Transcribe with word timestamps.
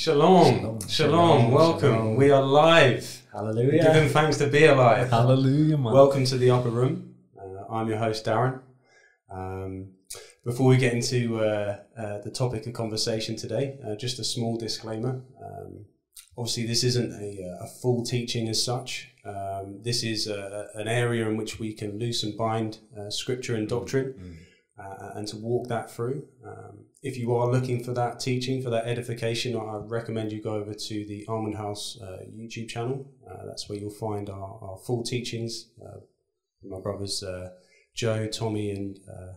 Shalom. 0.00 0.80
Shalom. 0.88 1.50
Welcome. 1.50 1.92
Shalom. 1.92 2.16
We 2.16 2.30
are 2.30 2.42
live. 2.42 3.22
Hallelujah. 3.34 3.82
Giving 3.82 4.08
thanks 4.08 4.38
to 4.38 4.46
be 4.46 4.64
alive. 4.64 5.10
Hallelujah, 5.10 5.76
man. 5.76 5.92
Welcome 5.92 6.24
to 6.24 6.38
the 6.38 6.50
upper 6.50 6.70
room. 6.70 7.16
Uh, 7.38 7.70
I'm 7.70 7.86
your 7.86 7.98
host, 7.98 8.24
Darren. 8.24 8.62
Um, 9.30 9.90
before 10.42 10.68
we 10.68 10.78
get 10.78 10.94
into 10.94 11.40
uh, 11.40 11.80
uh, 11.98 12.18
the 12.22 12.30
topic 12.30 12.66
of 12.66 12.72
conversation 12.72 13.36
today, 13.36 13.76
uh, 13.86 13.94
just 13.94 14.18
a 14.18 14.24
small 14.24 14.56
disclaimer. 14.56 15.20
Um, 15.44 15.84
obviously, 16.38 16.64
this 16.64 16.82
isn't 16.82 17.12
a, 17.12 17.58
a 17.60 17.66
full 17.66 18.02
teaching 18.02 18.48
as 18.48 18.64
such. 18.64 19.10
Um, 19.26 19.82
this 19.82 20.02
is 20.02 20.28
a, 20.28 20.68
an 20.76 20.88
area 20.88 21.28
in 21.28 21.36
which 21.36 21.58
we 21.58 21.74
can 21.74 21.98
loose 21.98 22.22
and 22.22 22.38
bind 22.38 22.78
uh, 22.98 23.10
scripture 23.10 23.54
and 23.54 23.68
doctrine 23.68 24.38
uh, 24.80 25.10
and 25.14 25.28
to 25.28 25.36
walk 25.36 25.68
that 25.68 25.90
through. 25.90 26.26
Um, 26.46 26.84
if 27.02 27.16
you 27.16 27.34
are 27.34 27.50
looking 27.50 27.82
for 27.84 27.92
that 27.92 28.20
teaching, 28.20 28.62
for 28.62 28.70
that 28.70 28.86
edification, 28.86 29.56
I 29.56 29.76
recommend 29.76 30.32
you 30.32 30.42
go 30.42 30.54
over 30.54 30.74
to 30.74 31.06
the 31.06 31.24
Almond 31.28 31.56
House 31.56 31.98
uh, 32.02 32.24
YouTube 32.34 32.68
channel. 32.68 33.10
Uh, 33.28 33.46
that's 33.46 33.68
where 33.68 33.78
you'll 33.78 33.90
find 33.90 34.28
our, 34.30 34.58
our 34.62 34.78
full 34.86 35.02
teachings. 35.02 35.70
Uh, 35.84 36.00
my 36.62 36.80
brothers 36.80 37.22
uh, 37.22 37.50
Joe, 37.94 38.26
Tommy, 38.26 38.70
and 38.70 38.98
uh, 39.08 39.32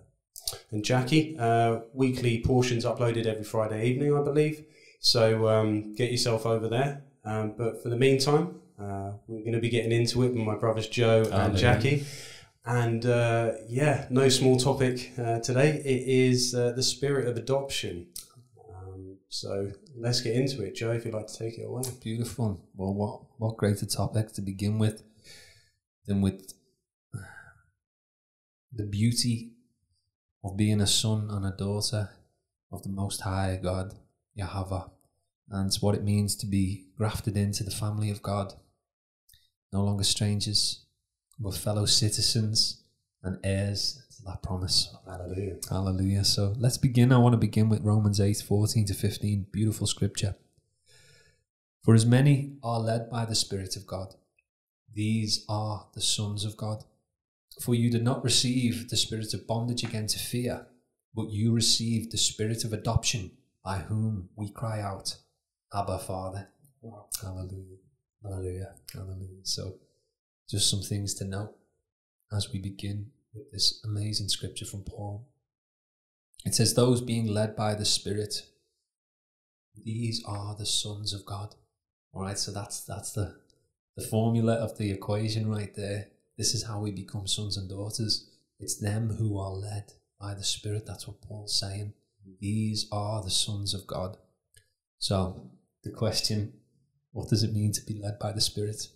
and 0.71 0.83
Jackie. 0.83 1.37
Uh, 1.39 1.79
weekly 1.93 2.41
portions 2.45 2.85
uploaded 2.85 3.25
every 3.25 3.43
Friday 3.43 3.87
evening, 3.87 4.15
I 4.15 4.23
believe. 4.23 4.65
So 4.99 5.47
um, 5.47 5.95
get 5.95 6.11
yourself 6.11 6.45
over 6.45 6.67
there. 6.67 7.03
Um, 7.25 7.55
but 7.57 7.81
for 7.81 7.89
the 7.89 7.97
meantime, 7.97 8.59
uh, 8.79 9.13
we're 9.27 9.41
going 9.41 9.53
to 9.53 9.59
be 9.59 9.69
getting 9.69 9.91
into 9.91 10.23
it 10.23 10.29
with 10.29 10.35
my 10.35 10.55
brothers 10.55 10.87
Joe 10.87 11.23
and 11.23 11.33
Hallelujah. 11.33 11.59
Jackie. 11.59 12.05
And 12.65 13.05
uh, 13.05 13.53
yeah, 13.67 14.07
no 14.09 14.29
small 14.29 14.57
topic 14.57 15.11
uh, 15.17 15.39
today. 15.39 15.81
It 15.83 16.07
is 16.07 16.55
uh, 16.55 16.71
the 16.71 16.83
spirit 16.83 17.27
of 17.27 17.35
adoption. 17.35 18.07
Um, 18.73 19.17
so 19.27 19.71
let's 19.97 20.21
get 20.21 20.35
into 20.35 20.63
it. 20.63 20.75
Joe, 20.75 20.91
if 20.91 21.03
you'd 21.03 21.13
like 21.13 21.27
to 21.27 21.37
take 21.37 21.57
it 21.57 21.63
away. 21.65 21.83
Beautiful. 22.01 22.61
Well, 22.75 22.93
what 22.93 23.21
what 23.37 23.57
greater 23.57 23.85
topic 23.85 24.31
to 24.33 24.41
begin 24.41 24.79
with 24.79 25.03
than 26.05 26.21
with 26.21 26.53
the 28.75 28.85
beauty 28.85 29.51
of 30.43 30.57
being 30.57 30.81
a 30.81 30.87
son 30.87 31.27
and 31.29 31.45
a 31.45 31.51
daughter 31.51 32.09
of 32.71 32.83
the 32.83 32.89
Most 32.89 33.21
High 33.21 33.59
God, 33.61 33.93
Yahweh, 34.35 34.83
and 35.49 35.73
what 35.75 35.95
it 35.95 36.03
means 36.03 36.35
to 36.37 36.45
be 36.45 36.87
grafted 36.97 37.37
into 37.37 37.63
the 37.63 37.71
family 37.71 38.09
of 38.09 38.21
God. 38.21 38.53
No 39.71 39.83
longer 39.83 40.03
strangers, 40.03 40.82
but 41.39 41.55
fellow 41.55 41.85
citizens 41.85 42.83
and 43.23 43.39
heirs 43.43 44.03
to 44.17 44.23
that 44.25 44.43
promise. 44.43 44.95
Hallelujah. 45.05 45.57
Hallelujah. 45.69 46.23
So 46.23 46.53
let's 46.57 46.77
begin. 46.77 47.11
I 47.11 47.17
want 47.17 47.33
to 47.33 47.37
begin 47.37 47.69
with 47.69 47.83
Romans 47.83 48.19
8 48.19 48.43
14 48.47 48.85
to 48.85 48.93
15. 48.93 49.47
Beautiful 49.51 49.87
scripture. 49.87 50.35
For 51.83 51.93
as 51.93 52.05
many 52.05 52.53
are 52.63 52.79
led 52.79 53.09
by 53.09 53.25
the 53.25 53.35
Spirit 53.35 53.75
of 53.75 53.85
God, 53.85 54.15
these 54.93 55.43
are 55.49 55.87
the 55.93 56.01
sons 56.01 56.45
of 56.45 56.55
God. 56.55 56.85
For 57.61 57.75
you 57.75 57.89
did 57.89 58.03
not 58.03 58.23
receive 58.23 58.89
the 58.89 58.97
spirit 58.97 59.33
of 59.33 59.45
bondage 59.47 59.83
again 59.83 60.07
to 60.07 60.19
fear, 60.19 60.67
but 61.13 61.29
you 61.29 61.51
received 61.51 62.11
the 62.11 62.17
spirit 62.17 62.63
of 62.63 62.73
adoption, 62.73 63.31
by 63.63 63.79
whom 63.79 64.29
we 64.35 64.49
cry 64.49 64.81
out, 64.81 65.17
Abba, 65.73 65.99
Father. 65.99 66.49
Hallelujah. 67.21 67.77
Hallelujah. 68.23 68.73
Hallelujah. 68.93 69.43
So, 69.43 69.75
just 70.49 70.69
some 70.69 70.81
things 70.81 71.13
to 71.15 71.25
note 71.25 71.55
as 72.31 72.51
we 72.51 72.59
begin 72.59 73.07
with 73.33 73.51
this 73.51 73.81
amazing 73.83 74.29
scripture 74.29 74.65
from 74.65 74.83
Paul. 74.83 75.27
It 76.45 76.55
says, 76.55 76.73
Those 76.73 77.01
being 77.01 77.27
led 77.27 77.55
by 77.55 77.75
the 77.75 77.85
Spirit, 77.85 78.43
these 79.83 80.23
are 80.25 80.55
the 80.55 80.65
sons 80.65 81.13
of 81.13 81.25
God. 81.25 81.55
All 82.13 82.21
right, 82.21 82.37
so 82.37 82.51
that's 82.51 82.81
that's 82.81 83.13
the 83.13 83.35
the 83.95 84.03
formula 84.03 84.53
of 84.55 84.77
the 84.77 84.91
equation 84.91 85.49
right 85.49 85.73
there. 85.75 86.07
This 86.37 86.53
is 86.53 86.65
how 86.65 86.79
we 86.79 86.91
become 86.91 87.27
sons 87.27 87.57
and 87.57 87.69
daughters. 87.69 88.29
It's 88.59 88.75
them 88.75 89.15
who 89.17 89.37
are 89.39 89.51
led 89.51 89.93
by 90.19 90.33
the 90.33 90.43
Spirit. 90.43 90.85
That's 90.85 91.07
what 91.07 91.21
Paul's 91.21 91.59
saying. 91.59 91.93
These 92.39 92.87
are 92.91 93.21
the 93.21 93.29
sons 93.29 93.73
of 93.73 93.85
God. 93.85 94.17
So 94.97 95.51
the 95.83 95.91
question, 95.91 96.53
what 97.11 97.29
does 97.29 97.43
it 97.43 97.53
mean 97.53 97.71
to 97.73 97.85
be 97.85 97.99
led 98.01 98.19
by 98.19 98.31
the 98.31 98.41
Spirit? 98.41 98.87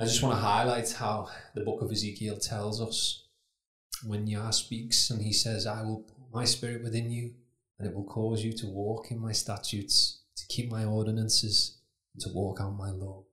I 0.00 0.04
just 0.04 0.22
want 0.22 0.34
to 0.34 0.40
highlight 0.40 0.92
how 0.92 1.28
the 1.54 1.62
book 1.62 1.80
of 1.80 1.90
Ezekiel 1.90 2.38
tells 2.38 2.80
us 2.80 3.26
when 4.04 4.26
Yah 4.26 4.50
speaks 4.50 5.10
and 5.10 5.22
he 5.22 5.32
says, 5.32 5.66
I 5.66 5.82
will 5.82 6.00
put 6.00 6.32
my 6.32 6.44
spirit 6.44 6.82
within 6.82 7.10
you 7.10 7.34
and 7.78 7.88
it 7.88 7.94
will 7.94 8.04
cause 8.04 8.44
you 8.44 8.52
to 8.54 8.66
walk 8.66 9.10
in 9.10 9.18
my 9.20 9.32
statutes, 9.32 10.22
to 10.36 10.46
keep 10.48 10.70
my 10.70 10.84
ordinances, 10.84 11.78
and 12.14 12.22
to 12.22 12.30
walk 12.34 12.60
out 12.60 12.76
my 12.76 12.90
law. 12.90 13.24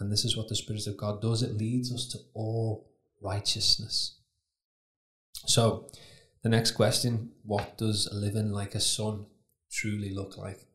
And 0.00 0.10
this 0.10 0.24
is 0.24 0.36
what 0.36 0.48
the 0.48 0.56
Spirit 0.56 0.86
of 0.86 0.96
God 0.96 1.20
does 1.20 1.42
it 1.42 1.56
leads 1.56 1.92
us 1.92 2.06
to 2.08 2.18
all 2.34 2.88
righteousness. 3.20 4.20
So, 5.46 5.90
the 6.42 6.48
next 6.48 6.72
question 6.72 7.32
what 7.42 7.76
does 7.76 8.08
living 8.12 8.50
like 8.52 8.74
a 8.74 8.80
son 8.80 9.26
truly 9.70 10.14
look 10.14 10.36
like? 10.36 10.66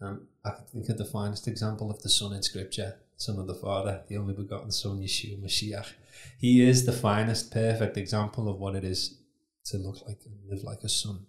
Um, 0.00 0.28
I 0.44 0.52
think 0.72 0.88
of 0.88 0.98
the 0.98 1.04
finest 1.04 1.48
example 1.48 1.90
of 1.90 2.02
the 2.02 2.08
Son 2.08 2.32
in 2.32 2.42
Scripture, 2.42 3.00
Son 3.18 3.36
of 3.38 3.48
the 3.48 3.54
Father, 3.54 4.04
the 4.08 4.16
only 4.16 4.32
begotten 4.32 4.70
Son, 4.70 5.00
Yeshua 5.00 5.42
Mashiach. 5.42 5.92
He 6.38 6.62
is 6.66 6.86
the 6.86 6.92
finest, 6.92 7.50
perfect 7.50 7.96
example 7.96 8.48
of 8.48 8.60
what 8.60 8.76
it 8.76 8.84
is 8.84 9.18
to 9.66 9.76
look 9.76 10.06
like 10.06 10.20
and 10.24 10.38
live 10.48 10.62
like 10.62 10.82
a 10.84 10.88
son. 10.88 11.26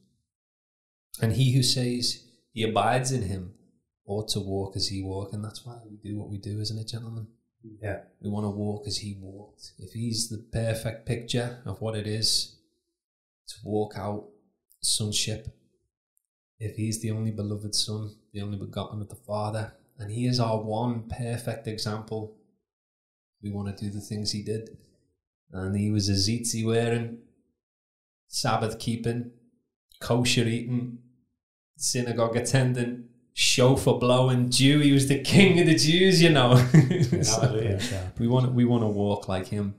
And 1.20 1.34
he 1.34 1.52
who 1.54 1.64
says 1.64 2.24
he 2.54 2.62
abides 2.64 3.12
in 3.12 3.24
him 3.24 3.56
ought 4.06 4.28
to 4.30 4.40
walk 4.40 4.76
as 4.76 4.90
he 4.90 5.02
walked, 5.02 5.34
and 5.34 5.44
that's 5.44 5.66
why 5.66 5.80
we 5.90 5.98
do 5.98 6.16
what 6.16 6.30
we 6.30 6.38
do, 6.38 6.60
isn't 6.60 6.78
it, 6.78 6.88
gentlemen? 6.88 7.28
Yeah. 7.82 8.02
We 8.22 8.30
want 8.30 8.46
to 8.46 8.50
walk 8.50 8.88
as 8.88 8.98
he 8.98 9.18
walked. 9.20 9.72
If 9.80 9.94
he's 9.94 10.30
the 10.30 10.46
perfect 10.54 11.08
picture 11.08 11.62
of 11.66 11.82
what 11.82 11.96
it 11.96 12.06
is 12.06 12.56
to 13.48 13.56
walk 13.64 13.94
out 13.98 14.28
sonship, 14.82 15.48
if 16.60 16.76
he's 16.76 17.02
the 17.02 17.12
only 17.12 17.32
beloved 17.32 17.74
son, 17.74 18.16
the 18.32 18.42
only 18.42 18.58
begotten 18.58 19.02
of 19.02 19.10
the 19.10 19.16
Father, 19.16 19.74
and 20.00 20.10
he 20.12 20.26
is 20.26 20.40
our 20.40 20.60
one 20.62 21.04
perfect 21.10 21.68
example, 21.68 22.36
we 23.44 23.52
want 23.52 23.76
to 23.76 23.84
do 23.84 23.92
the 23.92 24.02
things 24.02 24.32
he 24.32 24.42
did. 24.42 24.78
And 25.52 25.76
he 25.76 25.92
was 25.92 26.10
a 26.10 26.14
tzitzit 26.14 26.66
wearing, 26.66 27.20
Sabbath 28.28 28.80
keeping, 28.80 29.32
kosher 30.00 30.44
eating, 30.44 31.00
synagogue 31.78 32.36
attending, 32.36 33.06
shofar 33.34 33.98
blowing 34.00 34.50
Jew. 34.52 34.80
He 34.80 34.92
was 34.92 35.08
the 35.08 35.20
king 35.22 35.60
of 35.60 35.66
the 35.66 35.76
Jews, 35.76 36.22
you 36.22 36.30
know. 36.30 36.56
So- 37.24 37.54
we 38.20 38.28
want 38.28 38.54
we 38.54 38.66
want 38.66 38.84
to 38.84 38.88
walk 38.88 39.28
like 39.28 39.48
him. 39.48 39.76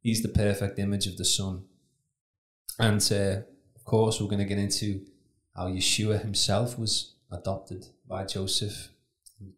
He's 0.00 0.22
the 0.22 0.28
perfect 0.28 0.78
image 0.78 1.06
of 1.06 1.16
the 1.16 1.24
Son. 1.24 1.64
And 2.78 3.00
uh, 3.12 3.42
of 3.76 3.84
course, 3.84 4.20
we're 4.20 4.28
going 4.28 4.40
to 4.40 4.44
get 4.44 4.58
into 4.58 5.06
how 5.56 5.68
Yeshua 5.68 6.20
himself 6.20 6.78
was 6.78 7.14
adopted 7.32 7.86
by 8.06 8.24
Joseph. 8.24 8.90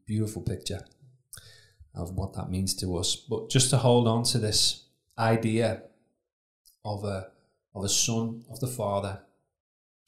Beautiful 0.07 0.43
picture 0.43 0.85
of 1.95 2.13
what 2.13 2.35
that 2.35 2.51
means 2.51 2.75
to 2.75 2.97
us. 2.97 3.17
But 3.17 3.51
just 3.51 3.71
to 3.71 3.79
hold 3.79 4.07
on 4.07 4.25
to 4.25 4.39
this 4.39 4.85
idea 5.19 5.83
of 6.85 7.05
a 7.05 7.29
of 7.75 7.85
a 7.85 7.89
son 7.89 8.45
of 8.51 8.61
the 8.61 8.67
Father 8.67 9.21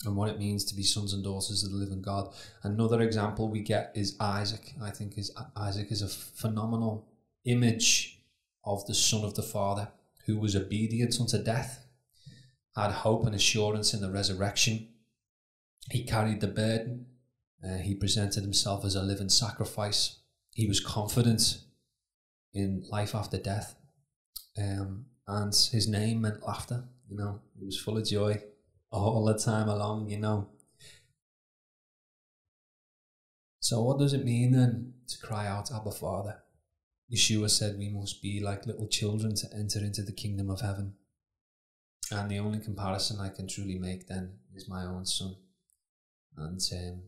and 0.05 0.17
what 0.17 0.31
it 0.31 0.38
means 0.38 0.65
to 0.65 0.75
be 0.75 0.83
sons 0.83 1.12
and 1.12 1.25
daughters 1.25 1.65
of 1.65 1.71
the 1.71 1.77
living 1.77 2.00
God. 2.00 2.33
Another 2.62 3.00
example 3.03 3.49
we 3.49 3.61
get 3.61 3.93
is 3.94 4.17
Isaac. 4.21 4.75
I 4.83 4.91
think 4.91 5.19
is 5.19 5.33
Isaac 5.56 5.91
is 5.91 6.03
a 6.03 6.09
phenomenal 6.09 7.09
image 7.44 8.21
of 8.65 8.87
the 8.87 8.94
son 8.94 9.25
of 9.25 9.34
the 9.34 9.43
Father 9.43 9.88
who 10.27 10.38
was 10.38 10.55
obedient 10.55 11.19
unto 11.21 11.43
death, 11.43 11.87
had 12.77 12.93
hope 12.93 13.25
and 13.27 13.34
assurance 13.34 13.94
in 13.94 14.00
the 14.00 14.11
resurrection. 14.11 14.88
He 15.91 16.05
carried 16.05 16.41
the 16.41 16.49
burden. 16.49 17.06
Uh, 17.64 17.78
he 17.78 17.94
presented 17.94 18.42
himself 18.42 18.84
as 18.84 18.94
a 18.94 19.02
living 19.02 19.28
sacrifice. 19.28 20.20
He 20.52 20.66
was 20.66 20.81
confident 20.81 21.58
in 22.55 22.84
life 22.90 23.14
after 23.14 23.38
death. 23.38 23.75
Um, 24.56 25.06
and 25.26 25.55
his 25.55 25.88
name 25.88 26.22
meant 26.22 26.46
laughter, 26.46 26.84
you 27.08 27.16
know, 27.16 27.40
he 27.58 27.64
was 27.66 27.78
full 27.78 27.99
of 27.99 28.06
joy 28.06 28.43
all 28.90 29.25
the 29.25 29.38
time 29.38 29.69
along, 29.69 30.08
you 30.08 30.19
know. 30.19 30.49
So, 33.61 33.82
what 33.82 33.99
does 33.99 34.14
it 34.14 34.25
mean 34.25 34.52
then 34.52 34.94
to 35.08 35.19
cry 35.19 35.46
out, 35.46 35.70
Abba 35.70 35.90
Father? 35.90 36.38
Yeshua 37.12 37.50
said 37.50 37.78
we 37.78 37.88
must 37.88 38.22
be 38.22 38.40
like 38.40 38.66
little 38.66 38.87
children 38.87 39.34
to 39.34 39.46
enter 39.54 39.81
into 39.81 40.02
the 40.02 40.12
kingdom 40.12 40.50
of 40.50 40.61
heaven. 40.61 40.94
And 42.11 42.31
the 42.31 42.38
only 42.38 42.61
comparison 42.61 43.20
I 43.20 43.28
can 43.28 43.46
truly 43.46 43.78
make 43.78 44.08
then 44.08 44.38
is 44.54 44.69
my 44.69 44.84
own 44.84 45.04
son. 45.04 45.37
And 46.37 46.61
um, 46.72 47.02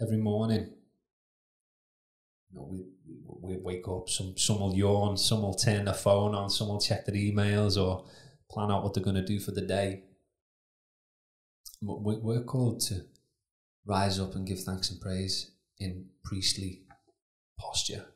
every 0.00 0.16
morning, 0.16 0.70
you 2.50 2.56
know, 2.58 2.66
we, 2.70 2.84
we, 3.40 3.56
wake 3.56 3.88
up, 3.88 4.08
some, 4.08 4.36
some 4.36 4.60
will 4.60 4.74
yawn, 4.74 5.16
some 5.16 5.42
will 5.42 5.54
turn 5.54 5.84
their 5.84 5.94
phone 5.94 6.34
on, 6.34 6.48
some 6.50 6.68
will 6.68 6.80
check 6.80 7.04
their 7.04 7.14
emails 7.14 7.80
or 7.82 8.04
plan 8.50 8.70
out 8.70 8.82
what 8.82 8.94
they're 8.94 9.02
going 9.04 9.16
to 9.16 9.24
do 9.24 9.38
for 9.40 9.50
the 9.50 9.62
day. 9.62 10.04
But 11.82 12.02
we- 12.02 12.16
we're 12.16 12.44
called 12.44 12.80
to 12.82 13.06
rise 13.84 14.18
up 14.18 14.34
and 14.34 14.46
give 14.46 14.60
thanks 14.60 14.90
and 14.90 15.00
praise 15.00 15.52
in 15.78 16.06
priestly 16.24 16.82
posture. 17.58 18.06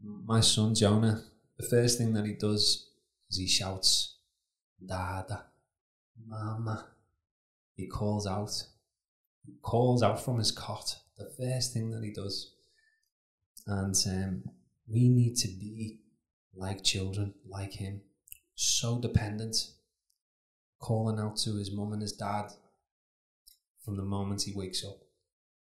My 0.00 0.40
son 0.40 0.74
Jonah, 0.74 1.22
the 1.58 1.66
first 1.66 1.98
thing 1.98 2.12
that 2.14 2.26
he 2.26 2.34
does 2.34 2.90
is 3.30 3.38
he 3.38 3.46
shouts, 3.48 4.18
Dada, 4.84 5.46
Mama. 6.26 6.88
He 7.74 7.86
calls 7.86 8.26
out. 8.26 8.50
Calls 9.62 10.02
out 10.02 10.22
from 10.22 10.38
his 10.38 10.52
cot. 10.52 10.96
The 11.18 11.30
first 11.38 11.72
thing 11.72 11.90
that 11.90 12.04
he 12.04 12.12
does. 12.12 12.52
And 13.66 13.94
um, 14.06 14.44
we 14.88 15.08
need 15.08 15.36
to 15.38 15.48
be 15.48 16.00
like 16.54 16.84
children, 16.84 17.34
like 17.48 17.72
him, 17.72 18.00
so 18.54 18.98
dependent, 19.00 19.56
calling 20.80 21.18
out 21.18 21.36
to 21.36 21.56
his 21.56 21.72
mum 21.72 21.92
and 21.92 22.02
his 22.02 22.12
dad 22.12 22.50
from 23.84 23.96
the 23.96 24.02
moment 24.02 24.42
he 24.42 24.52
wakes 24.54 24.84
up. 24.84 24.98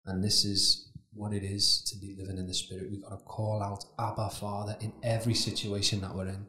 And 0.04 0.22
this 0.22 0.44
is 0.44 0.90
what 1.12 1.32
it 1.32 1.42
is 1.42 1.82
to 1.90 1.98
be 1.98 2.14
living 2.18 2.38
in 2.38 2.46
the 2.46 2.54
Spirit. 2.54 2.90
We've 2.90 3.02
got 3.02 3.10
to 3.10 3.24
call 3.24 3.62
out 3.62 3.84
Abba 3.98 4.30
Father 4.30 4.76
in 4.80 4.92
every 5.02 5.34
situation 5.34 6.00
that 6.02 6.14
we're 6.14 6.28
in 6.28 6.46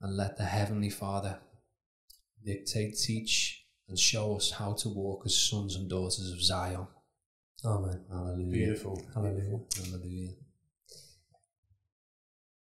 and 0.00 0.16
let 0.16 0.36
the 0.36 0.44
Heavenly 0.44 0.90
Father 0.90 1.38
dictate, 2.44 2.98
teach, 2.98 3.59
and 3.90 3.98
show 3.98 4.36
us 4.36 4.52
how 4.52 4.72
to 4.72 4.88
walk 4.88 5.24
as 5.26 5.36
sons 5.36 5.76
and 5.76 5.90
daughters 5.90 6.30
of 6.32 6.42
Zion. 6.42 6.86
Amen. 7.64 8.00
Hallelujah. 8.10 8.52
Beautiful. 8.52 9.02
Hallelujah. 9.12 9.60
Hallelujah. 9.76 10.30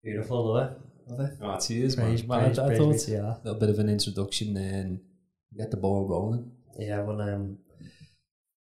Beautiful, 0.03 0.47
Lord. 0.47 0.77
Love 1.07 1.21
it. 1.21 1.39
Oh, 1.41 1.59
cheers, 1.59 1.95
Praise, 1.95 2.27
man. 2.27 2.45
Praise, 2.45 2.59
I, 2.59 2.67
I 2.67 2.77
thought 2.77 2.93
be 2.93 2.99
to 2.99 3.17
a 3.17 3.41
little 3.45 3.61
bit 3.61 3.69
of 3.69 3.79
an 3.79 3.89
introduction 3.89 4.55
there 4.55 4.81
and 4.81 5.01
get 5.57 5.71
the 5.71 5.77
ball 5.77 6.09
rolling. 6.09 6.51
Yeah, 6.79 7.03
well, 7.03 7.21
um, 7.21 7.59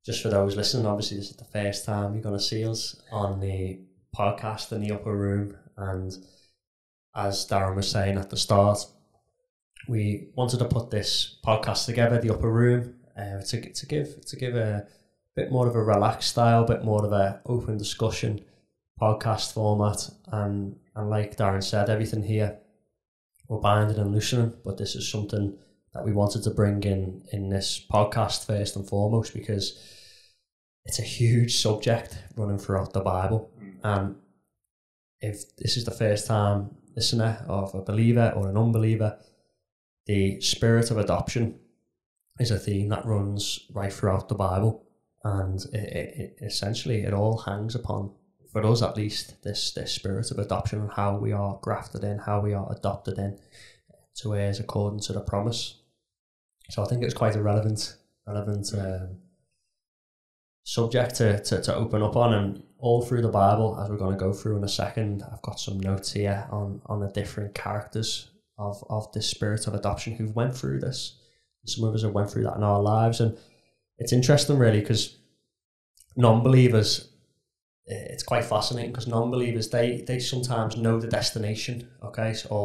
just 0.04 0.22
for 0.22 0.28
those 0.28 0.56
listening, 0.56 0.86
obviously 0.86 1.18
this 1.18 1.30
is 1.30 1.36
the 1.36 1.44
first 1.44 1.84
time 1.84 2.14
you're 2.14 2.22
going 2.22 2.36
to 2.36 2.42
see 2.42 2.66
us 2.66 3.00
on 3.12 3.40
the 3.40 3.80
podcast 4.16 4.72
in 4.72 4.80
the 4.80 4.92
upper 4.92 5.16
room, 5.16 5.56
and 5.76 6.16
as 7.14 7.46
Darren 7.46 7.76
was 7.76 7.90
saying 7.90 8.18
at 8.18 8.30
the 8.30 8.36
start, 8.36 8.84
we 9.88 10.28
wanted 10.36 10.58
to 10.58 10.66
put 10.66 10.90
this 10.90 11.38
podcast 11.44 11.86
together, 11.86 12.20
the 12.20 12.32
upper 12.32 12.50
room, 12.50 12.94
uh, 13.16 13.40
to 13.42 13.72
to 13.72 13.86
give 13.86 14.24
to 14.26 14.36
give 14.36 14.54
a 14.54 14.86
bit 15.34 15.50
more 15.50 15.66
of 15.66 15.74
a 15.74 15.82
relaxed 15.82 16.30
style, 16.30 16.64
bit 16.64 16.84
more 16.84 17.04
of 17.04 17.12
a 17.12 17.40
open 17.46 17.78
discussion 17.78 18.44
podcast 19.00 19.52
format, 19.54 20.10
and 20.28 20.76
and 20.94 21.10
like 21.10 21.36
Darren 21.36 21.64
said, 21.64 21.88
everything 21.88 22.22
here 22.22 22.58
we're 23.48 23.60
binding 23.60 23.98
and 23.98 24.12
loosening, 24.12 24.52
but 24.62 24.76
this 24.76 24.94
is 24.94 25.10
something 25.10 25.56
that 25.94 26.04
we 26.04 26.12
wanted 26.12 26.42
to 26.42 26.50
bring 26.50 26.82
in 26.82 27.22
in 27.32 27.48
this 27.48 27.84
podcast 27.90 28.46
first 28.46 28.76
and 28.76 28.86
foremost 28.86 29.32
because 29.32 29.82
it's 30.84 30.98
a 30.98 31.02
huge 31.02 31.56
subject 31.56 32.18
running 32.36 32.58
throughout 32.58 32.92
the 32.92 33.00
Bible, 33.00 33.50
and 33.82 34.16
if 35.20 35.56
this 35.56 35.76
is 35.76 35.84
the 35.84 35.90
first 35.90 36.26
time 36.26 36.76
listener 36.94 37.44
of 37.48 37.74
a 37.74 37.80
believer 37.80 38.32
or 38.36 38.48
an 38.48 38.56
unbeliever, 38.56 39.18
the 40.08 40.40
spirit 40.40 40.90
of 40.90 40.96
adoption 40.96 41.60
is 42.40 42.50
a 42.50 42.58
theme 42.58 42.88
that 42.88 43.04
runs 43.04 43.66
right 43.72 43.92
throughout 43.92 44.28
the 44.28 44.34
Bible, 44.34 44.86
and 45.22 45.60
it, 45.72 45.74
it, 45.74 46.14
it 46.18 46.44
essentially 46.44 47.02
it 47.02 47.12
all 47.12 47.36
hangs 47.38 47.74
upon, 47.74 48.12
for 48.50 48.64
us 48.64 48.82
at 48.82 48.96
least, 48.96 49.42
this 49.42 49.72
this 49.74 49.92
spirit 49.92 50.30
of 50.30 50.38
adoption 50.38 50.80
and 50.80 50.92
how 50.92 51.16
we 51.16 51.32
are 51.32 51.58
grafted 51.62 52.02
in, 52.02 52.18
how 52.18 52.40
we 52.40 52.54
are 52.54 52.72
adopted 52.72 53.18
in 53.18 53.38
to 54.16 54.34
heirs 54.34 54.58
according 54.58 55.00
to 55.00 55.12
the 55.12 55.20
promise. 55.20 55.82
So 56.70 56.82
I 56.82 56.86
think 56.86 57.04
it's 57.04 57.14
quite 57.14 57.36
a 57.36 57.42
relevant 57.42 57.96
relevant 58.26 58.72
um, 58.74 59.18
subject 60.64 61.16
to, 61.16 61.42
to, 61.42 61.62
to 61.62 61.74
open 61.74 62.02
up 62.02 62.16
on 62.16 62.34
and 62.34 62.62
all 62.78 63.02
through 63.02 63.22
the 63.22 63.28
Bible, 63.28 63.78
as 63.82 63.90
we're 63.90 63.96
going 63.96 64.16
to 64.16 64.24
go 64.24 64.32
through 64.32 64.56
in 64.56 64.64
a 64.64 64.68
second, 64.68 65.22
I've 65.32 65.42
got 65.42 65.58
some 65.58 65.80
notes 65.80 66.12
here 66.12 66.46
on, 66.50 66.80
on 66.86 67.00
the 67.00 67.08
different 67.08 67.54
characters 67.54 68.30
of, 68.58 68.82
of 68.90 69.10
this 69.12 69.28
spirit 69.28 69.66
of 69.66 69.74
adoption 69.74 70.14
who've 70.14 70.34
went 70.34 70.56
through 70.56 70.80
this. 70.80 71.18
Some 71.66 71.84
of 71.84 71.94
us 71.94 72.02
have 72.02 72.12
went 72.12 72.30
through 72.30 72.44
that 72.44 72.56
in 72.56 72.62
our 72.62 72.80
lives. 72.80 73.20
And 73.20 73.36
it's 73.98 74.12
interesting 74.12 74.58
really 74.58 74.80
because 74.80 75.18
non-believers, 76.16 77.12
it's 77.86 78.22
quite 78.22 78.44
fascinating 78.44 78.90
because 78.90 79.06
non-believers, 79.06 79.70
they, 79.70 80.02
they 80.06 80.18
sometimes 80.18 80.76
know 80.76 81.00
the 81.00 81.08
destination, 81.08 81.88
okay? 82.02 82.32
So, 82.34 82.48
or, 82.50 82.56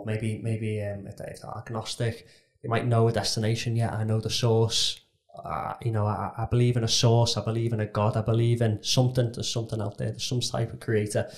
or 0.00 0.04
maybe, 0.06 0.40
maybe 0.42 0.82
um, 0.82 1.06
if 1.06 1.16
they're 1.16 1.36
agnostic, 1.56 2.26
they 2.62 2.68
might 2.68 2.86
know 2.86 3.08
a 3.08 3.12
destination. 3.12 3.76
Yeah, 3.76 3.94
I 3.94 4.04
know 4.04 4.20
the 4.20 4.30
source. 4.30 5.00
Uh, 5.44 5.74
you 5.82 5.90
know, 5.90 6.06
I, 6.06 6.30
I 6.38 6.46
believe 6.46 6.76
in 6.76 6.84
a 6.84 6.88
source. 6.88 7.36
I 7.36 7.44
believe 7.44 7.72
in 7.72 7.80
a 7.80 7.86
God. 7.86 8.16
I 8.16 8.22
believe 8.22 8.60
in 8.60 8.82
something. 8.82 9.32
There's 9.32 9.52
something 9.52 9.80
out 9.80 9.98
there. 9.98 10.10
There's 10.10 10.24
some 10.24 10.40
type 10.40 10.72
of 10.72 10.80
creator. 10.80 11.30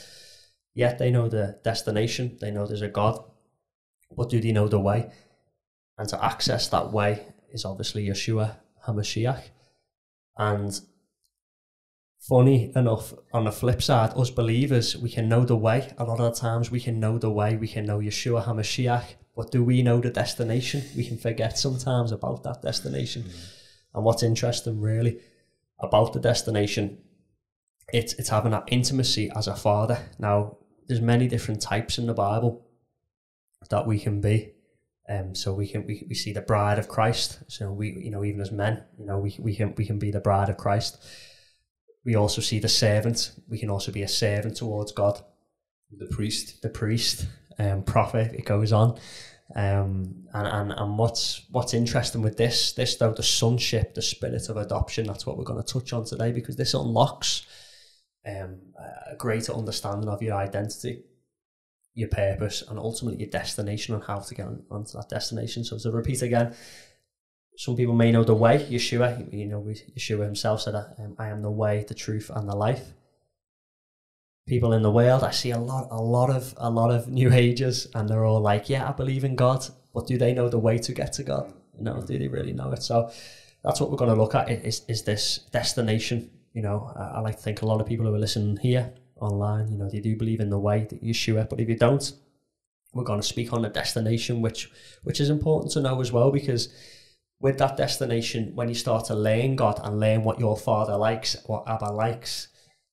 Yet 0.75 0.99
they 0.99 1.11
know 1.11 1.29
the 1.29 1.59
destination. 1.65 2.37
They 2.41 2.51
know 2.51 2.67
there's 2.67 2.83
a 2.83 2.89
God. 2.89 3.23
But 4.17 4.31
do 4.31 4.41
they 4.41 4.53
know 4.53 4.69
the 4.69 4.81
way? 4.81 5.11
And 5.99 6.09
to 6.09 6.25
access 6.25 6.69
that 6.69 6.93
way 6.93 7.27
is 7.53 7.65
obviously 7.65 8.07
Yeshua 8.07 8.57
HaMashiach. 8.87 9.43
And 10.37 10.81
funny 12.21 12.73
enough, 12.75 13.15
on 13.33 13.45
the 13.45 13.53
flip 13.53 13.83
side, 13.83 14.13
us 14.17 14.31
believers, 14.31 14.97
we 14.97 15.11
can 15.11 15.29
know 15.29 15.45
the 15.45 15.57
way. 15.57 15.93
A 15.99 16.05
lot 16.05 16.21
of 16.21 16.35
the 16.35 16.41
times 16.41 16.71
we 16.71 16.81
can 16.81 16.99
know 16.99 17.19
the 17.19 17.31
way. 17.31 17.57
We 17.57 17.69
can 17.69 17.87
know 17.87 17.99
Yeshua 17.99 18.45
HaMashiach. 18.45 19.15
But 19.37 19.51
do 19.51 19.65
we 19.65 19.83
know 19.83 20.01
the 20.01 20.11
destination? 20.11 20.85
We 20.97 21.07
can 21.07 21.19
forget 21.19 21.59
sometimes 21.59 22.13
about 22.13 22.43
that 22.45 22.63
destination. 22.63 23.23
Mm. 23.23 23.55
And 23.95 24.05
what's 24.05 24.23
interesting 24.23 24.81
really 24.81 25.21
about 25.81 26.13
the 26.13 26.21
destination, 26.21 26.99
it's 27.93 28.15
it's 28.15 28.29
having 28.29 28.53
that 28.53 28.65
intimacy 28.69 29.31
as 29.35 29.47
a 29.47 29.57
father. 29.57 29.99
Now, 30.19 30.59
there's 30.87 31.01
many 31.01 31.29
different 31.29 31.61
types 31.61 31.99
in 31.99 32.07
the 32.07 32.15
Bible 32.15 32.64
that 33.71 33.87
we 33.87 33.99
can 33.99 34.21
be. 34.21 34.53
Um, 35.09 35.35
so 35.35 35.53
we 35.53 35.69
can 35.69 35.87
we, 35.87 36.05
we 36.09 36.15
see 36.15 36.33
the 36.33 36.41
bride 36.41 36.79
of 36.79 36.89
Christ. 36.89 37.41
So 37.49 37.71
we 37.71 37.93
you 37.93 38.11
know 38.11 38.25
even 38.25 38.41
as 38.41 38.51
men, 38.51 38.85
you 38.99 39.07
know 39.07 39.19
we 39.19 39.37
we 39.39 39.55
can 39.55 39.75
we 39.77 39.87
can 39.87 39.99
be 39.99 40.11
the 40.11 40.21
bride 40.21 40.49
of 40.49 40.57
Christ. 40.57 41.03
We 42.05 42.15
also 42.15 42.41
see 42.41 42.59
the 42.59 42.69
servant. 42.69 43.33
We 43.49 43.59
can 43.59 43.71
also 43.71 43.93
be 43.93 44.03
a 44.03 44.09
servant 44.09 44.57
towards 44.57 44.93
God. 44.93 45.23
The 45.97 46.07
priest. 46.07 46.63
The 46.63 46.69
priest, 46.69 47.27
um, 47.59 47.83
prophet. 47.83 48.33
It 48.35 48.45
goes 48.45 48.73
on. 48.73 48.99
Um, 49.55 50.25
and, 50.33 50.47
and, 50.47 50.73
and 50.73 50.99
what's 50.99 51.43
what's 51.51 51.75
interesting 51.75 52.23
with 52.23 52.37
this, 52.37 52.73
this 52.73 52.97
though, 52.97 53.13
the 53.13 53.23
sonship, 53.23 53.95
the 53.95 54.03
spirit 54.03 54.49
of 54.49 54.57
adoption, 54.57 55.07
that's 55.07 55.27
what 55.27 55.37
we're 55.37 55.45
going 55.45 55.63
to 55.63 55.73
touch 55.73 55.93
on 55.93 56.05
today 56.05 56.33
because 56.33 56.57
this 56.57 56.75
unlocks 56.75 57.47
um, 58.27 58.59
a 59.13 59.17
greater 59.17 59.53
understanding 59.53 60.09
of 60.09 60.23
your 60.23 60.35
identity, 60.35 61.05
your 61.95 62.09
purpose, 62.09 62.63
and 62.69 62.79
ultimately 62.79 63.21
your 63.21 63.31
destination 63.31 63.95
and 63.95 64.05
how 64.05 64.19
to 64.19 64.35
get 64.35 64.47
on, 64.47 64.63
onto 64.71 64.93
that 64.99 65.09
destination. 65.09 65.65
So 65.65 65.79
to 65.79 65.91
repeat 65.91 66.23
again, 66.23 66.55
some 67.57 67.77
people 67.77 67.95
may 67.95 68.11
know 68.11 68.25
the 68.25 68.35
way. 68.35 68.59
Yeshua, 68.71 69.33
you 69.33 69.47
know, 69.47 69.63
Yeshua 69.97 70.25
himself 70.25 70.63
said, 70.63 70.75
um, 70.75 71.15
"I 71.19 71.29
am 71.29 71.43
the 71.43 71.51
way, 71.51 71.85
the 71.87 71.95
truth, 71.95 72.31
and 72.35 72.49
the 72.49 72.57
life." 72.57 72.93
people 74.47 74.73
in 74.73 74.83
the 74.83 74.91
world. 74.91 75.23
I 75.23 75.31
see 75.31 75.51
a 75.51 75.59
lot, 75.59 75.89
a 75.91 76.03
lot 76.03 76.31
of, 76.31 76.55
a 76.59 76.71
lot 76.71 76.91
of 76.91 77.09
new 77.09 77.33
ages, 77.33 77.89
and 77.95 78.09
they're 78.09 78.25
all 78.25 78.41
like, 78.41 78.69
"Yeah, 78.69 78.89
I 78.89 78.93
believe 78.93 79.25
in 79.25 79.37
God," 79.37 79.67
but 79.93 80.07
do 80.07 80.19
they 80.19 80.35
know 80.35 80.49
the 80.49 80.59
way 80.59 80.79
to 80.79 80.93
get 80.93 81.13
to 81.15 81.23
God? 81.23 81.53
You 81.77 81.85
know, 81.85 82.03
do 82.03 82.19
they 82.19 82.29
really 82.29 82.53
know 82.53 82.71
it? 82.73 82.83
So 82.83 83.11
that's 83.63 83.81
what 83.81 83.91
we're 83.91 83.97
going 83.97 84.15
to 84.15 84.21
look 84.21 84.35
at. 84.35 84.51
Is 84.51 84.83
is 84.89 85.03
this 85.03 85.41
destination? 85.53 86.31
You 86.53 86.63
know, 86.63 86.93
I, 86.95 87.17
I 87.17 87.21
like 87.21 87.37
to 87.37 87.43
think 87.43 87.63
a 87.63 87.67
lot 87.67 87.81
of 87.81 87.87
people 87.87 88.07
who 88.07 88.15
are 88.15 88.19
listening 88.19 88.57
here 88.59 88.93
online, 89.21 89.71
you 89.71 89.79
know, 89.79 89.89
they 89.89 90.01
do 90.01 90.17
believe 90.17 90.41
in 90.41 90.51
the 90.51 90.59
way 90.59 90.87
that 90.91 91.03
Yeshua, 91.03 91.49
but 91.49 91.61
if 91.61 91.69
you 91.69 91.77
don't, 91.77 92.13
we're 92.93 93.05
going 93.05 93.21
to 93.21 93.27
speak 93.27 93.53
on 93.53 93.63
the 93.63 93.69
destination, 93.69 94.41
which 94.41 94.71
which 95.03 95.21
is 95.21 95.31
important 95.31 95.73
to 95.73 95.81
know 95.81 96.01
as 96.01 96.13
well, 96.13 96.31
because 96.31 96.73
with 97.41 97.59
that 97.59 97.77
destination, 97.77 98.53
when 98.55 98.69
you 98.69 98.75
start 98.75 99.05
to 99.07 99.15
learn 99.15 99.57
God 99.57 99.81
and 99.83 100.01
learn 100.01 100.25
what 100.25 100.39
your 100.39 100.57
Father 100.57 100.97
likes, 100.97 101.37
what 101.47 101.69
Abba 101.69 101.93
likes, 101.93 102.49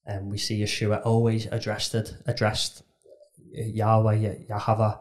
and 0.05 0.21
um, 0.21 0.29
we 0.29 0.37
see 0.37 0.61
Yeshua 0.61 1.05
always 1.05 1.45
addressed 1.47 1.93
it, 1.95 2.13
addressed 2.25 2.83
Yahweh, 3.53 4.35
Yahweh 4.49 4.93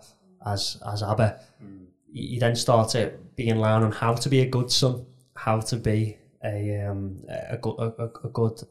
as 0.47 0.81
as 0.87 1.03
Abba. 1.03 1.41
Mm. 1.63 1.87
You 2.13 2.41
then 2.41 2.57
start 2.57 2.91
to 2.91 3.13
being 3.37 3.59
learn 3.59 3.83
on 3.83 3.93
how 3.93 4.15
to 4.15 4.29
be 4.29 4.41
a 4.41 4.47
good 4.47 4.71
son, 4.71 5.07
how 5.35 5.61
to 5.61 5.77
be 5.77 6.19
a 6.45 6.85
um 6.87 7.23
a 7.29 7.57
good 7.57 7.77
a, 7.79 8.05
a 8.05 8.29
good 8.29 8.61
uh, 8.63 8.67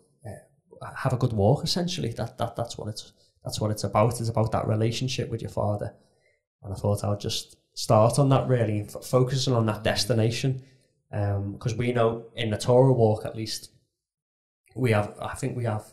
have 0.97 1.13
a 1.13 1.17
good 1.17 1.33
walk. 1.33 1.63
Essentially, 1.63 2.11
that 2.13 2.37
that 2.37 2.55
that's 2.55 2.77
what 2.77 2.87
it's 2.87 3.13
that's 3.43 3.59
what 3.61 3.71
it's 3.71 3.83
about. 3.83 4.19
It's 4.19 4.29
about 4.29 4.51
that 4.51 4.67
relationship 4.67 5.29
with 5.29 5.41
your 5.41 5.51
father. 5.51 5.93
And 6.63 6.73
I 6.73 6.75
thought 6.75 7.03
I'll 7.03 7.17
just 7.17 7.55
start 7.73 8.19
on 8.19 8.29
that 8.29 8.47
really, 8.47 8.81
f- 8.81 9.03
focusing 9.03 9.53
on 9.53 9.65
that 9.67 9.83
destination, 9.83 10.63
because 11.09 11.71
um, 11.73 11.77
we 11.77 11.93
know 11.93 12.25
in 12.35 12.49
the 12.49 12.57
Torah 12.57 12.93
walk 12.93 13.25
at 13.25 13.35
least 13.35 13.71
we 14.75 14.91
have. 14.91 15.15
I 15.21 15.35
think 15.35 15.55
we 15.55 15.63
have 15.65 15.85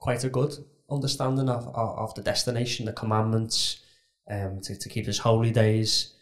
quite 0.00 0.24
a 0.24 0.28
good 0.28 0.54
understanding 0.90 1.48
of, 1.48 1.68
of, 1.74 2.14
the 2.14 2.22
destination, 2.22 2.86
the 2.86 2.92
commandments, 2.92 3.80
um, 4.28 4.60
to, 4.62 4.76
to 4.76 4.88
keep 4.88 5.06
his 5.06 5.18
holy 5.18 5.52
days, 5.52 6.14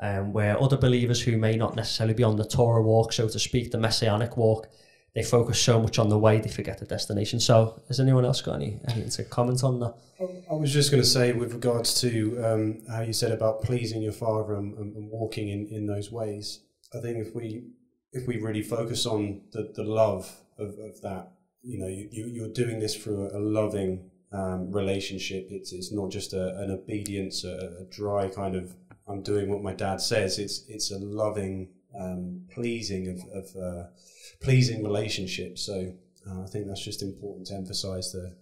um, 0.00 0.32
where 0.32 0.60
other 0.60 0.76
believers 0.76 1.20
who 1.22 1.36
may 1.36 1.56
not 1.56 1.76
necessarily 1.76 2.14
be 2.14 2.24
on 2.24 2.36
the 2.36 2.44
Torah 2.44 2.82
walk, 2.82 3.12
so 3.12 3.28
to 3.28 3.38
speak, 3.38 3.70
the 3.70 3.78
Messianic 3.78 4.36
walk, 4.36 4.68
they 5.16 5.22
focus 5.22 5.58
so 5.58 5.80
much 5.80 5.98
on 5.98 6.10
the 6.10 6.18
way 6.18 6.38
they 6.38 6.50
forget 6.50 6.78
the 6.78 6.84
destination. 6.84 7.40
So, 7.40 7.80
has 7.88 7.98
anyone 7.98 8.26
else 8.26 8.42
got 8.42 8.56
any 8.56 8.78
anything 8.86 9.08
to 9.08 9.24
comment 9.24 9.64
on 9.64 9.80
that? 9.80 9.94
I 10.50 10.54
was 10.54 10.72
just 10.72 10.90
going 10.90 11.02
to 11.02 11.08
say, 11.08 11.32
with 11.32 11.54
regards 11.54 11.98
to 12.02 12.38
um, 12.44 12.82
how 12.88 13.00
you 13.00 13.14
said 13.14 13.32
about 13.32 13.62
pleasing 13.62 14.02
your 14.02 14.12
father 14.12 14.54
and, 14.54 14.76
and, 14.76 15.10
walking 15.10 15.48
in, 15.48 15.68
in 15.68 15.86
those 15.86 16.12
ways, 16.12 16.60
I 16.94 17.00
think 17.00 17.26
if 17.26 17.34
we 17.34 17.64
if 18.12 18.26
we 18.28 18.36
really 18.36 18.62
focus 18.62 19.06
on 19.06 19.40
the, 19.52 19.72
the 19.74 19.84
love 19.84 20.30
of, 20.58 20.78
of 20.78 21.00
that, 21.00 21.32
you 21.62 21.78
know, 21.78 21.88
you, 21.88 22.08
you're 22.12 22.52
doing 22.52 22.78
this 22.78 22.94
through 22.94 23.30
a, 23.34 23.38
loving 23.38 24.10
um, 24.32 24.70
relationship. 24.70 25.48
It's 25.50 25.72
it's 25.72 25.92
not 25.92 26.10
just 26.10 26.34
a, 26.34 26.58
an 26.58 26.70
obedience, 26.70 27.42
a, 27.42 27.56
a, 27.80 27.84
dry 27.90 28.28
kind 28.28 28.54
of 28.54 28.76
I'm 29.08 29.22
doing 29.22 29.48
what 29.48 29.62
my 29.62 29.72
dad 29.72 30.02
says. 30.02 30.38
It's 30.38 30.64
it's 30.68 30.90
a 30.90 30.98
loving, 30.98 31.68
um, 31.98 32.46
pleasing 32.50 33.08
of, 33.08 33.44
of 33.44 33.56
uh, 33.56 33.84
pleasing 34.40 34.82
relationship. 34.82 35.58
So 35.58 35.92
uh, 36.28 36.42
I 36.42 36.46
think 36.46 36.66
that's 36.66 36.84
just 36.84 37.02
important 37.02 37.46
to 37.48 37.54
emphasize 37.54 38.12
the 38.12 38.36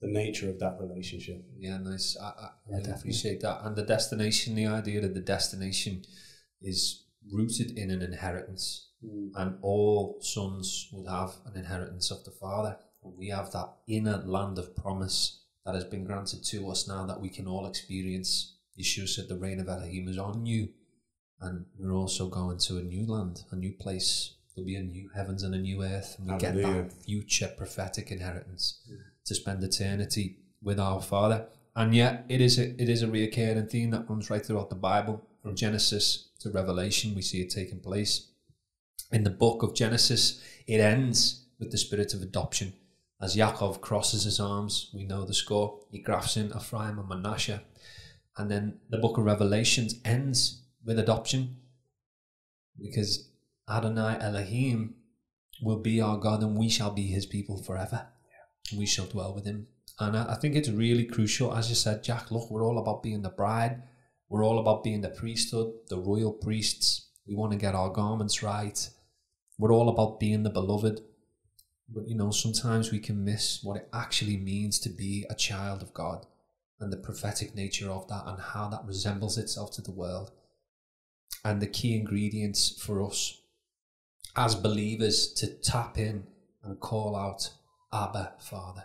the 0.00 0.08
nature 0.08 0.48
of 0.48 0.58
that 0.58 0.78
relationship. 0.80 1.44
Yeah, 1.58 1.76
nice. 1.76 2.16
I, 2.20 2.28
I 2.28 2.48
yeah, 2.70 2.94
appreciate 2.94 3.40
that. 3.42 3.60
And 3.64 3.76
the 3.76 3.82
destination, 3.82 4.54
the 4.54 4.66
idea 4.66 5.00
that 5.02 5.14
the 5.14 5.20
destination 5.20 6.04
is 6.62 7.04
rooted 7.30 7.76
in 7.76 7.90
an 7.90 8.02
inheritance. 8.02 8.88
Mm. 9.04 9.30
And 9.34 9.58
all 9.62 10.18
sons 10.20 10.88
would 10.92 11.08
have 11.08 11.32
an 11.46 11.56
inheritance 11.56 12.10
of 12.10 12.24
the 12.24 12.30
Father. 12.30 12.76
And 13.04 13.16
we 13.16 13.28
have 13.28 13.50
that 13.52 13.74
inner 13.88 14.22
land 14.24 14.58
of 14.58 14.74
promise 14.76 15.44
that 15.64 15.74
has 15.74 15.84
been 15.84 16.04
granted 16.04 16.44
to 16.44 16.70
us 16.70 16.88
now 16.88 17.06
that 17.06 17.20
we 17.20 17.28
can 17.28 17.46
all 17.46 17.66
experience. 17.66 18.56
Yeshua 18.78 19.08
said 19.08 19.28
the 19.28 19.38
reign 19.38 19.60
of 19.60 19.68
Elohim 19.68 20.08
is 20.08 20.18
on 20.18 20.46
you. 20.46 20.68
And 21.40 21.64
we're 21.78 21.94
also 21.94 22.28
going 22.28 22.58
to 22.58 22.78
a 22.78 22.82
new 22.82 23.06
land, 23.06 23.44
a 23.50 23.56
new 23.56 23.72
place. 23.72 24.34
There'll 24.54 24.66
be 24.66 24.76
a 24.76 24.82
new 24.82 25.10
heavens 25.14 25.42
and 25.42 25.54
a 25.54 25.58
new 25.58 25.82
earth. 25.82 26.16
And 26.18 26.26
we 26.26 26.32
Hallelujah. 26.32 26.82
get 26.82 26.90
that 26.90 27.04
future 27.04 27.48
prophetic 27.56 28.10
inheritance 28.10 28.80
mm. 28.90 28.98
to 29.24 29.34
spend 29.34 29.64
eternity 29.64 30.36
with 30.62 30.78
our 30.78 31.00
Father. 31.00 31.46
And 31.74 31.94
yet, 31.94 32.26
it 32.28 32.40
is 32.40 32.58
a, 32.58 32.70
it 32.82 32.88
is 32.88 33.02
a 33.02 33.06
reoccurring 33.06 33.70
theme 33.70 33.90
that 33.90 34.08
runs 34.08 34.28
right 34.28 34.44
throughout 34.44 34.70
the 34.70 34.76
Bible, 34.76 35.24
from 35.40 35.54
Genesis 35.54 36.28
to 36.40 36.50
Revelation. 36.50 37.14
We 37.14 37.22
see 37.22 37.40
it 37.40 37.50
taking 37.50 37.80
place. 37.80 38.28
In 39.12 39.24
the 39.24 39.30
book 39.30 39.62
of 39.62 39.74
Genesis, 39.74 40.42
it 40.66 40.80
ends 40.80 41.46
with 41.58 41.70
the 41.70 41.78
spirit 41.78 42.12
of 42.12 42.22
adoption. 42.22 42.74
As 43.20 43.36
Yaakov 43.36 43.80
crosses 43.80 44.24
his 44.24 44.40
arms, 44.40 44.90
we 44.94 45.04
know 45.04 45.24
the 45.24 45.34
score. 45.34 45.80
He 45.90 46.00
grafts 46.00 46.36
in 46.36 46.52
Ephraim 46.56 46.98
and 46.98 47.08
Manasseh. 47.08 47.62
And 48.36 48.50
then 48.50 48.78
the 48.88 48.98
book 48.98 49.18
of 49.18 49.24
Revelations 49.24 49.96
ends 50.04 50.62
with 50.84 50.98
adoption 50.98 51.56
because 52.80 53.30
Adonai 53.68 54.16
Elohim 54.20 54.94
will 55.62 55.78
be 55.78 56.00
our 56.00 56.16
God 56.16 56.42
and 56.42 56.56
we 56.56 56.68
shall 56.68 56.90
be 56.90 57.06
his 57.06 57.26
people 57.26 57.62
forever. 57.62 58.08
Yeah. 58.72 58.78
We 58.78 58.86
shall 58.86 59.06
dwell 59.06 59.34
with 59.34 59.44
him. 59.44 59.66
And 59.98 60.16
I, 60.16 60.32
I 60.32 60.34
think 60.36 60.56
it's 60.56 60.70
really 60.70 61.04
crucial, 61.04 61.54
as 61.54 61.68
you 61.68 61.74
said, 61.74 62.02
Jack. 62.02 62.30
Look, 62.30 62.50
we're 62.50 62.64
all 62.64 62.78
about 62.78 63.02
being 63.02 63.22
the 63.22 63.30
bride, 63.30 63.82
we're 64.28 64.44
all 64.44 64.58
about 64.58 64.84
being 64.84 65.02
the 65.02 65.08
priesthood, 65.08 65.72
the 65.88 65.98
royal 65.98 66.32
priests. 66.32 67.08
We 67.26 67.34
want 67.34 67.52
to 67.52 67.58
get 67.58 67.74
our 67.74 67.90
garments 67.90 68.42
right. 68.42 68.88
We're 69.58 69.72
all 69.72 69.88
about 69.88 70.18
being 70.18 70.42
the 70.42 70.50
beloved. 70.50 71.00
But 71.92 72.08
you 72.08 72.16
know, 72.16 72.30
sometimes 72.30 72.92
we 72.92 73.00
can 73.00 73.24
miss 73.24 73.62
what 73.62 73.76
it 73.76 73.88
actually 73.92 74.36
means 74.36 74.78
to 74.80 74.88
be 74.88 75.26
a 75.28 75.34
child 75.34 75.82
of 75.82 75.92
God 75.92 76.26
and 76.78 76.92
the 76.92 76.96
prophetic 76.96 77.54
nature 77.54 77.90
of 77.90 78.08
that 78.08 78.22
and 78.26 78.40
how 78.40 78.68
that 78.68 78.84
resembles 78.86 79.36
itself 79.36 79.72
to 79.72 79.82
the 79.82 79.90
world. 79.90 80.30
And 81.44 81.60
the 81.60 81.66
key 81.66 81.96
ingredients 81.96 82.80
for 82.82 83.02
us 83.02 83.40
as 84.36 84.54
believers 84.54 85.32
to 85.34 85.46
tap 85.46 85.98
in 85.98 86.24
and 86.62 86.78
call 86.78 87.16
out 87.16 87.50
Abba 87.92 88.34
Father. 88.38 88.84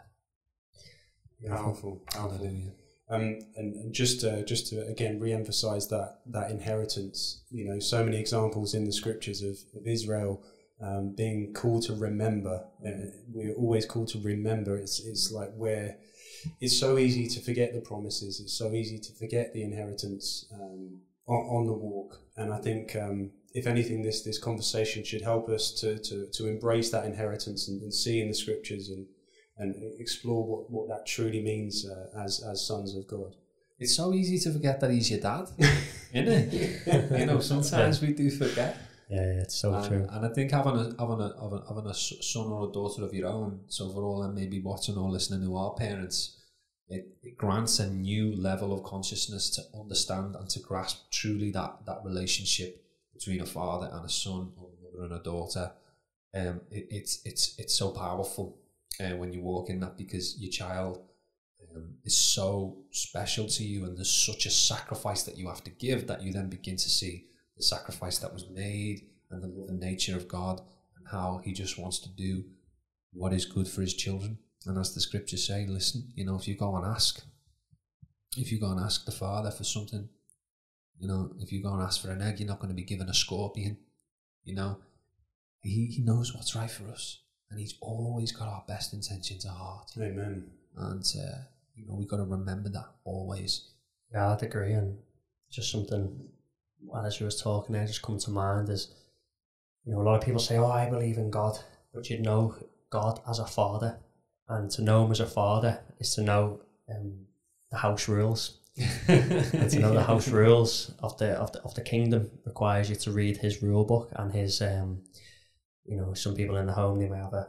Powerful, 1.47 2.01
Hallelujah. 2.13 2.71
Um, 3.07 3.39
and, 3.55 3.75
and 3.75 3.93
just 3.93 4.21
to, 4.21 4.43
just 4.45 4.67
to 4.67 4.87
again 4.87 5.19
re-emphasize 5.19 5.87
that 5.89 6.21
that 6.27 6.49
inheritance, 6.49 7.43
you 7.51 7.65
know, 7.65 7.79
so 7.79 8.03
many 8.03 8.19
examples 8.19 8.73
in 8.73 8.85
the 8.85 8.91
scriptures 8.91 9.43
of, 9.43 9.57
of 9.79 9.85
Israel 9.85 10.43
um, 10.81 11.13
being 11.15 11.53
called 11.53 11.83
to 11.83 11.93
remember. 11.93 12.65
Uh, 12.85 13.11
we're 13.31 13.53
always 13.53 13.85
called 13.85 14.07
to 14.09 14.19
remember. 14.19 14.75
It's 14.75 14.99
it's 14.99 15.31
like 15.31 15.53
where 15.55 15.97
it's 16.59 16.79
so 16.79 16.97
easy 16.97 17.27
to 17.27 17.41
forget 17.41 17.73
the 17.73 17.81
promises. 17.81 18.39
It's 18.39 18.57
so 18.57 18.73
easy 18.73 18.99
to 18.99 19.13
forget 19.13 19.53
the 19.53 19.63
inheritance 19.63 20.45
um, 20.53 21.01
on, 21.27 21.37
on, 21.37 21.65
the 21.65 21.73
walk. 21.73 22.21
And 22.37 22.53
I 22.53 22.57
think 22.59 22.95
um, 22.95 23.31
if 23.53 23.67
anything, 23.67 24.01
this 24.01 24.23
this 24.23 24.37
conversation 24.37 25.03
should 25.03 25.21
help 25.21 25.49
us 25.49 25.71
to 25.81 25.97
to, 25.99 26.27
to 26.33 26.47
embrace 26.47 26.91
that 26.91 27.05
inheritance 27.05 27.67
and, 27.67 27.81
and 27.81 27.93
see 27.93 28.21
in 28.21 28.27
the 28.27 28.33
scriptures 28.33 28.89
and 28.89 29.05
and 29.57 29.75
explore 29.99 30.45
what, 30.45 30.69
what 30.69 30.89
that 30.89 31.05
truly 31.05 31.41
means 31.41 31.85
uh, 31.85 32.23
as 32.23 32.43
as 32.43 32.65
sons 32.65 32.95
of 32.95 33.07
God. 33.07 33.35
It's 33.77 33.95
so 33.95 34.13
easy 34.13 34.39
to 34.39 34.53
forget 34.53 34.79
that 34.79 34.91
he's 34.91 35.11
your 35.11 35.19
dad, 35.19 35.49
isn't 36.13 36.27
it? 36.53 37.19
you 37.19 37.25
know, 37.25 37.39
sometimes 37.39 38.01
we 38.01 38.13
do 38.13 38.29
forget. 38.29 38.77
Yeah, 39.09 39.21
yeah, 39.21 39.41
it's 39.41 39.55
so 39.55 39.73
and, 39.73 39.87
true. 39.87 40.07
And 40.09 40.25
I 40.25 40.29
think 40.29 40.51
having 40.51 40.73
a 40.73 40.95
having 40.99 41.21
a 41.21 41.33
having, 41.41 41.61
having 41.67 41.87
a 41.87 41.93
son 41.93 42.47
or 42.47 42.69
a 42.69 42.71
daughter 42.71 43.03
of 43.03 43.13
your 43.13 43.27
own, 43.27 43.61
so 43.67 43.89
for 43.89 44.03
all 44.03 44.21
them 44.21 44.33
maybe 44.33 44.61
watching 44.61 44.97
or 44.97 45.09
listening 45.09 45.41
who 45.41 45.55
are 45.57 45.73
parents, 45.75 46.37
it, 46.87 47.07
it 47.23 47.37
grants 47.37 47.79
a 47.79 47.89
new 47.89 48.35
level 48.35 48.71
of 48.73 48.83
consciousness 48.83 49.49
to 49.51 49.61
understand 49.77 50.35
and 50.35 50.49
to 50.49 50.59
grasp 50.59 51.09
truly 51.11 51.51
that 51.51 51.85
that 51.85 52.01
relationship 52.03 52.83
between 53.13 53.41
a 53.41 53.45
father 53.45 53.89
and 53.91 54.05
a 54.05 54.09
son, 54.09 54.51
or 54.57 54.69
a 54.69 54.83
mother 54.83 55.03
and 55.05 55.19
a 55.19 55.23
daughter. 55.23 55.71
Um, 56.35 56.61
it, 56.69 56.87
it's 56.91 57.21
it's 57.25 57.55
it's 57.57 57.77
so 57.77 57.91
powerful 57.91 58.59
uh, 58.99 59.15
when 59.15 59.33
you 59.33 59.41
walk 59.41 59.69
in 59.69 59.79
that 59.79 59.97
because 59.97 60.37
your 60.39 60.51
child 60.51 61.01
um, 61.75 61.95
is 62.03 62.15
so 62.15 62.77
special 62.91 63.47
to 63.47 63.63
you, 63.63 63.85
and 63.85 63.97
there's 63.97 64.11
such 64.11 64.45
a 64.45 64.51
sacrifice 64.51 65.23
that 65.23 65.37
you 65.37 65.47
have 65.47 65.63
to 65.63 65.71
give 65.71 66.07
that 66.07 66.21
you 66.21 66.31
then 66.31 66.49
begin 66.49 66.75
to 66.75 66.89
see 66.89 67.25
the 67.57 67.63
sacrifice 67.63 68.19
that 68.19 68.33
was 68.33 68.49
made 68.49 69.07
and 69.31 69.41
the 69.41 69.47
love 69.47 69.69
and 69.69 69.79
nature 69.79 70.15
of 70.15 70.27
God 70.27 70.61
and 70.97 71.07
how 71.11 71.41
He 71.43 71.53
just 71.53 71.79
wants 71.79 71.99
to 71.99 72.09
do 72.09 72.43
what 73.11 73.33
is 73.33 73.45
good 73.45 73.67
for 73.67 73.81
His 73.81 73.93
children. 73.93 74.37
And 74.65 74.77
as 74.77 74.93
the 74.93 75.01
scriptures 75.01 75.47
say, 75.47 75.65
listen, 75.67 76.11
you 76.15 76.25
know, 76.25 76.35
if 76.35 76.47
you 76.47 76.55
go 76.55 76.75
and 76.75 76.85
ask, 76.85 77.23
if 78.37 78.51
you 78.51 78.59
go 78.59 78.71
and 78.71 78.79
ask 78.79 79.05
the 79.05 79.11
Father 79.11 79.51
for 79.51 79.63
something, 79.63 80.09
you 80.99 81.07
know, 81.07 81.31
if 81.39 81.51
you 81.51 81.61
go 81.61 81.73
and 81.73 81.83
ask 81.83 82.01
for 82.01 82.09
an 82.09 82.21
egg, 82.21 82.39
you're 82.39 82.47
not 82.47 82.59
going 82.59 82.69
to 82.69 82.75
be 82.75 82.83
given 82.83 83.09
a 83.09 83.13
scorpion. 83.13 83.77
You 84.43 84.55
know, 84.55 84.79
He, 85.61 85.85
he 85.87 86.01
knows 86.01 86.33
what's 86.33 86.55
right 86.55 86.71
for 86.71 86.87
us. 86.87 87.19
And 87.49 87.59
He's 87.59 87.75
always 87.81 88.31
got 88.31 88.47
our 88.47 88.63
best 88.67 88.93
intentions 88.93 89.45
at 89.45 89.51
heart. 89.51 89.91
Amen. 89.97 90.49
And, 90.77 91.03
uh, 91.17 91.37
you 91.75 91.85
know, 91.85 91.95
we've 91.95 92.07
got 92.07 92.17
to 92.17 92.23
remember 92.23 92.69
that 92.69 92.89
always. 93.03 93.69
Yeah, 94.11 94.31
I'd 94.31 94.43
agree. 94.43 94.73
And 94.73 94.97
just 95.51 95.71
something 95.71 96.29
as 97.03 97.19
you 97.19 97.25
was 97.25 97.41
talking 97.41 97.73
there, 97.73 97.85
just 97.85 98.01
come 98.01 98.19
to 98.19 98.31
mind 98.31 98.69
is, 98.69 98.93
you 99.85 99.93
know, 99.93 100.01
a 100.01 100.03
lot 100.03 100.15
of 100.15 100.23
people 100.23 100.39
say, 100.39 100.57
"Oh, 100.57 100.71
I 100.71 100.89
believe 100.89 101.17
in 101.17 101.29
God," 101.29 101.57
but 101.93 102.09
you 102.09 102.19
know 102.19 102.55
God 102.89 103.19
as 103.27 103.39
a 103.39 103.45
father, 103.45 103.99
and 104.47 104.69
to 104.71 104.81
know 104.81 105.05
Him 105.05 105.11
as 105.11 105.19
a 105.19 105.25
father 105.25 105.79
is 105.99 106.13
to 106.15 106.21
know 106.21 106.59
um, 106.89 107.25
the 107.71 107.77
house 107.77 108.07
rules. 108.07 108.59
and 109.07 109.71
to 109.71 109.79
know 109.79 109.93
the 109.93 110.03
house 110.03 110.27
rules 110.27 110.91
of 111.01 111.17
the 111.17 111.29
of 111.39 111.49
the 111.53 111.61
of 111.61 111.73
the 111.75 111.81
kingdom 111.81 112.29
requires 112.45 112.89
you 112.89 112.95
to 112.97 113.11
read 113.11 113.37
His 113.37 113.63
rule 113.63 113.85
book 113.85 114.11
and 114.17 114.33
His, 114.33 114.61
um, 114.61 115.01
you 115.85 115.95
know, 115.95 116.13
some 116.13 116.35
people 116.35 116.57
in 116.57 116.65
the 116.65 116.73
home 116.73 116.99
they 116.99 117.07
may 117.07 117.17
have 117.17 117.33
a, 117.33 117.47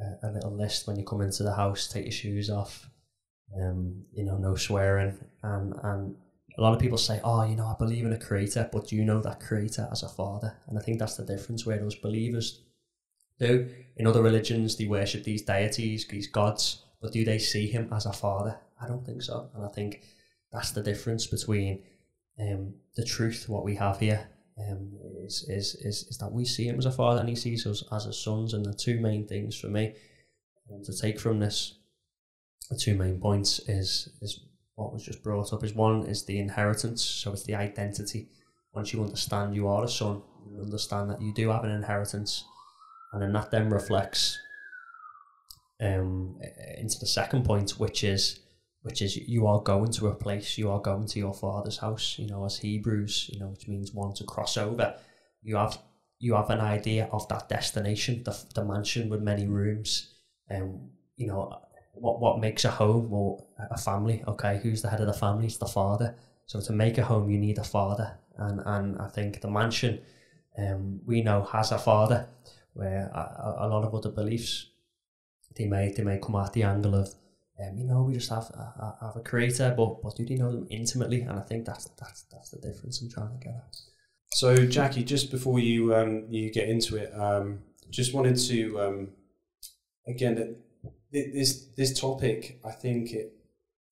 a, 0.00 0.28
a 0.28 0.32
little 0.32 0.56
list 0.56 0.86
when 0.86 0.96
you 0.98 1.04
come 1.04 1.20
into 1.20 1.42
the 1.42 1.54
house, 1.54 1.88
take 1.88 2.04
your 2.04 2.12
shoes 2.12 2.48
off, 2.48 2.88
um, 3.60 4.02
you 4.14 4.24
know, 4.24 4.38
no 4.38 4.54
swearing, 4.54 5.18
and 5.42 5.74
and 5.82 6.16
a 6.58 6.62
lot 6.62 6.74
of 6.74 6.80
people 6.80 6.98
say, 6.98 7.20
oh, 7.24 7.44
you 7.44 7.56
know, 7.56 7.66
I 7.66 7.74
believe 7.78 8.04
in 8.04 8.12
a 8.12 8.18
creator, 8.18 8.68
but 8.72 8.88
do 8.88 8.96
you 8.96 9.04
know 9.04 9.20
that 9.22 9.40
creator 9.40 9.88
as 9.90 10.02
a 10.02 10.08
father? 10.08 10.54
And 10.66 10.78
I 10.78 10.82
think 10.82 10.98
that's 10.98 11.16
the 11.16 11.24
difference 11.24 11.64
where 11.64 11.78
those 11.78 11.94
believers 11.94 12.62
do. 13.46 13.68
In 13.96 14.06
other 14.06 14.22
religions, 14.22 14.76
they 14.76 14.86
worship 14.86 15.24
these 15.24 15.42
deities, 15.42 16.06
these 16.08 16.26
gods, 16.26 16.84
but 17.00 17.12
do 17.12 17.24
they 17.24 17.38
see 17.38 17.66
him 17.66 17.88
as 17.92 18.06
a 18.06 18.12
father? 18.12 18.58
I 18.80 18.88
don't 18.88 19.04
think 19.04 19.22
so. 19.22 19.50
And 19.54 19.64
I 19.64 19.68
think 19.68 20.02
that's 20.50 20.72
the 20.72 20.82
difference 20.82 21.26
between 21.26 21.82
um, 22.40 22.74
the 22.96 23.04
truth, 23.04 23.48
what 23.48 23.64
we 23.64 23.74
have 23.76 23.98
here, 23.98 24.28
um, 24.58 24.92
is, 25.24 25.44
is, 25.48 25.74
is, 25.76 26.06
is 26.08 26.18
that 26.18 26.32
we 26.32 26.44
see 26.44 26.66
him 26.66 26.78
as 26.78 26.86
a 26.86 26.92
father 26.92 27.20
and 27.20 27.28
he 27.28 27.36
sees 27.36 27.66
us 27.66 27.84
as 27.92 28.04
his 28.04 28.18
sons. 28.18 28.54
And 28.54 28.64
the 28.64 28.74
two 28.74 29.00
main 29.00 29.26
things 29.26 29.58
for 29.58 29.68
me 29.68 29.94
um, 30.72 30.82
to 30.84 30.96
take 30.96 31.20
from 31.20 31.38
this, 31.38 31.78
the 32.70 32.76
two 32.76 32.94
main 32.94 33.20
points 33.20 33.60
is, 33.68 34.08
is 34.20 34.40
what 34.74 34.92
was 34.92 35.04
just 35.04 35.22
brought 35.22 35.52
up 35.52 35.64
is 35.64 35.74
one 35.74 36.06
is 36.06 36.24
the 36.24 36.38
inheritance, 36.38 37.04
so 37.04 37.32
it's 37.32 37.44
the 37.44 37.54
identity. 37.54 38.28
Once 38.72 38.92
you 38.92 39.02
understand 39.02 39.54
you 39.54 39.68
are 39.68 39.84
a 39.84 39.88
son, 39.88 40.22
you 40.50 40.60
understand 40.60 41.10
that 41.10 41.20
you 41.20 41.32
do 41.34 41.50
have 41.50 41.64
an 41.64 41.70
inheritance, 41.70 42.44
and 43.12 43.22
then 43.22 43.32
that 43.32 43.50
then 43.50 43.70
reflects 43.70 44.38
um, 45.80 46.38
into 46.78 46.98
the 46.98 47.06
second 47.06 47.44
point, 47.44 47.72
which 47.72 48.04
is 48.04 48.40
which 48.82 49.00
is 49.00 49.16
you 49.16 49.46
are 49.46 49.60
going 49.60 49.92
to 49.92 50.08
a 50.08 50.14
place, 50.14 50.58
you 50.58 50.68
are 50.70 50.80
going 50.80 51.06
to 51.06 51.18
your 51.18 51.34
father's 51.34 51.78
house. 51.78 52.16
You 52.18 52.26
know, 52.26 52.44
as 52.44 52.58
Hebrews, 52.58 53.30
you 53.32 53.40
know, 53.40 53.48
which 53.48 53.68
means 53.68 53.92
one 53.92 54.12
to 54.14 54.24
cross 54.24 54.56
over. 54.56 54.96
You 55.42 55.56
have 55.56 55.78
you 56.18 56.34
have 56.34 56.50
an 56.50 56.60
idea 56.60 57.08
of 57.12 57.28
that 57.28 57.48
destination, 57.48 58.22
the, 58.24 58.36
the 58.54 58.64
mansion 58.64 59.08
with 59.08 59.20
many 59.20 59.46
rooms, 59.46 60.14
um, 60.50 60.90
you 61.16 61.26
know 61.26 61.60
what 61.94 62.20
what 62.20 62.40
makes 62.40 62.64
a 62.64 62.70
home 62.70 63.12
or 63.12 63.44
a 63.70 63.78
family. 63.78 64.22
Okay, 64.26 64.60
who's 64.62 64.82
the 64.82 64.88
head 64.88 65.00
of 65.00 65.06
the 65.06 65.12
family? 65.12 65.46
It's 65.46 65.58
the 65.58 65.66
father. 65.66 66.14
So 66.46 66.60
to 66.60 66.72
make 66.72 66.98
a 66.98 67.04
home, 67.04 67.30
you 67.30 67.38
need 67.38 67.58
a 67.58 67.64
father, 67.64 68.18
and 68.36 68.60
and 68.64 68.98
I 69.00 69.08
think 69.08 69.40
the 69.40 69.50
mansion, 69.50 70.00
um, 70.58 71.00
we 71.06 71.22
know 71.22 71.42
has 71.42 71.72
a 71.72 71.78
father, 71.78 72.28
where 72.74 73.10
a, 73.14 73.66
a 73.66 73.68
lot 73.68 73.84
of 73.84 73.94
other 73.94 74.10
beliefs, 74.10 74.70
they 75.56 75.66
may 75.66 75.92
they 75.92 76.02
may 76.02 76.18
come 76.18 76.36
at 76.36 76.52
the 76.52 76.62
angle 76.62 76.94
of, 76.94 77.08
um, 77.60 77.76
you 77.76 77.84
know, 77.84 78.02
we 78.02 78.14
just 78.14 78.30
have 78.30 78.50
a, 78.54 78.96
have 79.00 79.16
a 79.16 79.20
creator, 79.20 79.74
but 79.76 80.02
but 80.02 80.16
do 80.16 80.24
they 80.24 80.36
know 80.36 80.52
them 80.52 80.66
intimately? 80.70 81.22
And 81.22 81.38
I 81.38 81.42
think 81.42 81.66
that's 81.66 81.86
that's 81.98 82.22
that's 82.30 82.50
the 82.50 82.58
difference 82.58 83.00
I'm 83.00 83.10
trying 83.10 83.38
to 83.38 83.44
get 83.44 83.54
at. 83.54 83.76
So 84.34 84.66
Jackie, 84.66 85.04
just 85.04 85.30
before 85.30 85.58
you 85.58 85.94
um, 85.94 86.26
you 86.30 86.50
get 86.50 86.68
into 86.68 86.96
it, 86.96 87.12
um, 87.14 87.60
just 87.90 88.14
wanted 88.14 88.36
to 88.36 88.80
um, 88.80 89.08
again 90.06 90.56
this 91.12 91.66
this 91.76 91.98
topic. 91.98 92.58
I 92.64 92.70
think 92.70 93.12
it 93.12 93.34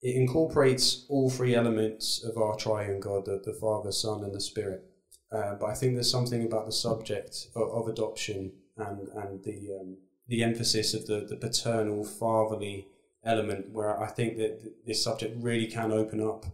it 0.02 0.16
incorporates 0.16 1.04
all 1.10 1.28
three 1.28 1.54
elements 1.54 2.24
of 2.24 2.38
our 2.38 2.56
triune 2.56 3.00
God, 3.00 3.26
the, 3.26 3.42
the 3.44 3.52
Father, 3.52 3.92
Son, 3.92 4.24
and 4.24 4.34
the 4.34 4.40
Spirit. 4.40 4.82
Uh, 5.30 5.54
but 5.54 5.66
I 5.66 5.74
think 5.74 5.94
there's 5.94 6.10
something 6.10 6.44
about 6.44 6.66
the 6.66 6.72
subject 6.72 7.48
of, 7.54 7.68
of 7.70 7.88
adoption 7.88 8.52
and 8.80 9.08
and 9.08 9.44
the 9.44 9.78
um, 9.80 9.96
the 10.28 10.42
emphasis 10.42 10.94
of 10.94 11.06
the, 11.06 11.26
the 11.28 11.36
paternal 11.36 12.04
fatherly 12.04 12.86
element, 13.24 13.70
where 13.72 14.00
I 14.00 14.06
think 14.06 14.38
that 14.38 14.86
this 14.86 15.02
subject 15.02 15.36
really 15.42 15.66
can 15.66 15.92
open 15.92 16.22
up 16.22 16.46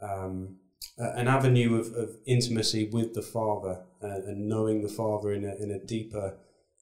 um, 0.00 0.56
an 0.98 1.28
avenue 1.28 1.78
of, 1.78 1.92
of 1.94 2.16
intimacy 2.26 2.88
with 2.90 3.14
the 3.14 3.22
Father 3.22 3.82
uh, 4.02 4.06
and 4.26 4.48
knowing 4.48 4.82
the 4.82 4.88
Father 4.88 5.32
in 5.32 5.44
a, 5.44 5.54
in 5.56 5.70
a 5.70 5.84
deeper 5.84 6.36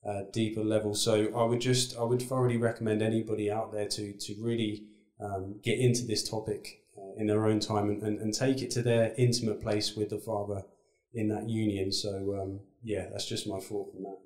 uh, 0.07 0.23
deeper 0.33 0.63
level. 0.63 0.95
So 0.95 1.33
I 1.35 1.45
would 1.45 1.61
just 1.61 1.97
I 1.99 2.03
would 2.03 2.23
thoroughly 2.23 2.59
recommend 2.59 3.03
anybody 3.03 3.51
out 3.51 3.73
there 3.73 3.89
to 3.89 4.13
to 4.13 4.35
really 4.41 4.85
um, 5.21 5.61
get 5.63 5.79
into 5.79 6.05
this 6.05 6.29
topic 6.29 6.83
uh, 6.99 7.15
in 7.17 7.27
their 7.27 7.47
own 7.47 7.61
time 7.61 7.89
and, 7.89 8.03
and, 8.03 8.19
and, 8.21 8.35
take 8.35 8.61
it 8.63 8.71
to 8.73 8.83
their 8.83 9.15
intimate 9.17 9.63
place 9.63 9.95
with 9.95 10.11
the 10.11 10.19
Father 10.19 10.65
in 11.15 11.29
that 11.29 11.49
union. 11.49 11.93
So 11.93 12.39
um, 12.41 12.61
yeah, 12.83 13.07
that's 13.11 13.27
just 13.27 13.47
my 13.47 13.61
thought 13.61 13.93
from 13.93 14.03
that. 14.03 14.19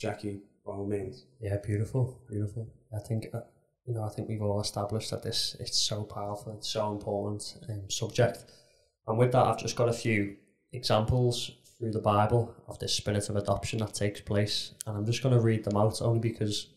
Jackie, 0.00 0.40
by 0.64 0.72
all 0.72 0.86
means. 0.86 1.26
Yeah, 1.40 1.58
beautiful, 1.58 2.18
beautiful. 2.28 2.66
I 2.92 2.98
think 2.98 3.26
uh, 3.34 3.42
you 3.84 3.94
know 3.94 4.02
I 4.02 4.08
think 4.08 4.28
we've 4.28 4.42
all 4.42 4.60
established 4.60 5.10
that 5.10 5.22
this 5.22 5.56
it's 5.60 5.78
so 5.78 6.02
powerful, 6.02 6.54
it's 6.54 6.70
so 6.70 6.90
important 6.90 7.58
um, 7.68 7.88
subject. 7.90 8.44
And 9.06 9.18
with 9.18 9.32
that, 9.32 9.46
I've 9.46 9.58
just 9.58 9.76
got 9.76 9.88
a 9.88 9.92
few 9.92 10.36
examples 10.72 11.50
through 11.78 11.92
the 11.92 12.00
Bible 12.00 12.54
of 12.66 12.78
this 12.78 12.94
spirit 12.94 13.28
of 13.28 13.36
adoption 13.36 13.80
that 13.80 13.94
takes 13.94 14.22
place, 14.22 14.74
and 14.86 14.96
I'm 14.96 15.06
just 15.06 15.22
going 15.22 15.34
to 15.34 15.40
read 15.40 15.64
them 15.64 15.76
out 15.76 16.00
only 16.00 16.20
because 16.20 16.68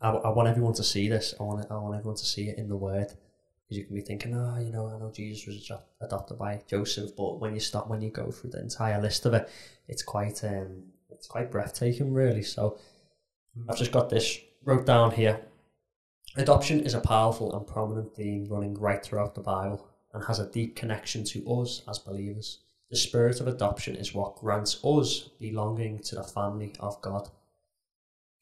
I, 0.00 0.10
I 0.10 0.30
want 0.30 0.48
everyone 0.48 0.74
to 0.74 0.84
see 0.84 1.08
this. 1.08 1.34
I 1.38 1.42
want 1.42 1.70
I 1.70 1.76
want 1.76 1.96
everyone 1.96 2.16
to 2.16 2.26
see 2.26 2.48
it 2.48 2.58
in 2.58 2.68
the 2.68 2.76
Word. 2.76 3.12
Because 3.68 3.78
you 3.78 3.84
can 3.84 3.96
be 3.96 4.00
thinking, 4.00 4.32
ah, 4.36 4.54
oh, 4.56 4.60
you 4.60 4.70
know, 4.70 4.86
I 4.86 4.96
know 4.96 5.10
Jesus 5.10 5.44
was 5.44 5.72
adopted 6.00 6.38
by 6.38 6.62
Joseph, 6.70 7.16
but 7.16 7.40
when 7.40 7.52
you 7.52 7.58
stop, 7.58 7.88
when 7.88 8.00
you 8.00 8.10
go 8.10 8.30
through 8.30 8.50
the 8.50 8.60
entire 8.60 9.00
list 9.02 9.26
of 9.26 9.34
it, 9.34 9.48
it's 9.88 10.04
quite 10.04 10.44
um, 10.44 10.84
it's 11.26 11.32
quite 11.32 11.50
breathtaking, 11.50 12.12
really. 12.12 12.42
So 12.42 12.78
I've 13.68 13.76
just 13.76 13.90
got 13.90 14.08
this 14.10 14.38
wrote 14.64 14.86
down 14.86 15.10
here. 15.10 15.40
Adoption 16.36 16.78
is 16.80 16.94
a 16.94 17.00
powerful 17.00 17.52
and 17.56 17.66
prominent 17.66 18.14
theme 18.14 18.46
running 18.48 18.74
right 18.74 19.02
throughout 19.02 19.34
the 19.34 19.40
Bible 19.40 19.88
and 20.14 20.22
has 20.24 20.38
a 20.38 20.48
deep 20.48 20.76
connection 20.76 21.24
to 21.24 21.44
us 21.50 21.82
as 21.88 21.98
believers. 21.98 22.60
The 22.90 22.96
spirit 22.96 23.40
of 23.40 23.48
adoption 23.48 23.96
is 23.96 24.14
what 24.14 24.36
grants 24.36 24.78
us 24.84 25.30
belonging 25.40 25.98
to 26.04 26.14
the 26.14 26.22
family 26.22 26.76
of 26.78 27.02
God. 27.02 27.28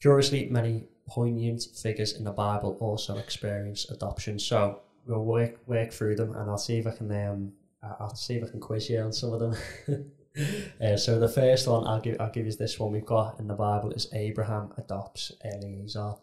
Curiously, 0.03 0.51
many 0.51 0.85
poignant 1.09 1.63
figures 1.75 2.13
in 2.13 2.25
the 2.25 2.33
Bible 2.33 2.77
also 2.81 3.17
experience 3.17 3.89
adoption. 3.89 4.39
So 4.39 4.81
we'll 5.07 5.25
work 5.25 5.67
work 5.67 5.91
through 5.91 6.17
them, 6.17 6.35
and 6.35 6.51
I'll 6.51 6.59
see 6.59 6.77
if 6.77 6.87
I 6.87 6.91
can 6.91 7.11
um 7.27 7.53
I'll 7.83 8.15
see 8.15 8.35
if 8.35 8.45
I 8.45 8.49
can 8.49 8.61
quiz 8.61 8.91
you 8.91 9.01
on 9.01 9.15
some 9.15 9.33
of 9.33 9.41
them. 9.41 10.13
uh, 10.81 10.97
so 10.97 11.19
the 11.19 11.29
first 11.29 11.69
one 11.69 11.87
I'll 11.87 12.01
give 12.01 12.21
I'll 12.21 12.31
give 12.31 12.47
you 12.47 12.53
this 12.53 12.79
one 12.79 12.93
we've 12.93 13.07
got 13.07 13.39
in 13.39 13.47
the 13.47 13.55
Bible 13.55 13.93
is 13.93 14.09
Abraham 14.13 14.73
adopts 14.77 15.33
Eliezer, 15.45 16.15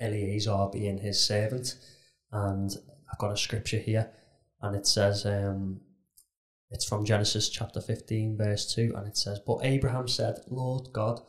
Eliezer 0.00 0.66
being 0.72 0.98
his 0.98 1.24
servant, 1.24 1.76
and 2.32 2.76
I've 3.10 3.18
got 3.18 3.32
a 3.32 3.36
scripture 3.36 3.78
here, 3.78 4.10
and 4.62 4.74
it 4.74 4.86
says 4.86 5.26
um 5.26 5.80
it's 6.70 6.84
from 6.84 7.04
Genesis 7.04 7.48
chapter 7.48 7.80
15, 7.80 8.36
verse 8.36 8.72
2, 8.72 8.94
and 8.96 9.08
it 9.08 9.16
says, 9.16 9.40
But 9.44 9.58
Abraham 9.64 10.06
said, 10.06 10.38
Lord 10.48 10.92
God, 10.92 11.20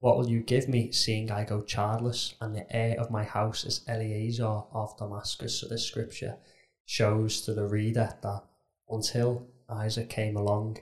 what 0.00 0.18
will 0.18 0.28
you 0.28 0.40
give 0.40 0.68
me, 0.68 0.92
seeing 0.92 1.30
I 1.30 1.44
go 1.44 1.62
childless, 1.62 2.34
and 2.40 2.54
the 2.54 2.70
heir 2.74 3.00
of 3.00 3.10
my 3.10 3.24
house 3.24 3.64
is 3.64 3.80
Eliezer 3.88 4.44
of 4.44 4.96
Damascus? 4.98 5.58
So 5.58 5.68
this 5.68 5.86
scripture 5.86 6.36
shows 6.84 7.40
to 7.42 7.54
the 7.54 7.66
reader 7.66 8.12
that 8.22 8.44
until 8.90 9.46
Isaac 9.70 10.10
came 10.10 10.36
along, 10.36 10.78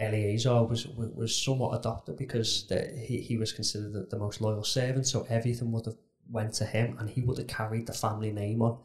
Eliezer 0.00 0.62
was 0.62 0.86
was 0.86 1.36
somewhat 1.36 1.78
adopted 1.78 2.16
because 2.16 2.66
the, 2.68 2.86
he, 2.96 3.20
he 3.20 3.36
was 3.36 3.52
considered 3.52 3.92
the, 3.92 4.06
the 4.10 4.18
most 4.18 4.40
loyal 4.40 4.64
servant, 4.64 5.06
so 5.06 5.26
everything 5.28 5.72
would 5.72 5.86
have 5.86 5.96
went 6.30 6.54
to 6.54 6.64
him, 6.64 6.96
and 6.98 7.10
he 7.10 7.22
would 7.22 7.38
have 7.38 7.48
carried 7.48 7.86
the 7.86 7.92
family 7.92 8.30
name 8.30 8.62
on. 8.62 8.78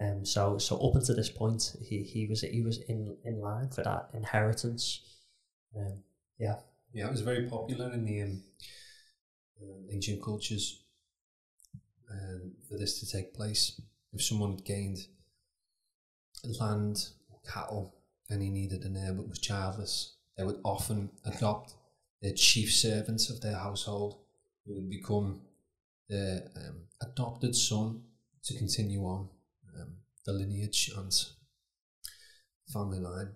Um, 0.00 0.24
so 0.24 0.58
so 0.58 0.76
up 0.78 0.94
until 0.94 1.16
this 1.16 1.30
point, 1.30 1.76
he, 1.80 2.02
he 2.02 2.26
was 2.26 2.40
he 2.40 2.62
was 2.62 2.78
in, 2.82 3.16
in 3.24 3.40
line 3.40 3.68
for 3.68 3.84
that 3.84 4.10
inheritance. 4.12 5.02
Um, 5.76 6.02
yeah, 6.38 6.56
yeah, 6.92 7.06
it 7.06 7.12
was 7.12 7.20
very 7.20 7.48
popular 7.48 7.92
in 7.92 8.04
the 8.04 8.22
um, 8.22 8.42
uh, 9.62 9.92
ancient 9.92 10.22
cultures 10.22 10.82
um, 12.10 12.52
for 12.68 12.76
this 12.76 13.00
to 13.00 13.06
take 13.06 13.34
place. 13.34 13.80
If 14.12 14.22
someone 14.22 14.56
gained 14.56 14.98
land 16.60 17.08
or 17.30 17.38
cattle 17.50 17.94
and 18.28 18.42
he 18.42 18.50
needed 18.50 18.82
an 18.84 18.96
heir 18.96 19.12
but 19.12 19.28
was 19.28 19.38
childless, 19.38 20.15
they 20.36 20.44
would 20.44 20.60
often 20.64 21.10
adopt 21.24 21.74
the 22.22 22.32
chief 22.32 22.72
servants 22.72 23.30
of 23.30 23.40
their 23.40 23.56
household, 23.56 24.18
who 24.64 24.74
would 24.74 24.90
become 24.90 25.40
the 26.08 26.48
um, 26.56 26.82
adopted 27.02 27.54
son 27.54 28.02
to 28.44 28.56
continue 28.56 29.00
on 29.00 29.28
um, 29.76 29.96
the 30.24 30.32
lineage 30.32 30.90
and 30.96 31.12
family 32.72 33.00
line. 33.00 33.30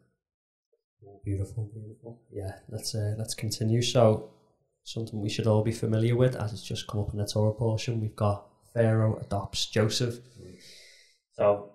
Beautiful, 1.25 1.71
beautiful. 1.73 2.21
Yeah, 2.31 2.57
let's 2.69 2.95
uh, 2.95 3.15
let's 3.19 3.35
continue. 3.35 3.81
So, 3.81 4.31
something 4.85 5.21
we 5.21 5.31
should 5.31 5.47
all 5.47 5.63
be 5.63 5.73
familiar 5.73 6.15
with, 6.15 6.37
as 6.37 6.53
it's 6.53 6.63
just 6.63 6.87
come 6.87 7.01
up 7.01 7.13
in 7.13 7.19
the 7.19 7.27
Torah 7.27 7.55
portion, 7.55 8.01
we've 8.01 8.17
got 8.17 8.47
Pharaoh 8.75 9.19
adopts 9.19 9.67
Joseph. 9.67 10.17
Mm. 10.39 10.57
So, 11.33 11.71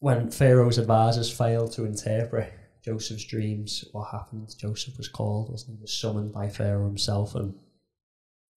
when 0.00 0.30
Pharaoh's 0.30 0.78
advisors 0.78 1.30
failed 1.30 1.72
to 1.72 1.84
interpret 1.84 2.52
Joseph's 2.86 3.24
dreams, 3.24 3.84
what 3.90 4.12
happened? 4.12 4.54
Joseph 4.56 4.96
was 4.96 5.08
called, 5.08 5.50
wasn't 5.50 5.76
he? 5.76 5.82
Was 5.82 5.92
summoned 5.92 6.32
by 6.32 6.48
Pharaoh 6.48 6.86
himself, 6.86 7.34
and 7.34 7.54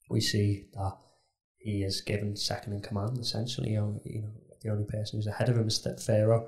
we 0.08 0.22
see 0.22 0.68
that 0.76 0.98
he 1.58 1.84
is 1.84 2.02
given 2.02 2.36
second 2.36 2.74
in 2.74 2.82
command. 2.82 3.18
Essentially, 3.18 3.72
you 3.72 3.80
know, 3.82 4.00
the 4.62 4.70
only 4.70 4.86
person 4.86 5.18
who's 5.18 5.28
ahead 5.28 5.50
of 5.50 5.58
him 5.58 5.68
is 5.68 5.86
Pharaoh. 6.06 6.48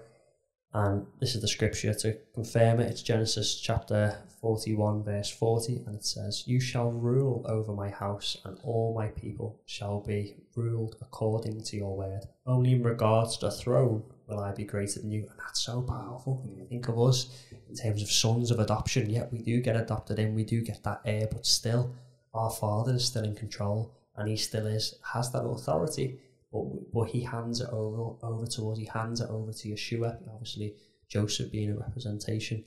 And 0.74 1.06
this 1.20 1.36
is 1.36 1.42
the 1.42 1.50
scripture 1.50 1.94
to 1.96 2.18
confirm 2.34 2.80
it. 2.80 2.90
It's 2.90 3.02
Genesis 3.02 3.60
chapter 3.60 4.20
41, 4.40 5.04
verse 5.04 5.30
40, 5.30 5.84
and 5.86 5.96
it 5.96 6.06
says, 6.06 6.44
You 6.48 6.62
shall 6.62 6.92
rule 6.92 7.46
over 7.50 7.74
my 7.74 7.90
house, 7.90 8.38
and 8.46 8.58
all 8.64 8.94
my 8.96 9.08
people 9.08 9.60
shall 9.66 10.02
be 10.02 10.36
ruled 10.56 10.96
according 11.02 11.64
to 11.64 11.76
your 11.76 11.98
word. 11.98 12.22
Only 12.46 12.74
in 12.74 12.84
regards 12.84 13.38
to 13.38 13.48
the 13.48 13.52
throne 13.52 14.04
will 14.32 14.40
I 14.40 14.54
be 14.54 14.64
greater 14.64 15.00
than 15.00 15.12
you. 15.12 15.28
And 15.30 15.40
that's 15.40 15.62
so 15.62 15.82
powerful 15.82 16.44
you 16.56 16.66
think 16.66 16.88
of 16.88 17.00
us 17.00 17.30
in 17.70 17.76
terms 17.76 18.02
of 18.02 18.12
sons 18.12 18.52
of 18.52 18.60
adoption. 18.60 19.10
Yet 19.10 19.32
we 19.32 19.40
do 19.40 19.62
get 19.62 19.76
adopted 19.76 20.20
in, 20.20 20.36
we 20.36 20.44
do 20.44 20.62
get 20.62 20.84
that 20.84 21.02
air, 21.06 21.28
but 21.32 21.46
still, 21.46 21.94
our 22.34 22.50
father 22.50 22.94
is 22.94 23.06
still 23.06 23.24
in 23.24 23.36
control, 23.36 23.94
and 24.16 24.30
he 24.30 24.38
still 24.38 24.66
is, 24.66 24.96
has 25.14 25.32
that 25.32 25.44
authority 25.44 26.20
but, 26.52 26.92
but 26.94 27.04
he 27.10 27.24
hands 27.24 27.62
it 27.62 27.70
over 27.72 28.16
over 28.24 28.46
to 28.46 28.72
us. 28.72 28.78
He 28.78 28.86
hands 28.86 29.22
it 29.22 29.30
over 29.30 29.54
to 29.54 29.68
Yeshua. 29.70 30.18
Obviously, 30.32 30.76
Joseph 31.08 31.52
being 31.52 31.72
a 31.72 31.78
representation 31.78 32.64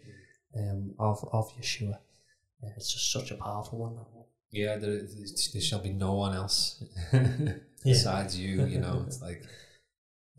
um, 0.57 0.95
of 0.99 1.27
of 1.33 1.53
Yeshua. 1.59 1.95
Uh, 2.63 2.71
it's 2.77 2.93
just 2.93 3.13
such 3.13 3.31
a 3.31 3.35
powerful 3.35 3.79
one. 3.79 3.99
Yeah, 4.51 4.77
there, 4.77 5.01
there 5.01 5.63
shall 5.63 5.81
be 5.81 5.93
no 5.93 6.13
one 6.13 6.35
else 6.35 6.83
besides 7.85 8.39
yeah. 8.39 8.49
you. 8.49 8.67
You 8.67 8.79
know, 8.79 9.05
it's 9.07 9.21
like 9.21 9.43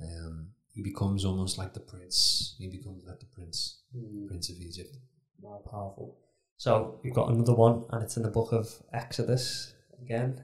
um, 0.01 0.47
he 0.75 0.81
becomes 0.81 1.23
almost 1.23 1.57
like 1.57 1.73
the 1.73 1.79
prince. 1.79 2.55
He 2.59 2.67
becomes 2.67 3.05
like 3.05 3.19
the 3.21 3.25
prince, 3.27 3.79
mm. 3.95 4.27
prince 4.27 4.49
of 4.49 4.57
Egypt. 4.59 4.97
More 5.41 5.61
powerful. 5.61 6.17
So 6.57 6.99
we've 7.01 7.13
got 7.13 7.29
another 7.29 7.53
one, 7.53 7.85
and 7.91 8.03
it's 8.03 8.17
in 8.17 8.23
the 8.23 8.29
book 8.29 8.51
of 8.51 8.69
Exodus 8.91 9.73
again. 10.01 10.43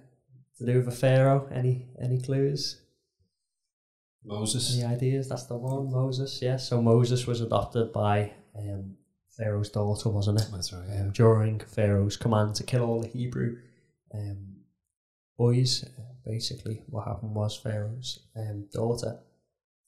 To 0.58 0.66
do 0.66 0.78
with 0.78 0.88
a 0.88 0.92
pharaoh. 0.92 1.50
Any 1.52 1.90
any 2.02 2.22
clues? 2.22 2.82
Moses. 4.24 4.78
Any 4.78 4.86
ideas? 4.86 5.28
That's 5.28 5.48
the 5.48 5.58
one, 5.58 5.92
Moses. 5.92 6.40
Yeah. 6.42 6.58
So 6.58 6.82
Moses 6.82 7.28
was 7.28 7.42
adopted 7.42 7.92
by 7.92 8.32
um, 8.58 8.96
Pharaoh's 9.38 9.70
daughter, 9.70 10.10
wasn't 10.10 10.40
it? 10.40 10.48
That's 10.54 10.72
right. 10.72 11.00
Um, 11.00 11.12
during 11.12 11.60
Pharaoh's 11.60 12.16
command 12.16 12.56
to 12.56 12.64
kill 12.64 12.84
all 12.84 13.02
the 13.02 13.08
Hebrew 13.08 13.58
um, 14.14 14.58
boys, 15.38 15.84
basically, 16.24 16.84
what 16.88 17.08
happened 17.08 17.36
was 17.36 17.58
Pharaoh's 17.58 18.20
um, 18.38 18.68
daughter 18.72 19.20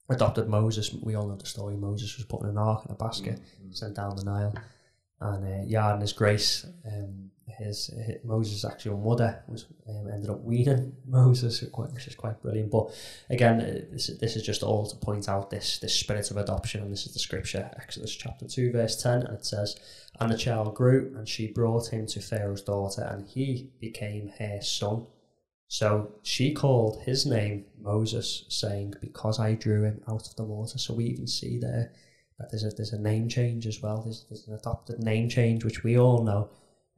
adopted 0.10 0.48
Moses. 0.48 0.94
We 0.94 1.16
all 1.16 1.28
know 1.28 1.36
the 1.36 1.46
story. 1.46 1.76
Moses 1.76 2.16
was 2.18 2.26
put 2.26 2.42
in 2.44 2.50
an 2.50 2.58
ark 2.58 2.86
in 2.86 2.92
a 2.92 2.96
basket, 2.96 3.40
sent 3.72 3.96
down 3.96 4.16
the 4.16 4.24
Nile, 4.24 4.54
and 5.20 5.46
uh, 5.46 5.66
Yah 5.66 5.94
and 5.94 6.02
his 6.02 6.14
grace, 6.14 6.66
um, 6.86 7.32
his, 7.48 7.88
his 7.88 8.18
Moses' 8.24 8.66
actual 8.66 8.98
mother 8.98 9.44
was 9.48 9.66
um, 9.88 10.08
ended 10.12 10.30
up 10.30 10.42
weaning 10.42 10.96
Moses, 11.06 11.62
which 11.62 12.08
is 12.08 12.16
quite 12.16 12.42
brilliant. 12.42 12.72
But 12.72 12.90
again, 13.30 13.62
uh, 13.62 13.92
this, 13.92 14.08
this 14.20 14.36
is 14.36 14.44
just 14.44 14.64
all 14.64 14.88
to 14.88 14.96
point 14.98 15.30
out 15.30 15.50
this 15.50 15.80
this 15.80 15.96
spirit 15.96 16.32
of 16.32 16.38
adoption, 16.38 16.82
and 16.82 16.92
this 16.92 17.06
is 17.06 17.14
the 17.14 17.20
scripture, 17.20 17.70
Exodus 17.78 18.16
chapter 18.16 18.48
two, 18.48 18.72
verse 18.72 19.02
ten, 19.02 19.24
and 19.24 19.38
it 19.38 19.46
says, 19.46 19.78
"And 20.20 20.32
the 20.32 20.38
child 20.38 20.76
grew, 20.76 21.14
and 21.16 21.28
she 21.28 21.48
brought 21.48 21.88
him 21.88 22.08
to 22.08 22.22
Pharaoh's 22.22 22.62
daughter, 22.62 23.04
and 23.04 23.28
he 23.28 23.70
became 23.80 24.32
her 24.40 24.62
son." 24.62 25.08
So 25.68 26.16
she 26.24 26.54
called 26.54 27.02
his 27.04 27.26
name 27.26 27.66
Moses, 27.80 28.46
saying, 28.50 28.96
"Because 29.02 29.40
I 29.40 29.56
drew 29.56 29.84
him 29.84 30.02
out 30.08 30.28
of 30.28 30.36
the 30.36 30.44
water." 30.44 30.78
So 30.78 30.94
we 30.94 31.06
even 31.06 31.28
see 31.28 31.58
there 31.60 31.92
that 32.40 32.52
there's 32.52 32.64
a 32.64 32.70
there's 32.70 32.94
a 32.94 33.00
name 33.00 33.28
change 33.28 33.66
as 33.68 33.82
well. 33.82 34.02
There's, 34.04 34.26
there's 34.30 34.48
an 34.48 34.56
adopted 34.56 35.00
name 35.00 35.30
change, 35.30 35.64
which 35.64 35.84
we 35.84 35.98
all 35.98 36.24
know, 36.24 36.50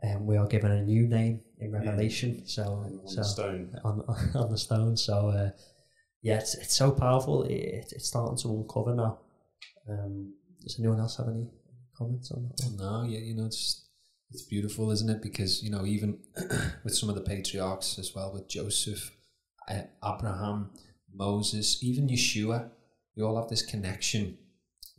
and 0.02 0.26
we 0.26 0.38
are 0.38 0.48
given 0.48 0.72
a 0.72 0.82
new 0.82 1.08
name 1.08 1.42
in 1.60 1.72
Revelation. 1.72 2.46
So 2.46 2.64
on 2.64 3.08
so 3.08 3.16
the 3.18 3.24
stone. 3.24 3.76
on 3.84 4.02
on 4.36 4.52
the 4.52 4.58
stone. 4.58 4.98
So 4.98 5.30
uh, 5.30 5.50
yeah, 6.22 6.40
it's 6.40 6.56
it's 6.56 6.76
so 6.76 6.92
powerful. 6.92 7.44
It, 7.44 7.92
it's 7.92 8.08
starting 8.08 8.38
to 8.40 8.50
uncover 8.50 8.96
now. 8.96 9.20
Um, 9.90 10.34
does 10.62 10.80
anyone 10.80 11.00
else 11.00 11.18
have 11.18 11.30
any 11.30 11.48
comments 11.96 12.32
on 12.32 12.50
that? 12.50 12.66
one? 12.66 12.78
No, 12.78 13.10
yeah, 13.10 13.20
you 13.20 13.36
know, 13.36 13.46
it's 13.46 13.85
it's 14.32 14.44
beautiful, 14.44 14.92
isn't 14.92 15.10
it? 15.10 15.22
Because 15.22 15.64
you 15.64 15.72
know, 15.72 15.86
even 15.86 16.20
with 16.84 16.96
some 16.96 17.10
of 17.10 17.16
the 17.16 17.22
patriarchs 17.22 18.00
as 18.00 18.14
well, 18.16 18.34
with 18.34 18.48
Joseph, 18.48 19.12
uh, 19.70 19.82
Abraham, 20.04 20.72
Moses, 21.14 21.84
even 21.84 22.08
Yeshua, 22.08 22.70
we 23.16 23.24
all 23.24 23.40
have 23.40 23.50
this 23.50 23.66
connection 23.66 24.38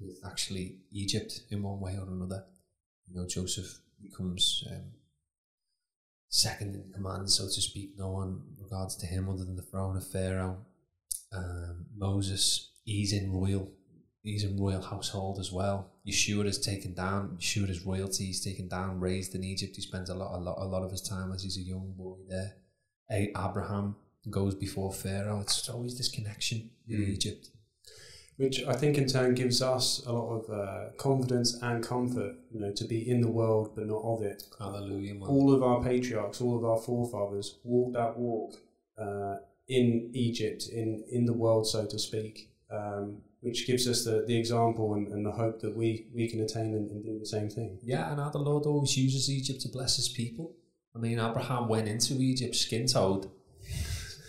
with 0.01 0.19
actually 0.25 0.79
Egypt 0.93 1.41
in 1.51 1.63
one 1.63 1.81
way 1.81 1.97
or 1.99 2.09
another. 2.09 2.45
You 3.09 3.17
know, 3.17 3.27
Joseph 3.27 3.81
becomes 4.03 4.65
um, 4.71 4.93
second 6.29 6.75
in 6.75 6.93
command, 6.93 7.31
so 7.31 7.45
to 7.45 7.63
speak. 7.63 7.93
No 7.97 8.11
one 8.11 8.43
regards 8.61 8.97
to 8.97 9.07
him 9.07 9.29
other 9.29 9.45
than 9.45 9.57
the 9.57 9.63
throne 9.63 9.97
of 9.97 10.07
Pharaoh. 10.07 10.59
Um, 11.33 11.87
Moses, 11.97 12.73
he's 12.85 13.13
in 13.13 13.33
royal 13.33 13.71
he's 14.33 14.45
in 14.45 14.57
royal 14.59 14.83
household 14.83 15.39
as 15.39 15.51
well. 15.53 15.91
Yeshua 16.07 16.45
is 16.47 16.59
taken 16.59 16.95
down. 16.95 17.37
Yeshua 17.41 17.69
is 17.71 17.85
royalty. 17.87 18.27
He's 18.27 18.45
taken 18.45 18.69
down, 18.69 19.01
raised 19.01 19.35
in 19.35 19.43
Egypt. 19.45 19.77
He 19.77 19.83
spends 19.83 20.11
a 20.11 20.15
lot, 20.15 20.37
a 20.37 20.41
lot, 20.41 20.57
a 20.59 20.65
lot 20.65 20.83
of 20.83 20.91
his 20.91 21.03
time 21.03 21.33
as 21.33 21.43
he's 21.43 21.57
a 21.57 21.63
young 21.63 21.93
boy 21.97 22.17
there. 22.29 22.57
A- 23.11 23.33
Abraham 23.39 23.97
goes 24.31 24.55
before 24.55 24.93
Pharaoh. 24.93 25.41
It's 25.41 25.69
always 25.69 25.97
this 25.97 26.11
connection 26.11 26.71
in 26.89 26.99
Mm. 27.01 27.09
Egypt. 27.09 27.51
which 28.39 28.63
I 28.67 28.75
think 28.75 28.99
in 28.99 29.07
turn 29.07 29.35
gives 29.35 29.63
us 29.63 30.05
a 30.07 30.13
lot 30.13 30.29
of 30.37 30.51
uh, 30.51 30.91
confidence 30.99 31.57
and 31.63 31.83
comfort, 31.83 32.35
you 32.53 32.61
know, 32.61 32.71
to 32.71 32.85
be 32.85 33.09
in 33.09 33.23
the 33.23 33.31
world 33.31 33.71
but 33.75 33.87
not 33.87 34.03
of 34.05 34.21
it. 34.23 34.43
Hallelujah, 34.59 35.15
man. 35.15 35.23
All 35.29 35.55
of 35.55 35.63
our 35.63 35.83
patriarchs, 35.83 36.43
all 36.43 36.55
of 36.59 36.63
our 36.65 36.77
forefathers 36.77 37.59
walked 37.65 37.95
that 37.95 38.19
walk 38.19 38.51
uh, 38.99 39.37
in 39.69 40.11
Egypt, 40.13 40.69
in, 40.71 41.03
in 41.11 41.25
the 41.25 41.33
world, 41.33 41.67
so 41.67 41.87
to 41.87 41.99
speak, 41.99 42.51
um, 42.71 43.23
which 43.47 43.65
gives 43.65 43.87
us 43.87 44.05
the, 44.05 44.25
the 44.27 44.37
example 44.37 44.95
and, 44.95 45.07
and 45.13 45.25
the 45.25 45.31
hope 45.31 45.61
that 45.61 45.77
we, 45.77 46.09
we 46.13 46.29
can 46.29 46.41
attain 46.41 46.75
and, 46.75 46.91
and 46.91 47.05
do 47.05 47.17
the 47.17 47.25
same 47.25 47.49
thing. 47.49 47.79
Yeah, 47.81 48.11
and 48.11 48.19
how 48.19 48.31
the 48.31 48.39
Lord 48.39 48.67
always 48.67 48.97
uses 48.97 49.31
Egypt 49.31 49.61
to 49.61 49.69
bless 49.69 49.95
his 49.95 50.09
people. 50.09 50.57
I 50.97 50.99
mean, 50.99 51.21
Abraham 51.21 51.69
went 51.69 51.87
into 51.87 52.15
Egypt 52.15 52.57
skin 52.57 52.89
toed, 52.89 53.31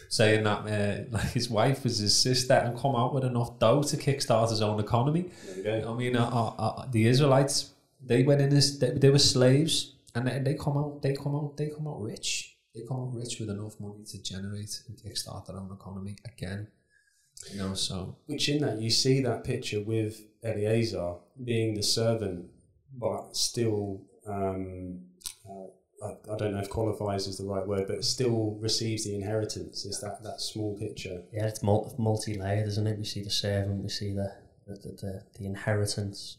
saying 0.10 0.44
that 0.44 0.60
uh, 0.60 1.04
like 1.12 1.32
his 1.32 1.50
wife 1.50 1.84
was 1.84 1.98
his 1.98 2.16
sister 2.16 2.54
and 2.54 2.78
come 2.78 2.96
out 2.96 3.16
with 3.16 3.24
enough 3.24 3.58
dough 3.58 3.82
to 3.82 3.98
kickstart 3.98 4.52
his 4.52 4.62
own 4.62 4.80
economy. 4.80 5.32
I 5.66 5.94
mean, 5.94 6.16
uh, 6.16 6.30
uh, 6.32 6.54
uh, 6.60 6.86
the 6.92 7.08
Israelites 7.08 7.72
they 8.00 8.22
went 8.22 8.42
in 8.42 8.50
this; 8.50 8.78
they, 8.78 8.92
they 8.92 9.10
were 9.10 9.18
slaves, 9.18 9.96
and 10.14 10.28
they, 10.28 10.38
they 10.40 10.54
come 10.54 10.78
out 10.78 11.02
they 11.02 11.14
come 11.16 11.36
out 11.36 11.58
they 11.58 11.70
come 11.70 11.88
out 11.88 12.02
rich. 12.02 12.56
They 12.76 12.82
come 12.88 13.00
out 13.00 13.16
rich 13.16 13.40
with 13.40 13.50
enough 13.50 13.80
money 13.80 14.04
to 14.12 14.22
generate 14.22 14.84
and 14.88 14.96
kickstart 14.96 15.48
their 15.48 15.58
own 15.58 15.72
economy 15.72 16.18
again. 16.24 16.68
You 17.52 17.60
know, 17.60 17.74
so 17.74 18.18
Which 18.26 18.50
in 18.50 18.62
that 18.62 18.82
you 18.82 18.90
see 18.90 19.22
that 19.22 19.44
picture 19.44 19.82
with 19.82 20.20
Eliezer 20.44 21.16
being 21.44 21.76
the 21.76 21.84
servant, 21.84 22.48
but 22.98 23.36
still, 23.36 24.02
um, 24.28 25.02
uh, 25.50 26.06
I, 26.06 26.34
I 26.34 26.38
don't 26.38 26.54
know 26.54 26.60
if 26.60 26.70
qualifies 26.70 27.28
is 27.28 27.38
the 27.38 27.46
right 27.46 27.66
word, 27.66 27.88
but 27.88 28.04
still 28.04 28.58
receives 28.60 29.06
the 29.06 29.16
inheritance. 29.16 29.86
Is 29.86 30.02
that 30.02 30.22
that 30.24 30.42
small 30.42 30.78
picture? 30.78 31.24
Yeah, 31.32 31.46
it's 31.48 31.64
multi-layered, 31.64 32.68
isn't 32.68 32.88
it? 32.88 32.98
We 32.98 33.06
see 33.06 33.24
the 33.24 33.30
servant, 33.30 33.84
we 33.84 33.90
see 33.90 34.14
the 34.14 34.32
the, 34.66 34.74
the, 34.74 34.90
the, 35.02 35.22
the 35.40 35.46
inheritance. 35.46 36.38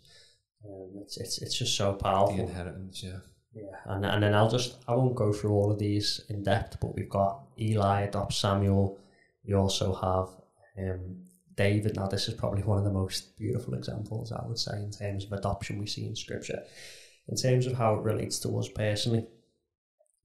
Um, 0.64 0.90
it's, 1.02 1.16
it's 1.16 1.40
it's 1.40 1.58
just 1.58 1.76
so 1.76 1.94
powerful. 1.94 2.36
the 2.36 2.42
powerful. 2.42 2.48
inheritance, 2.48 3.02
yeah. 3.02 3.18
Yeah, 3.54 3.76
and 3.86 4.04
and 4.04 4.22
then 4.22 4.34
I'll 4.34 4.50
just 4.50 4.76
I 4.86 4.94
won't 4.94 5.16
go 5.16 5.32
through 5.32 5.52
all 5.52 5.72
of 5.72 5.78
these 5.78 6.20
in 6.28 6.42
depth, 6.42 6.78
but 6.80 6.94
we've 6.94 7.08
got 7.08 7.44
Eli 7.58 8.02
adopts 8.02 8.36
Samuel. 8.36 9.00
We 9.46 9.54
also 9.54 9.94
have 9.94 10.37
um, 10.78 11.16
David. 11.56 11.96
Now 11.96 12.06
this 12.06 12.28
is 12.28 12.34
probably 12.34 12.62
one 12.62 12.78
of 12.78 12.84
the 12.84 12.92
most 12.92 13.36
beautiful 13.36 13.74
examples 13.74 14.32
I 14.32 14.44
would 14.46 14.58
say 14.58 14.76
in 14.78 14.90
terms 14.90 15.24
of 15.24 15.32
adoption 15.32 15.78
we 15.78 15.86
see 15.86 16.06
in 16.06 16.16
Scripture, 16.16 16.62
in 17.28 17.36
terms 17.36 17.66
of 17.66 17.74
how 17.74 17.94
it 17.94 18.02
relates 18.02 18.38
to 18.40 18.58
us 18.58 18.68
personally, 18.68 19.26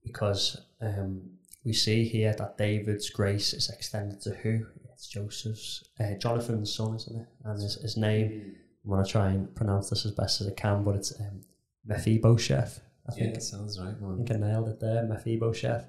because 0.04 0.60
um, 0.80 1.22
we 1.64 1.72
see 1.72 2.04
here 2.04 2.34
that 2.38 2.58
David's 2.58 3.10
grace 3.10 3.52
is 3.54 3.70
extended 3.70 4.20
to 4.22 4.30
who? 4.30 4.66
It's 4.92 5.08
Joseph's, 5.08 5.82
uh, 5.98 6.14
Jonathan's 6.20 6.72
son, 6.74 6.94
isn't 6.96 7.20
it? 7.20 7.26
And 7.44 7.60
his, 7.60 7.74
his 7.76 7.96
name. 7.96 8.56
I'm 8.84 8.90
gonna 8.90 9.06
try 9.06 9.30
and 9.30 9.52
pronounce 9.54 9.88
this 9.88 10.04
as 10.04 10.12
best 10.12 10.40
as 10.42 10.46
I 10.48 10.52
can, 10.52 10.84
but 10.84 10.94
it's 10.94 11.18
um, 11.18 11.40
Mephibosheth. 11.86 12.80
I 13.08 13.12
Yeah, 13.16 13.22
think 13.24 13.34
that 13.34 13.42
sounds 13.42 13.80
right, 13.80 13.94
I 13.94 14.16
think 14.16 14.30
I 14.30 14.36
nailed 14.36 14.68
it 14.68 14.78
there, 14.80 15.04
Mephibosheth. 15.04 15.86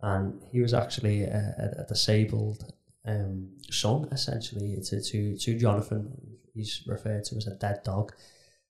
And 0.00 0.42
he 0.50 0.60
was 0.60 0.74
actually 0.74 1.22
a, 1.22 1.54
a, 1.78 1.82
a 1.82 1.86
disabled 1.86 2.72
um, 3.06 3.50
son, 3.70 4.08
essentially, 4.12 4.76
to, 4.82 5.02
to, 5.02 5.36
to 5.36 5.58
Jonathan. 5.58 6.16
He's 6.54 6.82
referred 6.86 7.24
to 7.24 7.36
as 7.36 7.46
a 7.46 7.54
dead 7.54 7.80
dog. 7.84 8.12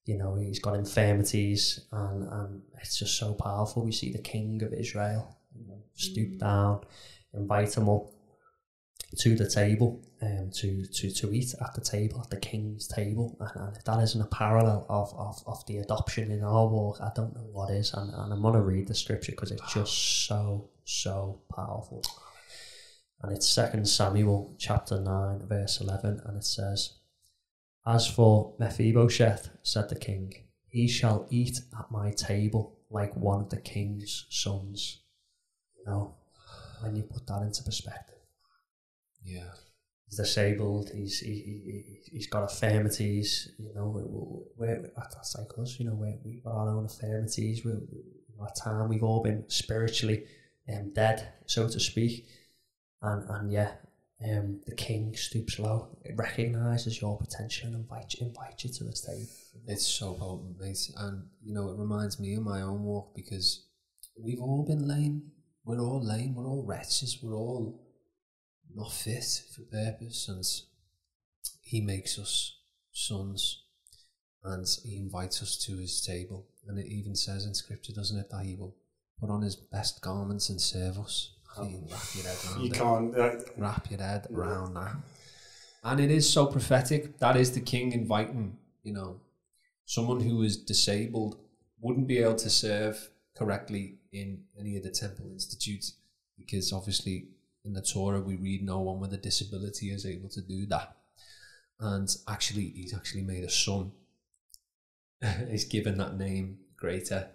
You 0.04 0.18
know, 0.18 0.34
he's 0.34 0.58
got 0.58 0.74
infirmities, 0.74 1.86
and, 1.92 2.28
and 2.32 2.62
it's 2.80 2.98
just 2.98 3.18
so 3.18 3.34
powerful. 3.34 3.84
We 3.84 3.92
see 3.92 4.12
the 4.12 4.18
king 4.18 4.62
of 4.62 4.72
Israel 4.72 5.36
you 5.54 5.66
know, 5.66 5.78
stoop 5.94 6.38
down, 6.38 6.80
invite 7.34 7.76
him 7.76 7.88
up 7.88 8.10
to 9.18 9.36
the 9.36 9.48
table 9.48 10.02
um, 10.22 10.50
to, 10.54 10.86
to, 10.86 11.10
to 11.10 11.32
eat 11.32 11.54
at 11.60 11.74
the 11.74 11.80
table, 11.80 12.20
at 12.22 12.30
the 12.30 12.38
king's 12.38 12.88
table. 12.88 13.36
And, 13.40 13.50
and 13.66 13.76
if 13.76 13.84
that 13.84 14.02
isn't 14.02 14.20
a 14.20 14.26
parallel 14.26 14.86
of, 14.88 15.12
of, 15.16 15.42
of 15.46 15.66
the 15.66 15.78
adoption 15.78 16.30
in 16.30 16.42
our 16.42 16.66
walk, 16.66 16.98
I 17.00 17.10
don't 17.14 17.34
know 17.34 17.46
what 17.52 17.70
is. 17.70 17.92
And, 17.92 18.12
and 18.12 18.32
I'm 18.32 18.42
going 18.42 18.54
to 18.54 18.62
read 18.62 18.88
the 18.88 18.94
scripture 18.94 19.32
because 19.32 19.50
it's 19.50 19.74
just 19.74 20.26
so, 20.26 20.70
so 20.84 21.40
powerful. 21.54 22.02
And 23.22 23.32
it's 23.32 23.48
Second 23.48 23.86
Samuel 23.88 24.54
chapter 24.58 25.00
9, 25.00 25.46
verse 25.46 25.80
11, 25.80 26.22
and 26.24 26.36
it 26.36 26.44
says, 26.44 26.94
As 27.86 28.06
for 28.06 28.54
Mephibosheth, 28.58 29.50
said 29.62 29.88
the 29.88 29.94
king, 29.94 30.32
he 30.68 30.88
shall 30.88 31.26
eat 31.30 31.60
at 31.78 31.90
my 31.90 32.10
table 32.12 32.78
like 32.90 33.14
one 33.16 33.40
of 33.40 33.50
the 33.50 33.60
king's 33.60 34.26
sons. 34.28 35.02
You 35.78 35.84
know, 35.86 36.14
when 36.80 36.96
you 36.96 37.02
put 37.02 37.26
that 37.28 37.42
into 37.42 37.62
perspective 37.62 38.18
Yeah. 39.24 39.50
he's 40.06 40.16
disabled. 40.16 40.90
He's 40.92 41.20
he, 41.20 41.32
he, 41.32 42.00
he's 42.10 42.26
got 42.26 42.50
infirmities. 42.50 43.52
You 43.58 43.72
know, 43.74 43.88
we're, 44.56 44.90
that's 44.96 45.36
like 45.38 45.48
us. 45.58 45.78
You 45.78 45.86
know, 45.86 45.94
we're, 45.94 46.18
we've 46.24 46.42
got 46.42 46.54
our 46.54 46.68
own 46.70 46.84
infirmities. 46.84 47.64
We're, 47.64 47.80
at 48.44 48.56
time 48.56 48.88
we've 48.88 49.04
all 49.04 49.22
been 49.22 49.44
spiritually 49.48 50.24
um, 50.72 50.92
dead, 50.92 51.28
so 51.46 51.68
to 51.68 51.78
speak. 51.78 52.26
And 53.02 53.28
and 53.28 53.52
yeah, 53.52 53.72
um, 54.24 54.60
the 54.66 54.74
king 54.74 55.16
stoops 55.16 55.58
low, 55.58 55.96
it 56.04 56.16
recognizes 56.16 57.00
your 57.00 57.18
potential, 57.18 57.68
and 57.68 57.76
invite 57.76 58.14
you, 58.14 58.26
invite 58.26 58.62
you 58.62 58.70
to 58.70 58.84
his 58.84 59.00
table. 59.00 59.28
It's 59.66 59.86
so 59.86 60.14
potent, 60.14 60.60
mate. 60.60 60.90
And, 60.96 61.24
you 61.42 61.54
know, 61.54 61.70
it 61.70 61.78
reminds 61.78 62.20
me 62.20 62.34
of 62.34 62.42
my 62.42 62.62
own 62.62 62.82
walk 62.82 63.14
because 63.14 63.64
we've 64.20 64.40
all 64.40 64.64
been 64.64 64.86
lame. 64.86 65.32
We're 65.64 65.80
all 65.80 66.04
lame. 66.04 66.34
We're 66.34 66.46
all 66.46 66.64
wretches. 66.64 67.18
We're 67.22 67.36
all 67.36 67.80
not 68.74 68.92
fit 68.92 69.42
for 69.54 69.62
purpose. 69.62 70.28
And 70.28 70.44
He 71.60 71.80
makes 71.80 72.18
us 72.18 72.58
sons 72.92 73.64
and 74.44 74.66
He 74.84 74.96
invites 74.96 75.42
us 75.42 75.56
to 75.66 75.78
His 75.78 76.00
table. 76.00 76.46
And 76.68 76.78
it 76.78 76.86
even 76.86 77.16
says 77.16 77.44
in 77.44 77.54
Scripture, 77.54 77.92
doesn't 77.92 78.18
it, 78.18 78.30
that 78.30 78.44
He 78.44 78.54
will 78.54 78.76
put 79.20 79.30
on 79.30 79.42
His 79.42 79.56
best 79.56 80.00
garments 80.00 80.48
and 80.48 80.60
serve 80.60 80.98
us. 80.98 81.34
You 81.58 81.64
can 81.64 81.88
wrap 81.90 82.14
your 82.14 82.24
head 82.24 82.38
around 82.44 82.62
You 82.62 82.70
it 82.70 82.74
can't. 82.74 83.18
Uh, 83.18 83.44
wrap 83.56 83.90
your 83.90 84.00
head 84.00 84.26
around 84.32 84.74
that. 84.74 84.96
And 85.84 86.00
it 86.00 86.10
is 86.10 86.30
so 86.30 86.46
prophetic. 86.46 87.18
That 87.18 87.36
is 87.36 87.52
the 87.52 87.60
king 87.60 87.92
inviting, 87.92 88.56
you 88.82 88.92
know, 88.92 89.20
someone 89.84 90.20
who 90.20 90.42
is 90.42 90.56
disabled 90.56 91.38
wouldn't 91.80 92.06
be 92.06 92.18
able 92.18 92.36
to 92.36 92.50
serve 92.50 93.10
correctly 93.36 93.96
in 94.12 94.44
any 94.58 94.76
of 94.76 94.84
the 94.84 94.90
temple 94.90 95.26
institutes 95.32 95.94
because 96.38 96.72
obviously 96.72 97.28
in 97.64 97.72
the 97.72 97.82
Torah 97.82 98.20
we 98.20 98.36
read 98.36 98.62
no 98.62 98.80
one 98.80 99.00
with 99.00 99.12
a 99.12 99.16
disability 99.16 99.90
is 99.90 100.06
able 100.06 100.28
to 100.30 100.40
do 100.40 100.66
that. 100.66 100.96
And 101.80 102.08
actually, 102.28 102.68
he's 102.76 102.94
actually 102.94 103.22
made 103.22 103.44
a 103.44 103.50
son. 103.50 103.92
he's 105.50 105.64
given 105.64 105.98
that 105.98 106.16
name 106.16 106.58
greater, 106.76 107.28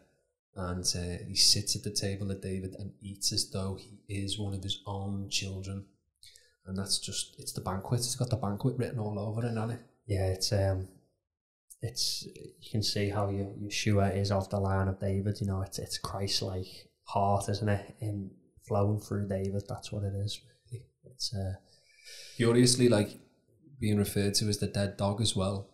and 0.58 0.84
uh, 0.96 1.24
he 1.28 1.36
sits 1.36 1.76
at 1.76 1.84
the 1.84 1.92
table 1.92 2.32
of 2.32 2.42
David 2.42 2.76
and 2.80 2.92
eats 3.02 3.32
as 3.32 3.50
though 3.52 3.78
he 3.80 4.00
is 4.10 4.40
one 4.40 4.54
of 4.54 4.64
his 4.64 4.82
own 4.86 5.30
children. 5.30 5.86
And 6.66 6.78
that's 6.78 7.00
just, 7.00 7.36
it's 7.40 7.54
the 7.54 7.62
banquet. 7.62 8.00
It's 8.00 8.16
got 8.16 8.30
the 8.30 8.36
banquet 8.36 8.76
written 8.78 9.00
all 9.00 9.18
over 9.20 9.46
it, 9.46 9.56
hasn't 9.56 9.74
it? 9.74 9.80
Yeah, 10.08 10.28
it's 10.28 10.52
um, 10.52 10.88
it's 11.82 12.26
you 12.26 12.72
can 12.72 12.82
see 12.82 13.10
how 13.10 13.30
you, 13.30 13.54
Yeshua 13.62 14.16
is 14.16 14.32
of 14.32 14.50
the 14.50 14.60
line 14.60 14.88
of 14.88 15.00
David. 15.00 15.40
You 15.40 15.48
know, 15.48 15.62
it's 15.62 15.80
it's 15.80 15.98
Christ 15.98 16.42
like 16.42 16.68
heart, 17.04 17.50
isn't 17.50 17.70
it? 17.70 17.96
In 18.00 18.32
flowing 18.68 19.00
through 19.00 19.28
David, 19.28 19.64
that's 19.68 19.92
what 19.92 20.04
it 20.04 20.14
is. 20.16 20.40
Really, 20.72 20.86
it's 21.06 21.34
uh, 21.36 21.56
curiously 22.38 22.88
like 22.90 23.20
being 23.80 23.98
referred 23.98 24.34
to 24.36 24.48
as 24.48 24.58
the 24.60 24.68
dead 24.68 24.98
dog 24.98 25.22
as 25.22 25.36
well. 25.36 25.70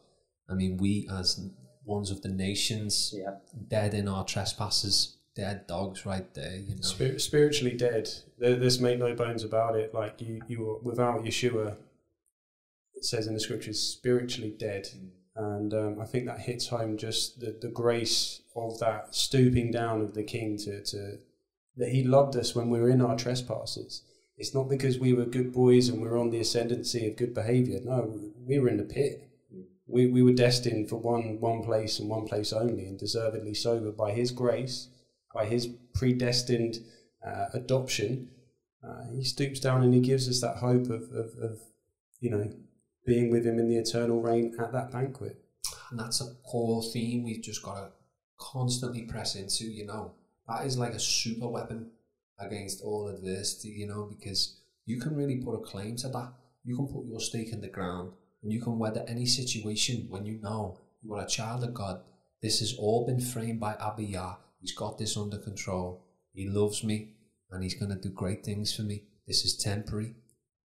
I 0.50 0.56
mean, 0.56 0.78
we 0.78 1.08
as 1.12 1.40
ones 1.86 2.12
of 2.12 2.22
the 2.22 2.30
nations, 2.30 3.14
yeah. 3.16 3.36
dead 3.68 3.94
in 3.94 4.08
our 4.08 4.26
trespasses, 4.26 5.18
dead 5.36 5.68
dogs 5.68 6.06
right 6.06 6.34
there. 6.34 6.56
You 6.56 6.76
know, 6.76 6.82
Spir- 6.82 7.20
spiritually 7.20 7.76
dead. 7.76 8.10
There, 8.38 8.56
there's 8.56 8.80
make 8.80 9.00
no 9.00 9.14
bones 9.16 9.44
about 9.44 9.76
it. 9.76 9.94
Like 9.94 10.22
you, 10.22 10.42
you 10.48 10.62
were 10.62 10.80
without 10.80 11.24
Yeshua. 11.24 11.76
It 12.96 13.06
says 13.06 13.28
in 13.28 13.34
the 13.34 13.40
scriptures, 13.40 13.80
spiritually 13.80 14.56
dead. 14.58 14.90
Mm 14.96 15.10
and 15.36 15.74
um, 15.74 16.00
I 16.00 16.06
think 16.06 16.26
that 16.28 16.40
hits 16.40 16.68
home 16.68 16.98
just 16.98 17.40
the, 17.40 17.58
the 17.60 17.70
grace 17.70 18.42
of 18.56 18.80
that 18.80 19.16
stooping 19.16 19.72
down 19.72 20.02
of 20.02 20.14
the 20.14 20.24
King 20.24 20.58
to, 20.60 20.84
to 20.84 21.18
that 21.78 21.90
He 21.90 22.04
loved 22.04 22.36
us 22.36 22.54
when 22.54 22.70
we 22.70 22.80
were 22.80 22.90
in 22.90 23.02
our 23.02 23.16
trespasses. 23.16 24.04
It's 24.38 24.54
not 24.54 24.70
because 24.70 25.00
we 25.00 25.14
were 25.14 25.26
good 25.26 25.52
boys 25.52 25.90
and 25.90 26.02
we 26.02 26.08
are 26.08 26.18
on 26.18 26.30
the 26.30 26.40
ascendancy 26.40 27.08
of 27.08 27.18
good 27.18 27.34
behaviour. 27.34 27.80
No, 27.84 28.20
we 28.46 28.60
were 28.60 28.68
in 28.68 28.78
the 28.78 28.84
pit. 28.84 29.28
We, 29.88 30.08
we 30.08 30.22
were 30.22 30.34
destined 30.34 30.90
for 30.90 30.98
one 30.98 31.40
one 31.40 31.64
place 31.64 32.00
and 32.00 32.10
one 32.10 32.26
place 32.26 32.54
only, 32.54 32.86
and 32.86 32.98
deservedly 32.98 33.54
so. 33.54 33.80
But 33.80 33.98
by 33.98 34.12
His 34.12 34.32
grace, 34.32 34.90
by 35.34 35.46
His 35.46 35.68
predestined 35.94 36.78
uh, 37.26 37.46
adoption, 37.54 38.30
uh, 38.88 39.12
He 39.14 39.24
stoops 39.24 39.60
down 39.60 39.84
and 39.84 39.94
He 39.94 40.00
gives 40.00 40.30
us 40.30 40.42
that 40.42 40.58
hope 40.58 40.86
of, 40.86 41.12
of, 41.12 41.32
of 41.42 41.60
you 42.20 42.30
know 42.30 42.52
being 43.06 43.30
with 43.30 43.46
him 43.46 43.60
in 43.60 43.68
the 43.68 43.78
eternal 43.78 44.22
reign 44.22 44.56
at 44.60 44.72
that 44.72 44.92
banquet. 44.92 45.38
And 45.90 46.00
that's 46.00 46.22
a 46.22 46.34
core 46.46 46.84
theme 46.94 47.24
we've 47.24 47.44
just 47.44 47.64
got 47.64 47.76
to 47.76 47.90
constantly 48.40 49.04
press 49.04 49.36
into, 49.36 49.66
you 49.66 49.86
know. 49.86 50.14
That 50.48 50.66
is 50.66 50.78
like 50.78 50.94
a 50.94 51.00
super 51.00 51.48
weapon 51.48 51.92
against 52.40 52.82
all 52.82 53.08
adversity, 53.08 53.70
you 53.70 53.88
know, 53.88 54.10
because 54.18 54.60
you 54.86 55.00
can 55.00 55.16
really 55.16 55.38
put 55.38 55.56
a 55.56 55.64
claim 55.64 55.96
to 55.98 56.10
that. 56.10 56.34
You 56.64 56.76
can 56.76 56.88
put 56.88 57.06
your 57.06 57.20
stake 57.20 57.52
in 57.52 57.62
the 57.62 57.68
ground 57.68 58.14
and 58.44 58.52
you 58.52 58.62
can 58.62 58.78
weather 58.78 59.04
any 59.08 59.26
situation 59.26 60.06
when 60.10 60.26
you 60.26 60.40
know 60.42 60.80
you 61.02 61.14
are 61.14 61.24
a 61.24 61.28
child 61.28 61.64
of 61.64 61.74
God. 61.74 62.02
This 62.42 62.60
has 62.60 62.76
all 62.78 63.06
been 63.06 63.22
framed 63.22 63.60
by 63.60 63.74
Abba 63.80 64.04
Yah. 64.04 64.36
He's 64.60 64.76
got 64.76 64.98
this 64.98 65.18
under 65.18 65.38
control. 65.38 66.04
He 66.34 66.48
loves 66.48 66.84
me 66.84 67.14
and 67.52 67.64
he's 67.64 67.76
going 67.76 67.92
to 67.92 67.98
do 67.98 68.10
great 68.10 68.44
things 68.44 68.76
for 68.76 68.84
me. 68.84 69.04
This 69.28 69.46
is 69.46 69.58
temporary. 69.58 70.16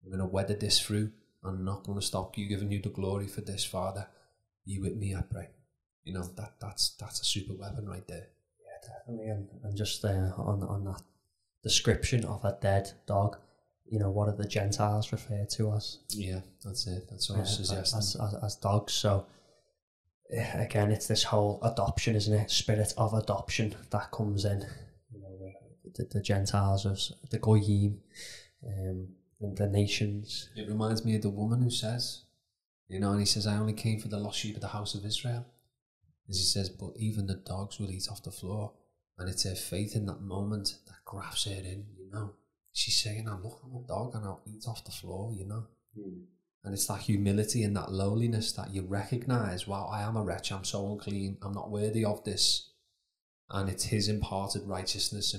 I'm 0.02 0.10
going 0.10 0.20
to 0.20 0.26
weather 0.26 0.54
this 0.54 0.80
through 0.80 1.12
I'm 1.44 1.64
not 1.64 1.84
going 1.84 1.98
to 1.98 2.04
stop 2.04 2.36
you 2.36 2.48
giving 2.48 2.70
you 2.70 2.82
the 2.82 2.88
glory 2.88 3.26
for 3.26 3.40
this, 3.40 3.64
Father. 3.64 4.06
Be 4.66 4.78
with 4.78 4.96
me, 4.96 5.14
I 5.14 5.22
pray. 5.22 5.48
You 6.04 6.14
know 6.14 6.24
that 6.36 6.54
that's 6.60 6.90
that's 6.98 7.20
a 7.20 7.24
super 7.24 7.54
weapon 7.54 7.86
right 7.86 8.06
there. 8.08 8.28
Yeah, 8.60 8.88
definitely. 8.88 9.28
And, 9.28 9.48
and 9.62 9.76
just 9.76 10.04
uh, 10.04 10.32
on 10.36 10.62
on 10.62 10.84
that 10.84 11.02
description 11.62 12.24
of 12.24 12.44
a 12.44 12.56
dead 12.60 12.90
dog, 13.06 13.36
you 13.90 13.98
know, 13.98 14.10
what 14.10 14.28
are 14.28 14.36
the 14.36 14.48
Gentiles 14.48 15.12
refer 15.12 15.46
to 15.52 15.72
as? 15.72 15.98
Yeah, 16.10 16.40
that's 16.64 16.86
it. 16.86 17.04
That's 17.10 17.28
what 17.28 17.36
I 17.36 17.40
was 17.40 17.56
suggesting. 17.56 17.98
As, 17.98 18.16
as, 18.16 18.34
as 18.42 18.56
dogs. 18.56 18.92
So 18.92 19.26
again, 20.30 20.90
it's 20.90 21.06
this 21.06 21.24
whole 21.24 21.58
adoption, 21.62 22.16
isn't 22.16 22.34
it? 22.34 22.50
Spirit 22.50 22.92
of 22.96 23.14
adoption 23.14 23.74
that 23.90 24.10
comes 24.10 24.44
in. 24.44 24.66
You 25.12 25.20
know, 25.20 25.52
the, 25.94 26.04
the 26.10 26.20
Gentiles 26.20 26.86
as 26.86 27.12
the 27.30 27.38
goyim. 27.38 28.00
Um, 28.66 29.08
and 29.40 29.56
the 29.56 29.66
nations. 29.68 30.50
It 30.56 30.68
reminds 30.68 31.04
me 31.04 31.14
of 31.16 31.22
the 31.22 31.30
woman 31.30 31.62
who 31.62 31.70
says, 31.70 32.22
you 32.88 32.98
know, 32.98 33.12
and 33.12 33.20
he 33.20 33.26
says, 33.26 33.46
I 33.46 33.56
only 33.56 33.72
came 33.72 34.00
for 34.00 34.08
the 34.08 34.18
lost 34.18 34.38
sheep 34.38 34.56
of 34.56 34.60
the 34.60 34.68
house 34.68 34.94
of 34.94 35.04
Israel. 35.04 35.46
As 36.28 36.38
he 36.38 36.44
says, 36.44 36.68
but 36.68 36.90
even 36.96 37.26
the 37.26 37.34
dogs 37.34 37.78
will 37.78 37.90
eat 37.90 38.08
off 38.10 38.22
the 38.22 38.30
floor. 38.30 38.72
And 39.18 39.28
it's 39.28 39.44
her 39.44 39.54
faith 39.54 39.96
in 39.96 40.06
that 40.06 40.20
moment 40.20 40.76
that 40.86 41.04
grafts 41.04 41.44
her 41.44 41.52
in, 41.52 41.86
you 41.96 42.10
know. 42.12 42.32
She's 42.78 43.00
saying, 43.02 43.28
I 43.28 43.36
look, 43.36 43.60
I'm 43.64 43.76
a 43.76 43.86
dog 43.86 44.14
and 44.14 44.24
I'll 44.24 44.42
eat 44.46 44.64
off 44.66 44.84
the 44.84 44.90
floor, 44.90 45.32
you 45.32 45.46
know. 45.46 45.66
Mm. 45.98 46.24
And 46.64 46.74
it's 46.74 46.86
that 46.86 47.00
humility 47.00 47.62
and 47.62 47.76
that 47.76 47.92
lowliness 47.92 48.52
that 48.52 48.72
you 48.72 48.82
recognize, 48.82 49.66
wow, 49.66 49.88
I 49.90 50.02
am 50.02 50.16
a 50.16 50.22
wretch, 50.22 50.52
I'm 50.52 50.64
so 50.64 50.90
unclean, 50.92 51.38
I'm 51.42 51.54
not 51.54 51.70
worthy 51.70 52.04
of 52.04 52.24
this. 52.24 52.70
And 53.50 53.68
it's 53.68 53.84
his 53.84 54.08
imparted 54.08 54.62
righteousness 54.66 55.34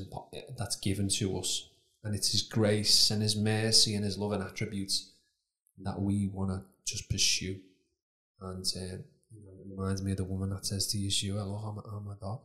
that's 0.57 0.75
given 0.77 1.09
to 1.09 1.37
us 1.37 1.69
and 2.03 2.15
it's 2.15 2.31
His 2.31 2.43
grace 2.43 3.11
and 3.11 3.21
His 3.21 3.35
mercy 3.35 3.95
and 3.95 4.05
His 4.05 4.17
love 4.17 4.31
and 4.31 4.43
attributes 4.43 5.11
that 5.83 5.99
we 5.99 6.27
want 6.27 6.51
to 6.51 6.63
just 6.85 7.09
pursue. 7.09 7.59
And 8.41 8.65
uh, 8.75 8.97
you 9.31 9.41
know, 9.43 9.51
it 9.59 9.67
reminds 9.69 10.01
me 10.01 10.11
of 10.11 10.17
the 10.17 10.23
woman 10.23 10.49
that 10.51 10.65
says 10.65 10.87
to 10.87 10.97
Yeshua, 10.97 11.45
"Look, 11.45 11.61
I'm, 11.63 11.93
I'm 11.93 12.07
a 12.07 12.15
dog," 12.15 12.41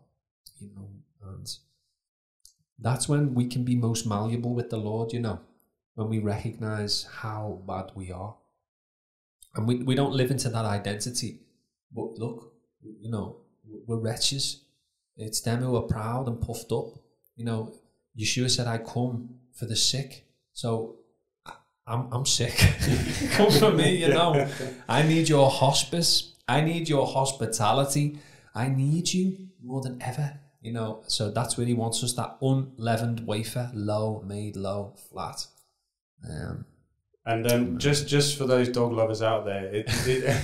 you 0.58 0.70
know, 0.74 0.90
and 1.22 1.48
that's 2.78 3.08
when 3.08 3.34
we 3.34 3.46
can 3.46 3.64
be 3.64 3.76
most 3.76 4.06
malleable 4.06 4.54
with 4.54 4.70
the 4.70 4.76
Lord. 4.76 5.12
You 5.12 5.20
know, 5.20 5.40
when 5.94 6.08
we 6.08 6.18
recognize 6.18 7.06
how 7.20 7.62
bad 7.66 7.92
we 7.94 8.12
are, 8.12 8.36
and 9.54 9.66
we 9.66 9.82
we 9.82 9.94
don't 9.94 10.14
live 10.14 10.30
into 10.30 10.48
that 10.48 10.64
identity. 10.64 11.40
But 11.92 12.18
look, 12.18 12.52
you 12.82 13.10
know, 13.10 13.36
we're 13.86 13.98
wretches. 13.98 14.64
It's 15.16 15.40
them 15.40 15.62
who 15.62 15.76
are 15.76 15.82
proud 15.82 16.26
and 16.26 16.40
puffed 16.40 16.72
up. 16.72 16.86
You 17.36 17.44
know, 17.44 17.74
Yeshua 18.18 18.50
said, 18.50 18.66
I 18.66 18.78
come 18.78 19.36
for 19.52 19.66
the 19.66 19.76
sick. 19.76 20.26
So 20.52 20.96
I'm, 21.86 22.08
I'm 22.12 22.26
sick. 22.26 22.54
Come 23.32 23.50
for 23.50 23.72
me, 23.72 23.96
you 23.96 24.08
know. 24.08 24.48
I 24.88 25.02
need 25.02 25.28
your 25.28 25.50
hospice. 25.50 26.34
I 26.48 26.60
need 26.62 26.88
your 26.88 27.06
hospitality. 27.06 28.18
I 28.54 28.68
need 28.68 29.12
you 29.12 29.48
more 29.62 29.80
than 29.82 30.00
ever, 30.00 30.38
you 30.64 30.72
know. 30.72 31.02
So 31.06 31.30
that's 31.30 31.56
where 31.56 31.66
he 31.66 31.74
wants 31.74 32.02
us 32.02 32.14
that 32.14 32.38
unleavened 32.40 33.26
wafer, 33.26 33.70
low, 33.74 34.24
made 34.26 34.56
low, 34.56 34.96
flat. 35.10 35.46
Um, 36.28 36.64
and 37.26 37.50
um, 37.50 37.78
just 37.78 38.06
just 38.06 38.36
for 38.36 38.46
those 38.46 38.68
dog 38.68 38.92
lovers 38.92 39.22
out 39.22 39.46
there, 39.46 39.64
it, 39.66 39.86
it, 40.06 40.42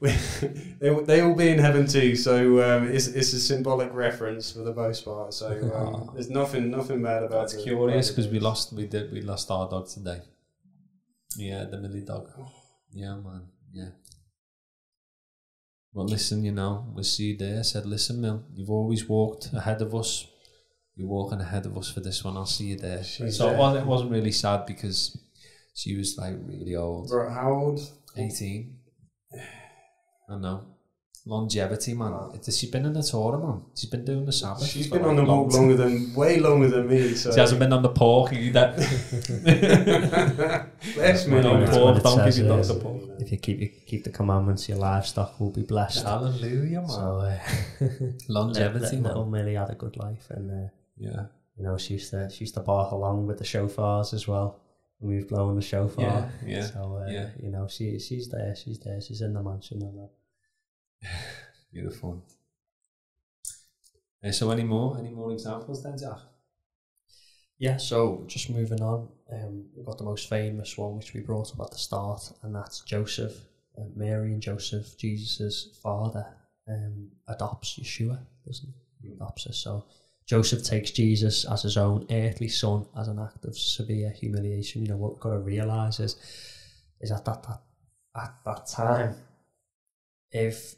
they, 0.80 0.90
they 1.04 1.22
will 1.22 1.34
be 1.34 1.48
in 1.48 1.58
heaven 1.58 1.86
too. 1.86 2.16
So 2.16 2.62
um, 2.62 2.88
it's, 2.88 3.06
it's 3.06 3.32
a 3.32 3.40
symbolic 3.40 3.94
reference 3.94 4.52
for 4.52 4.60
the 4.60 4.74
most 4.74 5.04
part. 5.06 5.32
So 5.32 5.48
um, 5.74 6.10
there's 6.14 6.28
nothing 6.28 6.70
nothing 6.70 7.02
bad 7.02 7.22
about. 7.22 7.48
That's 7.48 7.62
curious 7.62 8.10
because 8.10 8.28
we 8.28 8.40
lost 8.40 8.74
we 8.74 8.86
did 8.86 9.10
we 9.10 9.22
lost 9.22 9.50
our 9.50 9.68
dog 9.70 9.88
today. 9.88 10.20
Yeah, 11.36 11.64
the 11.64 11.78
Millie 11.78 12.04
dog. 12.04 12.28
Yeah, 12.90 13.14
man. 13.14 13.46
Yeah. 13.72 13.88
Well, 15.94 16.06
listen, 16.06 16.42
you 16.42 16.52
know, 16.52 16.86
we'll 16.94 17.04
see 17.04 17.32
you 17.32 17.36
there. 17.36 17.58
I 17.58 17.62
said, 17.62 17.84
listen, 17.84 18.20
Mill, 18.20 18.44
you've 18.54 18.70
always 18.70 19.06
walked 19.06 19.52
ahead 19.52 19.82
of 19.82 19.94
us. 19.94 20.26
You're 20.96 21.08
walking 21.08 21.40
ahead 21.40 21.66
of 21.66 21.76
us 21.76 21.90
for 21.90 22.00
this 22.00 22.24
one. 22.24 22.36
I'll 22.36 22.46
see 22.46 22.66
you 22.66 22.76
there. 22.76 23.04
She's 23.04 23.36
so 23.36 23.50
there. 23.50 23.82
it 23.82 23.86
wasn't 23.86 24.10
really 24.10 24.32
sad 24.32 24.66
because 24.66 25.18
she 25.74 25.96
was 25.96 26.16
like 26.16 26.34
really 26.46 26.76
old. 26.76 27.08
Bro, 27.08 27.30
how 27.30 27.52
old? 27.52 27.80
18. 28.16 28.78
I 30.28 30.36
know. 30.36 30.71
Longevity, 31.24 31.94
man. 31.94 32.10
Wow. 32.10 32.34
She's 32.44 32.64
been 32.70 32.84
in 32.84 32.92
the 32.92 33.02
Torah, 33.02 33.38
man. 33.38 33.62
She's 33.76 33.88
been 33.88 34.04
doing 34.04 34.24
the 34.24 34.32
Sabbath. 34.32 34.66
She's 34.66 34.88
been 34.88 35.04
on 35.04 35.14
the 35.14 35.24
walk 35.24 35.52
longer 35.52 35.76
than, 35.76 36.12
way 36.14 36.40
longer 36.40 36.68
than 36.68 36.88
me. 36.88 37.14
So. 37.22 37.32
She 37.32 37.38
hasn't 37.38 37.60
been 37.60 37.72
on 37.72 37.82
the 37.82 37.90
pork 37.90 38.32
either. 38.32 38.74
Bless 40.94 41.26
me. 41.28 41.40
No 41.40 41.64
pork, 41.70 42.02
don't 42.02 42.24
give 42.24 42.38
you 42.38 42.44
the 42.44 42.80
pork. 42.82 43.02
If 43.20 43.30
you 43.30 43.38
keep 43.38 43.60
you 43.60 43.68
keep 43.86 44.02
the 44.02 44.10
commandments, 44.10 44.68
your 44.68 44.78
livestock 44.78 45.38
will 45.38 45.50
be 45.50 45.62
blessed. 45.62 46.04
Hallelujah, 46.04 46.80
man. 46.80 46.88
So, 46.88 47.18
uh, 47.18 47.38
Longevity, 48.28 48.96
man. 48.96 49.04
Little 49.04 49.26
Millie 49.26 49.54
had 49.54 49.70
a 49.70 49.76
good 49.76 49.96
life, 49.96 50.26
and 50.30 50.50
uh, 50.50 50.70
yeah, 50.96 51.26
you 51.56 51.62
know, 51.62 51.78
she 51.78 51.94
used 51.94 52.10
to 52.10 52.28
she 52.30 52.40
used 52.40 52.54
to 52.54 52.60
bark 52.60 52.90
along 52.90 53.26
with 53.26 53.38
the 53.38 53.44
shofars 53.44 54.12
as 54.12 54.26
well 54.26 54.58
we've 55.02 55.28
blown 55.28 55.56
the 55.56 55.62
shofar. 55.62 56.04
Yeah, 56.04 56.30
yeah. 56.46 56.66
So 56.66 57.02
uh, 57.04 57.10
yeah. 57.10 57.28
you 57.42 57.50
know, 57.50 57.68
she 57.68 57.98
she's 57.98 58.28
there, 58.28 58.54
she's 58.56 58.78
there, 58.78 59.00
she's 59.00 59.20
in 59.20 59.34
the 59.34 59.42
mansion 59.42 59.82
and 59.82 59.98
that. 59.98 60.10
Beautiful. 61.72 62.24
Uh, 64.24 64.30
so 64.30 64.50
any 64.50 64.62
more 64.62 64.98
any 64.98 65.10
more 65.10 65.32
examples 65.32 65.82
then, 65.82 65.98
Jack? 65.98 66.18
Yeah, 67.58 67.76
so 67.76 68.24
just 68.26 68.50
moving 68.50 68.82
on, 68.82 69.08
um, 69.32 69.66
we've 69.76 69.86
got 69.86 69.98
the 69.98 70.04
most 70.04 70.28
famous 70.28 70.76
one 70.76 70.96
which 70.96 71.14
we 71.14 71.20
brought 71.20 71.52
up 71.52 71.60
at 71.60 71.70
the 71.70 71.78
start, 71.78 72.32
and 72.42 72.54
that's 72.54 72.80
Joseph, 72.80 73.36
uh, 73.78 73.84
Mary 73.94 74.32
and 74.32 74.42
Joseph, 74.42 74.96
Jesus's 74.98 75.78
father 75.80 76.26
um, 76.68 77.08
adopts 77.28 77.78
Yeshua, 77.78 78.18
doesn't 78.44 78.68
he? 79.00 79.08
He 79.08 79.14
adopts 79.14 79.46
us. 79.46 79.58
So 79.58 79.84
Joseph 80.26 80.64
takes 80.64 80.90
Jesus 80.90 81.44
as 81.44 81.62
his 81.62 81.76
own 81.76 82.06
earthly 82.10 82.48
son 82.48 82.86
as 82.98 83.08
an 83.08 83.18
act 83.18 83.44
of 83.44 83.56
severe 83.56 84.10
humiliation. 84.10 84.82
You 84.82 84.88
know 84.88 84.96
what 84.96 85.12
we've 85.12 85.20
got 85.20 85.30
to 85.30 85.38
realise 85.38 86.00
is 86.00 86.16
is 87.00 87.10
that, 87.10 87.24
that, 87.24 87.42
that 87.42 87.60
at 88.16 88.34
that 88.44 88.66
time, 88.66 89.16
if 90.30 90.76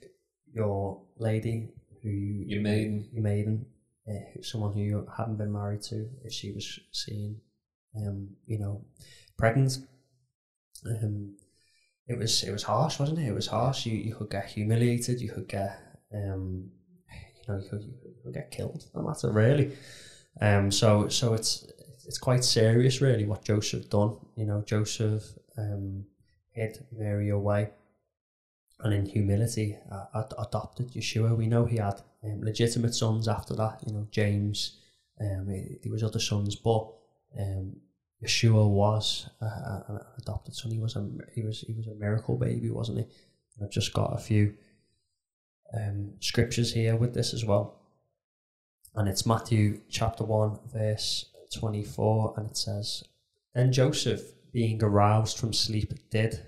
your 0.55 1.03
lady 1.19 1.69
who 2.03 2.11
you 2.11 2.45
Your 2.47 2.62
maiden. 2.62 3.09
your 3.12 3.23
maiden, 3.23 3.67
uh, 4.09 4.43
someone 4.43 4.73
who 4.73 4.81
you 4.81 5.09
hadn't 5.17 5.37
been 5.37 5.53
married 5.53 5.83
to, 5.83 6.09
if 6.25 6.33
she 6.33 6.53
was 6.53 6.79
seen, 6.93 7.40
um, 7.97 8.29
you 8.47 8.59
know, 8.59 8.85
pregnant, 9.37 9.79
um, 10.87 11.37
it 12.07 12.19
was 12.19 12.43
it 12.43 12.53
was 12.53 12.62
harsh, 12.62 12.99
wasn't 12.99 13.19
it? 13.19 13.29
It 13.29 13.35
was 13.35 13.47
harsh. 13.47 13.87
You 13.87 13.97
you 13.97 14.14
could 14.14 14.31
get 14.31 14.47
humiliated. 14.47 15.21
You 15.21 15.31
could 15.31 15.49
get 15.49 15.79
um, 16.12 16.71
you 17.11 17.45
know, 17.49 17.61
you 17.61 17.69
could, 17.69 17.83
you 17.83 18.14
could 18.23 18.35
get 18.35 18.51
killed. 18.51 18.85
No 18.95 19.03
matter 19.03 19.31
really. 19.33 19.77
Um, 20.40 20.71
so 20.71 21.09
so 21.09 21.35
it's 21.35 21.67
it's 22.07 22.19
quite 22.19 22.45
serious, 22.45 23.01
really, 23.01 23.25
what 23.25 23.45
Joseph 23.45 23.88
done. 23.88 24.17
You 24.37 24.45
know, 24.47 24.62
Joseph 24.67 25.25
um 25.57 26.05
hid 26.51 26.85
Mary 26.93 27.31
away, 27.31 27.71
and 28.85 28.94
in 28.94 29.07
humility 29.07 29.77
uh, 29.90 30.05
ad- 30.14 30.35
adopted 30.38 30.92
Yeshua. 30.92 31.37
We 31.37 31.49
know 31.49 31.64
he 31.64 31.79
had 31.79 32.01
um, 32.23 32.42
legitimate 32.42 32.94
sons 32.94 33.27
after 33.27 33.55
that. 33.57 33.81
You 33.87 33.94
know, 33.94 34.07
James. 34.12 34.79
Um, 35.20 35.49
he- 35.49 35.79
there 35.83 35.92
was 35.92 36.03
other 36.05 36.20
sons, 36.20 36.55
but 36.55 36.88
um, 37.38 37.77
Yeshua 38.23 38.68
was 38.68 39.29
an 39.40 39.99
adopted 40.18 40.55
son. 40.55 40.70
He 40.73 40.79
was 40.79 40.97
a 40.97 41.09
he 41.35 41.42
was 41.42 41.61
he 41.66 41.73
was 41.73 41.87
a 41.87 41.94
miracle 41.94 42.37
baby, 42.37 42.70
wasn't 42.70 42.99
he? 42.99 43.05
I've 43.62 43.70
just 43.70 43.92
got 43.92 44.14
a 44.14 44.18
few 44.18 44.55
um, 45.73 46.12
scriptures 46.20 46.73
here 46.73 46.97
with 46.97 47.14
this 47.14 47.33
as 47.35 47.44
well, 47.44 47.81
and 48.94 49.09
it's 49.09 49.25
Matthew 49.27 49.81
chapter 49.88 50.25
one 50.25 50.59
verse 50.73 51.27
twenty 51.53 51.85
four, 51.85 52.35
and 52.37 52.51
it 52.51 52.57
says, 52.57 53.05
"Then 53.55 53.73
Joseph, 53.73 54.23
being 54.53 54.83
aroused 54.83 55.38
from 55.38 55.53
sleep, 55.53 55.92
did 56.11 56.44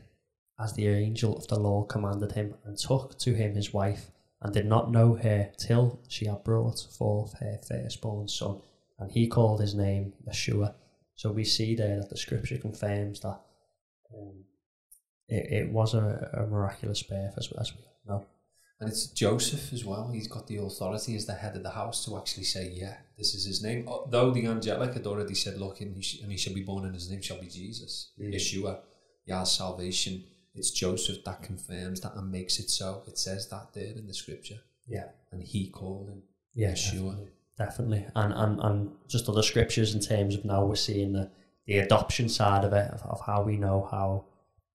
as 0.59 0.73
the 0.75 0.87
angel 0.89 1.37
of 1.37 1.47
the 1.49 1.59
Lord 1.59 1.89
commanded 1.89 2.33
him, 2.33 2.55
and 2.65 2.77
took 2.79 3.19
to 3.19 3.35
him 3.35 3.55
his 3.55 3.73
wife, 3.73 4.11
and 4.41 4.53
did 4.53 4.67
not 4.67 4.91
know 4.91 5.15
her 5.15 5.51
till 5.59 6.01
she 6.09 6.27
had 6.27 6.45
brought 6.45 6.81
forth 6.99 7.35
her 7.41 7.59
firstborn 7.67 8.29
son, 8.29 8.61
and 8.99 9.11
he 9.11 9.27
called 9.27 9.61
his 9.61 9.75
name 9.75 10.13
Yeshua." 10.29 10.75
So 11.15 11.33
we 11.33 11.45
see 11.45 11.75
there 11.75 11.99
that 12.01 12.11
the 12.11 12.17
scripture 12.17 12.59
confirms 12.59 13.21
that 13.21 13.41
um, 14.15 14.45
it, 15.29 15.53
it 15.53 15.73
was 15.73 15.95
a, 15.95 16.31
a 16.35 16.47
miraculous 16.47 17.03
birth, 17.03 17.35
as, 17.37 17.51
as 17.59 17.73
we 17.75 17.81
know. 18.07 18.27
And 18.79 18.91
it's 18.91 19.07
Joseph 19.07 19.73
as 19.73 19.87
well. 19.87 20.11
He's 20.11 20.29
got 20.29 20.47
the 20.47 20.59
authority 20.59 21.17
as 21.17 21.25
the 21.25 21.33
head 21.33 21.57
of 21.57 21.63
the 21.63 21.71
house 21.71 22.05
to 22.05 22.19
actually 22.19 22.45
say, 22.45 22.71
yeah, 22.75 22.99
this 23.17 23.35
is 23.35 23.47
his 23.47 23.63
name. 23.63 23.89
Uh, 23.89 24.01
Though 24.11 24.31
the 24.31 24.47
angelic 24.47 24.93
had 24.93 25.07
already 25.07 25.35
said, 25.35 25.59
look, 25.59 25.81
and 25.81 25.97
he, 25.97 26.03
sh- 26.03 26.21
and 26.23 26.31
he 26.31 26.37
shall 26.37 26.53
be 26.53 26.63
born 26.63 26.85
and 26.85 26.95
his 26.95 27.11
name 27.11 27.23
shall 27.23 27.41
be 27.41 27.47
Jesus, 27.47 28.13
Mm. 28.21 28.35
Yeshua, 28.35 28.81
Yah's 29.25 29.53
salvation. 29.53 30.23
It's 30.57 30.71
Joseph 30.71 31.25
that 31.25 31.43
confirms 31.43 32.01
that 32.01 32.15
and 32.17 32.31
makes 32.31 32.59
it 32.59 32.71
so. 32.71 33.03
It 33.07 33.19
says 33.19 33.49
that 33.49 33.73
there 33.75 33.93
in 33.97 34.07
the 34.07 34.15
scripture. 34.15 34.61
Yeah. 34.87 35.09
And 35.33 35.43
he 35.43 35.69
called 35.69 36.09
him 36.09 36.23
Yeah, 36.55 36.73
Yeshua. 36.73 36.93
Definitely. 36.95 37.29
definitely. 37.59 38.07
And, 38.15 38.33
and 38.33 38.61
and 38.61 38.91
just 39.09 39.29
other 39.29 39.43
scriptures 39.43 39.95
in 39.95 40.01
terms 40.01 40.35
of 40.35 40.45
now 40.45 40.65
we're 40.65 40.77
seeing 40.77 41.13
the, 41.13 41.31
the 41.67 41.79
adoption 41.79 42.29
side 42.29 42.65
of 42.65 42.73
it, 42.73 42.91
of, 42.93 43.03
of 43.03 43.21
how 43.27 43.43
we 43.43 43.57
know 43.57 43.89
how 43.91 44.25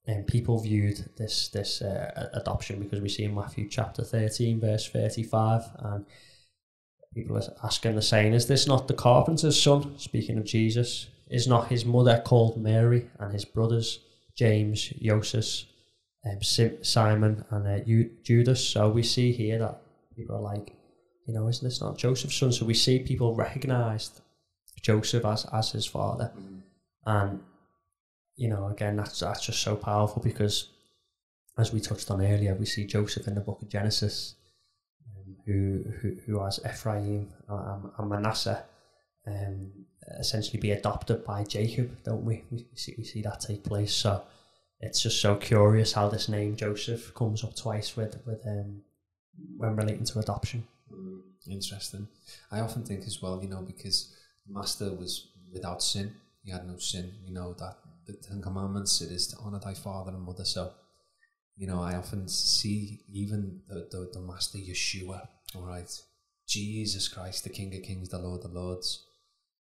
um, 0.07 0.23
people 0.23 0.59
viewed 0.59 0.97
this 1.17 1.47
this 1.49 1.81
uh, 1.81 2.29
adoption 2.33 2.79
because 2.79 2.99
we 3.01 3.09
see 3.09 3.23
in 3.23 3.35
Matthew 3.35 3.69
chapter 3.69 4.03
13, 4.03 4.59
verse 4.59 4.89
35, 4.89 5.61
and 5.79 6.05
people 7.13 7.37
are 7.37 7.43
asking 7.63 7.95
the 7.95 8.01
saying, 8.01 8.33
Is 8.33 8.47
this 8.47 8.67
not 8.67 8.87
the 8.87 8.93
carpenter's 8.93 9.61
son? 9.61 9.97
Speaking 9.97 10.37
of 10.37 10.45
Jesus, 10.45 11.07
is 11.29 11.47
not 11.47 11.67
his 11.69 11.85
mother 11.85 12.21
called 12.25 12.57
Mary 12.61 13.09
and 13.19 13.31
his 13.33 13.45
brothers 13.45 13.99
James, 14.35 14.89
Joseph, 15.01 15.65
um, 16.25 16.41
Simon, 16.83 17.45
and 17.49 17.67
uh, 17.67 17.79
Ju- 17.85 18.11
Judas? 18.23 18.67
So 18.67 18.89
we 18.89 19.03
see 19.03 19.31
here 19.31 19.59
that 19.59 19.81
people 20.15 20.35
are 20.35 20.41
like, 20.41 20.73
you 21.27 21.33
know, 21.33 21.47
isn't 21.47 21.67
this 21.67 21.81
not 21.81 21.97
Joseph's 21.97 22.35
son? 22.35 22.51
So 22.51 22.65
we 22.65 22.73
see 22.73 22.99
people 22.99 23.35
recognised 23.35 24.21
Joseph 24.81 25.25
as, 25.25 25.45
as 25.53 25.71
his 25.71 25.85
father. 25.85 26.31
And, 27.05 27.41
you 28.35 28.49
know, 28.49 28.67
again, 28.67 28.95
that's, 28.95 29.19
that's 29.19 29.45
just 29.45 29.61
so 29.61 29.75
powerful 29.75 30.21
because, 30.21 30.69
as 31.57 31.73
we 31.73 31.79
touched 31.79 32.09
on 32.11 32.21
earlier, 32.23 32.55
we 32.55 32.65
see 32.65 32.85
Joseph 32.85 33.27
in 33.27 33.35
the 33.35 33.41
book 33.41 33.61
of 33.61 33.69
Genesis, 33.69 34.35
um, 35.07 35.35
who, 35.45 35.83
who, 36.01 36.15
who 36.25 36.43
has 36.43 36.59
Ephraim 36.65 37.29
and, 37.47 37.91
and 37.97 38.09
Manasseh 38.09 38.63
um, 39.27 39.71
essentially 40.19 40.59
be 40.59 40.71
adopted 40.71 41.23
by 41.23 41.43
Jacob, 41.43 42.03
don't 42.03 42.25
we? 42.25 42.43
We 42.51 42.65
see, 42.75 42.95
we 42.97 43.03
see 43.03 43.21
that 43.21 43.41
take 43.41 43.63
place. 43.63 43.93
So 43.93 44.23
it's 44.81 45.01
just 45.01 45.21
so 45.21 45.35
curious 45.35 45.93
how 45.93 46.09
this 46.09 46.27
name 46.27 46.55
Joseph 46.55 47.13
comes 47.13 47.43
up 47.43 47.55
twice 47.55 47.95
with, 47.95 48.19
with 48.25 48.45
um, 48.47 48.81
when 49.57 49.75
relating 49.75 50.05
to 50.05 50.19
adoption. 50.19 50.67
Mm, 50.91 51.21
interesting. 51.49 52.07
I 52.51 52.59
often 52.59 52.83
think 52.83 53.05
as 53.05 53.21
well, 53.21 53.39
you 53.41 53.49
know, 53.49 53.61
because 53.61 54.15
Master 54.47 54.91
was 54.93 55.29
without 55.53 55.83
sin, 55.83 56.13
he 56.43 56.51
had 56.51 56.67
no 56.67 56.77
sin. 56.77 57.13
You 57.23 57.33
know 57.33 57.53
that 57.59 57.77
the 58.07 58.13
Ten 58.13 58.41
Commandments 58.41 59.01
it 59.01 59.11
is 59.11 59.27
to 59.27 59.37
honor 59.37 59.59
thy 59.59 59.75
father 59.75 60.11
and 60.11 60.23
mother. 60.23 60.45
So, 60.45 60.71
you 61.55 61.67
know, 61.67 61.81
I 61.81 61.95
often 61.95 62.27
see 62.27 63.01
even 63.11 63.61
the 63.67 63.87
the, 63.91 64.09
the 64.13 64.19
Master 64.19 64.57
Yeshua, 64.57 65.27
all 65.55 65.67
right, 65.67 65.89
Jesus 66.47 67.07
Christ, 67.07 67.43
the 67.43 67.49
King 67.49 67.75
of 67.75 67.83
Kings, 67.83 68.09
the 68.09 68.17
Lord 68.17 68.43
of 68.43 68.51
Lords. 68.51 69.05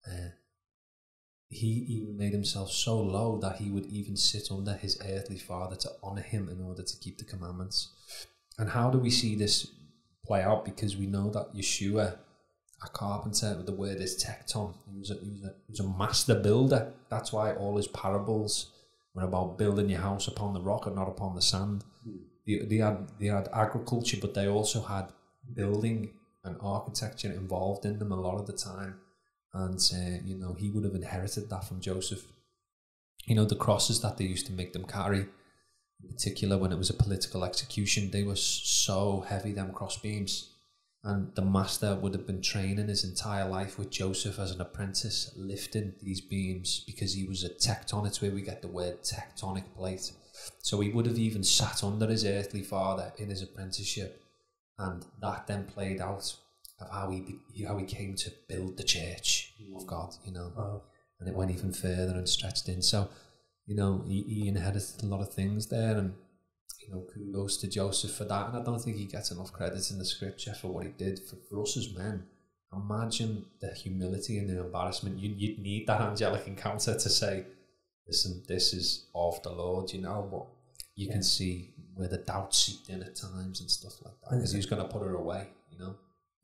Uh, 0.07 0.29
he 1.49 1.87
even 1.89 2.17
made 2.17 2.33
himself 2.33 2.71
so 2.71 3.01
low 3.01 3.39
that 3.39 3.57
he 3.57 3.71
would 3.71 3.87
even 3.87 4.17
sit 4.17 4.51
under 4.51 4.75
his 4.75 5.01
earthly 5.09 5.39
father 5.39 5.77
to 5.77 5.93
honor 6.03 6.23
him 6.23 6.49
in 6.49 6.61
order 6.61 6.83
to 6.83 6.97
keep 6.99 7.19
the 7.19 7.25
commandments. 7.25 7.93
And 8.59 8.71
how 8.71 8.91
do 8.91 8.99
we 8.99 9.11
see 9.11 9.37
this 9.37 9.71
play 10.25 10.43
out? 10.43 10.65
Because 10.65 10.97
we 10.97 11.07
know 11.07 11.31
that 11.31 11.55
Yeshua, 11.55 12.17
a 12.83 12.89
carpenter, 12.89 13.63
the 13.63 13.73
word 13.73 14.01
is 14.01 14.23
tekton. 14.23 14.75
He 14.91 14.99
was 14.99 15.11
a, 15.11 15.15
he 15.15 15.31
was 15.31 15.45
a, 15.45 15.55
he 15.67 15.71
was 15.71 15.81
a 15.81 15.89
master 15.89 16.35
builder. 16.35 16.93
That's 17.11 17.33
why 17.33 17.53
all 17.53 17.77
his 17.77 17.89
parables 17.89 18.73
were 19.15 19.25
about 19.25 19.57
building 19.57 19.89
your 19.89 20.01
house 20.01 20.27
upon 20.27 20.53
the 20.53 20.61
rock 20.61 20.87
and 20.87 20.97
not 20.97 21.09
upon 21.09 21.35
the 21.35 21.43
sand. 21.43 21.85
Hmm. 22.05 22.17
They, 22.47 22.59
they 22.59 22.77
had 22.77 23.09
they 23.21 23.27
had 23.27 23.49
agriculture, 23.53 24.19
but 24.21 24.35
they 24.35 24.49
also 24.49 24.83
had 24.83 25.09
building 25.55 26.11
and 26.45 26.57
architecture 26.61 27.33
involved 27.33 27.85
in 27.85 27.99
them 27.99 28.13
a 28.13 28.21
lot 28.21 28.39
of 28.39 28.47
the 28.47 28.53
time. 28.53 29.01
And 29.57 29.81
uh, 29.95 30.19
you 30.25 30.37
know 30.37 30.53
he 30.53 30.71
would 30.71 30.85
have 30.85 30.95
inherited 30.95 31.49
that 31.51 31.65
from 31.65 31.81
Joseph. 31.81 32.25
You 33.27 33.35
know 33.35 33.45
the 33.45 33.57
crosses 33.57 34.01
that 34.03 34.19
they 34.19 34.25
used 34.25 34.47
to 34.47 34.53
make 34.53 34.73
them 34.73 34.85
carry 34.85 35.27
in 36.03 36.09
particular 36.09 36.59
when 36.59 36.73
it 36.73 36.79
was 36.79 36.91
a 36.91 36.95
political 36.95 37.45
execution, 37.45 38.11
they 38.11 38.23
were 38.23 38.37
so 38.37 39.25
heavy, 39.29 39.53
them 39.53 39.73
crossbeams. 39.73 40.51
And 41.05 41.33
the 41.37 41.43
master 41.43 41.95
would 41.95 42.15
have 42.15 42.27
been 42.27 42.43
training 42.43 42.89
his 42.89 43.05
entire 43.05 43.49
life 43.49 43.79
with 43.79 43.91
Joseph 43.91 44.41
as 44.41 44.51
an 44.51 44.61
apprentice, 44.61 45.33
lifting 45.37 45.95
these 46.03 46.21
beams 46.21 46.83
because 46.85 47.15
he 47.15 47.25
was 47.25 47.45
a 47.45 47.49
tekton. 47.51 48.07
It's 48.07 48.21
where 48.21 48.33
we 48.33 48.43
get 48.43 48.61
the 48.61 48.69
word 48.69 49.03
tectonic 49.03 49.65
plate. 49.77 50.13
So 50.59 50.81
he 50.81 50.91
would 50.91 51.07
have 51.07 51.19
even 51.19 51.45
sat 51.45 51.85
under 51.85 52.09
his 52.09 52.25
earthly 52.25 52.63
father 52.63 53.13
in 53.19 53.31
his 53.31 53.43
apprenticeship. 53.43 54.21
And 54.79 55.07
that 55.23 55.47
then 55.47 55.67
played 55.67 56.01
out 56.01 56.35
of 56.79 56.91
how 56.91 57.11
he, 57.11 57.39
how 57.67 57.77
he 57.79 57.85
came 57.87 58.15
to 58.17 58.31
build 58.49 58.77
the 58.77 58.83
church 58.85 59.55
of 59.75 59.83
mm. 59.85 59.87
God, 59.87 60.15
you 60.25 60.33
know 60.33 60.53
Wow. 60.57 60.83
and 61.19 61.29
it 61.29 61.35
went 61.35 61.51
even 61.51 61.73
further 61.73 62.15
and 62.15 62.29
stretched 62.29 62.69
in. 62.69 62.83
So, 62.83 63.09
you 63.67 63.75
know, 63.75 64.05
he, 64.07 64.23
he 64.23 64.49
inherited 64.49 65.03
a 65.03 65.07
lot 65.07 65.21
of 65.21 65.33
things 65.33 65.67
there, 65.69 65.97
and 65.97 66.15
you 66.83 66.93
know, 66.95 67.05
kudos 67.13 67.57
to 67.59 67.69
Joseph 67.69 68.13
for 68.13 68.25
that. 68.27 68.49
And 68.49 68.59
I 68.59 68.63
don't 68.63 68.81
think 68.81 68.97
he 68.97 69.07
gets 69.07 69.31
enough 69.33 69.53
credit 69.53 69.91
in 69.91 69.99
the 69.99 70.05
scripture 70.05 70.55
for 70.55 70.69
what 70.69 70.85
he 70.87 70.93
did 70.93 71.19
for, 71.19 71.37
for 71.49 71.63
us 71.63 71.77
as 71.77 71.93
men. 71.97 72.25
Imagine 72.73 73.47
the 73.61 73.73
humility 73.73 74.39
and 74.39 74.49
the 74.51 74.61
embarrassment. 74.65 75.19
You, 75.19 75.35
you'd 75.37 75.59
need 75.59 75.87
that 75.87 76.01
angelic 76.01 76.47
encounter 76.47 76.93
to 76.95 77.09
say, 77.09 77.45
"Listen, 78.07 78.43
this 78.47 78.73
is 78.75 79.07
of 79.15 79.43
the 79.43 79.51
Lord," 79.51 79.93
you 79.93 80.01
know. 80.03 80.29
But 80.31 80.47
you 80.95 81.07
Yeah. 81.07 81.15
can 81.15 81.23
see 81.23 81.75
where 81.95 82.09
the 82.09 82.19
doubt 82.19 82.55
seeped 82.55 82.89
in 82.91 83.03
at 83.03 83.17
times 83.17 83.61
and 83.61 83.71
stuff 83.71 83.95
like 84.05 84.15
that, 84.23 84.31
because 84.37 84.53
he 84.53 84.59
was 84.59 84.67
going 84.67 84.83
to 84.83 84.89
put 84.89 85.03
her 85.03 85.15
away, 85.15 85.49
you 85.73 85.79
know. 85.79 85.97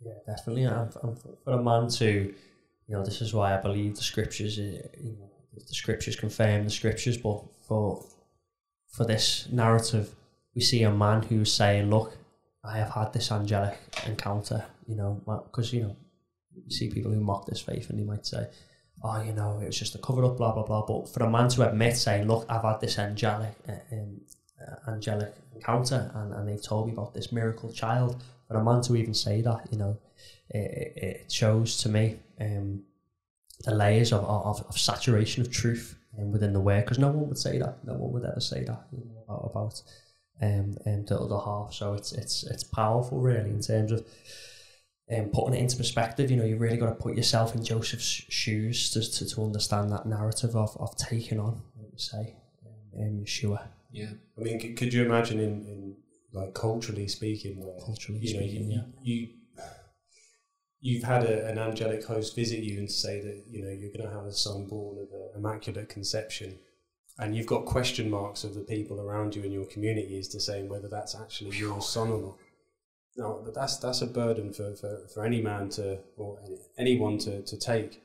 Yeah, 0.04 0.12
definitely. 0.26 0.64
And 0.64 0.92
for, 0.92 1.52
a 1.52 1.62
man 1.62 1.88
to, 1.88 2.06
you 2.06 2.94
know, 2.94 3.04
this 3.04 3.20
is 3.20 3.32
why 3.32 3.56
I 3.56 3.60
believe 3.60 3.96
the 3.96 4.02
scriptures, 4.02 4.58
uh, 4.58 4.62
you 5.00 5.16
know, 5.18 5.30
the 5.54 5.74
scriptures 5.74 6.16
confirm 6.16 6.64
the 6.64 6.70
scriptures, 6.70 7.16
but 7.16 7.42
for 7.66 8.04
for 8.92 9.06
this 9.06 9.48
narrative, 9.50 10.14
we 10.54 10.60
see 10.60 10.82
a 10.82 10.90
man 10.90 11.22
who's 11.22 11.52
saying, 11.52 11.88
look, 11.88 12.14
I 12.62 12.76
have 12.76 12.90
had 12.90 13.12
this 13.12 13.32
angelic 13.32 13.78
encounter, 14.06 14.64
you 14.86 14.94
know, 14.94 15.20
because, 15.24 15.72
you 15.72 15.82
know, 15.82 15.96
you 16.54 16.70
see 16.70 16.90
people 16.90 17.10
who 17.10 17.20
mock 17.20 17.46
this 17.46 17.60
faith 17.60 17.88
and 17.88 17.98
they 17.98 18.04
might 18.04 18.26
say, 18.26 18.48
oh, 19.02 19.22
you 19.22 19.32
know, 19.32 19.58
it 19.60 19.66
was 19.66 19.78
just 19.78 19.94
a 19.94 19.98
cover 19.98 20.24
up, 20.24 20.36
blah, 20.36 20.52
blah, 20.52 20.64
blah. 20.64 20.84
But 20.84 21.08
for 21.08 21.24
a 21.24 21.30
man 21.30 21.48
to 21.50 21.68
admit, 21.68 21.96
saying, 21.96 22.28
look, 22.28 22.46
I've 22.48 22.62
had 22.62 22.80
this 22.80 22.98
angelic, 22.98 23.54
uh, 23.68 23.72
um, 23.92 24.20
angelic 24.88 25.34
encounter, 25.54 26.10
and, 26.14 26.32
and 26.32 26.48
they've 26.48 26.62
told 26.62 26.86
me 26.86 26.92
about 26.92 27.14
this 27.14 27.32
miracle 27.32 27.72
child. 27.72 28.22
For 28.48 28.56
a 28.56 28.64
man 28.64 28.82
to 28.82 28.96
even 28.96 29.14
say 29.14 29.40
that, 29.40 29.68
you 29.70 29.78
know, 29.78 29.96
it, 30.50 30.92
it, 30.96 31.32
shows 31.32 31.78
to 31.78 31.88
me 31.88 32.18
um, 32.40 32.82
the 33.64 33.74
layers 33.74 34.12
of, 34.12 34.24
of, 34.24 34.64
of 34.68 34.78
saturation 34.78 35.40
of 35.40 35.50
truth 35.50 35.96
um, 36.18 36.32
within 36.32 36.52
the 36.52 36.60
word, 36.60 36.84
because 36.84 36.98
no 36.98 37.08
one 37.08 37.28
would 37.28 37.38
say 37.38 37.58
that. 37.58 37.82
No 37.84 37.94
one 37.94 38.12
would 38.12 38.24
ever 38.24 38.40
say 38.40 38.64
that 38.64 38.86
you 38.92 39.04
know, 39.04 39.22
about, 39.26 39.50
about 39.50 39.82
um, 40.42 40.76
um, 40.86 41.04
the 41.06 41.18
other 41.18 41.38
half. 41.38 41.72
So 41.72 41.94
it's 41.94 42.12
it's 42.12 42.44
it's 42.44 42.64
powerful, 42.64 43.20
really, 43.20 43.50
in 43.50 43.60
terms 43.60 43.92
of 43.92 44.04
um, 45.10 45.26
putting 45.26 45.54
it 45.54 45.60
into 45.60 45.76
perspective. 45.76 46.30
You 46.30 46.36
know, 46.36 46.44
you 46.44 46.56
really 46.56 46.76
got 46.76 46.86
to 46.86 46.94
put 46.94 47.16
yourself 47.16 47.54
in 47.54 47.64
Joseph's 47.64 48.04
shoes 48.04 48.90
to, 48.90 49.00
to, 49.00 49.34
to 49.34 49.42
understand 49.42 49.90
that 49.92 50.06
narrative 50.06 50.56
of, 50.56 50.76
of 50.78 50.96
taking 50.96 51.40
on, 51.40 51.62
let 51.76 51.92
me 51.92 51.98
say, 51.98 52.36
um, 52.98 53.20
Yeshua. 53.24 53.68
Yeah. 53.92 54.12
I 54.38 54.40
mean, 54.40 54.60
c- 54.60 54.74
could 54.74 54.92
you 54.92 55.04
imagine 55.04 55.38
in, 55.38 55.66
in 55.66 55.96
like 56.32 56.54
culturally 56.54 57.08
speaking, 57.08 57.64
where 57.64 57.78
Culturally 57.84 58.20
you 58.20 58.34
know 58.34 58.40
speaking, 58.40 58.70
you, 58.70 58.76
yeah. 58.76 58.84
you 59.02 59.28
you've 60.80 61.04
had 61.04 61.24
a, 61.24 61.46
an 61.46 61.58
angelic 61.58 62.04
host 62.04 62.34
visit 62.34 62.60
you 62.60 62.78
and 62.78 62.90
say 62.90 63.20
that 63.20 63.44
you 63.48 63.62
know 63.62 63.70
you're 63.70 63.92
going 63.92 64.08
to 64.08 64.14
have 64.14 64.26
a 64.26 64.32
son 64.32 64.66
born 64.66 64.98
of 64.98 65.08
an 65.12 65.30
immaculate 65.36 65.88
conception, 65.88 66.58
and 67.18 67.36
you've 67.36 67.46
got 67.46 67.66
question 67.66 68.10
marks 68.10 68.44
of 68.44 68.54
the 68.54 68.62
people 68.62 69.00
around 69.00 69.36
you 69.36 69.42
in 69.42 69.52
your 69.52 69.66
community 69.66 70.18
as 70.18 70.28
to 70.28 70.40
saying 70.40 70.68
whether 70.68 70.88
that's 70.88 71.14
actually 71.14 71.56
your 71.56 71.80
son 71.82 72.08
or 72.08 72.20
not. 72.20 72.36
No, 73.16 73.42
but 73.44 73.54
that's 73.54 73.76
that's 73.76 74.00
a 74.00 74.06
burden 74.06 74.52
for, 74.52 74.74
for, 74.74 75.06
for 75.12 75.24
any 75.24 75.42
man 75.42 75.68
to 75.70 75.98
or 76.16 76.38
anyone 76.78 77.18
to, 77.18 77.42
to 77.42 77.58
take. 77.58 78.02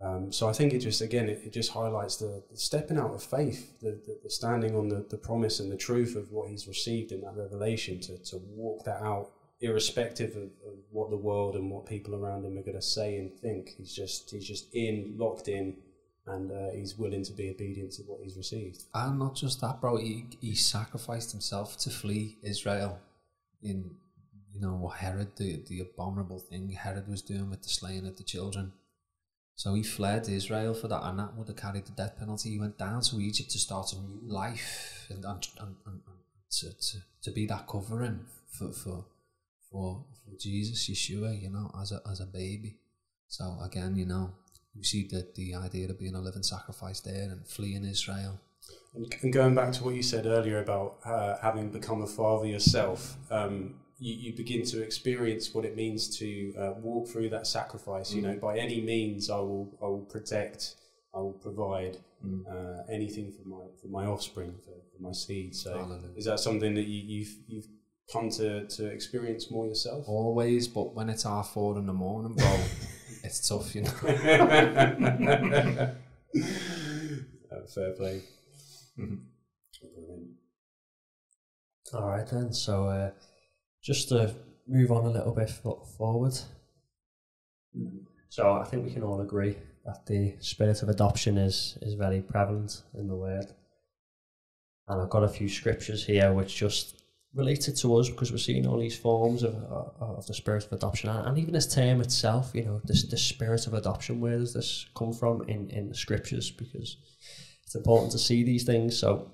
Um, 0.00 0.30
so 0.30 0.48
I 0.48 0.52
think 0.52 0.74
it 0.74 0.78
just 0.78 1.00
again 1.00 1.28
it, 1.28 1.42
it 1.44 1.52
just 1.52 1.72
highlights 1.72 2.16
the, 2.16 2.42
the 2.50 2.56
stepping 2.56 2.98
out 2.98 3.14
of 3.14 3.22
faith, 3.22 3.80
the, 3.80 4.00
the, 4.06 4.18
the 4.22 4.30
standing 4.30 4.76
on 4.76 4.88
the, 4.88 5.18
promise 5.18 5.58
and 5.58 5.72
the 5.72 5.76
truth 5.76 6.14
of 6.14 6.30
what 6.30 6.48
he's 6.48 6.68
received 6.68 7.10
in 7.10 7.20
that 7.22 7.34
revelation 7.34 8.00
to, 8.00 8.16
to 8.18 8.36
walk 8.54 8.84
that 8.84 9.02
out, 9.02 9.32
irrespective 9.60 10.36
of, 10.36 10.50
of 10.66 10.78
what 10.90 11.10
the 11.10 11.16
world 11.16 11.56
and 11.56 11.68
what 11.68 11.84
people 11.84 12.14
around 12.14 12.44
him 12.44 12.56
are 12.56 12.62
going 12.62 12.76
to 12.76 12.82
say 12.82 13.16
and 13.16 13.34
think. 13.40 13.70
He's 13.76 13.92
just 13.92 14.30
he's 14.30 14.46
just 14.46 14.72
in, 14.72 15.16
locked 15.18 15.48
in, 15.48 15.76
and 16.28 16.52
uh, 16.52 16.70
he's 16.72 16.96
willing 16.96 17.24
to 17.24 17.32
be 17.32 17.50
obedient 17.50 17.92
to 17.92 18.02
what 18.02 18.20
he's 18.22 18.36
received. 18.36 18.84
And 18.94 19.18
not 19.18 19.34
just 19.34 19.60
that, 19.62 19.80
bro. 19.80 19.96
He, 19.96 20.26
he 20.40 20.54
sacrificed 20.54 21.32
himself 21.32 21.76
to 21.78 21.90
flee 21.90 22.38
Israel 22.42 23.00
in, 23.62 23.90
you 24.54 24.60
know, 24.60 24.74
what 24.74 24.98
Herod, 24.98 25.34
the, 25.36 25.60
the 25.66 25.80
abominable 25.80 26.38
thing 26.38 26.70
Herod 26.70 27.08
was 27.08 27.22
doing 27.22 27.50
with 27.50 27.62
the 27.62 27.68
slaying 27.68 28.06
of 28.06 28.16
the 28.16 28.22
children. 28.22 28.72
So 29.58 29.74
he 29.74 29.82
fled 29.82 30.28
Israel 30.28 30.72
for 30.72 30.86
that, 30.86 31.02
and 31.02 31.18
that 31.18 31.34
would 31.36 31.48
have 31.48 31.56
carried 31.56 31.84
the 31.84 31.90
death 31.90 32.16
penalty. 32.16 32.50
He 32.50 32.60
went 32.60 32.78
down 32.78 33.00
to 33.02 33.20
Egypt 33.20 33.50
to 33.50 33.58
start 33.58 33.92
a 33.92 33.96
new 33.96 34.20
life 34.22 35.08
and, 35.10 35.24
and, 35.24 35.48
and, 35.58 35.74
and 35.84 36.00
to, 36.52 36.70
to, 36.72 36.98
to 37.22 37.30
be 37.32 37.44
that 37.46 37.66
covering 37.66 38.20
for, 38.52 38.70
for, 38.70 39.04
for, 39.68 40.04
for 40.24 40.38
Jesus, 40.38 40.88
Yeshua, 40.88 41.42
you 41.42 41.50
know, 41.50 41.72
as 41.82 41.90
a, 41.90 42.00
as 42.08 42.20
a 42.20 42.26
baby. 42.26 42.76
So 43.26 43.58
again, 43.60 43.96
you 43.96 44.06
know, 44.06 44.30
you 44.76 44.84
see 44.84 45.08
the, 45.08 45.26
the 45.34 45.56
idea 45.56 45.88
of 45.90 45.98
being 45.98 46.14
a 46.14 46.20
living 46.20 46.44
sacrifice 46.44 47.00
there 47.00 47.24
and 47.24 47.44
fleeing 47.44 47.84
Israel. 47.84 48.38
And, 48.94 49.32
going 49.32 49.56
back 49.56 49.72
to 49.72 49.82
what 49.82 49.96
you 49.96 50.04
said 50.04 50.26
earlier 50.26 50.60
about 50.60 50.98
uh, 51.04 51.36
having 51.42 51.70
become 51.70 52.02
a 52.02 52.06
father 52.06 52.46
yourself, 52.46 53.16
um, 53.28 53.74
you, 53.98 54.14
you 54.14 54.36
begin 54.36 54.64
to 54.66 54.82
experience 54.82 55.54
what 55.54 55.64
it 55.64 55.76
means 55.76 56.16
to 56.18 56.54
uh, 56.58 56.72
walk 56.80 57.08
through 57.08 57.30
that 57.30 57.46
sacrifice. 57.46 58.12
You 58.12 58.22
know, 58.22 58.34
by 58.36 58.58
any 58.58 58.80
means, 58.80 59.30
I 59.30 59.36
will, 59.38 59.76
I 59.82 59.86
will 59.86 60.06
protect, 60.10 60.74
I 61.14 61.18
will 61.18 61.32
provide 61.32 61.98
Mm. 62.26 62.42
uh, 62.50 62.82
anything 62.90 63.30
for 63.30 63.46
my 63.48 63.62
for 63.80 63.86
my 63.86 64.04
offspring, 64.04 64.52
for, 64.64 64.72
for 64.90 65.00
my 65.00 65.12
seed. 65.12 65.54
So, 65.54 65.70
Hallelujah. 65.72 66.08
is 66.16 66.24
that 66.24 66.40
something 66.40 66.74
that 66.74 66.88
you, 66.88 67.00
you've 67.06 67.36
you've 67.46 67.68
come 68.12 68.28
to, 68.30 68.66
to 68.66 68.86
experience 68.86 69.52
more 69.52 69.68
yourself? 69.68 70.04
Always, 70.08 70.66
but 70.66 70.96
when 70.96 71.10
it's 71.10 71.22
half 71.22 71.50
four 71.52 71.78
in 71.78 71.86
the 71.86 71.92
morning, 71.92 72.34
bro, 72.34 72.58
it's 73.22 73.48
tough, 73.48 73.72
you 73.72 73.82
know. 73.82 73.92
Uh, 77.50 77.66
fair 77.72 77.92
play. 77.92 78.22
Mhm. 78.98 79.20
All 81.94 82.08
right, 82.08 82.26
then. 82.26 82.52
So 82.52 82.88
uh, 82.88 83.10
just 83.82 84.08
to 84.10 84.34
move 84.66 84.92
on 84.92 85.04
a 85.04 85.10
little 85.10 85.34
bit 85.34 85.50
forward. 85.50 86.38
So 88.28 88.52
I 88.52 88.64
think 88.64 88.84
we 88.84 88.92
can 88.92 89.02
all 89.02 89.20
agree 89.20 89.56
that 89.84 90.06
the 90.06 90.34
spirit 90.40 90.82
of 90.82 90.88
adoption 90.88 91.38
is 91.38 91.78
is 91.82 91.94
very 91.94 92.20
prevalent 92.20 92.82
in 92.94 93.08
the 93.08 93.16
word. 93.16 93.46
And 94.86 95.02
I've 95.02 95.10
got 95.10 95.24
a 95.24 95.28
few 95.28 95.48
scriptures 95.48 96.04
here 96.04 96.32
which 96.32 96.56
just 96.56 97.02
related 97.34 97.76
to 97.76 97.94
us 97.96 98.08
because 98.08 98.32
we're 98.32 98.38
seeing 98.38 98.66
all 98.66 98.78
these 98.78 98.96
forms 98.98 99.42
of 99.42 99.54
of 99.54 100.26
the 100.26 100.34
spirit 100.34 100.64
of 100.66 100.72
adoption 100.72 101.10
and, 101.10 101.38
even 101.38 101.52
this 101.52 101.72
term 101.72 102.00
itself. 102.00 102.52
You 102.54 102.64
know, 102.64 102.80
this 102.84 103.04
this 103.04 103.22
spirit 103.22 103.66
of 103.66 103.74
adoption. 103.74 104.20
Where 104.20 104.38
does 104.38 104.52
this 104.54 104.86
come 104.94 105.12
from 105.12 105.42
in 105.48 105.70
in 105.70 105.88
the 105.88 105.94
scriptures? 105.94 106.50
Because 106.50 106.96
it's 107.64 107.74
important 107.74 108.12
to 108.12 108.18
see 108.18 108.42
these 108.44 108.64
things. 108.64 108.98
So 108.98 109.30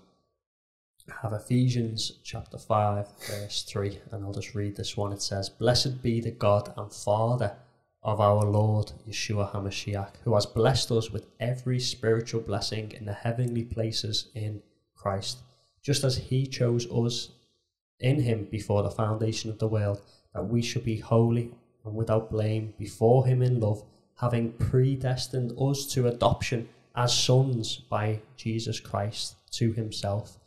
have 1.23 1.35
Ephesians 1.35 2.13
chapter 2.23 2.57
5, 2.57 3.07
verse 3.29 3.63
3, 3.65 3.99
and 4.11 4.25
I'll 4.25 4.33
just 4.33 4.55
read 4.55 4.77
this 4.77 4.97
one. 4.97 5.13
It 5.13 5.21
says, 5.21 5.51
Blessed 5.51 6.03
be 6.03 6.21
the 6.21 6.31
God 6.31 6.73
and 6.77 6.91
Father 6.91 7.57
of 8.03 8.21
our 8.21 8.45
Lord 8.45 8.93
Yeshua 9.09 9.53
HaMashiach, 9.53 10.13
who 10.25 10.35
has 10.35 10.47
blessed 10.47 10.91
us 10.93 11.11
with 11.11 11.27
every 11.41 11.79
spiritual 11.79 12.41
blessing 12.41 12.93
in 12.93 13.05
the 13.05 13.13
heavenly 13.13 13.65
places 13.65 14.29
in 14.35 14.63
Christ, 14.95 15.39
just 15.83 16.05
as 16.05 16.17
he 16.17 16.47
chose 16.47 16.87
us 16.91 17.31
in 18.01 18.21
him 18.21 18.49
before 18.51 18.83
the 18.83 18.91
foundation 18.91 19.51
of 19.51 19.59
the 19.59 19.69
world, 19.69 20.01
that 20.35 20.49
we 20.49 20.63
should 20.63 20.85
be 20.85 20.99
holy 20.99 21.53
and 21.85 21.95
without 21.95 22.31
blame 22.31 22.73
before 22.79 23.27
him 23.27 23.43
in 23.43 23.61
love, 23.61 23.83
having 24.21 24.53
predestined 24.53 25.53
us 25.59 25.87
to 25.87 26.07
adoption 26.07 26.69
as 26.97 27.17
sons 27.17 27.77
by 27.77 28.21
Jesus 28.37 28.81
Christ 28.81 29.37
to 29.51 29.73
himself 29.73 30.39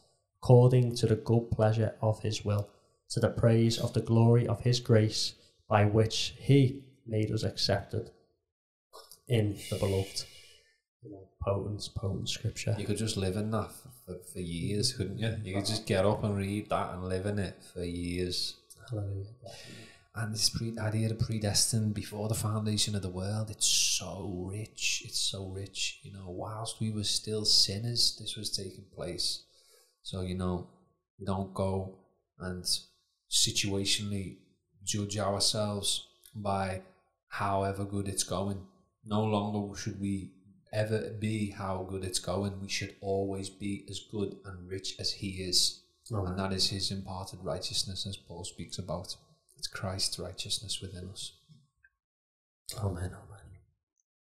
according 0.47 0.95
to 0.95 1.05
the 1.05 1.15
good 1.15 1.51
pleasure 1.51 1.93
of 2.01 2.21
his 2.21 2.45
will, 2.45 2.69
to 3.09 3.19
the 3.19 3.27
praise 3.27 3.77
of 3.77 3.91
the 3.91 3.99
glory 3.99 4.47
of 4.47 4.61
his 4.61 4.79
grace, 4.79 5.33
by 5.67 5.83
which 5.83 6.35
he 6.39 6.81
made 7.05 7.29
us 7.31 7.43
accepted 7.43 8.09
in 9.27 9.57
the 9.69 9.75
beloved. 9.75 10.23
You 11.03 11.11
know, 11.11 11.27
potent, 11.41 11.89
potent 11.97 12.29
scripture. 12.29 12.73
You 12.79 12.85
could 12.85 12.97
just 12.97 13.17
live 13.17 13.35
in 13.35 13.51
that 13.51 13.71
for, 14.05 14.19
for, 14.31 14.39
years, 14.39 14.93
couldn't 14.93 15.17
you? 15.17 15.35
You 15.43 15.55
could 15.55 15.65
just 15.65 15.85
get 15.85 16.05
up 16.05 16.23
and 16.23 16.37
read 16.37 16.69
that 16.69 16.93
and 16.93 17.09
live 17.09 17.25
in 17.25 17.39
it 17.39 17.61
for 17.73 17.83
years. 17.83 18.55
Hallelujah. 18.89 19.25
And 20.15 20.33
this 20.33 20.49
pre- 20.49 20.79
idea 20.79 21.11
of 21.11 21.19
predestined 21.19 21.93
before 21.93 22.29
the 22.29 22.35
foundation 22.35 22.95
of 22.95 23.01
the 23.01 23.09
world, 23.09 23.49
it's 23.49 23.67
so 23.67 24.47
rich. 24.49 25.03
It's 25.03 25.19
so 25.19 25.47
rich. 25.47 25.99
You 26.03 26.13
know, 26.13 26.29
whilst 26.29 26.79
we 26.79 26.89
were 26.89 27.03
still 27.03 27.43
sinners, 27.43 28.17
this 28.17 28.37
was 28.37 28.49
taking 28.49 28.85
place. 28.95 29.43
So, 30.07 30.21
you 30.21 30.35
know, 30.35 30.69
don't 31.25 31.53
go 31.53 31.97
and 32.39 32.63
situationally 33.29 34.37
judge 34.81 35.17
ourselves 35.17 36.07
by 36.33 36.81
however 37.27 37.83
good 37.83 38.07
it's 38.07 38.23
going. 38.23 38.61
No 39.03 39.25
longer 39.25 39.77
should 39.77 39.99
we 39.99 40.31
ever 40.71 41.09
be 41.19 41.51
how 41.51 41.85
good 41.89 42.05
it's 42.05 42.19
going. 42.19 42.53
We 42.61 42.69
should 42.69 42.95
always 43.01 43.49
be 43.49 43.85
as 43.89 43.99
good 44.09 44.37
and 44.45 44.69
rich 44.69 44.95
as 44.97 45.11
He 45.11 45.43
is. 45.43 45.81
Amen. 46.09 46.27
And 46.27 46.39
that 46.39 46.53
is 46.53 46.69
His 46.69 46.89
imparted 46.89 47.39
righteousness, 47.43 48.07
as 48.07 48.15
Paul 48.15 48.45
speaks 48.45 48.77
about. 48.77 49.13
It's 49.57 49.67
Christ's 49.67 50.19
righteousness 50.19 50.79
within 50.79 51.09
us. 51.09 51.33
Amen. 52.77 53.11
Amen. 53.11 53.45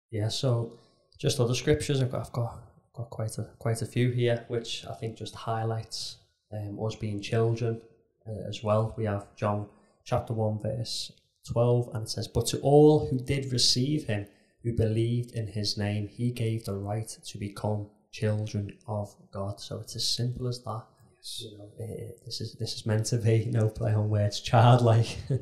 Yeah. 0.10 0.30
So, 0.30 0.80
just 1.20 1.40
other 1.40 1.54
scriptures. 1.54 2.02
I've 2.02 2.12
got, 2.12 2.22
I've 2.22 2.34
got, 2.34 2.67
got 2.98 3.10
quite 3.12 3.38
a 3.38 3.44
quite 3.60 3.82
a 3.82 3.86
few 3.86 4.10
here, 4.10 4.44
which 4.48 4.86
I 4.90 4.94
think 4.94 5.18
just 5.18 5.36
highlights 5.36 6.18
um, 6.52 6.80
us 6.84 6.96
being 6.96 7.22
children 7.22 7.82
uh, 8.28 8.48
as 8.48 8.64
well. 8.64 8.94
We 8.98 9.06
have 9.06 9.36
John 9.36 9.68
chapter 10.04 10.34
one 10.34 10.60
verse 10.60 11.12
twelve, 11.48 11.90
and 11.94 12.04
it 12.04 12.10
says, 12.10 12.28
"But 12.28 12.48
to 12.48 12.60
all 12.60 13.08
who 13.08 13.20
did 13.20 13.54
receive 13.54 14.06
him, 14.06 14.26
who 14.64 14.74
believed 14.74 15.36
in 15.36 15.48
his 15.48 15.78
name, 15.78 16.08
he 16.08 16.32
gave 16.32 16.66
the 16.66 16.76
right 16.76 17.08
to 17.08 17.38
become 17.38 17.88
children 18.12 18.76
of 18.88 19.16
God." 19.32 19.60
So 19.60 19.80
it's 19.80 19.96
as 19.96 20.08
simple 20.08 20.48
as 20.48 20.64
that. 20.64 20.84
Yes. 21.16 21.44
You 21.46 21.58
know, 21.58 21.70
eh, 21.80 22.12
this 22.26 22.42
is 22.42 22.54
this 22.54 22.74
is 22.74 22.86
meant 22.86 23.06
to 23.08 23.18
be 23.18 23.46
no 23.52 23.70
play 23.70 23.94
on 23.94 24.10
words, 24.10 24.42
childlike. 24.42 25.18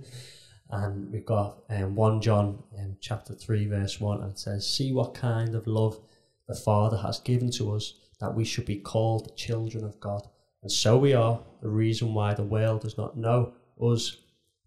and 0.71 1.11
we've 1.11 1.25
got 1.25 1.59
um, 1.69 1.95
1 1.95 2.21
John 2.21 2.63
um, 2.79 2.97
chapter 2.99 3.35
3 3.35 3.67
verse 3.67 4.01
1 4.01 4.21
and 4.21 4.31
it 4.31 4.39
says 4.39 4.67
see 4.67 4.91
what 4.91 5.13
kind 5.13 5.53
of 5.53 5.67
love 5.67 5.99
the 6.47 6.55
Father 6.55 6.97
has 6.97 7.19
given 7.19 7.51
to 7.51 7.73
us 7.73 7.93
that 8.19 8.33
we 8.33 8.45
should 8.45 8.65
be 8.65 8.77
called 8.77 9.35
children 9.37 9.83
of 9.83 9.99
God 9.99 10.27
and 10.61 10.71
so 10.71 10.97
we 10.97 11.13
are 11.13 11.43
the 11.61 11.69
reason 11.69 12.13
why 12.13 12.33
the 12.33 12.43
world 12.43 12.81
does 12.81 12.97
not 12.97 13.17
know 13.17 13.53
us 13.81 14.17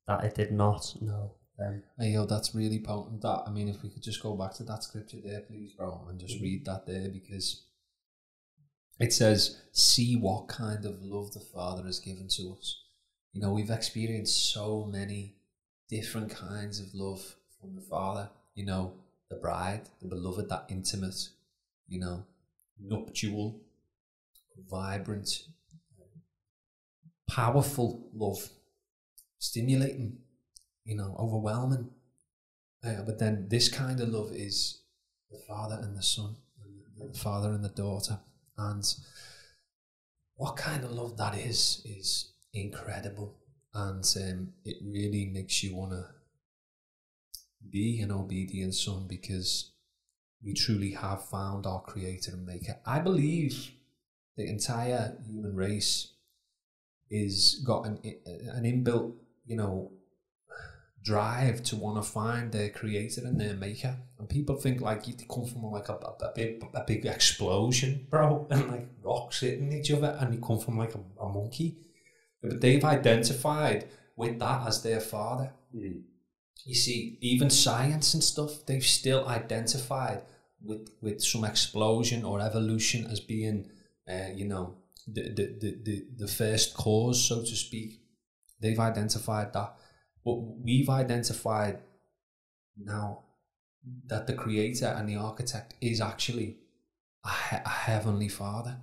that 0.06 0.24
it 0.24 0.34
did 0.34 0.52
not 0.52 0.94
know 1.00 1.34
them 1.58 1.82
Hey, 1.98 2.10
yo, 2.10 2.24
that's 2.24 2.54
really 2.54 2.78
potent. 2.78 3.20
That 3.22 3.42
I 3.46 3.50
mean, 3.50 3.68
if 3.68 3.82
we 3.82 3.90
could 3.90 4.02
just 4.02 4.22
go 4.22 4.36
back 4.36 4.54
to 4.54 4.62
that 4.64 4.84
scripture 4.84 5.18
there, 5.22 5.40
please, 5.40 5.72
bro, 5.72 6.06
and 6.08 6.18
just 6.20 6.38
mm. 6.38 6.42
read 6.42 6.64
that 6.66 6.86
there 6.86 7.08
because 7.08 7.64
it 9.00 9.12
says, 9.12 9.60
"See 9.72 10.16
what 10.16 10.48
kind 10.48 10.84
of 10.84 11.02
love 11.02 11.32
the 11.32 11.40
Father 11.40 11.82
has 11.84 11.98
given 11.98 12.28
to 12.36 12.56
us." 12.56 12.80
You 13.32 13.40
know, 13.40 13.52
we've 13.52 13.70
experienced 13.70 14.52
so 14.52 14.84
many 14.84 15.36
different 15.88 16.30
kinds 16.30 16.80
of 16.80 16.94
love 16.94 17.36
from 17.60 17.74
the 17.74 17.82
Father. 17.82 18.30
You 18.54 18.66
know, 18.66 18.94
the 19.28 19.36
bride, 19.36 19.88
the 20.00 20.08
beloved, 20.08 20.48
that 20.48 20.66
intimate, 20.68 21.28
you 21.88 21.98
know, 22.00 22.24
nuptial, 22.78 23.60
vibrant, 24.70 25.28
powerful 27.28 28.08
love, 28.14 28.48
stimulating, 29.38 30.18
you 30.84 30.96
know, 30.96 31.16
overwhelming. 31.18 31.90
Uh, 32.84 33.02
but 33.04 33.18
then 33.18 33.46
this 33.48 33.68
kind 33.68 34.00
of 34.00 34.08
love 34.08 34.30
is 34.32 34.82
the 35.30 35.38
father 35.46 35.78
and 35.82 35.96
the 35.96 36.02
son, 36.02 36.36
and 36.62 37.12
the 37.12 37.18
father 37.18 37.50
and 37.50 37.64
the 37.64 37.68
daughter. 37.70 38.18
And 38.56 38.84
what 40.36 40.56
kind 40.56 40.84
of 40.84 40.92
love 40.92 41.16
that 41.16 41.36
is, 41.36 41.82
is 41.84 42.32
incredible. 42.52 43.36
And 43.74 44.04
um, 44.22 44.52
it 44.64 44.76
really 44.84 45.26
makes 45.26 45.62
you 45.62 45.76
want 45.76 45.92
to 45.92 46.06
be 47.70 48.00
an 48.00 48.10
obedient 48.10 48.74
son 48.74 49.06
because 49.08 49.72
we 50.44 50.54
truly 50.54 50.92
have 50.92 51.28
found 51.28 51.66
our 51.66 51.80
creator 51.82 52.32
and 52.32 52.46
maker. 52.46 52.78
I 52.86 53.00
believe 53.00 53.72
the 54.36 54.48
entire 54.48 55.16
human 55.26 55.54
race 55.54 56.12
is 57.10 57.62
got 57.66 57.86
an 57.86 57.98
an 58.04 58.64
inbuilt, 58.64 59.14
you 59.46 59.56
know, 59.56 59.92
drive 61.02 61.62
to 61.62 61.76
want 61.76 61.96
to 61.96 62.08
find 62.08 62.52
their 62.52 62.68
creator 62.68 63.22
and 63.24 63.40
their 63.40 63.54
maker. 63.54 63.96
And 64.18 64.28
people 64.28 64.56
think 64.56 64.80
like 64.80 65.08
you 65.08 65.14
come 65.14 65.46
from 65.46 65.62
like 65.64 65.88
a, 65.88 65.94
a, 65.94 66.32
big 66.34 66.62
a 66.74 66.84
big 66.86 67.06
explosion, 67.06 68.06
bro, 68.10 68.46
and 68.50 68.70
like 68.70 68.88
rocks 69.02 69.40
hitting 69.40 69.72
each 69.72 69.90
other, 69.90 70.16
and 70.20 70.34
you 70.34 70.40
come 70.40 70.58
from 70.58 70.78
like 70.78 70.94
a, 70.94 71.00
a 71.20 71.28
monkey. 71.28 71.78
But 72.42 72.60
they've 72.60 72.84
identified 72.84 73.88
with 74.16 74.38
that 74.38 74.68
as 74.68 74.82
their 74.82 75.00
father. 75.00 75.52
Mm. 75.74 76.02
You 76.64 76.74
see, 76.74 77.18
even 77.20 77.50
science 77.50 78.14
and 78.14 78.22
stuff, 78.22 78.66
they've 78.66 78.84
still 78.84 79.26
identified 79.26 80.22
with 80.62 80.88
with 81.00 81.22
some 81.22 81.44
explosion 81.44 82.24
or 82.24 82.40
evolution 82.40 83.06
as 83.06 83.20
being, 83.20 83.70
uh, 84.08 84.28
you 84.34 84.44
know, 84.44 84.76
the, 85.06 85.22
the, 85.22 85.56
the, 85.60 85.78
the, 85.82 86.06
the 86.18 86.28
first 86.28 86.74
cause, 86.74 87.24
so 87.24 87.40
to 87.40 87.56
speak. 87.56 88.00
They've 88.60 88.78
identified 88.78 89.52
that. 89.52 89.74
But 90.24 90.34
we've 90.34 90.90
identified 90.90 91.78
now 92.76 93.24
that 94.06 94.26
the 94.26 94.34
creator 94.34 94.86
and 94.86 95.08
the 95.08 95.16
architect 95.16 95.74
is 95.80 96.00
actually 96.00 96.58
a, 97.24 97.30
he- 97.50 97.62
a 97.64 97.68
heavenly 97.68 98.28
father. 98.28 98.80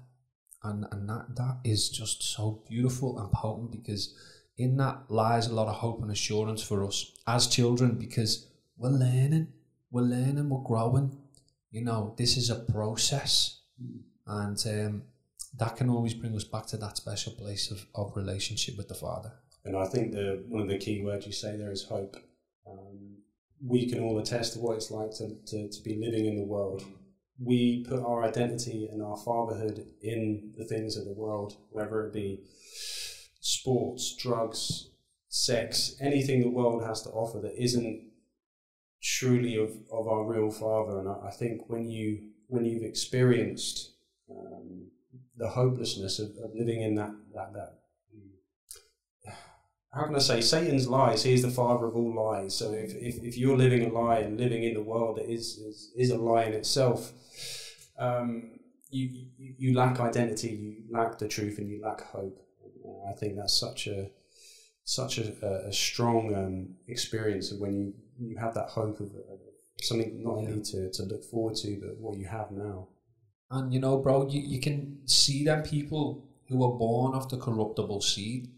And, 0.63 0.85
and 0.91 1.07
that, 1.09 1.35
that 1.35 1.57
is 1.63 1.89
just 1.89 2.23
so 2.23 2.63
beautiful 2.67 3.19
and 3.19 3.31
potent 3.31 3.71
because 3.71 4.15
in 4.57 4.77
that 4.77 5.03
lies 5.09 5.47
a 5.47 5.53
lot 5.53 5.67
of 5.67 5.75
hope 5.75 6.01
and 6.01 6.11
assurance 6.11 6.63
for 6.63 6.85
us 6.85 7.11
as 7.27 7.47
children 7.47 7.95
because 7.95 8.47
we're 8.77 8.89
learning, 8.89 9.47
we're 9.91 10.01
learning, 10.01 10.49
we're 10.49 10.63
growing. 10.63 11.17
You 11.71 11.83
know, 11.83 12.13
this 12.17 12.37
is 12.37 12.49
a 12.49 12.55
process, 12.55 13.61
and 14.25 14.63
um, 14.67 15.03
that 15.57 15.75
can 15.75 15.89
always 15.89 16.13
bring 16.13 16.35
us 16.35 16.45
back 16.45 16.65
to 16.67 16.77
that 16.77 16.97
special 16.97 17.33
place 17.33 17.71
of, 17.71 17.85
of 17.95 18.15
relationship 18.15 18.77
with 18.77 18.87
the 18.87 18.95
Father. 18.95 19.33
And 19.65 19.75
I 19.75 19.85
think 19.85 20.13
the 20.13 20.43
one 20.47 20.61
of 20.61 20.69
the 20.69 20.77
key 20.77 21.03
words 21.03 21.25
you 21.25 21.33
say 21.33 21.57
there 21.57 21.71
is 21.71 21.83
hope. 21.83 22.15
Um, 22.67 23.17
we 23.65 23.89
can 23.89 23.99
all 23.99 24.19
attest 24.19 24.53
to 24.53 24.59
what 24.59 24.75
it's 24.75 24.91
like 24.91 25.11
to, 25.11 25.35
to, 25.47 25.69
to 25.69 25.83
be 25.83 25.95
living 25.95 26.25
in 26.25 26.35
the 26.35 26.43
world. 26.43 26.83
We 27.39 27.83
put 27.83 27.99
our 27.99 28.23
identity 28.23 28.87
and 28.91 29.01
our 29.01 29.17
fatherhood 29.17 29.85
in 30.01 30.53
the 30.57 30.65
things 30.65 30.95
of 30.95 31.05
the 31.05 31.13
world, 31.13 31.57
whether 31.69 32.05
it 32.05 32.13
be 32.13 32.43
sports, 33.45 34.15
drugs, 34.15 34.89
sex, 35.29 35.95
anything 36.01 36.41
the 36.41 36.49
world 36.49 36.83
has 36.83 37.03
to 37.03 37.09
offer 37.11 37.39
that 37.39 37.53
isn't 37.61 38.01
truly 39.03 39.55
of, 39.55 39.69
of 39.91 40.07
our 40.07 40.25
real 40.25 40.49
father. 40.49 40.97
And 40.97 41.07
I, 41.07 41.27
I 41.27 41.31
think 41.31 41.69
when 41.69 41.87
you 41.87 42.31
when 42.47 42.65
you've 42.65 42.83
experienced 42.83 43.91
um, 44.31 44.87
the 45.37 45.49
hopelessness 45.49 46.17
of, 46.17 46.29
of 46.43 46.55
living 46.55 46.81
in 46.81 46.95
that 46.95 47.11
that 47.35 47.53
that 47.53 47.73
how 49.93 50.07
can 50.07 50.15
I 50.15 50.19
say 50.19 50.41
Satan's 50.41 50.87
lies? 50.87 51.23
He 51.23 51.33
is 51.33 51.43
the 51.43 51.51
father 51.51 51.85
of 51.85 51.95
all 51.95 52.13
lies. 52.13 52.53
So 52.57 52.73
if, 52.73 52.95
if, 52.95 53.23
if 53.23 53.37
you're 53.37 53.55
living 53.55 53.85
a 53.85 53.93
lie 53.93 54.19
and 54.19 54.37
living 54.37 54.63
in 54.63 54.73
the 54.73 54.83
world 54.83 55.17
that 55.17 55.31
is 55.31 55.57
is, 55.57 55.91
is 55.95 56.09
a 56.09 56.17
lie 56.17 56.45
in 56.45 56.53
itself, 56.53 57.13
um, 57.99 58.59
you, 58.89 59.27
you 59.37 59.53
you 59.57 59.73
lack 59.75 59.99
identity, 59.99 60.49
you 60.49 60.75
lack 60.89 61.19
the 61.19 61.27
truth, 61.27 61.59
and 61.59 61.69
you 61.69 61.79
lack 61.81 62.01
hope. 62.01 62.44
Uh, 62.85 63.09
I 63.09 63.13
think 63.13 63.35
that's 63.35 63.57
such 63.57 63.87
a 63.87 64.09
such 64.83 65.17
a, 65.17 65.67
a, 65.67 65.73
strong 65.73 66.35
um, 66.35 66.75
experience 66.87 67.51
of 67.51 67.59
when 67.59 67.75
you, 67.75 67.93
you 68.19 68.37
have 68.37 68.53
that 68.53 68.69
hope 68.69 68.99
of, 68.99 69.07
of 69.07 69.39
something 69.81 70.21
not 70.23 70.35
only 70.35 70.61
to, 70.61 70.91
to 70.91 71.03
look 71.03 71.23
forward 71.23 71.55
to, 71.55 71.79
but 71.81 71.97
what 71.97 72.15
you 72.17 72.25
have 72.25 72.51
now. 72.51 72.87
And 73.49 73.73
you 73.73 73.79
know, 73.79 73.97
bro, 73.97 74.27
you, 74.27 74.41
you 74.41 74.61
can 74.61 74.99
see 75.05 75.43
them 75.43 75.63
people 75.63 76.27
who 76.49 76.63
are 76.63 76.77
born 76.77 77.15
of 77.15 77.29
the 77.29 77.37
corruptible 77.37 78.01
seed 78.01 78.49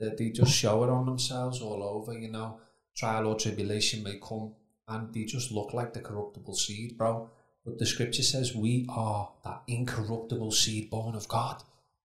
that 0.00 0.16
they 0.16 0.30
just 0.30 0.52
show 0.52 0.84
it 0.84 0.90
on 0.90 1.06
themselves 1.06 1.60
all 1.60 1.82
over, 1.82 2.18
you 2.18 2.30
know. 2.30 2.58
Trial 2.96 3.26
or 3.26 3.36
tribulation 3.36 4.02
may 4.02 4.18
come 4.18 4.54
and 4.88 5.12
they 5.12 5.24
just 5.24 5.50
look 5.50 5.74
like 5.74 5.92
the 5.92 6.00
corruptible 6.00 6.54
seed, 6.54 6.96
bro. 6.96 7.28
But 7.64 7.78
the 7.78 7.86
scripture 7.86 8.22
says 8.22 8.54
we 8.54 8.86
are 8.88 9.30
that 9.44 9.62
incorruptible 9.66 10.52
seed 10.52 10.90
born 10.90 11.14
of 11.14 11.28
God. 11.28 11.62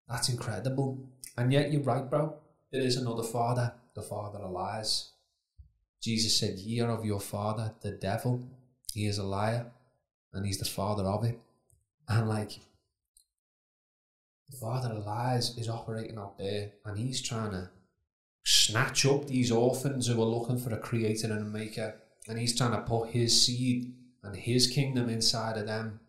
That's 0.08 0.28
incredible. 0.28 1.08
And 1.37 1.53
yet 1.53 1.72
you're 1.72 1.82
right, 1.82 2.09
bro. 2.09 2.34
There 2.72 2.80
is 2.82 2.97
another 2.97 3.22
father, 3.22 3.74
the 3.95 4.03
father 4.03 4.39
of 4.39 4.51
lies. 4.51 5.11
Jesus 6.03 6.39
said, 6.39 6.59
Ye 6.59 6.80
are 6.80 6.91
of 6.91 7.05
your 7.05 7.20
father, 7.20 7.74
the 7.80 7.91
devil. 7.91 8.49
He 8.93 9.07
is 9.07 9.18
a 9.18 9.24
liar, 9.24 9.66
and 10.32 10.47
he's 10.47 10.59
the 10.59 10.64
father 10.64 11.05
of 11.05 11.24
it. 11.24 11.39
And 12.09 12.28
like, 12.28 12.61
the 14.49 14.57
father 14.57 14.91
of 14.91 15.05
lies 15.05 15.57
is 15.59 15.68
operating 15.68 16.18
out 16.18 16.39
there, 16.39 16.72
and 16.84 16.99
he's 16.99 17.20
trying 17.20 17.51
to 17.51 17.70
snatch 18.45 19.05
up 19.05 19.26
these 19.26 19.51
orphans 19.51 20.07
who 20.07 20.22
are 20.22 20.24
looking 20.24 20.59
for 20.59 20.72
a 20.72 20.78
creator 20.78 21.26
and 21.26 21.43
a 21.43 21.45
maker, 21.45 21.97
and 22.28 22.39
he's 22.39 22.57
trying 22.57 22.70
to 22.70 22.80
put 22.80 23.11
his 23.11 23.45
seed 23.45 23.93
and 24.22 24.37
his 24.37 24.68
kingdom 24.68 25.09
inside 25.09 25.59
of 25.59 25.66
them. 25.66 26.01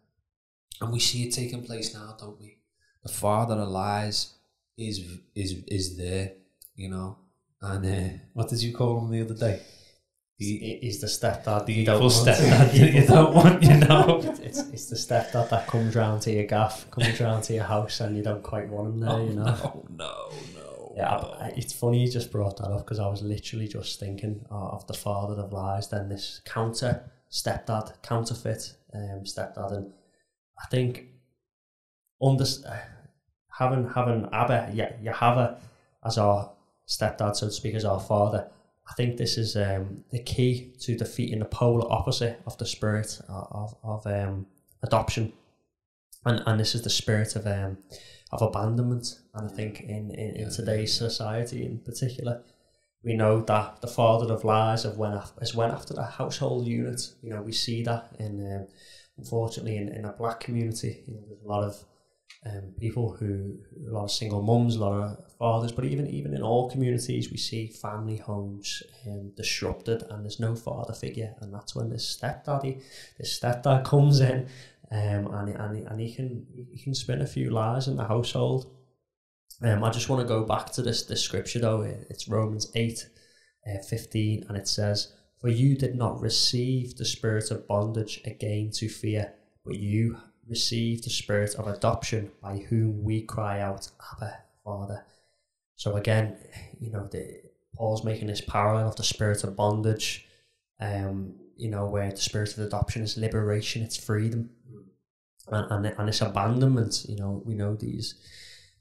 And 0.79 0.93
we 0.93 0.99
see 0.99 1.23
it 1.23 1.33
taking 1.33 1.63
place 1.63 1.93
now, 1.93 2.15
don't 2.19 2.39
we? 2.39 2.59
The 3.03 3.09
father 3.09 3.55
of 3.55 3.69
lies 3.69 4.36
is 4.77 5.01
is 5.35 5.63
is 5.67 5.97
there, 5.97 6.33
you 6.75 6.89
know. 6.89 7.17
And 7.61 7.85
uh, 7.85 8.17
what 8.33 8.49
did 8.49 8.61
you 8.61 8.73
call 8.73 8.99
him 8.99 9.09
the 9.11 9.21
other 9.21 9.33
day? 9.33 9.61
He, 10.37 10.77
he's 10.81 11.01
the 11.01 11.07
stepdad. 11.07 11.65
The 11.65 11.73
you 11.73 11.81
evil 11.81 11.93
don't 11.95 12.01
want. 12.03 12.13
stepdad 12.13 12.71
that 12.71 12.75
you 12.93 13.07
don't 13.07 13.33
want, 13.33 13.63
you 13.63 13.75
know. 13.77 14.19
it's, 14.43 14.59
it's 14.59 14.85
the 14.85 14.95
stepdad 14.95 15.49
that 15.49 15.65
comes 15.67 15.95
round 15.95 16.21
to 16.23 16.31
your 16.31 16.45
gaff, 16.45 16.89
comes 16.91 17.19
round 17.19 17.43
to 17.45 17.53
your 17.55 17.63
house, 17.63 17.99
and 18.01 18.15
you 18.15 18.21
don't 18.21 18.43
quite 18.43 18.69
want 18.69 18.89
him 18.93 18.99
there, 18.99 19.19
you 19.23 19.33
know. 19.33 19.45
No, 19.45 19.85
no, 19.89 20.29
no. 20.55 20.93
Yeah, 20.95 21.09
I- 21.15 21.45
I- 21.47 21.53
it's 21.57 21.73
funny 21.73 22.05
you 22.05 22.11
just 22.11 22.31
brought 22.31 22.57
that 22.57 22.67
up 22.69 22.85
because 22.85 22.99
I 22.99 23.07
was 23.07 23.23
literally 23.23 23.67
just 23.67 23.99
thinking 23.99 24.45
uh, 24.51 24.67
of 24.69 24.85
the 24.85 24.93
father 24.93 25.41
of 25.41 25.51
lies, 25.51 25.89
then 25.89 26.07
this 26.07 26.41
counter 26.45 27.09
stepdad, 27.31 27.99
counterfeit 28.03 28.75
um, 28.93 29.23
stepdad, 29.23 29.73
and 29.73 29.91
I 30.63 30.67
think 30.69 31.05
under 32.21 32.45
having 33.57 33.89
having 33.89 34.27
Abba, 34.31 34.71
yeah, 34.73 34.93
Yahweh 35.01 35.55
as 36.05 36.17
our 36.17 36.51
stepdad, 36.87 37.35
so 37.35 37.47
to 37.47 37.51
speak, 37.51 37.75
as 37.75 37.85
our 37.85 37.99
father. 37.99 38.49
I 38.89 38.93
think 38.93 39.17
this 39.17 39.37
is 39.37 39.57
um, 39.57 40.05
the 40.11 40.19
key 40.19 40.73
to 40.79 40.95
defeating 40.95 41.39
the 41.39 41.45
polar 41.45 41.91
opposite 41.91 42.41
of 42.45 42.57
the 42.57 42.65
spirit 42.65 43.19
of, 43.27 43.75
of 43.83 44.07
um, 44.07 44.45
adoption, 44.83 45.33
and 46.25 46.41
and 46.45 46.59
this 46.59 46.75
is 46.75 46.83
the 46.83 46.89
spirit 46.89 47.35
of 47.35 47.45
um, 47.47 47.77
of 48.31 48.41
abandonment. 48.41 49.19
And 49.33 49.49
I 49.49 49.53
think 49.53 49.81
in, 49.81 50.11
in, 50.11 50.35
in 50.35 50.49
today's 50.51 50.93
society 50.93 51.65
in 51.65 51.79
particular, 51.79 52.43
we 53.03 53.13
know 53.13 53.41
that 53.41 53.81
the 53.81 53.87
father 53.87 54.31
of 54.33 54.43
lies 54.43 54.83
have 54.83 54.97
went 54.97 55.15
af- 55.15 55.33
has 55.39 55.53
went 55.53 55.73
after 55.73 55.93
the 55.93 56.03
household 56.03 56.67
unit. 56.67 57.01
You 57.21 57.31
know, 57.31 57.41
we 57.41 57.51
see 57.51 57.83
that 57.83 58.15
in 58.19 58.55
um, 58.55 58.67
unfortunately 59.17 59.77
in, 59.77 59.89
in 59.89 60.05
a 60.05 60.13
black 60.13 60.39
community. 60.39 61.03
You 61.07 61.15
know, 61.15 61.23
there's 61.27 61.43
a 61.43 61.47
lot 61.47 61.63
of 61.63 61.83
um, 62.45 62.73
people 62.79 63.13
who 63.13 63.57
a 63.87 63.91
lot 63.91 64.05
of 64.05 64.11
single 64.11 64.41
mums, 64.41 64.75
a 64.75 64.79
lot 64.79 64.93
of 64.93 65.33
fathers, 65.37 65.71
but 65.71 65.85
even 65.85 66.07
even 66.07 66.33
in 66.33 66.41
all 66.41 66.69
communities, 66.69 67.31
we 67.31 67.37
see 67.37 67.67
family 67.67 68.17
homes 68.17 68.83
um, 69.07 69.31
disrupted, 69.35 70.03
and 70.09 70.23
there's 70.23 70.39
no 70.39 70.55
father 70.55 70.93
figure, 70.93 71.33
and 71.41 71.53
that's 71.53 71.75
when 71.75 71.89
this 71.89 72.07
stepdaddy, 72.07 72.81
this 73.17 73.39
stepdad 73.39 73.83
comes 73.83 74.19
in, 74.19 74.47
um, 74.91 75.27
and 75.33 75.49
and 75.49 75.87
and 75.87 75.99
he 75.99 76.13
can 76.13 76.45
he 76.73 76.81
can 76.81 76.93
spin 76.93 77.21
a 77.21 77.27
few 77.27 77.49
lies 77.49 77.87
in 77.87 77.97
the 77.97 78.07
household. 78.07 78.73
Um, 79.63 79.83
I 79.83 79.89
just 79.89 80.07
want 80.07 80.21
to 80.21 80.27
go 80.27 80.43
back 80.43 80.71
to 80.73 80.81
this 80.81 81.05
this 81.05 81.21
scripture 81.21 81.59
though. 81.59 81.81
It's 81.81 82.27
Romans 82.27 82.71
eight, 82.75 83.09
uh, 83.67 83.81
fifteen, 83.89 84.45
and 84.47 84.57
it 84.57 84.67
says, 84.67 85.13
"For 85.41 85.49
you 85.49 85.75
did 85.75 85.95
not 85.95 86.21
receive 86.21 86.95
the 86.95 87.05
spirit 87.05 87.49
of 87.49 87.67
bondage 87.67 88.21
again 88.25 88.69
to 88.75 88.87
fear, 88.87 89.33
but 89.65 89.75
you 89.75 90.17
received 90.49 91.03
the 91.03 91.09
spirit 91.09 91.55
of 91.55 91.67
adoption 91.67 92.31
by 92.41 92.57
whom 92.57 93.03
we 93.03 93.21
cry 93.21 93.59
out, 93.59 93.89
Abba, 94.13 94.37
Father. 94.63 95.05
So 95.75 95.95
again, 95.95 96.37
you 96.79 96.91
know, 96.91 97.07
the, 97.07 97.41
Paul's 97.75 98.03
making 98.03 98.27
this 98.27 98.41
parallel 98.41 98.87
of 98.87 98.95
the 98.95 99.03
spirit 99.03 99.43
of 99.43 99.55
bondage, 99.55 100.27
um, 100.79 101.35
you 101.55 101.69
know, 101.69 101.85
where 101.85 102.09
the 102.09 102.17
spirit 102.17 102.53
of 102.57 102.59
adoption 102.59 103.03
is 103.03 103.17
liberation, 103.17 103.83
it's 103.83 103.97
freedom, 103.97 104.49
and, 105.47 105.71
and, 105.71 105.95
and 105.97 106.09
it's 106.09 106.21
abandonment. 106.21 107.05
You 107.07 107.17
know, 107.17 107.41
we 107.45 107.53
know 107.53 107.75
these 107.75 108.15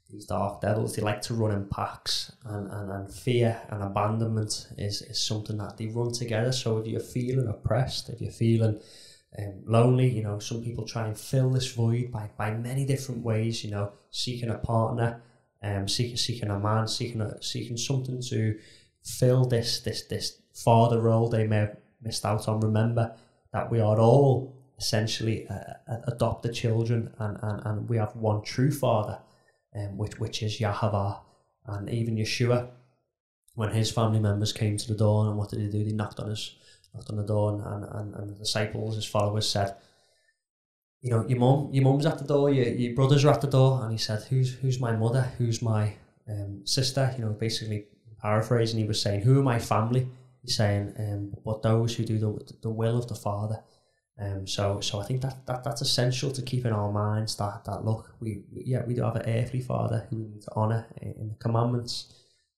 these 0.09 0.25
dark 0.25 0.61
devils, 0.61 0.95
they 0.95 1.01
like 1.01 1.21
to 1.21 1.33
run 1.33 1.51
in 1.51 1.65
packs, 1.67 2.31
and, 2.45 2.71
and, 2.71 2.91
and 2.91 3.13
fear 3.13 3.61
and 3.69 3.83
abandonment 3.83 4.67
is, 4.77 5.01
is 5.01 5.19
something 5.19 5.57
that 5.57 5.77
they 5.77 5.87
run 5.87 6.13
together. 6.13 6.51
So 6.53 6.77
if 6.77 6.87
you're 6.87 7.01
feeling 7.01 7.47
oppressed, 7.47 8.09
if 8.09 8.21
you're 8.21 8.31
feeling 8.31 8.79
um, 9.37 9.63
lonely, 9.65 10.09
you 10.09 10.23
know, 10.23 10.39
some 10.39 10.63
people 10.63 10.85
try 10.85 11.07
and 11.07 11.17
fill 11.17 11.49
this 11.49 11.71
void 11.71 12.11
by, 12.11 12.29
by 12.37 12.51
many 12.51 12.85
different 12.85 13.23
ways, 13.23 13.63
you 13.63 13.71
know, 13.71 13.91
seeking 14.11 14.49
a 14.49 14.57
partner, 14.57 15.21
um, 15.63 15.87
seeking, 15.87 16.17
seeking 16.17 16.49
a 16.49 16.59
man, 16.59 16.87
seeking, 16.87 17.21
a, 17.21 17.41
seeking 17.41 17.77
something 17.77 18.21
to 18.29 18.57
fill 19.03 19.45
this, 19.45 19.81
this, 19.81 20.03
this 20.07 20.41
father 20.53 21.01
role 21.01 21.29
they 21.29 21.47
may 21.47 21.57
have 21.57 21.77
missed 22.01 22.25
out 22.25 22.47
on. 22.47 22.59
Remember 22.59 23.15
that 23.53 23.71
we 23.71 23.79
are 23.79 23.99
all 23.99 24.55
essentially 24.77 25.47
uh, 25.47 25.97
adopted 26.07 26.53
children 26.53 27.13
and, 27.19 27.37
and, 27.41 27.61
and 27.65 27.89
we 27.89 27.97
have 27.97 28.15
one 28.15 28.43
true 28.43 28.71
father 28.71 29.19
um, 29.77 29.97
which 29.97 30.19
which 30.19 30.43
is 30.43 30.59
Yahweh, 30.59 31.13
and 31.67 31.89
even 31.89 32.17
Yeshua, 32.17 32.69
when 33.55 33.71
his 33.71 33.91
family 33.91 34.19
members 34.19 34.53
came 34.53 34.77
to 34.77 34.87
the 34.87 34.97
door, 34.97 35.27
and 35.27 35.37
what 35.37 35.49
did 35.49 35.59
he 35.59 35.69
do? 35.69 35.83
They 35.83 35.91
knocked 35.91 36.19
on 36.19 36.29
his 36.29 36.55
door, 37.25 37.51
and, 37.53 37.83
and, 37.83 38.15
and 38.15 38.29
the 38.29 38.35
disciples, 38.35 38.95
his 38.95 39.05
followers, 39.05 39.49
said, 39.49 39.75
"You 41.01 41.11
know, 41.11 41.27
your 41.27 41.39
mum, 41.39 41.69
your 41.71 41.83
mum's 41.83 42.05
at 42.05 42.17
the 42.19 42.25
door, 42.25 42.49
your, 42.49 42.67
your 42.67 42.95
brothers 42.95 43.25
are 43.25 43.33
at 43.33 43.41
the 43.41 43.47
door," 43.47 43.81
and 43.83 43.91
he 43.91 43.97
said, 43.97 44.23
"Who's 44.23 44.53
who's 44.55 44.79
my 44.79 44.95
mother? 44.95 45.23
Who's 45.37 45.61
my 45.61 45.93
um, 46.29 46.65
sister?" 46.65 47.13
You 47.17 47.25
know, 47.25 47.31
basically 47.31 47.85
paraphrasing, 48.21 48.79
he 48.79 48.85
was 48.87 49.01
saying, 49.01 49.21
"Who 49.21 49.39
are 49.39 49.43
my 49.43 49.59
family?" 49.59 50.07
He's 50.43 50.57
saying, 50.57 50.93
um, 50.99 51.33
"But 51.43 51.61
those 51.61 51.95
who 51.95 52.03
do 52.05 52.17
the 52.17 52.53
the 52.61 52.69
will 52.71 52.97
of 52.97 53.07
the 53.07 53.15
Father." 53.15 53.63
Um, 54.19 54.47
so, 54.47 54.79
so 54.81 54.99
I 54.99 55.05
think 55.05 55.21
that, 55.21 55.45
that 55.45 55.63
that's 55.63 55.81
essential 55.81 56.31
to 56.31 56.41
keep 56.41 56.65
in 56.65 56.73
our 56.73 56.91
minds 56.91 57.35
that, 57.35 57.63
that 57.65 57.85
look, 57.85 58.15
we 58.19 58.41
yeah 58.51 58.83
we 58.83 58.95
do 58.95 59.03
have 59.03 59.15
an 59.15 59.29
earthly 59.29 59.61
Father 59.61 60.07
who 60.09 60.17
we 60.17 60.27
need 60.27 60.41
to 60.41 60.55
honour 60.55 60.87
in 61.01 61.29
the 61.29 61.35
commandments, 61.35 62.11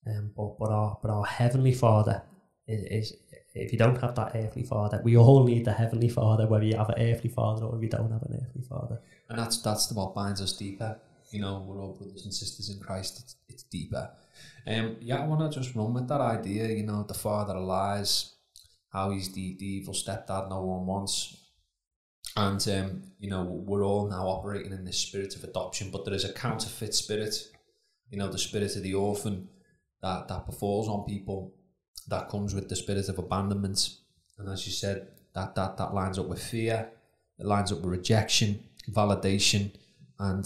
um, 0.07 0.31
but 0.37 0.57
but 0.57 0.71
our 0.71 0.97
but 1.01 1.11
our 1.11 1.25
heavenly 1.25 1.73
Father 1.73 2.23
is, 2.65 3.11
is 3.11 3.17
if 3.53 3.71
you 3.71 3.77
don't 3.77 3.99
have 4.01 4.15
that 4.15 4.31
earthly 4.35 4.63
Father, 4.63 5.01
we 5.03 5.17
all 5.17 5.43
need 5.43 5.65
the 5.65 5.73
heavenly 5.73 6.09
Father, 6.09 6.47
whether 6.47 6.65
you 6.65 6.77
have 6.77 6.89
an 6.89 7.01
earthly 7.01 7.29
Father 7.29 7.65
or 7.65 7.81
you 7.81 7.89
don't 7.89 8.11
have 8.11 8.23
an 8.23 8.39
earthly 8.41 8.61
Father. 8.61 8.99
And 9.29 9.37
that's 9.37 9.61
that's 9.61 9.91
what 9.91 10.15
binds 10.15 10.41
us 10.41 10.53
deeper. 10.53 10.99
You 11.31 11.41
know, 11.41 11.63
we're 11.67 11.81
all 11.81 11.93
brothers 11.93 12.23
and 12.25 12.33
sisters 12.33 12.69
in 12.69 12.79
Christ. 12.79 13.19
It's, 13.19 13.35
it's 13.47 13.63
deeper. 13.63 14.09
Um, 14.65 14.97
yeah, 14.99 15.21
I 15.21 15.27
want 15.27 15.51
to 15.51 15.59
just 15.59 15.75
run 15.75 15.93
with 15.93 16.07
that 16.07 16.21
idea. 16.21 16.67
You 16.67 16.83
know, 16.83 17.03
the 17.03 17.13
Father 17.13 17.59
lies, 17.59 18.33
how 18.91 19.11
he's 19.11 19.31
the, 19.33 19.55
the 19.59 19.65
evil 19.65 19.93
stepdad 19.93 20.49
no 20.49 20.61
one 20.61 20.85
wants 20.85 21.39
and 22.35 22.67
um, 22.69 23.03
you 23.19 23.29
know 23.29 23.43
we're 23.43 23.83
all 23.83 24.07
now 24.07 24.27
operating 24.27 24.71
in 24.71 24.85
this 24.85 24.99
spirit 24.99 25.35
of 25.35 25.43
adoption 25.43 25.89
but 25.91 26.05
there 26.05 26.13
is 26.13 26.25
a 26.25 26.33
counterfeit 26.33 26.93
spirit 26.93 27.35
you 28.09 28.17
know 28.17 28.29
the 28.29 28.37
spirit 28.37 28.75
of 28.75 28.83
the 28.83 28.93
orphan 28.93 29.47
that 30.01 30.27
that 30.27 30.45
befalls 30.45 30.87
on 30.87 31.05
people 31.05 31.53
that 32.09 32.29
comes 32.29 32.53
with 32.53 32.67
the 32.69 32.75
spirit 32.75 33.07
of 33.09 33.17
abandonment 33.19 33.79
and 34.37 34.49
as 34.49 34.65
you 34.67 34.73
said 34.73 35.07
that 35.35 35.55
that 35.55 35.77
that 35.77 35.93
lines 35.93 36.17
up 36.19 36.27
with 36.27 36.41
fear 36.43 36.89
it 37.37 37.45
lines 37.45 37.71
up 37.71 37.79
with 37.81 37.91
rejection 37.99 38.49
validation 38.91 39.71
and 40.19 40.45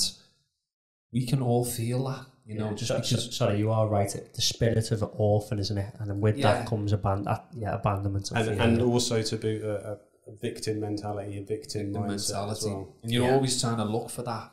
we 1.12 1.26
can 1.26 1.42
all 1.42 1.64
feel 1.66 2.04
that 2.06 2.26
you 2.46 2.56
know 2.60 2.70
Yeah, 2.70 2.76
just 2.76 2.88
so- 2.90 2.96
because 2.96 3.26
so- 3.26 3.32
sorry, 3.32 3.58
you 3.60 3.70
are 3.72 3.88
right. 3.88 4.10
The 4.40 4.42
spirit 4.42 4.92
of 4.92 5.02
an 5.04 5.10
orphan, 5.14 5.60
isn't 5.60 5.78
it? 5.78 5.94
And 6.00 6.22
with 6.22 6.38
Yeah. 6.38 6.44
that 6.54 6.68
comes 6.68 6.92
aban- 6.92 7.26
yeah, 7.56 7.74
abandonment 7.76 8.32
and, 8.32 8.46
fear. 8.48 8.62
and 8.62 8.82
also 8.82 9.22
to 9.22 9.38
boot 9.38 9.62
a, 9.64 9.76
a, 9.92 9.94
a 10.32 10.36
victim 10.42 10.82
mentality, 10.82 11.38
a 11.38 11.44
victim 11.46 11.94
the 11.94 12.00
mindset 12.00 12.14
as 12.16 12.30
mentality. 12.32 12.70
well. 12.72 12.96
And 13.04 13.12
you're 13.14 13.28
Yeah. 13.28 13.34
always 13.36 13.62
trying 13.62 13.78
to 13.78 13.86
look 13.86 14.10
for 14.10 14.24
that. 14.24 14.52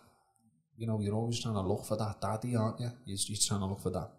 You 0.77 0.87
know, 0.87 1.01
you're 1.01 1.15
always 1.23 1.41
trying 1.41 1.55
to 1.55 1.63
look 1.63 1.85
for 1.85 1.97
that 1.97 2.21
daddy, 2.21 2.55
aren't 2.55 2.79
you? 2.81 2.91
You're, 3.07 3.19
you're 3.29 3.39
trying 3.49 3.61
to 3.61 3.67
look 3.67 3.81
for 3.81 3.91
that. 3.91 4.11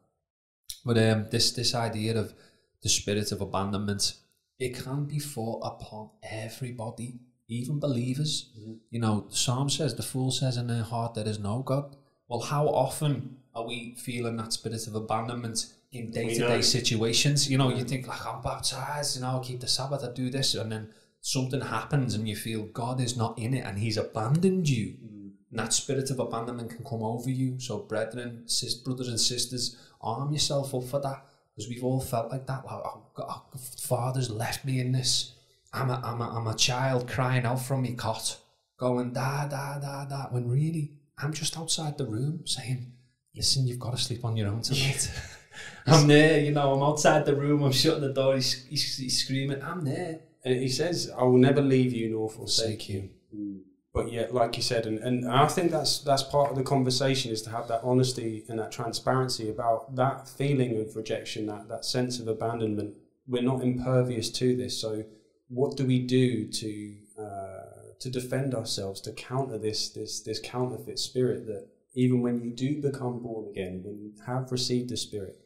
But 0.83 0.97
um, 0.97 1.27
this 1.31 1.51
this 1.53 1.73
idea 1.73 2.17
of 2.19 2.33
the 2.81 2.89
spirit 2.89 3.31
of 3.31 3.41
abandonment, 3.41 4.15
it 4.59 4.75
can 4.75 5.05
be 5.05 5.19
fought 5.19 5.61
upon 5.63 6.09
everybody, 6.23 7.19
even 7.47 7.79
believers. 7.79 8.51
Mm-hmm. 8.59 8.73
You 8.89 8.99
know, 8.99 9.27
the 9.29 9.35
Psalm 9.35 9.69
says, 9.69 9.95
"The 9.95 10.03
fool 10.03 10.31
says 10.31 10.57
in 10.57 10.67
their 10.67 10.83
heart 10.83 11.15
there 11.15 11.27
is 11.27 11.39
no 11.39 11.63
God." 11.63 11.95
Well, 12.27 12.41
how 12.41 12.67
often 12.67 13.37
are 13.53 13.65
we 13.65 13.95
feeling 13.97 14.37
that 14.37 14.53
spirit 14.53 14.87
of 14.87 14.95
abandonment 14.95 15.65
in 15.91 16.11
day 16.11 16.33
to 16.35 16.47
day 16.47 16.61
situations? 16.61 17.49
You 17.49 17.57
know, 17.57 17.69
you 17.69 17.83
think 17.83 18.07
like 18.07 18.25
I'm 18.25 18.41
baptized, 18.41 19.15
you 19.15 19.21
know, 19.21 19.39
I 19.39 19.43
keep 19.43 19.59
the 19.59 19.67
Sabbath, 19.67 20.03
I 20.03 20.13
do 20.13 20.29
this, 20.29 20.55
and 20.55 20.71
then 20.71 20.93
something 21.19 21.61
happens 21.61 22.15
and 22.15 22.27
you 22.27 22.35
feel 22.35 22.63
God 22.63 22.99
is 22.99 23.15
not 23.15 23.37
in 23.37 23.53
it 23.53 23.65
and 23.65 23.77
He's 23.77 23.97
abandoned 23.97 24.69
you. 24.69 24.93
Mm-hmm. 24.93 25.27
And 25.51 25.59
that 25.59 25.73
spirit 25.73 26.09
of 26.09 26.19
abandonment 26.19 26.69
can 26.69 26.85
come 26.85 27.03
over 27.03 27.29
you. 27.29 27.59
So, 27.59 27.79
brethren, 27.79 28.43
sis, 28.47 28.75
brothers 28.75 29.09
and 29.09 29.19
sisters, 29.19 29.77
arm 29.99 30.31
yourself 30.31 30.73
up 30.73 30.85
for 30.85 31.01
that 31.01 31.25
because 31.55 31.69
we've 31.69 31.83
all 31.83 32.01
felt 32.01 32.31
like 32.31 32.47
that. 32.47 32.65
Like, 32.65 32.73
oh, 32.73 33.03
God, 33.13 33.27
oh, 33.29 33.59
Father's 33.79 34.29
left 34.29 34.65
me 34.65 34.79
in 34.79 34.91
this. 34.91 35.33
I'm 35.73 35.89
a, 35.89 36.01
I'm, 36.03 36.21
a, 36.21 36.29
I'm 36.29 36.47
a 36.47 36.55
child 36.55 37.07
crying 37.07 37.45
out 37.45 37.61
from 37.61 37.81
me 37.83 37.93
cot, 37.93 38.37
going 38.77 39.13
da 39.13 39.47
da 39.47 39.79
da 39.79 40.05
da. 40.05 40.25
When 40.29 40.49
really, 40.49 40.93
I'm 41.17 41.33
just 41.33 41.57
outside 41.57 41.97
the 41.97 42.05
room 42.05 42.41
saying, 42.45 42.91
"Listen, 43.35 43.67
you've 43.67 43.79
got 43.79 43.91
to 43.91 43.97
sleep 43.97 44.25
on 44.25 44.35
your 44.35 44.49
own 44.49 44.61
tonight." 44.61 45.09
I'm 45.87 46.07
there, 46.07 46.39
you 46.39 46.51
know. 46.51 46.73
I'm 46.73 46.83
outside 46.83 47.25
the 47.25 47.35
room. 47.35 47.63
I'm 47.63 47.71
shutting 47.71 48.01
the 48.01 48.13
door. 48.13 48.35
He's, 48.35 48.65
he's, 48.65 48.97
he's 48.97 49.23
screaming, 49.23 49.61
"I'm 49.61 49.85
there." 49.85 50.21
And 50.43 50.55
he 50.55 50.67
says, 50.67 51.09
"I 51.17 51.23
will 51.23 51.37
never 51.37 51.61
leave 51.61 51.93
you 51.93 52.09
nor 52.09 52.29
forsake 52.29 52.89
you." 52.89 53.09
Hmm. 53.33 53.57
But 53.93 54.11
yet, 54.11 54.33
like 54.33 54.55
you 54.55 54.63
said, 54.63 54.85
and, 54.85 54.99
and 54.99 55.29
I 55.29 55.47
think 55.47 55.71
that's 55.71 55.99
that's 55.99 56.23
part 56.23 56.49
of 56.49 56.57
the 56.57 56.63
conversation 56.63 57.31
is 57.31 57.41
to 57.41 57.49
have 57.49 57.67
that 57.67 57.81
honesty 57.83 58.45
and 58.47 58.57
that 58.59 58.71
transparency 58.71 59.49
about 59.49 59.95
that 59.95 60.29
feeling 60.29 60.79
of 60.79 60.95
rejection, 60.95 61.45
that 61.47 61.67
that 61.67 61.83
sense 61.83 62.19
of 62.19 62.27
abandonment. 62.27 62.95
We're 63.27 63.43
not 63.43 63.61
impervious 63.61 64.29
to 64.31 64.55
this. 64.55 64.79
So, 64.79 65.03
what 65.49 65.75
do 65.75 65.85
we 65.85 65.99
do 65.99 66.49
to 66.49 66.95
uh, 67.19 67.93
to 67.99 68.09
defend 68.09 68.55
ourselves 68.55 69.01
to 69.01 69.11
counter 69.11 69.57
this 69.57 69.89
this 69.89 70.21
this 70.21 70.39
counterfeit 70.39 70.97
spirit 70.97 71.45
that 71.47 71.67
even 71.93 72.21
when 72.21 72.39
you 72.41 72.51
do 72.51 72.81
become 72.81 73.19
born 73.21 73.49
again, 73.49 73.81
when 73.83 73.99
you 73.99 74.13
have 74.25 74.51
received 74.51 74.89
the 74.89 74.97
Spirit, 74.97 75.37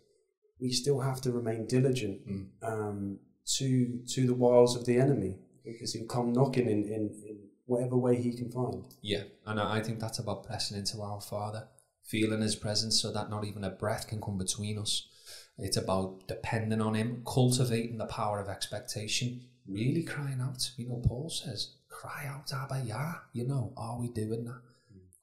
we 0.59 0.71
still 0.71 0.99
have 0.99 1.21
to 1.21 1.31
remain 1.31 1.67
diligent 1.67 2.21
um, 2.61 3.19
to 3.57 3.99
to 4.09 4.27
the 4.27 4.33
wiles 4.33 4.75
of 4.75 4.85
the 4.85 4.97
enemy 4.97 5.39
because 5.63 5.93
he'll 5.93 6.05
come 6.05 6.31
knocking 6.31 6.69
in, 6.69 6.83
in, 6.83 7.09
in 7.27 7.39
whatever 7.65 7.97
way 7.97 8.21
he 8.21 8.35
can 8.35 8.51
find. 8.51 8.85
Yeah, 9.01 9.23
and 9.45 9.59
I 9.59 9.81
think 9.81 9.99
that's 9.99 10.19
about 10.19 10.45
pressing 10.45 10.77
into 10.77 11.01
our 11.01 11.21
Father, 11.21 11.67
feeling 12.03 12.41
His 12.41 12.55
presence 12.55 13.01
so 13.01 13.11
that 13.11 13.29
not 13.29 13.45
even 13.45 13.63
a 13.63 13.69
breath 13.69 14.07
can 14.07 14.21
come 14.21 14.37
between 14.37 14.77
us. 14.77 15.07
It's 15.57 15.77
about 15.77 16.27
depending 16.27 16.81
on 16.81 16.95
Him, 16.95 17.23
cultivating 17.25 17.97
the 17.97 18.05
power 18.05 18.39
of 18.39 18.49
expectation, 18.49 19.41
really 19.67 20.03
crying 20.03 20.41
out. 20.41 20.71
You 20.77 20.89
know, 20.89 21.01
Paul 21.05 21.29
says, 21.29 21.75
cry 21.89 22.25
out, 22.27 22.51
Abba, 22.53 22.83
Yah. 22.85 23.13
You 23.33 23.47
know, 23.47 23.73
are 23.77 23.99
we 23.99 24.09
doing 24.09 24.45
that? 24.45 24.61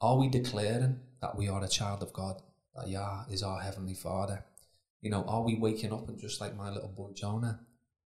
Are 0.01 0.19
we 0.19 0.29
declaring 0.29 0.99
that 1.21 1.37
we 1.37 1.49
are 1.49 1.63
a 1.63 1.69
child 1.69 2.03
of 2.03 2.13
God, 2.13 2.43
that 2.75 2.89
Yah 2.89 3.25
is 3.31 3.43
our 3.43 3.61
Heavenly 3.61 3.95
Father? 3.95 4.45
You 5.01 5.11
know, 5.11 5.25
are 5.29 5.43
we 5.43 5.57
waking 5.57 5.93
up 5.93 6.09
and 6.09 6.19
just 6.19 6.41
like 6.41 6.57
my 6.57 6.71
little 6.71 6.89
boy 6.89 7.11
Jonah, 7.15 7.61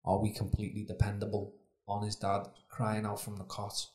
are 0.05 0.19
we 0.21 0.31
completely 0.31 0.85
dependable 0.85 1.55
on 1.87 2.05
his 2.05 2.17
dad 2.17 2.49
crying 2.69 3.07
out 3.07 3.21
from 3.21 3.37
the 3.37 3.45
cot? 3.45 3.87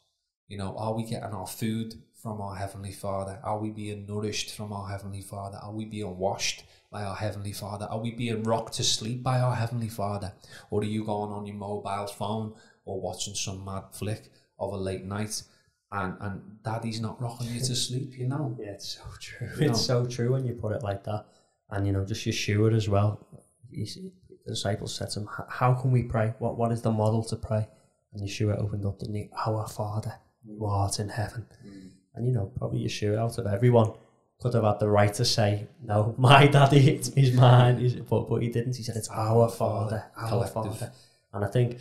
You 0.50 0.58
know, 0.58 0.76
are 0.78 0.93
we 0.95 1.04
getting 1.04 1.32
our 1.32 1.45
food 1.45 1.93
from 2.16 2.41
our 2.41 2.56
Heavenly 2.56 2.91
Father? 2.91 3.39
Are 3.43 3.60
we 3.60 3.70
being 3.70 4.08
nourished 4.08 4.56
from 4.56 4.74
our 4.74 4.89
Heavenly 4.89 5.22
Father? 5.22 5.60
Are 5.62 5.72
we 5.72 5.86
being 5.86 6.18
washed 6.18 6.64
by 6.91 7.04
our 7.04 7.16
Heavenly 7.16 7.52
Father? 7.52 7.86
Are 7.86 8.00
we 8.00 8.12
being 8.12 8.41
rocked 8.41 8.74
to 8.74 8.84
sleep 8.84 9.22
by 9.22 9.39
our 9.39 9.56
Heavenly 9.56 9.89
Father? 9.89 10.34
Or 10.72 10.82
are 10.82 10.86
you 10.86 11.06
going 11.06 11.32
on 11.32 11.45
your 11.45 11.56
mobile 11.56 12.08
phone 12.08 12.56
or 12.84 13.00
watching 13.00 13.36
some 13.36 13.64
mad 13.64 13.84
flick 13.91 14.32
of 14.58 14.74
a 14.74 14.76
late 14.76 15.06
night 15.06 15.43
and, 15.91 16.18
and 16.20 16.64
daddy's 16.64 17.00
not 17.00 17.22
rocking 17.22 17.54
you 17.54 17.60
to 17.60 17.76
sleep, 17.86 18.18
you 18.18 18.28
know? 18.28 18.58
Yeah, 18.60 18.72
it's 18.72 18.97
so 18.97 19.04
true. 19.20 19.50
You 19.60 19.70
It's 19.70 19.86
so 19.86 20.08
true 20.08 20.32
when 20.32 20.45
you 20.45 20.56
put 20.56 20.74
it 20.74 20.82
like 20.82 21.04
that. 21.04 21.26
And 21.70 21.86
you 21.86 21.93
know, 21.93 22.04
just 22.04 22.26
Yeshua 22.26 22.76
as 22.76 22.89
well. 22.89 23.24
He's, 23.72 24.00
the 24.45 24.54
disciples 24.54 24.95
said 24.95 25.12
to 25.12 25.20
him, 25.20 25.30
"How 25.47 25.76
can 25.76 25.91
we 25.91 26.02
pray? 26.02 26.34
What 26.39 26.58
What 26.58 26.72
is 26.72 26.82
the 26.82 26.89
model 26.89 27.24
to 27.26 27.36
pray?" 27.36 27.68
And 28.12 28.28
Yeshua 28.28 28.60
opened 28.60 28.88
up, 28.88 28.97
didn't? 28.97 29.30
Our 29.45 29.68
Father, 29.68 30.16
who 30.45 30.65
art 30.65 30.99
in 30.99 31.09
heaven. 31.09 31.45
And 32.15 32.27
you 32.27 32.33
know, 32.33 32.51
probably 32.57 32.83
Yeshua 32.85 33.17
out 33.17 33.37
of 33.37 33.47
everyone 33.47 33.93
could 34.39 34.53
have 34.53 34.63
had 34.63 34.79
the 34.79 34.89
right 34.89 35.13
to 35.15 35.25
say, 35.25 35.67
"No, 35.83 36.15
my 36.17 36.47
daddy, 36.47 36.89
it's 36.95 37.13
he's 37.13 37.33
mine." 37.33 37.79
He's, 37.79 37.95
but 37.95 38.29
but 38.29 38.41
he 38.41 38.49
didn't. 38.49 38.75
He 38.75 38.83
said, 38.83 38.95
"It's 38.95 39.09
our 39.09 39.49
Father, 39.49 40.05
our 40.17 40.29
Collective. 40.29 40.53
Father." 40.53 40.91
And 41.33 41.45
I 41.45 41.47
think 41.47 41.77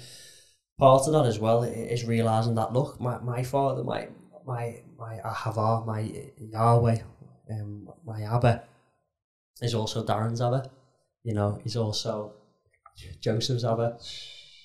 part 0.79 1.07
of 1.07 1.13
that 1.13 1.27
as 1.27 1.39
well 1.39 1.63
is 1.63 2.05
realizing 2.05 2.55
that 2.57 2.73
look, 2.73 3.01
my, 3.01 3.19
my 3.19 3.43
father, 3.43 3.83
my 3.83 4.09
my 4.47 4.83
my 4.99 5.19
Ahava, 5.25 5.87
my 5.87 6.01
Yahweh, 6.39 6.99
um, 7.51 7.89
my 8.05 8.23
Abba 8.23 8.63
is 9.61 9.75
also 9.75 10.05
Darren's 10.05 10.41
Abba. 10.41 10.71
You 11.25 11.35
know, 11.35 11.61
he's 11.63 11.77
also 11.77 12.33
Joseph's 13.21 13.65
Abba. 13.65 13.99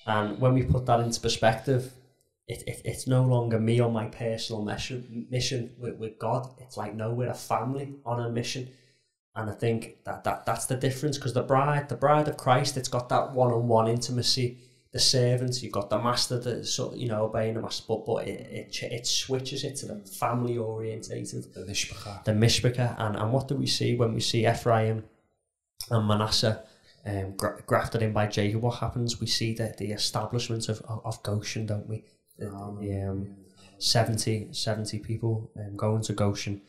And 0.06 0.40
when 0.40 0.54
we 0.54 0.64
put 0.64 0.86
that 0.86 1.00
into 1.00 1.20
perspective, 1.20 1.94
it, 2.48 2.64
it, 2.68 2.82
it's 2.84 3.08
no 3.08 3.24
longer 3.24 3.60
me 3.60 3.80
on 3.80 3.94
my 3.94 4.06
personal 4.06 4.64
mission, 4.64 5.28
mission 5.30 5.72
with, 5.78 5.98
with 5.98 6.20
God. 6.20 6.54
It's 6.60 6.76
like, 6.76 6.94
no, 6.94 7.14
we're 7.14 7.30
a 7.30 7.34
family 7.34 7.96
on 8.06 8.20
a 8.20 8.30
mission. 8.30 8.70
And 9.36 9.50
I 9.50 9.54
think 9.54 10.04
that, 10.06 10.24
that 10.26 10.46
that's 10.46 10.66
the 10.66 10.76
difference 10.76 11.18
because 11.18 11.34
the 11.34 11.42
bride, 11.42 11.90
the 11.90 11.96
bride 11.96 12.28
of 12.28 12.38
Christ, 12.38 12.78
it's 12.78 12.90
got 12.90 13.10
that 13.10 13.32
one 13.32 13.52
on 13.52 13.68
one 13.68 13.88
intimacy. 13.88 14.60
The 14.92 15.00
servants, 15.00 15.64
you've 15.64 15.72
got 15.72 15.90
the 15.90 15.98
master 15.98 16.38
that 16.38 16.66
sort 16.68 16.94
of, 16.94 17.00
you 17.00 17.08
know, 17.08 17.24
obeying 17.24 17.56
the 17.56 17.62
master, 17.62 17.86
but, 17.88 18.06
but 18.06 18.28
it, 18.28 18.76
it, 18.82 18.84
it 18.84 19.08
switches 19.08 19.64
it 19.64 19.76
to 19.78 19.88
the 19.88 19.96
family 19.96 20.58
orientated. 20.58 21.52
The 21.52 21.62
Mishpacha. 21.62 22.24
The 22.26 22.34
Mishpacha. 22.34 22.96
And, 23.00 23.16
and 23.16 23.34
what 23.34 23.48
do 23.48 23.56
we 23.56 23.66
see 23.66 23.96
when 23.96 24.14
we 24.14 24.20
see 24.20 24.48
Ephraim 24.48 25.04
and 25.90 26.08
Manasseh 26.08 26.62
um, 27.08 27.36
gra- 27.36 27.64
grafted 27.66 28.04
in 28.04 28.14
by 28.14 28.28
Jacob? 28.28 28.62
What 28.62 28.80
happens? 28.80 29.20
We 29.20 29.26
see 29.26 29.56
the, 29.56 29.74
the 29.76 29.94
establishment 29.94 30.70
of, 30.70 30.82
of, 30.82 31.02
of 31.04 31.24
Goshen, 31.24 31.66
don't 31.66 31.90
we? 31.90 32.04
The, 32.38 32.46
the, 32.80 33.10
um, 33.10 33.36
70, 33.78 34.50
70 34.52 35.00
people 35.00 35.52
um, 35.58 35.76
going 35.76 36.02
to 36.04 36.14
Goshen 36.14 36.62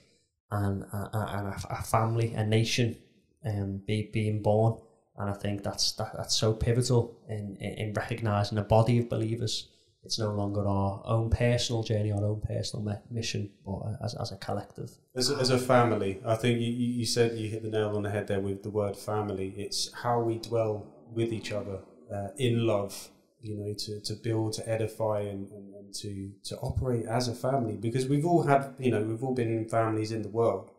and, 0.51 0.85
uh, 0.93 1.09
and 1.13 1.49
a, 1.49 1.57
a 1.71 1.83
family, 1.83 2.35
a 2.35 2.45
nation 2.45 2.97
um, 3.45 3.83
be, 3.87 4.11
being 4.13 4.43
born. 4.43 4.79
And 5.17 5.31
I 5.31 5.35
think 5.35 5.63
that's 5.63 5.93
that, 5.93 6.13
that's 6.17 6.37
so 6.37 6.53
pivotal 6.53 7.17
in, 7.29 7.57
in, 7.61 7.75
in 7.75 7.95
recognizing 7.95 8.59
a 8.59 8.63
body 8.63 8.99
of 8.99 9.09
believers. 9.09 9.69
It's 10.03 10.19
no 10.19 10.33
longer 10.33 10.67
our 10.67 11.03
own 11.07 11.31
personal 11.31 11.83
journey, 11.83 12.13
our 12.13 12.23
own 12.23 12.41
personal 12.41 12.85
me- 12.85 13.01
mission, 13.11 13.51
but 13.65 13.77
uh, 13.77 13.97
as, 14.05 14.15
as 14.15 14.33
a 14.33 14.37
collective. 14.37 14.91
As 15.15 15.31
a, 15.31 15.37
as 15.37 15.51
a 15.51 15.59
family, 15.59 16.21
I 16.27 16.35
think 16.35 16.61
you, 16.61 16.67
you 16.67 16.93
you 16.95 17.07
said 17.07 17.39
you 17.39 17.49
hit 17.49 17.63
the 17.63 17.71
nail 17.71 17.97
on 17.97 18.03
the 18.03 18.11
head 18.11 18.27
there 18.27 18.41
with 18.41 18.63
the 18.63 18.71
word 18.71 18.97
family. 18.97 19.55
It's 19.57 19.91
how 19.95 20.21
we 20.21 20.39
dwell 20.39 20.87
with 21.13 21.33
each 21.33 21.53
other 21.53 21.79
uh, 22.13 22.29
in 22.37 22.67
love, 22.67 23.09
you 23.45 23.57
know, 23.57 23.75
to, 23.75 24.01
to 24.01 24.15
build, 24.15 24.55
to 24.55 24.69
edify, 24.69 25.21
and, 25.21 25.51
and, 25.53 25.75
and 25.75 25.95
to, 25.95 26.33
to 26.45 26.57
operate 26.57 27.05
as 27.05 27.29
a 27.29 27.35
family. 27.35 27.77
Because 27.77 28.09
we've 28.09 28.25
all 28.25 28.43
had, 28.43 28.75
you 28.79 28.91
know, 28.91 29.03
we've 29.03 29.23
all 29.23 29.35
been 29.35 29.55
in 29.55 29.69
families 29.69 30.13
in 30.13 30.23
the 30.23 30.31
world. 30.31 30.71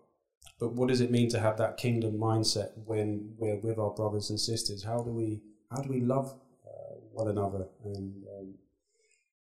But 0.60 0.74
what 0.74 0.90
does 0.90 1.02
it 1.02 1.12
mean 1.12 1.30
to 1.30 1.40
have 1.40 1.58
that 1.58 1.78
kingdom 1.78 2.18
mindset 2.18 2.72
when 2.86 3.34
we're 3.38 3.60
with 3.60 3.78
our 3.78 3.92
brothers 3.92 4.30
and 4.30 4.40
sisters? 4.40 4.84
How 4.84 5.02
do 5.04 5.12
we 5.12 5.42
how 5.70 5.82
do 5.82 5.90
we 5.90 6.02
love 6.02 6.34
uh, 6.66 6.96
one 7.12 7.28
another? 7.28 7.68
And 7.84 8.24
um, 8.38 8.56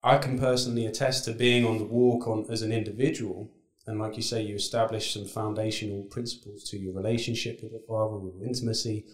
I 0.02 0.18
can 0.18 0.38
personally 0.38 0.86
attest 0.86 1.24
to 1.26 1.32
being 1.32 1.64
on 1.64 1.78
the 1.78 1.84
walk 1.84 2.26
on 2.26 2.46
as 2.50 2.62
an 2.62 2.72
individual, 2.72 3.50
and 3.86 3.98
like 3.98 4.16
you 4.16 4.22
say, 4.22 4.42
you 4.42 4.56
establish 4.56 5.12
some 5.12 5.26
foundational 5.26 6.02
principles 6.04 6.64
to 6.70 6.78
your 6.78 6.94
relationship 6.94 7.62
with 7.62 7.72
the 7.72 7.84
Father, 7.86 8.16
with 8.16 8.42
intimacy. 8.42 9.04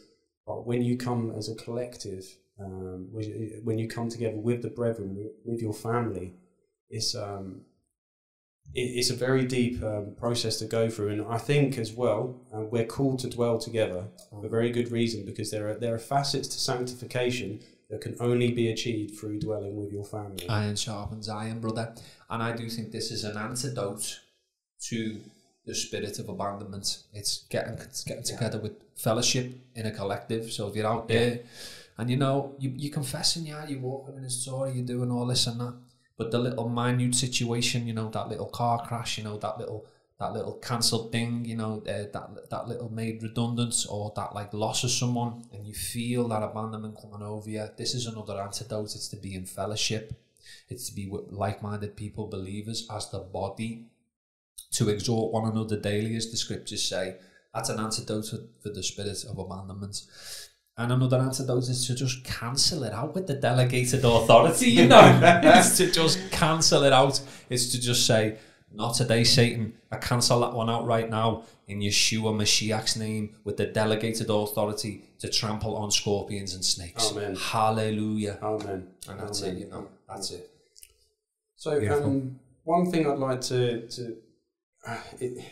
But 0.47 0.67
when 0.67 0.83
you 0.83 0.97
come 0.97 1.35
as 1.37 1.49
a 1.51 1.55
collective, 1.55 2.25
um, 2.61 3.09
when 3.63 3.79
you 3.79 3.89
come 3.89 4.09
together 4.09 4.37
with 4.37 4.63
the 4.63 4.69
brethren, 4.69 5.31
with, 5.45 5.61
your 5.61 5.73
family, 5.73 6.35
it's 6.91 7.15
um, 7.15 7.63
it, 8.75 8.81
it's 8.81 9.11
a 9.11 9.15
very 9.15 9.45
deep 9.45 9.83
um, 9.83 10.15
process 10.17 10.59
to 10.59 10.65
go 10.65 10.91
through, 10.91 11.11
and 11.11 11.23
I 11.29 11.39
think 11.39 11.79
as 11.79 11.93
well 11.93 12.41
uh, 12.55 12.61
we're 12.61 12.87
called 12.87 13.21
to 13.21 13.31
dwell 13.31 13.59
together 13.59 14.05
for 14.31 14.45
a 14.45 14.49
very 14.49 14.71
good 14.71 14.91
reason 14.91 15.25
because 15.25 15.51
there 15.51 15.69
are 15.69 15.75
there 15.75 15.95
are 15.95 16.01
facets 16.01 16.49
to 16.49 16.59
sanctification 16.59 17.61
that 17.91 18.01
can 18.01 18.17
only 18.21 18.51
be 18.51 18.71
achieved 18.71 19.19
through 19.19 19.39
dwelling 19.39 19.77
with 19.77 19.93
your 19.93 20.05
family. 20.05 20.49
Iron 20.49 20.77
sharpens 20.77 21.29
iron, 21.29 21.61
brother. 21.61 21.95
And 22.29 22.43
I 22.43 22.55
do 22.55 22.69
think 22.69 22.93
this 22.93 23.11
is 23.11 23.25
an 23.25 23.39
antidote 23.39 24.21
to 24.89 25.21
the 25.65 25.75
spirit 25.75 26.19
of 26.19 26.29
abandonment. 26.29 27.05
It's 27.13 27.47
getting 27.51 27.75
it's 27.75 28.05
getting 28.05 28.25
together 28.25 28.59
with 28.59 28.73
fellowship 28.97 29.53
in 29.75 29.87
a 29.87 29.91
collective. 29.91 30.53
So 30.53 30.69
if 30.69 30.77
you're 30.77 30.87
out 30.87 31.09
there 31.09 31.41
and 31.99 32.09
you 32.09 32.17
know, 32.17 32.55
you, 32.59 32.73
you're 32.77 32.93
confessing, 32.93 33.47
yeah, 33.47 33.67
you're 33.67 33.81
walking 33.81 34.17
in 34.17 34.23
his 34.23 34.41
story, 34.41 34.73
you're 34.73 34.87
doing 34.87 35.11
all 35.11 35.27
this 35.27 35.47
and 35.47 35.61
that. 35.61 35.77
But 36.17 36.31
the 36.31 36.39
little 36.39 36.69
minute 36.69 37.15
situation, 37.15 37.87
you 37.87 37.93
know, 37.93 38.09
that 38.11 38.29
little 38.29 38.49
car 38.49 38.85
crash, 38.87 39.19
you 39.19 39.25
know, 39.25 39.37
that 39.39 39.59
little 39.59 39.87
that 40.19 40.33
little 40.33 40.55
cancelled 40.55 41.13
thing, 41.13 41.45
you 41.45 41.55
know, 41.55 41.81
uh, 41.87 42.11
that 42.13 42.51
that 42.51 42.67
little 42.67 42.91
made 42.91 43.23
redundant 43.23 43.87
or 43.89 44.13
that 44.17 44.35
like 44.35 44.53
loss 44.53 44.83
of 44.83 44.91
someone, 44.91 45.45
and 45.53 45.67
you 45.67 45.75
feel 45.75 46.27
that 46.29 46.43
abandonment 46.43 47.01
coming 47.01 47.23
over 47.23 47.49
you. 47.49 47.69
This 47.77 47.95
is 47.95 48.07
another 48.07 48.41
antidote. 48.41 48.97
It's 48.97 49.09
to 49.09 49.17
be 49.17 49.35
in 49.37 49.47
fellowship. 49.47 50.13
It's 50.69 50.89
to 50.89 50.95
be 50.95 51.07
with 51.09 51.31
like-minded 51.31 51.97
people, 51.97 52.27
believers, 52.27 52.87
as 52.91 53.11
the 53.11 53.21
body, 53.21 53.87
to 54.73 54.89
exhort 54.89 55.33
one 55.33 55.51
another 55.51 55.77
daily, 55.79 56.17
as 56.17 56.31
the 56.31 56.37
scriptures 56.37 56.83
say. 56.83 57.17
That's 57.55 57.69
an 57.69 57.81
antidote 57.81 58.27
for 58.61 58.69
the 58.71 58.83
spirit 58.83 59.25
of 59.25 59.39
abandonment. 59.39 60.03
And 60.79 60.93
another 60.93 61.19
antidote 61.19 61.69
is 61.69 61.87
to 61.89 61.95
just 61.97 62.23
cancel 62.23 62.85
it 62.85 62.93
out 62.93 63.13
with 63.13 63.27
the 63.27 63.35
delegated 63.35 64.05
authority, 64.05 64.71
you 64.71 64.87
know. 64.93 65.21
it's 65.43 65.77
to 65.79 65.91
just 65.91 66.31
cancel 66.31 66.85
it 66.85 66.93
out. 66.93 67.21
It's 67.51 67.73
to 67.73 67.81
just 67.81 68.07
say, 68.07 68.39
not 68.73 68.95
today, 68.95 69.25
Satan. 69.25 69.75
I 69.91 69.97
cancel 69.97 70.39
that 70.41 70.53
one 70.53 70.71
out 70.71 70.87
right 70.87 71.11
now 71.11 71.43
in 71.67 71.81
Yeshua 71.81 72.33
Mashiach's 72.33 72.97
name 72.97 73.35
with 73.43 73.57
the 73.57 73.67
delegated 73.67 74.31
authority 74.31 75.03
to 75.19 75.29
trample 75.29 75.77
on 75.77 75.91
scorpions 75.91 76.55
and 76.55 76.65
snakes. 76.65 77.11
Amen. 77.11 77.35
Hallelujah. 77.35 78.39
Amen. 78.41 78.87
And 79.09 79.21
that's 79.21 79.43
Amen. 79.43 79.57
it, 79.57 79.61
you 79.61 79.67
know. 79.71 79.89
That's 80.09 80.31
it. 80.31 80.49
So, 81.57 81.73
um, 81.93 82.39
one 82.63 82.89
thing 82.89 83.11
I'd 83.11 83.19
like 83.19 83.41
to, 83.43 83.89
to 83.89 84.17
uh, 84.87 84.97
it, 85.19 85.45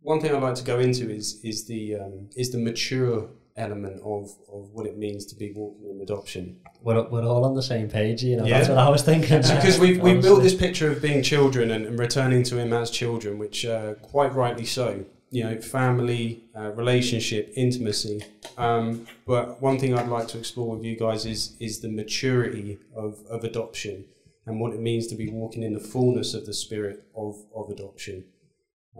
one 0.00 0.20
thing 0.20 0.34
I'd 0.34 0.42
like 0.42 0.54
to 0.54 0.64
go 0.64 0.78
into 0.78 1.10
is 1.10 1.38
is 1.44 1.66
the 1.66 1.96
um, 1.96 2.30
is 2.34 2.50
the 2.50 2.58
mature 2.58 3.28
element 3.60 4.00
of, 4.04 4.30
of 4.52 4.70
what 4.72 4.86
it 4.86 4.98
means 4.98 5.26
to 5.26 5.36
be 5.36 5.52
walking 5.52 5.90
in 5.90 6.00
adoption. 6.00 6.58
We're, 6.82 7.08
we're 7.08 7.24
all 7.24 7.44
on 7.44 7.54
the 7.54 7.62
same 7.62 7.88
page, 7.88 8.22
you 8.24 8.36
know. 8.36 8.44
Yeah. 8.44 8.58
That's 8.58 8.68
what 8.70 8.78
I 8.78 8.88
was 8.88 9.02
thinking. 9.02 9.42
Because 9.42 9.78
we've, 9.78 10.00
we've 10.00 10.22
built 10.22 10.42
this 10.42 10.54
picture 10.54 10.90
of 10.90 11.00
being 11.02 11.22
children 11.22 11.70
and, 11.70 11.86
and 11.86 11.98
returning 11.98 12.42
to 12.44 12.58
Him 12.58 12.72
as 12.72 12.90
children, 12.90 13.38
which 13.38 13.64
uh, 13.64 13.94
quite 13.94 14.34
rightly 14.34 14.66
so. 14.66 15.04
You 15.32 15.44
know, 15.44 15.60
family, 15.60 16.46
uh, 16.56 16.72
relationship, 16.72 17.52
intimacy. 17.54 18.24
Um, 18.58 19.06
but 19.28 19.62
one 19.62 19.78
thing 19.78 19.96
I'd 19.96 20.08
like 20.08 20.26
to 20.28 20.38
explore 20.38 20.74
with 20.74 20.84
you 20.84 20.96
guys 20.98 21.24
is 21.24 21.56
is 21.60 21.80
the 21.80 21.88
maturity 21.88 22.78
of, 22.96 23.20
of 23.30 23.44
adoption 23.44 24.06
and 24.46 24.60
what 24.60 24.72
it 24.72 24.80
means 24.80 25.06
to 25.06 25.14
be 25.14 25.30
walking 25.30 25.62
in 25.62 25.74
the 25.74 25.80
fullness 25.80 26.34
of 26.34 26.46
the 26.46 26.52
spirit 26.52 27.04
of, 27.16 27.36
of 27.54 27.70
adoption. 27.70 28.24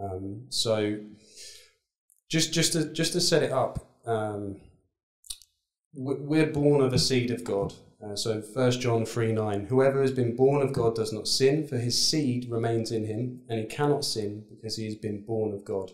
Um, 0.01 0.45
so, 0.49 0.99
just 2.29 2.53
just 2.53 2.73
to 2.73 2.85
just 2.93 3.13
to 3.13 3.21
set 3.21 3.43
it 3.43 3.51
up, 3.51 3.90
um, 4.05 4.59
we- 5.93 6.15
we're 6.15 6.51
born 6.51 6.81
of 6.81 6.93
a 6.93 6.99
seed 6.99 7.31
of 7.31 7.43
God. 7.43 7.73
Uh, 8.03 8.15
so 8.15 8.41
First 8.41 8.81
John 8.81 9.05
three 9.05 9.31
nine, 9.31 9.65
whoever 9.67 10.01
has 10.01 10.11
been 10.11 10.35
born 10.35 10.61
of 10.63 10.73
God 10.73 10.95
does 10.95 11.13
not 11.13 11.27
sin, 11.27 11.67
for 11.67 11.77
his 11.77 12.01
seed 12.01 12.49
remains 12.49 12.91
in 12.91 13.05
him, 13.05 13.41
and 13.47 13.59
he 13.59 13.65
cannot 13.65 14.03
sin 14.03 14.45
because 14.49 14.75
he 14.77 14.85
has 14.85 14.95
been 14.95 15.21
born 15.23 15.53
of 15.53 15.63
God. 15.63 15.91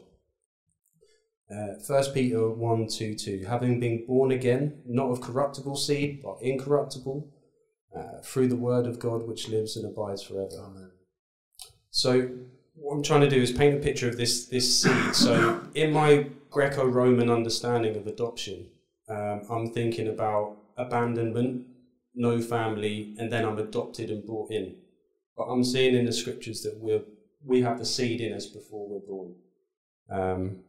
Uh, 1.49 1.75
First 1.85 2.13
Peter 2.13 2.49
one 2.49 2.87
two 2.87 3.13
two, 3.13 3.45
having 3.47 3.79
been 3.79 4.05
born 4.05 4.31
again, 4.31 4.81
not 4.85 5.09
of 5.11 5.19
corruptible 5.21 5.75
seed, 5.75 6.21
but 6.23 6.37
incorruptible, 6.41 7.29
uh, 7.95 8.21
through 8.23 8.47
the 8.47 8.55
word 8.55 8.85
of 8.85 8.99
God 8.99 9.27
which 9.27 9.49
lives 9.49 9.75
and 9.75 9.85
abides 9.85 10.23
forever. 10.23 10.93
So 11.89 12.29
what 12.75 12.95
I'm 12.95 13.03
trying 13.03 13.21
to 13.21 13.29
do 13.29 13.41
is 13.41 13.51
paint 13.51 13.75
a 13.75 13.79
picture 13.79 14.07
of 14.07 14.17
this 14.17 14.45
this 14.47 14.81
seed. 14.81 15.13
So 15.15 15.61
in 15.73 15.91
my 15.91 16.27
Greco-Roman 16.49 17.29
understanding 17.29 17.95
of 17.95 18.07
adoption, 18.07 18.67
um, 19.09 19.41
I'm 19.49 19.73
thinking 19.73 20.07
about 20.07 20.57
abandonment, 20.77 21.65
no 22.15 22.41
family, 22.41 23.15
and 23.17 23.31
then 23.31 23.45
I'm 23.45 23.59
adopted 23.59 24.09
and 24.09 24.25
brought 24.25 24.51
in. 24.51 24.75
But 25.35 25.45
I'm 25.45 25.63
seeing 25.63 25.95
in 25.95 26.05
the 26.05 26.11
scriptures 26.11 26.61
that 26.63 26.77
we're 26.77 27.03
we 27.45 27.61
have 27.61 27.77
the 27.77 27.85
seed 27.85 28.19
in 28.19 28.33
us 28.33 28.47
before 28.47 28.89
we're 28.89 29.07
born. 29.07 29.35
Um, 30.09 30.59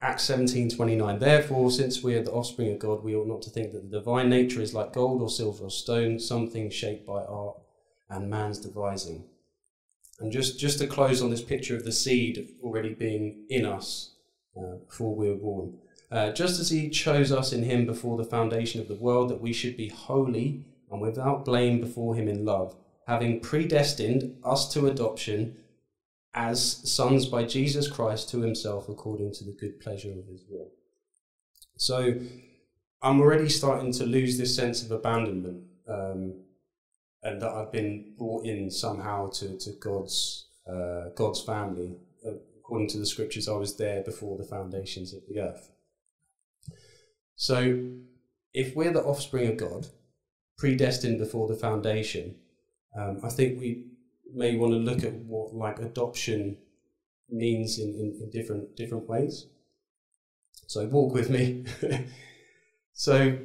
Acts 0.00 0.24
seventeen 0.24 0.68
twenty 0.70 0.94
nine. 0.94 1.18
Therefore, 1.18 1.70
since 1.70 2.02
we 2.02 2.14
are 2.14 2.22
the 2.22 2.30
offspring 2.32 2.70
of 2.70 2.78
God, 2.78 3.02
we 3.02 3.16
ought 3.16 3.26
not 3.26 3.42
to 3.42 3.50
think 3.50 3.72
that 3.72 3.90
the 3.90 3.98
divine 3.98 4.28
nature 4.28 4.60
is 4.60 4.74
like 4.74 4.92
gold 4.92 5.22
or 5.22 5.30
silver 5.30 5.64
or 5.64 5.70
stone, 5.70 6.20
something 6.20 6.70
shaped 6.70 7.06
by 7.06 7.22
art 7.22 7.56
and 8.10 8.30
man's 8.30 8.58
devising. 8.58 9.24
And 10.20 10.30
just, 10.30 10.58
just 10.58 10.78
to 10.80 10.86
close 10.86 11.22
on 11.22 11.30
this 11.30 11.42
picture 11.42 11.76
of 11.76 11.84
the 11.84 11.92
seed 11.92 12.48
already 12.62 12.94
being 12.94 13.46
in 13.48 13.64
us 13.64 14.14
uh, 14.58 14.76
before 14.86 15.14
we 15.14 15.28
were 15.28 15.36
born. 15.36 15.78
Uh, 16.10 16.32
just 16.32 16.58
as 16.58 16.70
he 16.70 16.88
chose 16.88 17.30
us 17.30 17.52
in 17.52 17.62
him 17.62 17.86
before 17.86 18.16
the 18.16 18.24
foundation 18.24 18.80
of 18.80 18.88
the 18.88 18.94
world, 18.94 19.28
that 19.28 19.40
we 19.40 19.52
should 19.52 19.76
be 19.76 19.88
holy 19.88 20.64
and 20.90 21.00
without 21.00 21.44
blame 21.44 21.80
before 21.80 22.14
him 22.14 22.28
in 22.28 22.44
love, 22.44 22.74
having 23.06 23.40
predestined 23.40 24.36
us 24.44 24.72
to 24.72 24.86
adoption 24.86 25.56
as 26.34 26.80
sons 26.90 27.26
by 27.26 27.44
Jesus 27.44 27.90
Christ 27.90 28.30
to 28.30 28.40
himself 28.40 28.88
according 28.88 29.32
to 29.34 29.44
the 29.44 29.56
good 29.58 29.80
pleasure 29.80 30.12
of 30.12 30.26
his 30.26 30.44
will. 30.48 30.70
So 31.76 32.14
I'm 33.02 33.20
already 33.20 33.48
starting 33.48 33.92
to 33.92 34.04
lose 34.04 34.38
this 34.38 34.54
sense 34.56 34.82
of 34.82 34.90
abandonment. 34.90 35.64
Um, 35.88 36.34
and 37.22 37.42
that 37.42 37.50
I've 37.50 37.72
been 37.72 38.14
brought 38.16 38.44
in 38.44 38.70
somehow 38.70 39.30
to, 39.30 39.58
to 39.58 39.72
God's 39.80 40.48
uh, 40.66 41.10
God's 41.16 41.42
family. 41.42 41.96
According 42.68 42.88
to 42.88 42.98
the 42.98 43.06
scriptures, 43.06 43.48
I 43.48 43.56
was 43.56 43.78
there 43.78 44.02
before 44.02 44.36
the 44.36 44.44
foundations 44.44 45.14
of 45.14 45.22
the 45.26 45.40
earth. 45.40 45.70
So, 47.34 47.92
if 48.52 48.76
we're 48.76 48.92
the 48.92 49.02
offspring 49.02 49.48
of 49.48 49.56
God, 49.56 49.86
predestined 50.58 51.18
before 51.18 51.48
the 51.48 51.54
foundation, 51.54 52.34
um, 52.94 53.20
I 53.24 53.30
think 53.30 53.58
we 53.58 53.86
may 54.34 54.56
want 54.56 54.74
to 54.74 54.78
look 54.78 55.02
at 55.02 55.14
what 55.14 55.54
like 55.54 55.78
adoption 55.78 56.58
means 57.30 57.78
in, 57.78 57.88
in, 57.94 58.18
in 58.20 58.30
different 58.30 58.76
different 58.76 59.08
ways. 59.08 59.46
So 60.66 60.84
walk 60.88 61.14
with 61.14 61.30
me. 61.30 61.64
so 62.92 63.38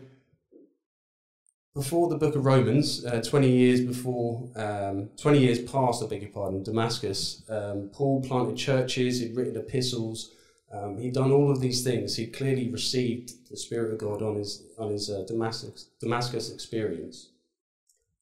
before 1.76 2.08
the 2.08 2.18
book 2.18 2.36
of 2.36 2.46
Romans, 2.46 3.04
uh, 3.06 3.22
20 3.22 3.50
years 3.50 3.82
before, 3.82 4.48
um, 4.56 5.10
20 5.18 5.40
years 5.40 5.60
past, 5.60 6.04
I 6.04 6.08
beg 6.08 6.22
your 6.22 6.32
pardon, 6.32 6.62
Damascus, 6.62 7.42
um, 7.50 7.90
Paul 7.92 8.22
planted 8.22 8.58
churches, 8.58 9.20
he'd 9.20 9.36
written 9.36 9.58
epistles, 9.58 10.32
um, 10.72 10.98
he'd 10.98 11.14
done 11.14 11.32
all 11.32 11.52
of 11.52 11.62
these 11.62 11.84
things. 11.84 12.16
He'd 12.16 12.34
clearly 12.34 12.70
received 12.70 13.50
the 13.50 13.58
Spirit 13.58 13.94
of 13.94 14.00
God 14.00 14.22
on 14.22 14.36
his, 14.36 14.64
on 14.80 14.92
his 14.92 15.10
uh, 15.10 15.24
Damascus, 15.28 15.90
Damascus 16.00 16.52
experience. 16.52 17.30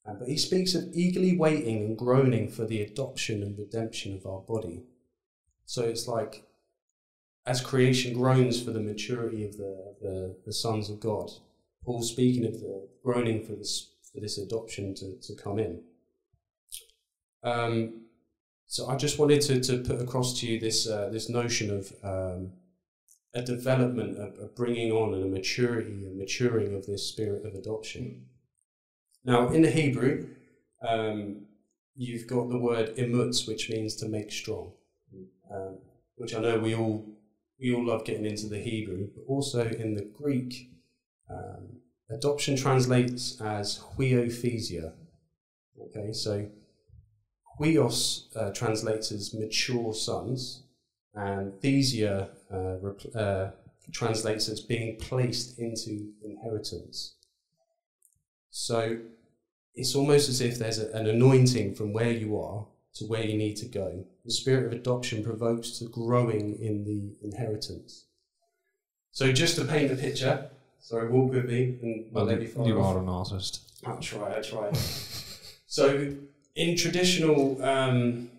Uh, 0.04 0.14
but 0.14 0.28
he 0.28 0.36
speaks 0.36 0.74
of 0.74 0.88
eagerly 0.92 1.36
waiting 1.36 1.78
and 1.78 1.96
groaning 1.96 2.48
for 2.48 2.66
the 2.66 2.82
adoption 2.82 3.42
and 3.42 3.58
redemption 3.58 4.14
of 4.14 4.26
our 4.26 4.40
body. 4.40 4.82
So 5.64 5.82
it's 5.82 6.06
like 6.06 6.44
as 7.46 7.60
creation 7.60 8.14
groans 8.14 8.62
for 8.62 8.70
the 8.70 8.80
maturity 8.80 9.46
of 9.46 9.56
the, 9.56 9.94
the, 10.00 10.36
the 10.44 10.52
sons 10.52 10.90
of 10.90 11.00
God, 11.00 11.30
Paul's 11.84 12.10
speaking 12.10 12.44
of 12.46 12.60
the 12.60 12.88
groaning 13.02 13.44
for 13.44 13.52
this, 13.52 13.90
for 14.12 14.20
this 14.20 14.38
adoption 14.38 14.94
to, 14.94 15.16
to 15.20 15.34
come 15.34 15.58
in. 15.58 15.82
Um, 17.42 18.02
so 18.66 18.88
I 18.88 18.96
just 18.96 19.18
wanted 19.18 19.42
to, 19.42 19.60
to 19.60 19.78
put 19.78 20.00
across 20.00 20.40
to 20.40 20.46
you 20.46 20.58
this, 20.58 20.88
uh, 20.88 21.10
this 21.12 21.28
notion 21.28 21.70
of 21.70 21.92
um, 22.02 22.52
a 23.34 23.42
development, 23.42 24.18
a, 24.18 24.44
a, 24.44 24.46
bringing 24.46 24.92
on 24.92 25.14
and 25.14 25.24
a 25.24 25.26
maturity, 25.26 26.06
a 26.06 26.10
maturing 26.10 26.74
of 26.74 26.86
this 26.86 27.06
spirit 27.06 27.44
of 27.44 27.54
adoption. 27.54 28.26
Now, 29.24 29.48
in 29.48 29.62
the 29.62 29.70
Hebrew, 29.70 30.28
um, 30.86 31.42
you've 31.94 32.26
got 32.26 32.48
the 32.48 32.58
word 32.58 32.96
imutz, 32.96 33.46
which 33.46 33.70
means 33.70 33.94
to 33.96 34.08
make 34.08 34.32
strong, 34.32 34.72
um, 35.50 35.78
which 36.16 36.34
I 36.34 36.40
know 36.40 36.58
we 36.58 36.74
all 36.74 37.06
we 37.60 37.72
all 37.72 37.84
love 37.84 38.04
getting 38.04 38.26
into 38.26 38.48
the 38.48 38.58
Hebrew, 38.58 39.08
but 39.14 39.22
also 39.28 39.64
in 39.64 39.94
the 39.94 40.02
Greek, 40.02 40.71
um, 41.32 41.80
adoption 42.10 42.56
translates 42.56 43.40
as 43.40 43.80
huiothesia. 43.96 44.92
Okay, 45.80 46.12
so 46.12 46.46
huios 47.58 48.34
uh, 48.36 48.50
translates 48.52 49.12
as 49.12 49.34
mature 49.34 49.92
sons, 49.94 50.62
and 51.14 51.52
thesia 51.60 52.28
uh, 52.52 53.18
uh, 53.18 53.50
translates 53.92 54.48
as 54.48 54.60
being 54.60 54.96
placed 54.96 55.58
into 55.58 56.12
inheritance. 56.24 57.14
So 58.50 58.98
it's 59.74 59.94
almost 59.94 60.28
as 60.28 60.40
if 60.40 60.58
there's 60.58 60.78
a, 60.78 60.90
an 60.92 61.06
anointing 61.06 61.74
from 61.74 61.92
where 61.92 62.12
you 62.12 62.38
are 62.38 62.66
to 62.94 63.04
where 63.06 63.24
you 63.24 63.36
need 63.36 63.56
to 63.56 63.66
go. 63.66 64.04
The 64.24 64.32
spirit 64.32 64.66
of 64.66 64.72
adoption 64.72 65.24
provokes 65.24 65.70
to 65.78 65.86
growing 65.86 66.58
in 66.60 66.84
the 66.84 67.16
inheritance. 67.26 68.06
So 69.10 69.32
just 69.32 69.56
to 69.56 69.64
paint 69.64 69.90
the 69.90 69.96
picture, 69.96 70.50
sorry, 70.82 71.08
walk 71.08 71.32
with 71.32 71.46
me 71.46 71.78
and 71.82 72.06
well, 72.12 72.26
let 72.26 72.40
me 72.40 72.50
You 72.66 72.80
are 72.80 72.98
an 72.98 73.08
artist. 73.08 73.72
I'll 73.86 73.98
try, 73.98 74.34
I'll 74.34 74.42
try. 74.42 74.70
so 75.66 76.14
in 76.54 76.76
traditional, 76.76 77.62
um, 77.64 78.30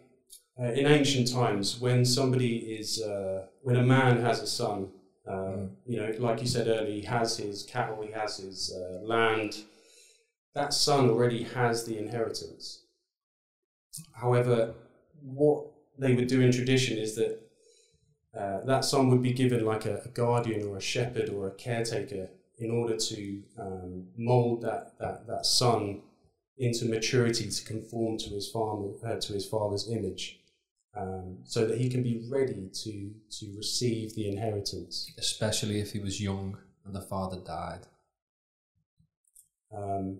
uh, 0.59 0.65
in 0.65 0.85
ancient 0.85 1.31
times, 1.31 1.79
when 1.79 2.05
somebody 2.05 2.57
is, 2.57 3.01
uh, 3.01 3.47
when 3.61 3.77
a 3.77 3.83
man 3.83 4.21
has 4.21 4.41
a 4.41 4.47
son, 4.47 4.89
uh, 5.27 5.31
mm. 5.31 5.69
you 5.87 5.99
know, 5.99 6.13
like 6.19 6.41
you 6.41 6.47
said 6.47 6.67
earlier, 6.67 6.93
he 6.93 7.01
has 7.01 7.37
his 7.37 7.63
cattle, 7.63 8.03
he 8.05 8.11
has 8.11 8.37
his 8.37 8.75
uh, 8.75 9.03
land, 9.03 9.63
that 10.53 10.73
son 10.73 11.09
already 11.09 11.43
has 11.43 11.85
the 11.85 11.97
inheritance. 11.97 12.83
However, 14.13 14.75
what 15.21 15.65
they 15.97 16.13
would 16.13 16.27
do 16.27 16.41
in 16.41 16.51
tradition 16.51 16.97
is 16.97 17.15
that 17.15 17.39
uh, 18.37 18.61
that 18.65 18.83
son 18.83 19.09
would 19.09 19.21
be 19.21 19.33
given 19.33 19.63
like 19.65 19.85
a, 19.85 20.01
a, 20.03 20.07
guardian 20.09 20.67
or 20.67 20.77
a 20.77 20.81
shepherd 20.81 21.29
or 21.29 21.47
a 21.47 21.51
caretaker 21.51 22.29
in 22.57 22.71
order 22.71 22.97
to 22.97 23.43
um, 23.59 24.07
mold 24.17 24.61
that, 24.61 24.97
that, 24.99 25.27
that 25.27 25.45
son 25.45 26.01
into 26.57 26.85
maturity 26.85 27.49
to 27.49 27.65
conform 27.65 28.17
to 28.17 28.29
his, 28.29 28.49
farm, 28.49 28.95
uh, 29.05 29.15
to 29.15 29.33
his 29.33 29.45
father's 29.45 29.89
image. 29.89 30.39
Um, 30.95 31.39
so 31.43 31.65
that 31.65 31.79
he 31.79 31.89
can 31.89 32.03
be 32.03 32.23
ready 32.29 32.69
to, 32.71 33.11
to 33.39 33.57
receive 33.57 34.13
the 34.13 34.29
inheritance. 34.29 35.11
Especially 35.17 35.79
if 35.79 35.91
he 35.91 35.99
was 35.99 36.21
young 36.21 36.57
and 36.85 36.95
the 36.95 37.01
father 37.01 37.37
died. 37.37 37.87
Um, 39.75 40.19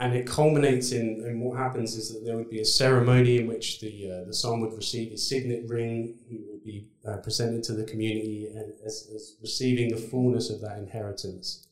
and 0.00 0.14
it 0.14 0.26
culminates 0.26 0.92
in, 0.92 1.22
in 1.26 1.40
what 1.40 1.58
happens 1.58 1.94
is 1.94 2.12
that 2.12 2.24
there 2.24 2.36
would 2.36 2.48
be 2.48 2.60
a 2.60 2.64
ceremony 2.64 3.38
in 3.38 3.46
which 3.46 3.80
the 3.80 4.10
uh, 4.10 4.24
the 4.26 4.32
son 4.34 4.60
would 4.60 4.72
receive 4.72 5.10
his 5.10 5.28
signet 5.28 5.68
ring. 5.68 6.16
He 6.26 6.40
would 6.48 6.64
be 6.64 6.88
uh, 7.06 7.18
presented 7.18 7.62
to 7.64 7.74
the 7.74 7.84
community 7.84 8.48
as, 8.84 9.10
as 9.14 9.36
receiving 9.42 9.90
the 9.90 9.98
fullness 9.98 10.48
of 10.48 10.62
that 10.62 10.78
inheritance. 10.78 11.66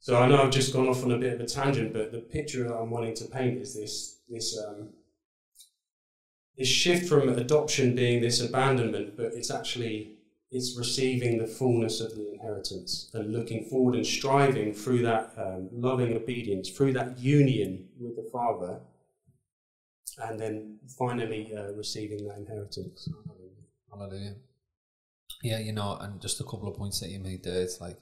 So 0.00 0.18
I 0.18 0.26
know 0.28 0.42
I've 0.42 0.50
just 0.50 0.72
gone 0.72 0.88
off 0.88 1.04
on 1.04 1.12
a 1.12 1.18
bit 1.18 1.34
of 1.34 1.40
a 1.40 1.46
tangent, 1.46 1.92
but 1.92 2.10
the 2.10 2.20
picture 2.20 2.66
that 2.66 2.74
I'm 2.74 2.90
wanting 2.90 3.14
to 3.16 3.26
paint 3.26 3.58
is 3.58 3.74
this 3.74 4.20
this 4.30 4.58
um, 4.66 4.90
this 6.56 6.68
shift 6.68 7.06
from 7.06 7.28
adoption 7.28 7.94
being 7.94 8.22
this 8.22 8.40
abandonment, 8.40 9.14
but 9.14 9.32
it's 9.34 9.50
actually 9.50 10.15
is 10.52 10.76
receiving 10.78 11.38
the 11.38 11.46
fullness 11.46 12.00
of 12.00 12.14
the 12.14 12.32
inheritance 12.32 13.10
and 13.14 13.32
looking 13.32 13.64
forward 13.64 13.94
and 13.94 14.06
striving 14.06 14.72
through 14.72 15.02
that 15.02 15.32
um, 15.36 15.68
loving 15.72 16.14
obedience, 16.14 16.70
through 16.70 16.92
that 16.92 17.18
union 17.18 17.88
with 17.98 18.16
the 18.16 18.28
Father, 18.30 18.80
and 20.18 20.40
then 20.40 20.78
finally 20.98 21.52
uh, 21.54 21.72
receiving 21.72 22.26
that 22.26 22.38
inheritance. 22.38 23.08
Hallelujah. 23.90 24.36
Yeah, 25.42 25.58
you 25.58 25.72
know, 25.72 25.98
and 26.00 26.20
just 26.20 26.40
a 26.40 26.44
couple 26.44 26.68
of 26.68 26.76
points 26.76 27.00
that 27.00 27.10
you 27.10 27.18
made 27.18 27.42
there. 27.42 27.62
It's 27.62 27.80
like 27.80 27.96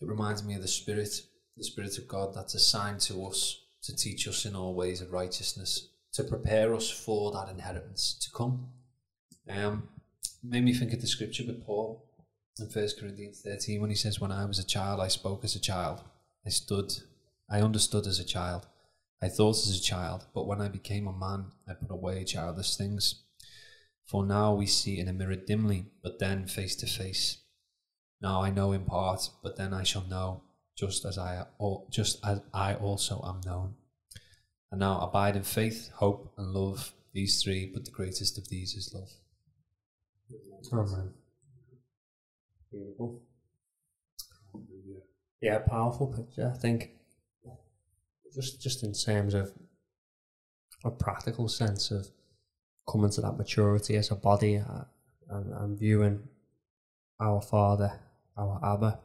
it 0.00 0.08
reminds 0.08 0.42
me 0.42 0.54
of 0.54 0.62
the 0.62 0.68
Spirit, 0.68 1.10
the 1.56 1.64
Spirit 1.64 1.98
of 1.98 2.08
God 2.08 2.34
that's 2.34 2.54
assigned 2.54 3.00
to 3.02 3.24
us 3.26 3.60
to 3.82 3.94
teach 3.94 4.26
us 4.26 4.44
in 4.44 4.56
all 4.56 4.74
ways 4.74 5.00
of 5.00 5.12
righteousness, 5.12 5.88
to 6.14 6.24
prepare 6.24 6.74
us 6.74 6.90
for 6.90 7.30
that 7.32 7.48
inheritance 7.48 8.18
to 8.22 8.30
come. 8.36 8.68
Um, 9.48 9.88
made 10.42 10.64
me 10.64 10.74
think 10.74 10.92
of 10.92 11.00
the 11.00 11.06
scripture 11.06 11.44
with 11.46 11.64
Paul 11.64 12.04
in 12.58 12.68
First 12.68 12.98
Corinthians 12.98 13.40
13 13.40 13.80
when 13.80 13.90
he 13.90 13.96
says, 13.96 14.20
When 14.20 14.32
I 14.32 14.44
was 14.44 14.58
a 14.58 14.66
child, 14.66 15.00
I 15.00 15.08
spoke 15.08 15.44
as 15.44 15.54
a 15.54 15.60
child. 15.60 16.02
I 16.44 16.50
stood, 16.50 16.92
I 17.48 17.60
understood 17.60 18.06
as 18.06 18.18
a 18.18 18.24
child. 18.24 18.66
I 19.22 19.28
thought 19.28 19.56
as 19.56 19.78
a 19.78 19.82
child, 19.82 20.26
but 20.34 20.48
when 20.48 20.60
I 20.60 20.68
became 20.68 21.06
a 21.06 21.12
man, 21.12 21.52
I 21.68 21.74
put 21.74 21.92
away 21.92 22.24
childish 22.24 22.76
things. 22.76 23.22
For 24.04 24.26
now 24.26 24.52
we 24.52 24.66
see 24.66 24.98
in 24.98 25.06
a 25.06 25.12
mirror 25.12 25.36
dimly, 25.36 25.86
but 26.02 26.18
then 26.18 26.46
face 26.48 26.74
to 26.76 26.86
face. 26.86 27.38
Now 28.20 28.42
I 28.42 28.50
know 28.50 28.72
in 28.72 28.84
part, 28.84 29.30
but 29.42 29.56
then 29.56 29.72
I 29.72 29.84
shall 29.84 30.06
know, 30.08 30.42
just 30.76 31.04
as 31.04 31.18
I 31.18 31.44
just 31.90 32.18
as 32.26 32.40
I 32.52 32.74
also 32.74 33.22
am 33.24 33.40
known. 33.46 33.74
And 34.72 34.80
now 34.80 35.00
abide 35.00 35.36
in 35.36 35.44
faith, 35.44 35.90
hope, 35.94 36.32
and 36.36 36.52
love, 36.52 36.92
these 37.12 37.42
three, 37.42 37.70
but 37.72 37.84
the 37.84 37.90
greatest 37.92 38.38
of 38.38 38.48
these 38.48 38.74
is 38.74 38.92
love. 38.92 39.10
Amen. 40.72 41.12
Beautiful. 42.70 43.20
Yeah, 45.40 45.58
powerful 45.58 46.06
picture. 46.06 46.52
I 46.54 46.58
think 46.58 46.90
just 48.34 48.62
just 48.62 48.82
in 48.82 48.92
terms 48.92 49.34
of 49.34 49.52
a 50.84 50.90
practical 50.90 51.48
sense 51.48 51.90
of 51.90 52.08
coming 52.90 53.10
to 53.10 53.20
that 53.20 53.36
maturity 53.36 53.96
as 53.96 54.10
a 54.10 54.16
body 54.16 54.56
uh, 54.56 54.84
and, 55.30 55.52
and 55.52 55.78
viewing 55.78 56.22
our 57.20 57.40
Father, 57.40 57.92
our 58.36 58.60
Abba. 58.64 58.98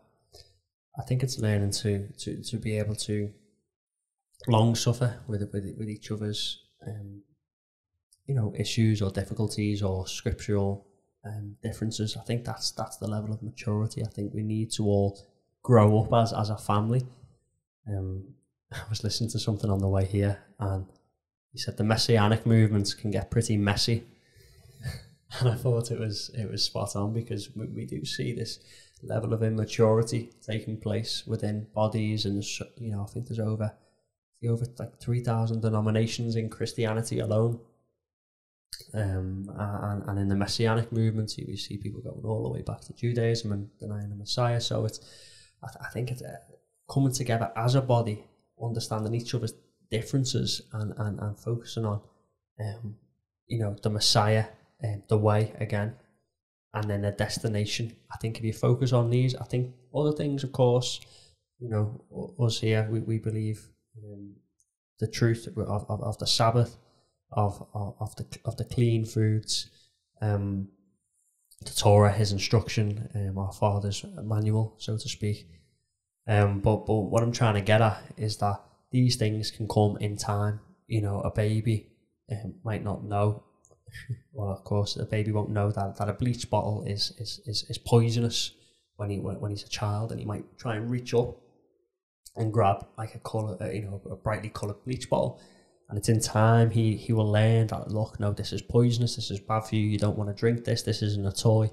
I 0.97 1.03
think 1.03 1.23
it's 1.23 1.39
learning 1.39 1.71
to 1.71 2.07
to, 2.19 2.41
to 2.43 2.57
be 2.57 2.77
able 2.77 2.95
to 2.95 3.31
long 4.47 4.75
suffer 4.75 5.19
with 5.27 5.41
with 5.53 5.75
with 5.77 5.89
each 5.89 6.11
other's 6.11 6.63
um, 6.87 7.21
you 8.25 8.35
know 8.35 8.53
issues 8.57 9.01
or 9.01 9.11
difficulties 9.11 9.83
or 9.83 10.07
scriptural 10.07 10.87
um, 11.25 11.55
differences. 11.61 12.17
I 12.17 12.23
think 12.23 12.45
that's 12.45 12.71
that's 12.71 12.97
the 12.97 13.07
level 13.07 13.33
of 13.33 13.43
maturity. 13.43 14.03
I 14.03 14.09
think 14.09 14.33
we 14.33 14.43
need 14.43 14.71
to 14.73 14.83
all 14.83 15.19
grow 15.63 15.99
up 16.01 16.13
as 16.13 16.33
as 16.33 16.49
a 16.49 16.57
family. 16.57 17.03
Um, 17.87 18.33
I 18.71 18.89
was 18.89 19.03
listening 19.03 19.29
to 19.31 19.39
something 19.39 19.69
on 19.69 19.79
the 19.79 19.87
way 19.87 20.05
here, 20.05 20.39
and 20.59 20.85
he 21.51 21.59
said 21.59 21.77
the 21.77 21.83
messianic 21.83 22.45
movements 22.45 22.93
can 22.93 23.11
get 23.11 23.31
pretty 23.31 23.57
messy, 23.57 24.05
and 25.39 25.49
I 25.49 25.55
thought 25.55 25.91
it 25.91 25.99
was 25.99 26.31
it 26.33 26.49
was 26.49 26.63
spot 26.63 26.95
on 26.95 27.13
because 27.13 27.55
we, 27.55 27.67
we 27.67 27.85
do 27.85 28.05
see 28.05 28.33
this 28.33 28.59
level 29.03 29.33
of 29.33 29.43
immaturity 29.43 30.31
taking 30.45 30.77
place 30.77 31.23
within 31.25 31.67
bodies, 31.73 32.25
and 32.25 32.43
you 32.77 32.91
know 32.91 33.03
I 33.03 33.11
think 33.11 33.27
there's 33.27 33.39
over 33.39 33.73
over 34.47 34.65
like 34.77 34.99
three 34.99 35.21
thousand 35.21 35.61
denominations 35.61 36.35
in 36.35 36.49
Christianity 36.49 37.19
alone 37.19 37.59
Um, 38.93 39.49
and, 39.57 40.03
and 40.07 40.19
in 40.19 40.27
the 40.27 40.35
messianic 40.35 40.91
movement, 40.91 41.37
you, 41.37 41.45
you 41.47 41.57
see 41.57 41.77
people 41.77 42.01
going 42.01 42.21
all 42.25 42.43
the 42.43 42.49
way 42.49 42.61
back 42.61 42.81
to 42.81 42.93
Judaism 42.93 43.51
and 43.51 43.69
denying 43.79 44.09
the 44.09 44.15
Messiah. 44.15 44.61
So 44.61 44.85
it's, 44.85 44.99
I, 45.63 45.67
th- 45.67 45.85
I 45.85 45.89
think 45.89 46.11
it's 46.11 46.21
uh, 46.21 46.37
coming 46.91 47.11
together 47.11 47.51
as 47.55 47.75
a 47.75 47.81
body, 47.81 48.23
understanding 48.61 49.13
each 49.15 49.33
other's 49.33 49.53
differences 49.89 50.61
and, 50.73 50.93
and, 50.97 51.19
and 51.19 51.39
focusing 51.39 51.85
on, 51.85 52.01
um, 52.59 52.95
you 53.47 53.59
know, 53.59 53.75
the 53.81 53.89
Messiah, 53.89 54.45
um, 54.83 55.03
the 55.09 55.17
way 55.17 55.53
again, 55.59 55.95
and 56.73 56.89
then 56.89 57.01
the 57.01 57.11
destination. 57.11 57.95
I 58.11 58.17
think 58.17 58.37
if 58.37 58.43
you 58.43 58.53
focus 58.53 58.93
on 58.93 59.09
these, 59.09 59.35
I 59.35 59.45
think 59.45 59.73
other 59.95 60.11
things, 60.11 60.43
of 60.43 60.51
course, 60.51 60.99
you 61.59 61.69
know, 61.69 62.35
us 62.39 62.59
here, 62.59 62.87
we, 62.89 62.99
we 62.99 63.17
believe 63.17 63.67
um, 64.03 64.35
the 64.99 65.07
truth 65.07 65.47
of, 65.47 65.57
of, 65.57 66.01
of 66.01 66.17
the 66.19 66.27
Sabbath, 66.27 66.77
of, 67.31 67.67
of, 67.73 67.95
of 67.99 68.15
the 68.15 68.25
of 68.45 68.57
the 68.57 68.63
clean 68.65 69.05
foods, 69.05 69.69
um, 70.21 70.69
the 71.61 71.71
Torah, 71.71 72.11
His 72.11 72.31
instruction, 72.31 73.09
um, 73.15 73.37
our 73.37 73.51
Father's 73.51 74.05
manual, 74.23 74.75
so 74.77 74.97
to 74.97 75.09
speak. 75.09 75.47
Um, 76.27 76.59
but 76.59 76.85
but 76.85 76.95
what 76.95 77.23
I'm 77.23 77.31
trying 77.31 77.55
to 77.55 77.61
get 77.61 77.81
at 77.81 78.01
is 78.17 78.37
that 78.37 78.61
these 78.91 79.15
things 79.15 79.51
can 79.51 79.67
come 79.67 79.97
in 79.99 80.17
time. 80.17 80.59
You 80.87 81.01
know, 81.01 81.19
a 81.21 81.31
baby 81.31 81.89
um, 82.31 82.55
might 82.63 82.83
not 82.83 83.03
know. 83.03 83.43
well, 84.33 84.51
of 84.51 84.63
course, 84.63 84.97
a 84.97 85.05
baby 85.05 85.31
won't 85.31 85.49
know 85.49 85.71
that, 85.71 85.97
that 85.97 86.09
a 86.09 86.13
bleach 86.13 86.49
bottle 86.49 86.83
is, 86.85 87.13
is, 87.19 87.41
is, 87.45 87.65
is 87.69 87.77
poisonous 87.77 88.51
when 88.97 89.09
he 89.09 89.19
when 89.19 89.51
he's 89.51 89.63
a 89.63 89.69
child, 89.69 90.11
and 90.11 90.19
he 90.19 90.25
might 90.25 90.45
try 90.57 90.75
and 90.75 90.89
reach 90.89 91.13
up 91.13 91.37
and 92.35 92.53
grab 92.53 92.85
like 92.97 93.15
a 93.15 93.19
color, 93.19 93.57
uh, 93.61 93.69
you 93.69 93.83
know, 93.83 94.01
a 94.09 94.15
brightly 94.15 94.49
colored 94.49 94.83
bleach 94.85 95.09
bottle. 95.09 95.39
And 95.89 95.97
it's 95.97 96.09
in 96.09 96.19
time 96.19 96.69
he 96.69 96.95
he 96.95 97.13
will 97.13 97.31
learn 97.31 97.67
that 97.67 97.91
look, 97.91 98.19
no, 98.19 98.33
this 98.33 98.51
is 98.51 98.61
poisonous. 98.61 99.15
This 99.15 99.31
is 99.31 99.39
bad 99.39 99.61
for 99.61 99.75
you. 99.75 99.87
You 99.87 99.97
don't 99.97 100.17
want 100.17 100.29
to 100.29 100.35
drink 100.35 100.65
this. 100.65 100.83
This 100.83 101.01
isn't 101.01 101.25
a 101.25 101.31
toy. 101.31 101.71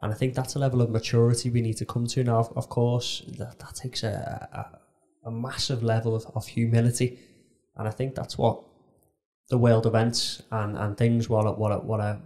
And 0.00 0.12
I 0.12 0.16
think 0.16 0.34
that's 0.34 0.54
a 0.54 0.58
level 0.58 0.82
of 0.82 0.90
maturity 0.90 1.50
we 1.50 1.62
need 1.62 1.78
to 1.78 1.86
come 1.86 2.06
to 2.08 2.24
now. 2.24 2.38
Of, 2.56 2.68
course, 2.68 3.22
that, 3.38 3.58
that 3.58 3.74
takes 3.74 4.02
a, 4.02 4.48
a, 4.52 5.28
a 5.28 5.30
massive 5.30 5.82
level 5.82 6.14
of, 6.14 6.26
of 6.34 6.46
humility, 6.46 7.18
and 7.76 7.88
I 7.88 7.90
think 7.90 8.14
that's 8.14 8.36
what 8.36 8.62
the 9.48 9.56
world 9.56 9.86
events 9.86 10.42
and, 10.50 10.76
and 10.76 10.96
things 10.96 11.28
while 11.30 11.48
it, 11.48 11.58
while 11.58 11.72
it, 11.72 11.84
while 11.84 12.02
um, 12.02 12.22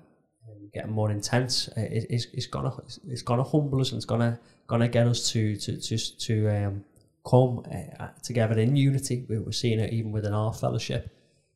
getting 0.73 0.93
more 0.93 1.11
intense 1.11 1.69
is 1.77 2.05
is 2.05 2.27
is 2.35 2.47
gonna 2.47 2.73
it's 3.09 3.23
gonna 3.23 3.43
humble 3.43 3.81
us 3.81 3.91
and 3.91 3.99
it's 3.99 4.05
gonna 4.05 4.39
gonna 4.67 4.89
get 4.89 5.07
us 5.07 5.31
to 5.31 5.57
to 5.57 5.81
to 5.81 6.19
to 6.19 6.49
um, 6.49 6.85
come 7.29 7.63
uh, 8.01 8.09
together 8.23 8.59
in 8.59 8.77
unity. 8.77 9.27
We're 9.29 9.53
seeing 9.53 9.81
it 9.81 9.93
even 9.93 10.13
within 10.13 10.33
our 10.33 10.53
fellowship. 10.53 11.11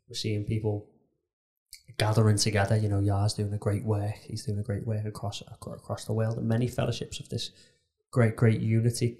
We're 0.08 0.14
seeing 0.14 0.44
people 0.44 0.88
gathering 1.98 2.36
together. 2.36 2.76
You 2.76 2.88
know, 2.88 3.00
Yah's 3.00 3.34
doing 3.34 3.52
a 3.52 3.58
great 3.58 3.84
work. 3.84 4.16
He's 4.22 4.44
doing 4.44 4.58
a 4.58 4.62
great 4.62 4.86
work 4.86 5.04
across 5.06 5.42
across 5.42 6.04
the 6.04 6.12
world, 6.12 6.38
and 6.38 6.48
many 6.48 6.68
fellowships 6.68 7.20
of 7.20 7.28
this 7.28 7.50
great 8.10 8.36
great 8.36 8.60
unity. 8.60 9.18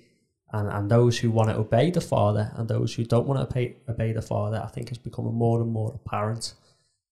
And, 0.54 0.68
and 0.68 0.90
those 0.90 1.18
who 1.18 1.30
want 1.30 1.48
to 1.48 1.56
obey 1.56 1.90
the 1.90 2.02
Father 2.02 2.52
and 2.56 2.68
those 2.68 2.94
who 2.94 3.04
don't 3.04 3.26
want 3.26 3.40
to 3.40 3.46
obey, 3.46 3.78
obey 3.88 4.12
the 4.12 4.20
Father, 4.20 4.60
I 4.62 4.68
think 4.68 4.92
is 4.92 4.98
becoming 4.98 5.32
more 5.32 5.62
and 5.62 5.72
more 5.72 5.98
apparent. 6.04 6.52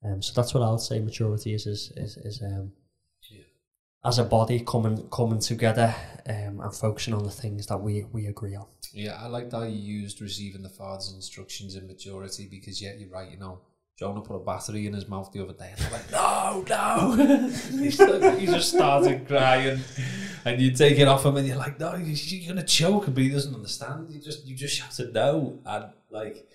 Um, 0.05 0.21
so 0.21 0.35
that's 0.35 0.53
what 0.53 0.63
I 0.63 0.71
would 0.71 0.81
say 0.81 0.99
maturity 0.99 1.55
is 1.55 1.67
is 1.67 1.91
is, 1.97 2.19
is 2.19 2.43
um, 2.43 2.73
as 4.05 4.19
a 4.19 4.25
body 4.25 4.65
coming 4.67 5.09
coming 5.11 5.41
together 5.41 5.95
um, 6.29 6.61
and 6.61 6.75
focusing 6.75 7.15
on 7.15 7.25
the 7.25 7.31
things 7.31 7.67
that 7.67 7.79
we, 7.79 8.05
we 8.13 8.27
agree 8.27 8.57
on. 8.57 8.67
Yeah, 8.93 9.19
I 9.21 9.27
like 9.27 9.51
that 9.51 9.71
you 9.71 10.01
used 10.01 10.21
receiving 10.21 10.63
the 10.63 10.69
Father's 10.69 11.13
instructions 11.15 11.77
in 11.77 11.87
maturity 11.87 12.49
because, 12.51 12.81
yeah, 12.81 12.93
you're 12.97 13.11
right, 13.11 13.31
you 13.31 13.39
know. 13.39 13.61
Jonah 13.99 14.23
put 14.23 14.37
a 14.37 14.41
battery 14.41 14.87
in 14.87 14.95
his 14.95 15.07
mouth 15.09 15.31
the 15.31 15.43
other 15.43 15.53
day 15.53 15.71
and 15.77 15.85
I'm 15.85 15.93
like, 15.93 16.11
no, 16.11 16.65
no. 16.67 18.31
he 18.39 18.47
just 18.47 18.73
started 18.73 19.29
crying 19.29 19.79
and 20.47 20.61
you 20.61 20.71
take 20.71 20.99
it 20.99 21.07
off 21.07 21.27
him 21.27 21.37
and 21.37 21.47
you're 21.47 21.59
like, 21.59 21.79
no, 21.79 21.97
you're 21.97 22.57
to 22.57 22.63
choke, 22.63 23.05
but 23.13 23.19
he 23.23 23.29
doesn't 23.29 23.55
understand. 23.55 24.11
You 24.11 24.19
just, 24.19 24.47
you 24.47 24.57
just 24.57 24.81
have 24.81 24.95
to 24.95 25.13
know. 25.13 25.59
And 25.67 25.93
like, 26.11 26.49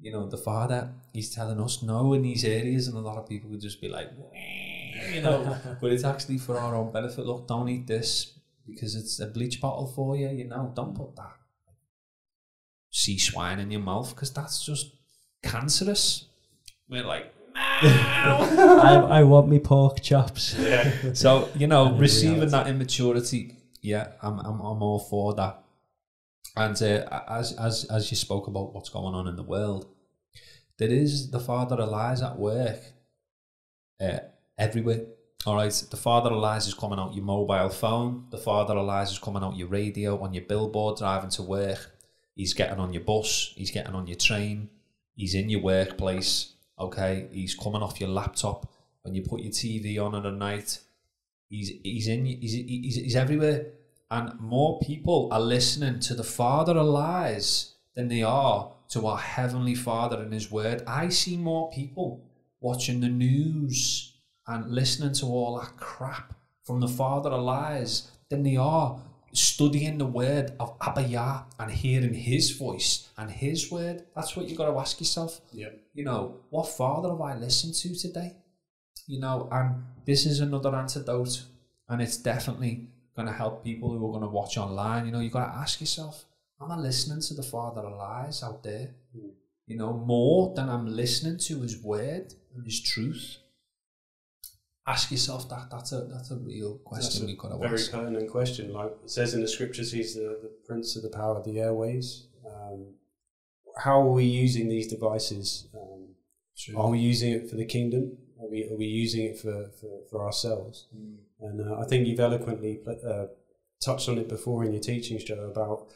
you 0.00 0.12
know, 0.12 0.28
the 0.28 0.36
Father, 0.36 0.92
he's 1.12 1.34
telling 1.34 1.60
us 1.60 1.82
no 1.82 2.12
in 2.12 2.22
these 2.22 2.44
areas 2.44 2.86
and 2.86 2.96
a 2.96 3.00
lot 3.00 3.18
of 3.18 3.28
people 3.28 3.50
would 3.50 3.60
just 3.60 3.80
be 3.80 3.88
like, 3.88 4.10
you 5.12 5.22
know, 5.22 5.58
but 5.80 5.92
it's 5.92 6.04
actually 6.04 6.38
for 6.38 6.58
our 6.58 6.74
own 6.74 6.92
benefit. 6.92 7.26
Look, 7.26 7.48
don't 7.48 7.68
eat 7.68 7.86
this 7.86 8.38
because 8.66 8.94
it's 8.94 9.18
a 9.20 9.26
bleach 9.26 9.60
bottle 9.60 9.86
for 9.86 10.16
you, 10.16 10.28
you 10.28 10.44
know, 10.44 10.72
don't 10.74 10.94
put 10.94 11.16
that 11.16 11.32
sea 12.90 13.18
swine 13.18 13.58
in 13.58 13.70
your 13.70 13.80
mouth 13.80 14.14
because 14.14 14.32
that's 14.32 14.64
just 14.64 14.92
cancerous. 15.42 16.26
We're 16.88 17.04
like, 17.04 17.32
I, 17.54 19.06
I 19.10 19.22
want 19.24 19.48
me 19.48 19.58
pork 19.58 20.00
chops. 20.00 20.54
Yeah. 20.58 20.92
So 21.14 21.48
you 21.54 21.66
know, 21.66 21.92
receiving 21.92 22.50
that 22.50 22.66
immaturity, 22.66 23.56
yeah, 23.82 24.12
I'm 24.22 24.38
I'm 24.40 24.60
I'm 24.60 24.82
all 24.82 25.00
for 25.00 25.34
that. 25.34 25.62
And 26.56 26.80
uh, 26.82 27.22
as 27.28 27.52
as 27.52 27.84
as 27.84 28.10
you 28.10 28.16
spoke 28.16 28.46
about 28.46 28.74
what's 28.74 28.88
going 28.88 29.14
on 29.14 29.28
in 29.28 29.36
the 29.36 29.42
world, 29.42 29.86
there 30.78 30.90
is 30.90 31.30
the 31.30 31.40
father 31.40 31.76
of 31.76 31.88
lies 31.90 32.22
at 32.22 32.38
work, 32.38 32.80
uh, 34.00 34.18
everywhere. 34.58 35.06
All 35.46 35.54
right, 35.54 35.72
the 35.90 35.96
father 35.96 36.30
of 36.30 36.40
lies 36.40 36.66
is 36.66 36.74
coming 36.74 36.98
out 36.98 37.14
your 37.14 37.24
mobile 37.24 37.68
phone. 37.68 38.26
The 38.30 38.38
father 38.38 38.74
of 38.74 38.86
lies 38.86 39.12
is 39.12 39.18
coming 39.18 39.42
out 39.42 39.56
your 39.56 39.68
radio 39.68 40.20
on 40.20 40.34
your 40.34 40.44
billboard 40.44 40.98
driving 40.98 41.30
to 41.30 41.42
work. 41.42 41.92
He's 42.34 42.54
getting 42.54 42.78
on 42.78 42.92
your 42.92 43.02
bus. 43.04 43.52
He's 43.56 43.70
getting 43.70 43.94
on 43.94 44.06
your 44.06 44.16
train. 44.16 44.68
He's 45.14 45.34
in 45.34 45.48
your 45.48 45.60
workplace 45.62 46.54
Okay, 46.80 47.26
he's 47.32 47.54
coming 47.54 47.82
off 47.82 48.00
your 48.00 48.10
laptop 48.10 48.70
when 49.02 49.14
you 49.14 49.22
put 49.22 49.40
your 49.40 49.52
TV 49.52 50.00
on 50.00 50.14
at 50.14 50.24
a 50.24 50.30
night. 50.30 50.80
He's 51.48 51.72
he's 51.82 52.06
in 52.06 52.24
he's, 52.24 52.52
he's 52.52 52.96
he's 52.96 53.16
everywhere, 53.16 53.66
and 54.10 54.38
more 54.38 54.78
people 54.80 55.28
are 55.32 55.40
listening 55.40 55.98
to 56.00 56.14
the 56.14 56.24
Father 56.24 56.76
of 56.76 56.86
lies 56.86 57.74
than 57.96 58.08
they 58.08 58.22
are 58.22 58.72
to 58.90 59.06
our 59.06 59.18
heavenly 59.18 59.74
Father 59.74 60.22
and 60.22 60.32
His 60.32 60.52
Word. 60.52 60.84
I 60.86 61.08
see 61.08 61.36
more 61.36 61.70
people 61.70 62.24
watching 62.60 63.00
the 63.00 63.08
news 63.08 64.14
and 64.48 64.72
listening 64.72 65.12
to 65.12 65.26
all 65.26 65.60
that 65.60 65.76
crap 65.76 66.34
from 66.64 66.80
the 66.80 66.88
Father 66.88 67.30
of 67.30 67.42
lies 67.42 68.10
than 68.28 68.42
they 68.42 68.56
are 68.56 69.00
studying 69.32 69.98
the 69.98 70.06
word 70.06 70.52
of 70.58 70.76
Abba 70.80 71.02
Yah 71.02 71.42
and 71.58 71.70
hearing 71.70 72.14
his 72.14 72.50
voice 72.52 73.08
and 73.16 73.30
his 73.30 73.70
word. 73.70 74.04
That's 74.14 74.36
what 74.36 74.48
you've 74.48 74.58
got 74.58 74.70
to 74.70 74.78
ask 74.78 74.98
yourself. 75.00 75.40
Yeah. 75.52 75.68
You 75.94 76.04
know, 76.04 76.40
what 76.50 76.68
father 76.68 77.10
have 77.10 77.20
I 77.20 77.36
listened 77.36 77.74
to 77.74 77.94
today? 77.94 78.36
You 79.06 79.20
know, 79.20 79.48
and 79.52 79.84
this 80.04 80.26
is 80.26 80.40
another 80.40 80.74
antidote, 80.74 81.44
and 81.88 82.02
it's 82.02 82.16
definitely 82.16 82.88
going 83.16 83.28
to 83.28 83.34
help 83.34 83.64
people 83.64 83.90
who 83.90 84.06
are 84.06 84.12
going 84.12 84.22
to 84.22 84.28
watch 84.28 84.58
online. 84.58 85.06
You 85.06 85.12
know, 85.12 85.20
you've 85.20 85.32
got 85.32 85.46
to 85.46 85.58
ask 85.58 85.80
yourself, 85.80 86.24
am 86.60 86.70
I 86.70 86.76
listening 86.76 87.20
to 87.22 87.34
the 87.34 87.42
father 87.42 87.82
of 87.82 87.96
lies 87.96 88.42
out 88.42 88.62
there? 88.62 88.94
Mm. 89.16 89.30
You 89.66 89.76
know, 89.76 89.92
more 89.92 90.54
than 90.54 90.68
I'm 90.68 90.86
listening 90.86 91.38
to 91.38 91.60
his 91.60 91.82
word 91.82 92.32
and 92.54 92.64
his 92.64 92.80
truth 92.80 93.38
ask 94.88 95.10
yourself 95.10 95.48
that. 95.50 95.68
That's 95.70 95.92
a 95.92 96.00
that's 96.12 96.30
a 96.30 96.36
real 96.36 96.78
question 96.78 97.26
that's 97.26 97.44
a 97.44 97.58
very 97.58 97.74
ask. 97.74 97.92
pertinent 97.92 98.30
question. 98.30 98.72
Like 98.72 98.92
it 99.04 99.10
says 99.10 99.34
in 99.34 99.42
the 99.42 99.48
scriptures, 99.48 99.92
he's 99.92 100.14
the, 100.14 100.38
the 100.42 100.50
prince 100.66 100.96
of 100.96 101.02
the 101.02 101.10
power 101.10 101.36
of 101.36 101.44
the 101.44 101.60
airways. 101.60 102.26
Um, 102.46 102.94
how 103.76 104.00
are 104.00 104.12
we 104.12 104.24
using 104.24 104.68
these 104.68 104.88
devices? 104.88 105.68
Um, 105.74 106.14
are 106.76 106.88
we 106.88 106.98
using 106.98 107.32
it 107.32 107.48
for 107.48 107.56
the 107.56 107.64
kingdom? 107.64 108.18
Are 108.40 108.48
we, 108.48 108.68
are 108.70 108.76
we 108.76 108.86
using 108.86 109.24
it 109.26 109.38
for, 109.38 109.70
for, 109.80 110.00
for 110.10 110.24
ourselves? 110.24 110.88
Mm. 110.96 111.16
And 111.40 111.60
uh, 111.60 111.80
I 111.80 111.84
think 111.84 112.06
you've 112.06 112.20
eloquently 112.20 112.80
uh, 112.86 113.26
touched 113.84 114.08
on 114.08 114.18
it 114.18 114.28
before 114.28 114.64
in 114.64 114.72
your 114.72 114.82
teachings, 114.82 115.24
Joe, 115.24 115.50
about 115.50 115.88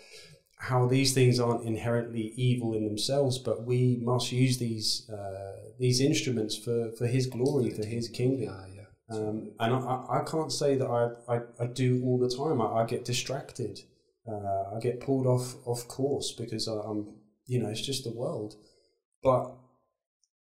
how 0.59 0.86
these 0.86 1.12
things 1.12 1.40
aren't 1.40 1.64
inherently 1.64 2.32
evil 2.36 2.74
in 2.74 2.84
themselves, 2.84 3.38
but 3.38 3.64
we 3.64 3.99
must 4.01 4.30
use 4.30 4.59
these 4.59 5.11
uh, 5.11 5.57
these 5.80 6.01
instruments 6.01 6.57
for, 6.57 6.93
for 6.93 7.07
His 7.09 7.26
glory, 7.26 7.70
for 7.70 7.84
His 7.84 8.09
kingdom. 8.09 8.55
Um, 9.13 9.51
and 9.61 9.75
I, 9.75 10.21
I 10.21 10.25
can't 10.25 10.53
say 10.53 10.77
that 10.77 10.87
I, 10.87 11.35
I, 11.35 11.41
I 11.61 11.67
do 11.67 12.03
all 12.05 12.19
the 12.19 12.29
time. 12.29 12.61
I, 12.61 12.83
I 12.83 12.87
get 12.87 13.05
distracted. 13.05 13.81
Uh, 14.27 14.75
I 14.77 14.79
get 14.81 15.01
pulled 15.01 15.27
off 15.27 15.55
off 15.67 15.89
course 15.89 16.33
because 16.33 16.69
I, 16.69 16.73
I'm, 16.73 17.09
you 17.47 17.61
know, 17.61 17.69
it's 17.69 17.81
just 17.85 18.05
the 18.05 18.11
world. 18.13 18.55
But 19.23 19.55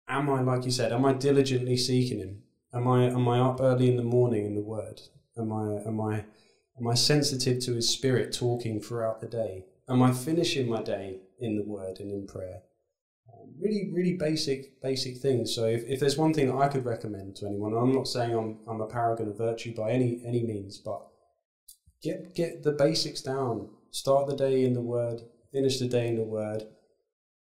am 0.08 0.30
I, 0.30 0.40
like 0.42 0.64
you 0.64 0.70
said, 0.70 0.92
am 0.92 1.04
I 1.04 1.12
diligently 1.12 1.76
seeking 1.76 2.18
Him? 2.18 2.42
Am 2.72 2.86
I 2.88 3.04
am 3.04 3.28
I 3.28 3.40
up 3.40 3.60
early 3.60 3.88
in 3.88 3.96
the 3.96 4.02
morning 4.02 4.46
in 4.46 4.54
the 4.54 4.62
Word? 4.62 5.00
Am 5.36 5.52
I 5.52 5.82
am 5.86 6.00
I 6.00 6.24
am 6.78 6.86
I 6.86 6.94
sensitive 6.94 7.60
to 7.64 7.74
His 7.74 7.88
Spirit 7.88 8.32
talking 8.32 8.80
throughout 8.80 9.20
the 9.20 9.28
day? 9.28 9.64
Am 9.88 10.02
I 10.02 10.12
finishing 10.12 10.68
my 10.68 10.82
day 10.82 11.20
in 11.40 11.56
the 11.56 11.64
Word 11.64 12.00
and 12.00 12.10
in 12.10 12.26
prayer? 12.26 12.62
Really, 13.60 13.90
really 13.92 14.14
basic, 14.14 14.80
basic 14.82 15.18
things. 15.18 15.54
So 15.54 15.64
if, 15.66 15.84
if 15.86 16.00
there's 16.00 16.16
one 16.16 16.34
thing 16.34 16.48
that 16.48 16.56
I 16.56 16.68
could 16.68 16.84
recommend 16.84 17.36
to 17.36 17.46
anyone, 17.46 17.74
I'm 17.74 17.92
not 17.94 18.08
saying 18.08 18.34
I'm, 18.34 18.58
I'm 18.68 18.80
a 18.80 18.86
paragon 18.86 19.28
of 19.28 19.38
virtue 19.38 19.74
by 19.74 19.90
any, 19.90 20.22
any 20.26 20.42
means, 20.42 20.78
but 20.78 21.00
get, 22.02 22.34
get 22.34 22.62
the 22.62 22.72
basics 22.72 23.20
down. 23.22 23.68
Start 23.90 24.26
the 24.28 24.36
day 24.36 24.64
in 24.64 24.74
the 24.74 24.80
Word, 24.82 25.22
finish 25.52 25.78
the 25.78 25.88
day 25.88 26.08
in 26.08 26.16
the 26.16 26.24
Word. 26.24 26.64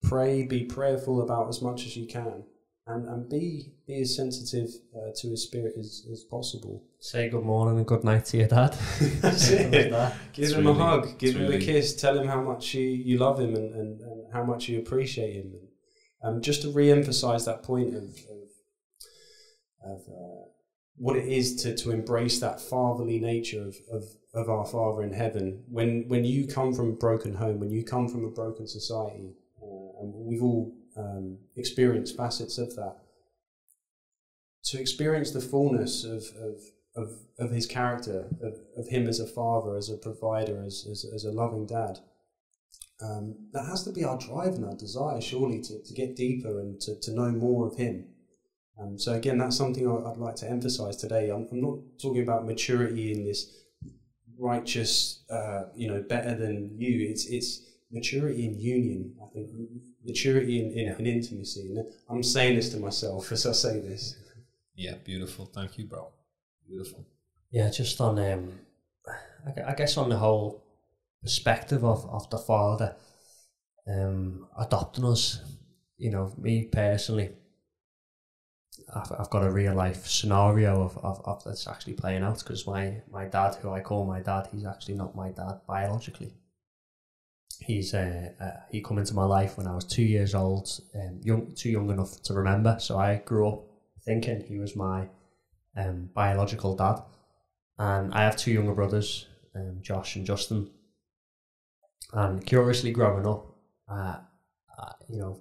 Pray, 0.02 0.44
be 0.44 0.64
prayerful 0.64 1.20
about 1.22 1.48
as 1.48 1.60
much 1.60 1.84
as 1.84 1.96
you 1.96 2.06
can. 2.06 2.44
and, 2.86 3.06
and 3.06 3.28
be 3.28 3.74
be 3.86 4.00
as 4.00 4.16
sensitive 4.16 4.70
uh, 4.96 5.10
to 5.16 5.28
his 5.30 5.42
spirit 5.44 5.74
as, 5.78 6.06
as 6.10 6.24
possible. 6.24 6.82
Say 7.00 7.28
good 7.28 7.44
morning 7.44 7.76
and 7.78 7.86
good 7.86 8.02
night 8.04 8.24
to 8.26 8.38
your 8.38 8.48
dad. 8.48 8.72
That's 9.20 9.50
it. 9.50 9.90
that. 9.90 10.14
Give 10.32 10.44
It's 10.46 10.54
him 10.54 10.66
really- 10.66 10.80
a 10.80 10.82
hug, 10.82 11.18
give 11.18 11.36
him 11.36 11.52
a 11.52 11.58
kiss, 11.58 11.94
tell 11.96 12.18
him 12.18 12.26
how 12.26 12.40
much 12.40 12.72
you, 12.74 12.82
you 12.82 13.18
love 13.18 13.38
him 13.38 13.54
and, 13.54 13.74
and, 13.74 14.00
and 14.00 14.32
how 14.32 14.42
much 14.44 14.68
you 14.68 14.78
appreciate 14.78 15.34
him. 15.34 15.52
Um, 16.22 16.42
just 16.42 16.62
to 16.62 16.70
re 16.70 16.90
emphasize 16.90 17.46
that 17.46 17.62
point 17.62 17.94
of, 17.94 18.04
of, 18.04 18.48
of 19.82 20.00
uh, 20.08 20.44
what 20.96 21.16
it 21.16 21.26
is 21.26 21.62
to, 21.62 21.74
to 21.76 21.92
embrace 21.92 22.40
that 22.40 22.60
fatherly 22.60 23.18
nature 23.18 23.62
of, 23.62 23.76
of, 23.90 24.04
of 24.34 24.50
our 24.50 24.66
Father 24.66 25.02
in 25.02 25.14
heaven. 25.14 25.64
When, 25.66 26.04
when 26.08 26.26
you 26.26 26.46
come 26.46 26.74
from 26.74 26.90
a 26.90 26.92
broken 26.92 27.34
home, 27.34 27.58
when 27.58 27.70
you 27.70 27.84
come 27.84 28.06
from 28.06 28.26
a 28.26 28.30
broken 28.30 28.66
society, 28.66 29.32
uh, 29.62 30.02
and 30.02 30.12
we've 30.14 30.42
all 30.42 30.74
um, 30.94 31.38
experienced 31.56 32.18
facets 32.18 32.58
of 32.58 32.76
that, 32.76 32.96
to 34.64 34.78
experience 34.78 35.30
the 35.30 35.40
fullness 35.40 36.04
of, 36.04 36.22
of, 36.38 36.60
of, 36.94 37.12
of 37.38 37.50
his 37.50 37.64
character, 37.64 38.28
of, 38.42 38.58
of 38.76 38.88
him 38.88 39.08
as 39.08 39.20
a 39.20 39.26
father, 39.26 39.76
as 39.76 39.88
a 39.88 39.96
provider, 39.96 40.62
as, 40.66 40.86
as, 40.90 41.06
as 41.14 41.24
a 41.24 41.32
loving 41.32 41.64
dad. 41.64 42.00
Um, 43.02 43.34
that 43.52 43.64
has 43.66 43.82
to 43.84 43.92
be 43.92 44.04
our 44.04 44.18
drive 44.18 44.54
and 44.54 44.64
our 44.66 44.76
desire, 44.76 45.20
surely, 45.20 45.62
to, 45.62 45.82
to 45.82 45.94
get 45.94 46.16
deeper 46.16 46.60
and 46.60 46.80
to, 46.82 47.00
to 47.00 47.12
know 47.12 47.30
more 47.30 47.66
of 47.66 47.76
him. 47.76 48.06
Um, 48.80 48.98
so, 48.98 49.12
again, 49.14 49.38
that's 49.38 49.56
something 49.56 49.86
I- 49.88 50.10
I'd 50.10 50.18
like 50.18 50.36
to 50.36 50.50
emphasize 50.50 50.96
today. 50.96 51.30
I'm, 51.30 51.46
I'm 51.50 51.60
not 51.60 51.78
talking 52.00 52.22
about 52.22 52.46
maturity 52.46 53.12
in 53.12 53.24
this 53.24 53.56
righteous, 54.38 55.22
uh, 55.30 55.64
you 55.74 55.88
know, 55.88 56.02
better 56.02 56.34
than 56.34 56.74
you. 56.78 57.08
It's, 57.08 57.26
it's 57.26 57.62
maturity 57.90 58.46
in 58.46 58.58
union, 58.58 59.14
I 59.22 59.32
think, 59.32 59.48
maturity 60.04 60.60
in, 60.60 60.72
in, 60.72 60.94
in 60.98 61.06
intimacy. 61.06 61.72
And 61.74 61.84
I'm 62.08 62.22
saying 62.22 62.56
this 62.56 62.70
to 62.70 62.78
myself 62.78 63.32
as 63.32 63.46
I 63.46 63.52
say 63.52 63.80
this. 63.80 64.16
Yeah, 64.74 64.94
beautiful. 65.04 65.46
Thank 65.46 65.78
you, 65.78 65.86
bro. 65.86 66.08
Beautiful. 66.66 67.06
Yeah, 67.50 67.68
just 67.70 68.00
on 68.00 68.18
um, 68.18 68.52
I 69.66 69.74
guess 69.74 69.96
on 69.96 70.08
the 70.08 70.16
whole 70.16 70.62
perspective 71.22 71.84
of, 71.84 72.08
of 72.10 72.28
the 72.30 72.38
father 72.38 72.96
um 73.88 74.46
adopting 74.58 75.04
us. 75.04 75.40
You 75.96 76.10
know, 76.10 76.32
me 76.38 76.64
personally, 76.72 77.30
I've, 78.94 79.12
I've 79.18 79.30
got 79.30 79.44
a 79.44 79.50
real 79.50 79.74
life 79.74 80.06
scenario 80.06 80.82
of, 80.82 80.96
of, 80.98 81.20
of 81.26 81.44
that's 81.44 81.68
actually 81.68 81.92
playing 81.94 82.22
out 82.22 82.38
because 82.38 82.66
my 82.66 83.02
my 83.10 83.26
dad, 83.26 83.56
who 83.56 83.70
I 83.70 83.80
call 83.80 84.06
my 84.06 84.20
dad, 84.20 84.48
he's 84.52 84.64
actually 84.64 84.94
not 84.94 85.14
my 85.14 85.30
dad 85.30 85.60
biologically. 85.66 86.32
He's 87.60 87.92
uh, 87.92 88.30
uh 88.40 88.60
he 88.70 88.80
come 88.80 88.98
into 88.98 89.14
my 89.14 89.24
life 89.24 89.58
when 89.58 89.66
I 89.66 89.74
was 89.74 89.84
two 89.84 90.02
years 90.02 90.34
old, 90.34 90.68
um, 90.94 91.20
young 91.22 91.54
too 91.54 91.70
young 91.70 91.90
enough 91.90 92.22
to 92.22 92.34
remember. 92.34 92.76
So 92.80 92.98
I 92.98 93.16
grew 93.16 93.48
up 93.48 93.64
thinking 94.04 94.44
he 94.46 94.58
was 94.58 94.74
my 94.74 95.08
um, 95.76 96.10
biological 96.14 96.76
dad. 96.76 97.02
And 97.78 98.12
I 98.12 98.24
have 98.24 98.36
two 98.36 98.52
younger 98.52 98.74
brothers, 98.74 99.26
um, 99.54 99.78
Josh 99.82 100.16
and 100.16 100.26
Justin. 100.26 100.70
And 102.12 102.44
curiously, 102.44 102.90
growing 102.92 103.26
up, 103.26 103.46
uh, 103.88 104.16
uh, 104.78 104.92
you 105.08 105.18
know, 105.18 105.40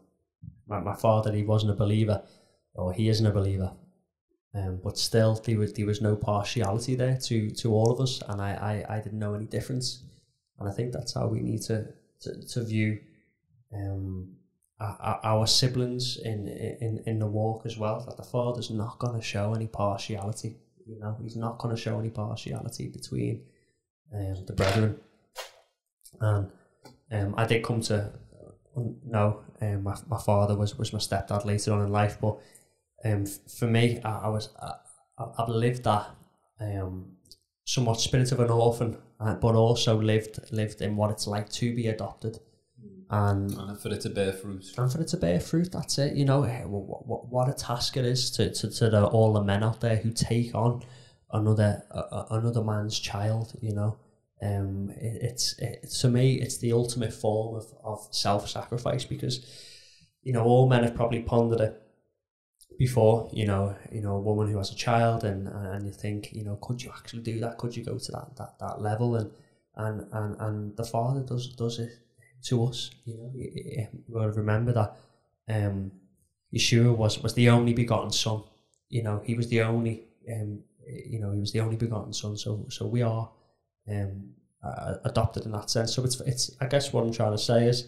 my, 0.67 0.79
my 0.79 0.95
father, 0.95 1.33
he 1.33 1.43
wasn't 1.43 1.71
a 1.71 1.75
believer, 1.75 2.21
or 2.75 2.93
he 2.93 3.09
isn't 3.09 3.25
a 3.25 3.31
believer. 3.31 3.71
Um, 4.53 4.79
but 4.83 4.97
still, 4.97 5.35
there 5.35 5.57
was, 5.57 5.73
there 5.73 5.85
was 5.85 6.01
no 6.01 6.15
partiality 6.15 6.95
there 6.95 7.17
to, 7.23 7.49
to 7.51 7.73
all 7.73 7.91
of 7.91 7.99
us, 7.99 8.21
and 8.27 8.41
I, 8.41 8.85
I, 8.89 8.95
I 8.97 8.99
didn't 8.99 9.19
know 9.19 9.33
any 9.33 9.45
difference. 9.45 10.03
And 10.59 10.67
I 10.67 10.71
think 10.71 10.91
that's 10.91 11.13
how 11.13 11.27
we 11.27 11.39
need 11.39 11.61
to, 11.63 11.87
to, 12.21 12.47
to 12.47 12.63
view 12.63 12.99
um, 13.73 14.35
our, 14.79 15.19
our- 15.23 15.47
siblings 15.47 16.17
in, 16.17 16.47
in, 16.47 17.03
in 17.05 17.19
the 17.19 17.27
walk 17.27 17.65
as 17.65 17.77
well, 17.77 18.03
that 18.07 18.17
the 18.17 18.23
father's 18.23 18.69
not 18.69 18.97
going 18.99 19.15
to 19.15 19.25
show 19.25 19.53
any 19.53 19.67
partiality. 19.67 20.57
You 20.87 20.99
know, 20.99 21.17
he's 21.21 21.35
not 21.35 21.59
going 21.59 21.75
to 21.75 21.81
show 21.81 21.99
any 21.99 22.09
partiality 22.09 22.87
between 22.87 23.43
um, 24.13 24.45
the 24.45 24.53
brethren. 24.53 24.99
And 26.19 26.49
um, 27.11 27.33
I 27.37 27.45
did 27.45 27.63
come 27.63 27.81
to 27.81 27.95
uh, 27.97 28.81
know 29.05 29.41
um, 29.61 29.83
my, 29.83 29.95
my 30.07 30.19
father 30.19 30.55
was, 30.55 30.77
was 30.77 30.93
my 30.93 30.99
stepdad 30.99 31.45
later 31.45 31.73
on 31.73 31.85
in 31.85 31.91
life, 31.91 32.17
but 32.21 32.37
um, 33.05 33.23
f- 33.23 33.51
for 33.51 33.67
me, 33.67 33.99
I, 34.03 34.19
I 34.25 34.27
was 34.29 34.49
I, 34.61 34.73
I've 35.37 35.49
lived 35.49 35.83
that 35.83 36.07
um, 36.61 37.13
somewhat 37.65 37.99
spirit 37.99 38.31
of 38.31 38.39
an 38.39 38.49
orphan, 38.49 38.97
uh, 39.19 39.35
but 39.35 39.55
also 39.55 40.01
lived 40.01 40.39
lived 40.51 40.81
in 40.81 40.95
what 40.95 41.11
it's 41.11 41.27
like 41.27 41.49
to 41.49 41.75
be 41.75 41.87
adopted, 41.87 42.39
and 43.09 43.51
And 43.51 43.79
for 43.79 43.89
it 43.89 44.01
to 44.01 44.09
bear 44.09 44.33
fruit. 44.33 44.65
and 44.77 44.91
for 44.91 45.01
it 45.01 45.07
to 45.09 45.17
bear 45.17 45.39
fruit, 45.39 45.71
that's 45.71 45.97
it. 45.97 46.15
You 46.15 46.25
know, 46.25 46.43
eh, 46.43 46.63
what, 46.63 47.07
what, 47.07 47.27
what 47.27 47.49
a 47.49 47.53
task 47.53 47.97
it 47.97 48.05
is 48.05 48.31
to, 48.31 48.53
to, 48.53 48.69
to 48.69 48.89
the, 48.89 49.05
all 49.05 49.33
the 49.33 49.43
men 49.43 49.63
out 49.63 49.81
there 49.81 49.95
who 49.97 50.11
take 50.11 50.53
on 50.55 50.83
another 51.31 51.83
uh, 51.91 51.97
uh, 52.11 52.25
another 52.31 52.63
man's 52.63 52.99
child. 52.99 53.53
You 53.61 53.73
know, 53.73 53.97
um, 54.41 54.91
it, 54.97 55.21
it's 55.23 55.57
it, 55.59 55.89
to 56.01 56.09
me, 56.09 56.35
it's 56.35 56.57
the 56.57 56.73
ultimate 56.73 57.13
form 57.13 57.55
of, 57.57 57.65
of 57.83 58.07
self 58.11 58.49
sacrifice 58.49 59.05
because, 59.05 59.45
you 60.23 60.33
know, 60.33 60.43
all 60.43 60.69
men 60.69 60.83
have 60.83 60.95
probably 60.95 61.21
pondered 61.21 61.61
it 61.61 61.81
before. 62.77 63.29
You 63.31 63.45
know, 63.45 63.75
you 63.91 64.01
know, 64.01 64.15
a 64.15 64.21
woman 64.21 64.49
who 64.51 64.57
has 64.57 64.71
a 64.71 64.75
child, 64.75 65.23
and 65.23 65.47
and 65.47 65.85
you 65.85 65.91
think, 65.91 66.31
you 66.33 66.43
know, 66.43 66.57
could 66.61 66.81
you 66.81 66.91
actually 66.95 67.21
do 67.23 67.39
that? 67.39 67.57
Could 67.57 67.75
you 67.75 67.83
go 67.83 67.97
to 67.97 68.11
that 68.11 68.35
that, 68.37 68.59
that 68.59 68.81
level? 68.81 69.15
And 69.15 69.31
and 69.75 70.07
and 70.11 70.35
and 70.39 70.77
the 70.77 70.83
father 70.85 71.21
does 71.21 71.49
does 71.55 71.79
it 71.79 71.91
to 72.45 72.65
us. 72.65 72.91
You 73.05 73.17
know, 73.17 73.31
Y- 73.33 73.51
y- 73.77 73.89
we've 74.07 74.15
got 74.17 74.25
to 74.25 74.31
remember 74.31 74.73
that 74.73 74.95
um, 75.49 75.91
Yeshua 76.53 76.95
was 76.95 77.21
was 77.21 77.33
the 77.33 77.49
only 77.49 77.73
begotten 77.73 78.11
son. 78.11 78.43
You 78.89 79.03
know, 79.03 79.21
he 79.25 79.35
was 79.35 79.47
the 79.49 79.61
only. 79.61 80.05
Um, 80.31 80.63
you 80.87 81.19
know, 81.19 81.31
he 81.31 81.39
was 81.39 81.51
the 81.51 81.59
only 81.59 81.75
begotten 81.75 82.13
son. 82.13 82.35
So 82.37 82.65
so 82.69 82.87
we 82.87 83.03
are 83.03 83.29
um, 83.89 84.29
uh, 84.63 84.95
adopted 85.05 85.45
in 85.45 85.51
that 85.51 85.69
sense. 85.69 85.93
So 85.93 86.03
it's 86.03 86.19
it's. 86.21 86.51
I 86.61 86.67
guess 86.67 86.91
what 86.93 87.03
I'm 87.03 87.13
trying 87.13 87.31
to 87.33 87.37
say 87.37 87.65
is. 87.65 87.87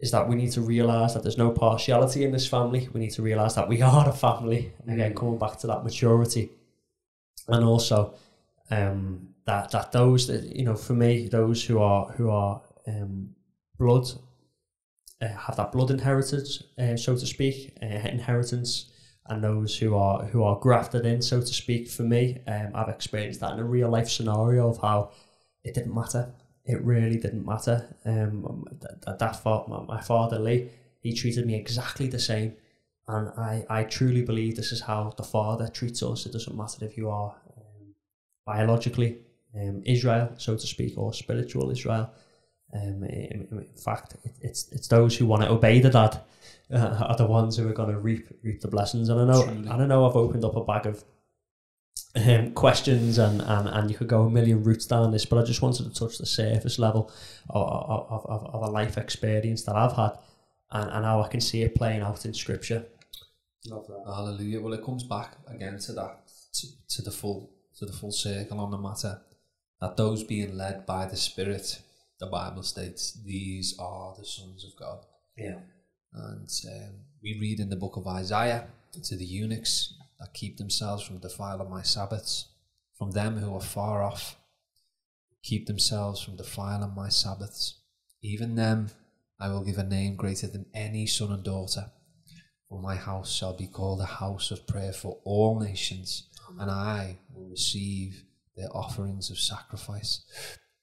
Is 0.00 0.10
that 0.10 0.28
we 0.28 0.34
need 0.34 0.50
to 0.52 0.60
realise 0.60 1.14
that 1.14 1.22
there's 1.22 1.38
no 1.38 1.50
partiality 1.52 2.24
in 2.24 2.32
this 2.32 2.48
family. 2.48 2.88
We 2.92 2.98
need 2.98 3.12
to 3.12 3.22
realise 3.22 3.54
that 3.54 3.68
we 3.68 3.82
are 3.82 4.08
a 4.08 4.12
family. 4.12 4.72
Again, 4.88 5.12
Mm. 5.12 5.16
coming 5.16 5.38
back 5.38 5.58
to 5.60 5.68
that 5.68 5.84
maturity, 5.84 6.50
and 7.46 7.64
also 7.64 8.14
um, 8.70 9.28
that 9.46 9.70
that 9.70 9.92
those 9.92 10.26
that 10.26 10.56
you 10.56 10.64
know, 10.64 10.74
for 10.74 10.94
me, 10.94 11.28
those 11.28 11.64
who 11.64 11.78
are 11.78 12.10
who 12.16 12.30
are 12.30 12.62
um, 12.88 13.36
blood 13.78 14.08
uh, 15.20 15.28
have 15.28 15.56
that 15.56 15.70
blood 15.70 15.90
inheritance, 15.92 16.64
uh, 16.78 16.96
so 16.96 17.14
to 17.16 17.26
speak, 17.26 17.78
uh, 17.80 17.86
inheritance, 17.86 18.90
and 19.26 19.42
those 19.42 19.78
who 19.78 19.94
are 19.94 20.24
who 20.26 20.42
are 20.42 20.58
grafted 20.58 21.06
in, 21.06 21.22
so 21.22 21.40
to 21.40 21.46
speak. 21.46 21.88
For 21.88 22.02
me, 22.02 22.40
um, 22.46 22.72
I've 22.74 22.88
experienced 22.88 23.40
that 23.40 23.52
in 23.52 23.60
a 23.60 23.64
real 23.64 23.88
life 23.88 24.08
scenario 24.08 24.68
of 24.68 24.78
how 24.78 25.10
it 25.64 25.74
didn't 25.74 25.94
matter. 25.94 26.32
It 26.64 26.82
really 26.82 27.18
didn't 27.18 27.46
matter. 27.46 27.94
Um, 28.04 28.64
that 29.04 29.18
that 29.18 29.68
my, 29.68 29.82
my 29.82 30.00
father 30.00 30.38
Lee, 30.38 30.70
he 31.00 31.12
treated 31.12 31.46
me 31.46 31.54
exactly 31.54 32.08
the 32.08 32.18
same, 32.18 32.54
and 33.06 33.28
I 33.30 33.64
I 33.70 33.84
truly 33.84 34.22
believe 34.22 34.56
this 34.56 34.72
is 34.72 34.80
how 34.80 35.14
the 35.16 35.24
Father 35.24 35.68
treats 35.68 36.02
us. 36.02 36.26
It 36.26 36.32
doesn't 36.32 36.56
matter 36.56 36.84
if 36.84 36.96
you 36.96 37.10
are 37.10 37.34
um, 37.56 37.94
biologically 38.44 39.18
um, 39.54 39.82
Israel, 39.84 40.32
so 40.36 40.56
to 40.56 40.66
speak, 40.66 40.98
or 40.98 41.12
spiritual 41.12 41.70
Israel. 41.70 42.10
Um, 42.74 43.04
in, 43.04 43.46
in 43.50 43.58
in 43.58 43.76
fact, 43.76 44.16
it, 44.24 44.34
it's 44.40 44.70
it's 44.72 44.88
those 44.88 45.16
who 45.16 45.26
want 45.26 45.42
to 45.42 45.50
obey 45.50 45.80
the 45.80 45.90
dad 45.90 46.20
uh, 46.72 47.04
are 47.08 47.16
the 47.16 47.26
ones 47.26 47.56
who 47.56 47.68
are 47.68 47.74
going 47.74 47.90
to 47.90 47.98
reap 47.98 48.28
reap 48.42 48.60
the 48.60 48.68
blessings. 48.68 49.08
And 49.08 49.20
I 49.20 49.24
know, 49.24 49.44
Truly. 49.44 49.68
I 49.68 49.86
know, 49.86 50.08
I've 50.08 50.16
opened 50.16 50.44
up 50.44 50.56
a 50.56 50.64
bag 50.64 50.86
of 50.86 51.04
um, 52.14 52.52
questions, 52.52 53.18
and, 53.18 53.40
and 53.40 53.68
and 53.68 53.90
you 53.90 53.96
could 53.96 54.08
go 54.08 54.22
a 54.22 54.30
million 54.30 54.62
routes 54.62 54.86
down 54.86 55.10
this, 55.10 55.24
but 55.24 55.38
I 55.38 55.44
just 55.44 55.62
wanted 55.62 55.84
to 55.84 55.98
touch 55.98 56.18
the 56.18 56.26
surface 56.26 56.78
level 56.78 57.10
of 57.50 57.62
of, 58.10 58.26
of, 58.26 58.54
of 58.54 58.62
a 58.62 58.70
life 58.70 58.98
experience 58.98 59.62
that 59.64 59.76
I've 59.76 59.94
had, 59.94 60.18
and, 60.70 60.90
and 60.90 61.04
how 61.04 61.22
I 61.22 61.28
can 61.28 61.40
see 61.40 61.62
it 61.62 61.74
playing 61.74 62.02
out 62.02 62.24
in 62.24 62.34
Scripture. 62.34 62.86
Love 63.68 63.86
that. 63.86 64.02
Hallelujah. 64.06 64.60
Well, 64.60 64.72
it 64.72 64.84
comes 64.84 65.04
back 65.04 65.36
again 65.46 65.78
to 65.78 65.92
that, 65.92 66.26
to, 66.54 66.66
to 66.88 67.02
the 67.02 67.12
full, 67.12 67.52
to 67.78 67.86
the 67.86 67.92
full 67.92 68.12
circle 68.12 68.60
on 68.60 68.70
the 68.70 68.78
matter. 68.78 69.20
That 69.80 69.96
those 69.96 70.24
being 70.24 70.56
led 70.56 70.86
by 70.86 71.06
the 71.06 71.16
Spirit, 71.16 71.80
the 72.18 72.26
Bible 72.26 72.62
states, 72.62 73.18
these 73.24 73.76
are 73.78 74.14
the 74.18 74.24
sons 74.24 74.64
of 74.64 74.76
God. 74.76 75.04
Yeah. 75.36 75.58
And 76.12 76.48
um, 76.68 76.94
we 77.22 77.38
read 77.40 77.60
in 77.60 77.70
the 77.70 77.76
book 77.76 77.96
of 77.96 78.06
Isaiah 78.06 78.66
to 79.02 79.16
the 79.16 79.24
eunuchs 79.24 79.94
that 80.20 80.34
keep 80.34 80.58
themselves 80.58 81.02
from 81.02 81.18
defiling 81.18 81.70
my 81.70 81.82
Sabbaths, 81.82 82.48
from 82.98 83.12
them 83.12 83.38
who 83.38 83.54
are 83.54 83.60
far 83.60 84.02
off, 84.02 84.36
keep 85.42 85.66
themselves 85.66 86.20
from 86.20 86.36
defiling 86.36 86.94
my 86.94 87.08
Sabbaths. 87.08 87.80
Even 88.22 88.54
them 88.54 88.90
I 89.40 89.48
will 89.48 89.64
give 89.64 89.78
a 89.78 89.82
name 89.82 90.14
greater 90.14 90.46
than 90.46 90.66
any 90.72 91.06
son 91.06 91.32
and 91.32 91.42
daughter. 91.42 91.90
For 92.68 92.80
my 92.80 92.94
house 92.94 93.32
shall 93.32 93.56
be 93.56 93.66
called 93.66 94.00
a 94.00 94.06
house 94.06 94.52
of 94.52 94.66
prayer 94.68 94.92
for 94.92 95.18
all 95.24 95.58
nations, 95.58 96.28
and 96.60 96.70
I 96.70 97.18
will 97.34 97.48
receive 97.48 98.22
their 98.56 98.74
offerings 98.74 99.30
of 99.30 99.38
sacrifice. 99.38 100.22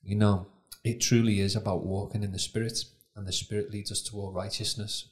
You 0.04 0.18
know, 0.18 0.48
it 0.84 1.00
truly 1.00 1.40
is 1.40 1.56
about 1.56 1.86
walking 1.86 2.22
in 2.22 2.32
the 2.32 2.40
Spirit, 2.40 2.84
and 3.16 3.26
the 3.26 3.32
Spirit 3.32 3.72
leads 3.72 3.92
us 3.92 4.02
to 4.04 4.18
all 4.18 4.34
righteousness. 4.34 5.08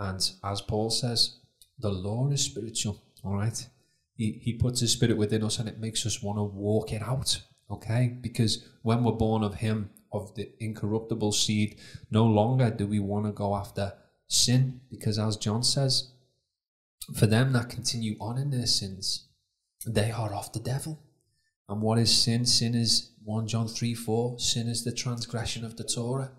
And 0.00 0.28
as 0.42 0.62
Paul 0.62 0.90
says, 0.90 1.36
The 1.78 1.90
law 1.90 2.30
is 2.30 2.42
spiritual, 2.42 3.00
all 3.22 3.34
right? 3.34 3.68
He, 4.16 4.40
he 4.42 4.54
puts 4.54 4.80
his 4.80 4.92
spirit 4.92 5.18
within 5.18 5.44
us 5.44 5.58
and 5.58 5.68
it 5.68 5.78
makes 5.78 6.04
us 6.04 6.22
want 6.22 6.38
to 6.38 6.42
walk 6.42 6.92
it 6.92 7.02
out, 7.02 7.42
okay? 7.70 8.18
Because 8.20 8.66
when 8.82 9.04
we're 9.04 9.12
born 9.12 9.44
of 9.44 9.56
him, 9.56 9.90
of 10.12 10.34
the 10.34 10.50
incorruptible 10.58 11.32
seed, 11.32 11.78
no 12.10 12.26
longer 12.26 12.70
do 12.70 12.86
we 12.86 12.98
want 12.98 13.26
to 13.26 13.32
go 13.32 13.54
after 13.54 13.92
sin, 14.26 14.80
because 14.90 15.18
as 15.18 15.36
John 15.36 15.62
says, 15.62 16.12
for 17.14 17.26
them 17.26 17.52
that 17.52 17.68
continue 17.68 18.16
on 18.20 18.38
in 18.38 18.50
their 18.50 18.66
sins, 18.66 19.28
they 19.86 20.10
are 20.10 20.34
of 20.34 20.52
the 20.52 20.60
devil. 20.60 20.98
And 21.68 21.80
what 21.80 21.98
is 21.98 22.22
sin? 22.22 22.46
Sin 22.46 22.74
is 22.74 23.12
1 23.22 23.46
John 23.46 23.68
3 23.68 23.94
4. 23.94 24.38
Sin 24.38 24.66
is 24.66 24.82
the 24.82 24.92
transgression 24.92 25.64
of 25.64 25.76
the 25.76 25.84
Torah. 25.84 26.32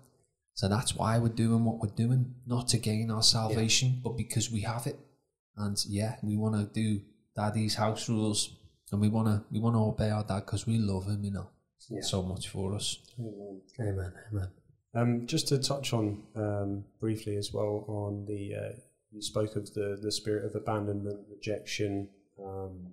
So 0.54 0.68
that's 0.68 0.94
why 0.94 1.18
we're 1.18 1.28
doing 1.28 1.64
what 1.64 1.78
we're 1.80 1.94
doing, 1.94 2.34
not 2.46 2.68
to 2.68 2.78
gain 2.78 3.10
our 3.10 3.22
salvation, 3.22 4.00
but 4.04 4.16
because 4.16 4.50
we 4.50 4.60
have 4.62 4.86
it. 4.86 4.98
And 5.56 5.76
yeah, 5.88 6.16
we 6.22 6.36
want 6.36 6.54
to 6.54 6.72
do 6.72 7.00
daddy's 7.34 7.74
house 7.74 8.08
rules 8.08 8.54
and 8.90 9.00
we 9.00 9.08
want 9.08 9.26
to 9.28 9.42
we 9.50 9.58
want 9.58 9.74
to 9.74 9.80
obey 9.80 10.10
our 10.10 10.22
dad 10.22 10.44
because 10.44 10.66
we 10.66 10.78
love 10.78 11.06
him, 11.06 11.24
you 11.24 11.32
know. 11.32 11.48
Yeah. 11.88 12.02
So 12.02 12.22
much 12.22 12.48
for 12.48 12.74
us. 12.74 12.98
Amen. 13.18 14.12
Amen. 14.30 14.48
Um, 14.94 15.26
just 15.26 15.48
to 15.48 15.58
touch 15.58 15.92
on 15.92 16.22
um, 16.36 16.84
briefly 17.00 17.36
as 17.36 17.52
well 17.52 17.84
on 17.88 18.26
the 18.26 18.54
uh, 18.54 18.78
you 19.10 19.22
spoke 19.22 19.56
of 19.56 19.72
the 19.74 19.98
the 20.00 20.12
spirit 20.12 20.44
of 20.44 20.54
abandonment, 20.54 21.20
rejection, 21.30 22.08
um, 22.42 22.92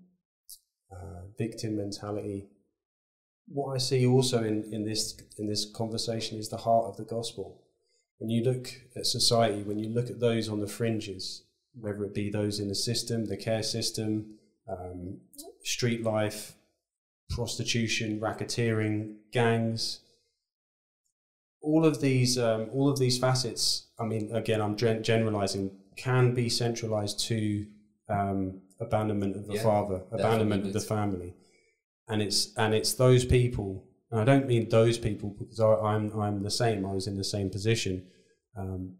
uh, 0.91 1.21
victim 1.37 1.77
mentality. 1.77 2.47
What 3.51 3.73
I 3.73 3.77
see 3.79 4.05
also 4.05 4.43
in, 4.43 4.71
in 4.71 4.85
this 4.85 5.17
in 5.37 5.47
this 5.47 5.69
conversation 5.73 6.37
is 6.37 6.49
the 6.49 6.57
heart 6.57 6.85
of 6.85 6.97
the 6.97 7.03
gospel. 7.03 7.63
When 8.19 8.29
you 8.29 8.43
look 8.43 8.69
at 8.95 9.05
society, 9.05 9.63
when 9.63 9.79
you 9.79 9.89
look 9.89 10.09
at 10.09 10.19
those 10.19 10.49
on 10.49 10.59
the 10.59 10.67
fringes, 10.67 11.43
whether 11.73 12.03
it 12.03 12.13
be 12.13 12.29
those 12.29 12.59
in 12.59 12.67
the 12.67 12.75
system, 12.75 13.25
the 13.25 13.37
care 13.37 13.63
system, 13.63 14.35
um, 14.67 15.19
street 15.63 16.03
life, 16.03 16.53
prostitution, 17.29 18.19
racketeering, 18.19 19.15
gangs, 19.31 20.01
all 21.61 21.85
of 21.85 22.01
these 22.01 22.37
um, 22.37 22.69
all 22.71 22.89
of 22.89 22.99
these 22.99 23.17
facets. 23.17 23.87
I 23.99 24.05
mean, 24.05 24.35
again, 24.35 24.61
I'm 24.61 24.75
gen- 24.75 25.03
generalizing. 25.03 25.71
Can 25.97 26.33
be 26.33 26.47
centralized 26.47 27.19
to 27.27 27.65
um, 28.07 28.61
abandonment 28.79 29.35
of 29.35 29.47
the 29.47 29.55
Yeah, 29.55 29.63
father, 29.63 30.01
abandonment 30.13 30.65
of 30.65 30.71
the 30.71 30.79
family, 30.79 31.33
and 32.09 32.21
it's 32.21 32.53
and 32.57 32.73
it's 32.73 32.93
those 32.93 33.25
people. 33.25 33.85
And 34.11 34.19
I 34.19 34.23
don't 34.23 34.47
mean 34.47 34.69
those 34.69 34.97
people 34.97 35.35
because 35.37 35.59
I, 35.59 35.73
I'm 35.73 36.19
I'm 36.19 36.43
the 36.43 36.51
same. 36.51 36.85
I 36.85 36.93
was 36.93 37.07
in 37.07 37.17
the 37.17 37.23
same 37.23 37.49
position. 37.49 38.07
Um, 38.57 38.95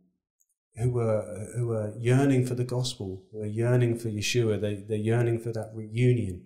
who 0.76 0.92
were 0.92 1.50
who 1.56 1.68
were 1.68 1.94
yearning 1.98 2.46
for 2.46 2.56
the 2.56 2.64
gospel, 2.64 3.24
who 3.32 3.40
were 3.40 3.46
yearning 3.46 3.98
for 3.98 4.10
Yeshua. 4.10 4.62
They 4.62 4.76
they're 4.76 4.98
yearning 4.98 5.40
for 5.40 5.52
that 5.52 5.72
reunion, 5.74 6.44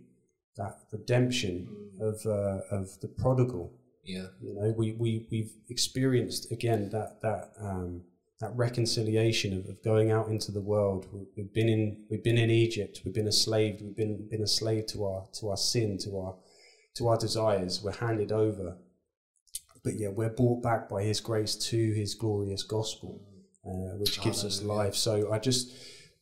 that 0.58 0.80
redemption 0.92 1.68
of 2.02 2.26
uh, 2.26 2.60
of 2.72 3.00
the 3.02 3.08
prodigal. 3.08 3.74
Yeah. 4.04 4.28
You 4.42 4.54
know, 4.54 4.74
we, 4.78 4.92
we, 4.92 5.28
we've 5.32 5.54
experienced 5.70 6.52
again 6.52 6.90
that 6.90 7.22
that 7.22 7.52
um, 7.60 8.02
that 8.42 8.52
reconciliation 8.56 9.58
of, 9.58 9.70
of 9.70 9.82
going 9.84 10.12
out 10.12 10.28
into 10.28 10.52
the 10.52 10.62
world. 10.62 11.08
We, 11.14 11.22
we've 11.38 11.54
been 11.54 11.70
in 11.70 12.06
we've 12.10 12.24
been 12.24 12.38
in 12.38 12.50
Egypt. 12.50 13.02
We've 13.06 13.14
been 13.14 13.28
enslaved. 13.28 13.82
We've 13.82 13.96
been 13.96 14.28
been 14.30 14.44
a 14.44 14.48
slave 14.48 14.88
to 14.88 15.06
our 15.06 15.28
to 15.40 15.50
our 15.50 15.58
sin, 15.58 15.98
to 16.00 16.20
our 16.20 16.36
to 16.96 17.08
our 17.08 17.18
desires. 17.18 17.82
We're 17.84 17.92
handed 17.92 18.32
over, 18.32 18.78
but 19.84 19.94
yeah, 19.96 20.10
we're 20.10 20.30
brought 20.30 20.62
back 20.62 20.90
by 20.90 21.04
His 21.04 21.20
grace 21.20 21.56
to 21.56 21.92
His 21.94 22.14
glorious 22.14 22.64
gospel, 22.64 23.22
uh, 23.66 23.98
which 23.98 24.22
gives 24.22 24.44
us 24.44 24.62
life. 24.62 24.96
So 24.96 25.32
I 25.32 25.40
just, 25.40 25.72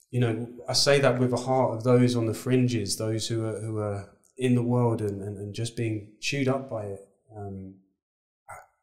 you 0.09 0.19
know, 0.19 0.47
I 0.67 0.73
say 0.73 0.99
that 0.99 1.19
with 1.19 1.31
the 1.31 1.37
heart 1.37 1.75
of 1.75 1.83
those 1.83 2.15
on 2.15 2.25
the 2.25 2.33
fringes, 2.33 2.97
those 2.97 3.27
who 3.27 3.45
are 3.45 3.59
who 3.59 3.77
are 3.79 4.09
in 4.37 4.55
the 4.55 4.63
world 4.63 5.01
and, 5.01 5.21
and, 5.21 5.37
and 5.37 5.53
just 5.53 5.77
being 5.77 6.13
chewed 6.19 6.47
up 6.47 6.69
by 6.69 6.83
it. 6.83 7.07
Um, 7.35 7.75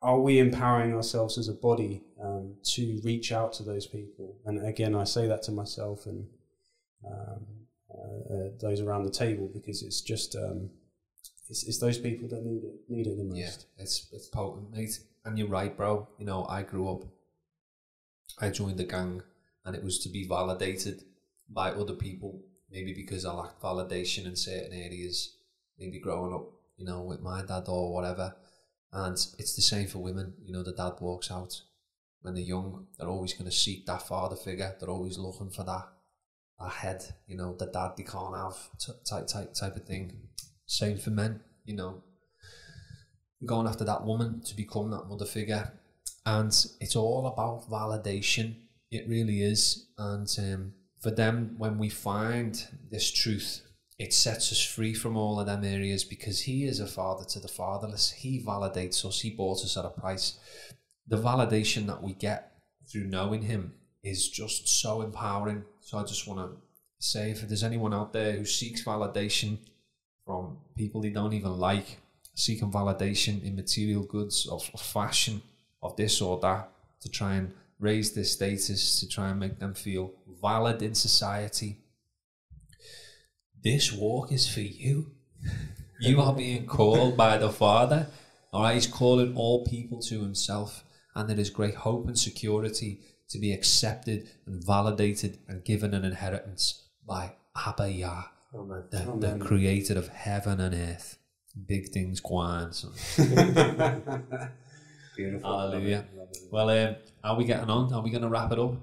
are 0.00 0.20
we 0.20 0.38
empowering 0.38 0.94
ourselves 0.94 1.38
as 1.38 1.48
a 1.48 1.52
body 1.52 2.04
um, 2.22 2.54
to 2.62 3.00
reach 3.02 3.32
out 3.32 3.52
to 3.54 3.64
those 3.64 3.86
people? 3.86 4.36
And 4.46 4.64
again, 4.64 4.94
I 4.94 5.04
say 5.04 5.26
that 5.26 5.42
to 5.44 5.52
myself 5.52 6.06
and 6.06 6.26
um, 7.04 7.46
uh, 7.92 8.34
uh, 8.34 8.48
those 8.60 8.80
around 8.80 9.04
the 9.04 9.10
table 9.10 9.50
because 9.52 9.82
it's 9.82 10.00
just 10.00 10.36
um, 10.36 10.70
it's, 11.48 11.64
it's 11.64 11.78
those 11.78 11.98
people 11.98 12.28
that 12.28 12.44
need 12.44 12.64
it 12.64 12.80
need 12.88 13.06
it 13.06 13.16
the 13.16 13.24
most. 13.24 13.38
Yeah, 13.38 13.82
it's 13.82 14.08
it's 14.12 14.26
potent, 14.28 14.70
mate. 14.72 14.98
And 15.24 15.38
you're 15.38 15.48
right, 15.48 15.76
bro. 15.76 16.08
You 16.18 16.26
know, 16.26 16.46
I 16.46 16.62
grew 16.62 16.88
up. 16.90 17.04
I 18.40 18.50
joined 18.50 18.78
the 18.78 18.84
gang, 18.84 19.22
and 19.64 19.74
it 19.74 19.82
was 19.82 19.98
to 20.00 20.08
be 20.08 20.26
validated 20.26 21.04
by 21.48 21.70
other 21.70 21.94
people. 21.94 22.42
Maybe 22.70 22.92
because 22.92 23.24
I 23.24 23.32
lacked 23.32 23.62
validation 23.62 24.26
in 24.26 24.36
certain 24.36 24.72
areas. 24.72 25.36
Maybe 25.78 25.98
growing 25.98 26.34
up, 26.34 26.50
you 26.76 26.84
know, 26.84 27.02
with 27.02 27.20
my 27.20 27.42
dad 27.42 27.64
or 27.68 27.94
whatever. 27.94 28.34
And 28.92 29.14
it's 29.38 29.54
the 29.54 29.62
same 29.62 29.86
for 29.86 29.98
women. 29.98 30.34
You 30.44 30.52
know, 30.52 30.62
the 30.62 30.72
dad 30.72 30.94
walks 31.00 31.30
out 31.30 31.60
when 32.20 32.34
they're 32.34 32.42
young. 32.42 32.86
They're 32.98 33.08
always 33.08 33.32
going 33.32 33.50
to 33.50 33.56
seek 33.56 33.86
that 33.86 34.02
father 34.02 34.36
figure. 34.36 34.74
They're 34.78 34.90
always 34.90 35.18
looking 35.18 35.50
for 35.50 35.64
that 35.64 35.88
that 36.60 36.70
head. 36.72 37.04
You 37.26 37.36
know, 37.36 37.54
the 37.54 37.66
dad 37.66 37.92
they 37.96 38.02
can't 38.02 38.36
have 38.36 38.56
t- 38.78 38.92
type 39.04 39.26
type 39.26 39.54
type 39.54 39.76
of 39.76 39.84
thing. 39.84 40.27
Same 40.68 40.98
for 40.98 41.10
men. 41.10 41.40
You 41.64 41.74
know, 41.74 42.02
going 43.44 43.66
after 43.66 43.84
that 43.84 44.04
woman 44.04 44.40
to 44.42 44.54
become 44.54 44.90
that 44.90 45.08
mother 45.08 45.24
figure. 45.24 45.72
And 46.24 46.52
it's 46.80 46.94
all 46.94 47.26
about 47.26 47.68
validation. 47.68 48.54
It 48.90 49.08
really 49.08 49.42
is. 49.42 49.88
And 49.98 50.28
um, 50.38 50.74
for 51.00 51.10
them, 51.10 51.54
when 51.58 51.78
we 51.78 51.88
find 51.88 52.62
this 52.90 53.10
truth, 53.10 53.62
it 53.98 54.12
sets 54.12 54.52
us 54.52 54.62
free 54.62 54.94
from 54.94 55.16
all 55.16 55.40
of 55.40 55.46
them 55.46 55.64
areas 55.64 56.04
because 56.04 56.42
He 56.42 56.64
is 56.64 56.80
a 56.80 56.86
father 56.86 57.24
to 57.30 57.40
the 57.40 57.48
fatherless. 57.48 58.12
He 58.12 58.42
validates 58.46 59.04
us, 59.04 59.20
He 59.20 59.30
bought 59.30 59.64
us 59.64 59.76
at 59.76 59.84
a 59.84 59.90
price. 59.90 60.38
The 61.06 61.16
validation 61.16 61.86
that 61.86 62.02
we 62.02 62.12
get 62.12 62.52
through 62.90 63.04
knowing 63.04 63.42
Him 63.42 63.74
is 64.04 64.28
just 64.28 64.68
so 64.68 65.00
empowering. 65.00 65.64
So 65.80 65.98
I 65.98 66.04
just 66.04 66.28
want 66.28 66.40
to 66.40 66.58
say 67.00 67.30
if 67.30 67.40
there's 67.40 67.64
anyone 67.64 67.94
out 67.94 68.12
there 68.12 68.32
who 68.32 68.44
seeks 68.44 68.84
validation 68.84 69.58
from 70.28 70.58
people 70.76 71.00
they 71.00 71.08
don't 71.08 71.32
even 71.32 71.56
like, 71.58 71.96
seeking 72.34 72.70
validation 72.70 73.42
in 73.42 73.56
material 73.56 74.02
goods 74.02 74.46
of, 74.46 74.62
fashion, 74.78 75.40
of 75.82 75.96
this 75.96 76.20
or 76.20 76.38
that, 76.40 76.68
to 77.00 77.08
try 77.08 77.36
and 77.36 77.54
raise 77.80 78.12
their 78.12 78.24
status, 78.24 79.00
to 79.00 79.08
try 79.08 79.30
and 79.30 79.40
make 79.40 79.58
them 79.58 79.72
feel 79.72 80.12
valid 80.42 80.82
in 80.82 80.94
society. 80.94 81.78
This 83.64 83.90
walk 83.90 84.30
is 84.30 84.46
for 84.46 84.60
you. 84.60 85.12
You 86.00 86.20
are 86.20 86.32
being 86.32 86.64
called 86.66 87.16
by 87.16 87.38
the 87.38 87.50
Father. 87.50 88.06
All 88.52 88.62
right, 88.62 88.74
He's 88.74 88.86
calling 88.86 89.34
all 89.34 89.64
people 89.64 90.00
to 90.02 90.20
Himself, 90.20 90.84
and 91.16 91.28
there 91.28 91.40
is 91.40 91.50
great 91.50 91.74
hope 91.74 92.06
and 92.06 92.16
security 92.16 93.00
to 93.30 93.40
be 93.40 93.52
accepted 93.52 94.28
and 94.46 94.64
validated 94.64 95.38
and 95.48 95.64
given 95.64 95.94
an 95.94 96.04
inheritance 96.04 96.84
by 97.04 97.32
Abba 97.66 97.90
Yah, 97.90 98.22
Amen. 98.54 98.84
the, 98.90 99.28
the 99.34 99.38
creator 99.44 99.98
of 99.98 100.08
heaven 100.08 100.60
and 100.60 100.74
earth. 100.74 101.18
Big 101.66 101.88
things 101.88 102.20
go 102.20 102.36
on. 102.36 102.72
son. 102.72 102.92
Beautiful. 105.16 105.58
Hallelujah. 105.58 106.06
Well, 106.50 106.70
um, 106.70 106.96
are 107.24 107.36
we 107.36 107.44
getting 107.44 107.68
on? 107.68 107.92
Are 107.92 108.02
we 108.02 108.10
going 108.10 108.22
to 108.22 108.28
wrap 108.28 108.52
it 108.52 108.58
up? 108.58 108.74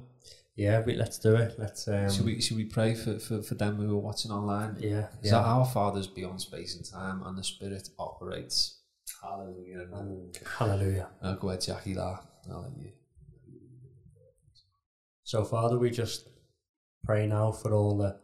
Yeah, 0.56 0.82
we, 0.86 0.96
let's 0.96 1.18
do 1.20 1.36
it. 1.36 1.56
Let's. 1.58 1.88
Um, 1.88 2.10
should 2.10 2.26
we 2.26 2.42
should 2.42 2.58
we 2.58 2.66
pray 2.66 2.94
for, 2.94 3.20
for, 3.20 3.42
for 3.42 3.56
them 3.56 3.78
who 3.78 3.94
are 3.94 4.02
watching 4.02 4.32
online? 4.32 4.78
Yeah. 4.80 5.08
Yeah. 5.22 5.32
that 5.32 5.46
our 5.46 5.66
Father's 5.66 6.08
beyond 6.08 6.42
space 6.42 6.76
and 6.76 6.86
time, 6.86 7.24
and 7.26 7.38
the 7.38 7.44
Spirit 7.44 7.90
operates. 8.00 8.80
Hallelujah. 9.22 9.88
Hallelujah. 10.58 11.08
Uh, 11.22 11.36
go 11.36 11.50
ahead, 11.50 11.62
Jackie. 11.62 11.94
That. 11.94 12.20
Hallelujah. 12.48 12.92
So, 15.24 15.44
Father, 15.44 15.78
we 15.78 15.90
just 15.90 16.30
pray 17.04 17.28
now 17.28 17.52
for 17.52 17.74
all 17.74 17.98
the 17.98 18.18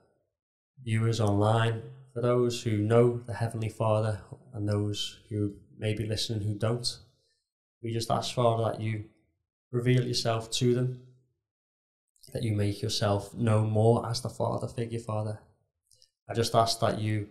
viewers 0.83 1.19
online, 1.19 1.81
for 2.13 2.21
those 2.21 2.63
who 2.63 2.77
know 2.77 3.21
the 3.25 3.33
Heavenly 3.33 3.69
Father 3.69 4.21
and 4.53 4.67
those 4.67 5.19
who 5.29 5.53
may 5.77 5.93
be 5.93 6.05
listening 6.05 6.41
who 6.41 6.55
don't. 6.55 6.99
We 7.81 7.93
just 7.93 8.11
ask, 8.11 8.33
Father, 8.33 8.71
that 8.71 8.81
you 8.81 9.05
reveal 9.71 10.05
yourself 10.05 10.51
to 10.51 10.73
them, 10.73 11.01
that 12.33 12.43
you 12.43 12.53
make 12.53 12.81
yourself 12.81 13.33
known 13.33 13.69
more 13.69 14.07
as 14.07 14.21
the 14.21 14.29
Father 14.29 14.67
figure, 14.67 14.99
Father. 14.99 15.39
I 16.29 16.33
just 16.33 16.53
ask 16.53 16.79
that 16.79 16.99
you 16.99 17.27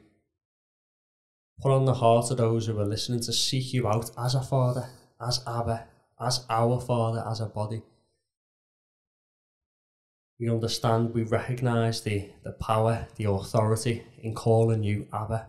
put 1.61 1.73
on 1.73 1.85
the 1.85 1.95
heart 1.95 2.31
of 2.31 2.39
those 2.39 2.67
who 2.67 2.79
are 2.79 2.87
listening 2.87 3.21
to 3.21 3.33
seek 3.33 3.73
you 3.73 3.87
out 3.87 4.11
as 4.19 4.35
a 4.35 4.43
Father, 4.43 4.89
as 5.21 5.43
Abba, 5.47 5.87
as 6.19 6.45
our 6.49 6.81
Father, 6.81 7.25
as 7.29 7.41
a 7.41 7.47
body 7.47 7.83
we 10.41 10.49
understand, 10.49 11.13
we 11.13 11.23
recognize 11.23 12.01
the, 12.01 12.31
the 12.45 12.53
power, 12.53 13.07
the 13.17 13.25
authority 13.25 14.03
in 14.23 14.35
calling 14.35 14.83
you 14.83 15.07
Abba. 15.13 15.47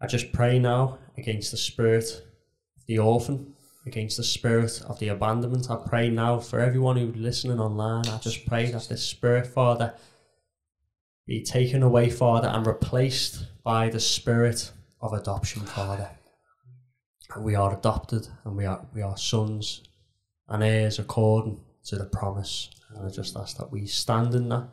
I 0.00 0.06
just 0.08 0.32
pray 0.32 0.58
now 0.58 0.98
against 1.16 1.52
the 1.52 1.56
spirit 1.56 2.04
of 2.76 2.86
the 2.86 2.98
orphan, 2.98 3.54
against 3.86 4.16
the 4.16 4.24
spirit 4.24 4.82
of 4.88 4.98
the 4.98 5.08
abandonment. 5.08 5.70
I 5.70 5.76
pray 5.76 6.10
now 6.10 6.40
for 6.40 6.58
everyone 6.58 6.96
who's 6.96 7.16
listening 7.16 7.60
online. 7.60 8.08
I 8.08 8.18
just 8.18 8.44
pray 8.44 8.70
that 8.72 8.88
this 8.88 9.04
spirit, 9.04 9.46
Father, 9.46 9.94
be 11.26 11.44
taken 11.44 11.84
away, 11.84 12.10
Father, 12.10 12.48
and 12.48 12.66
replaced 12.66 13.46
by 13.62 13.88
the 13.88 14.00
spirit 14.00 14.72
of 15.00 15.12
adoption, 15.12 15.62
Father. 15.62 16.10
And 17.34 17.44
we 17.44 17.54
are 17.54 17.76
adopted 17.78 18.26
and 18.44 18.56
we 18.56 18.64
are 18.64 18.84
we 18.94 19.02
are 19.02 19.16
sons 19.16 19.82
and 20.48 20.64
heirs 20.64 20.98
according 20.98 21.60
to 21.84 21.96
the 21.96 22.04
promise. 22.04 22.70
And 22.90 23.06
I 23.06 23.10
just 23.10 23.36
ask 23.36 23.56
that 23.58 23.70
we 23.70 23.86
stand 23.86 24.34
in 24.34 24.48
that, 24.48 24.68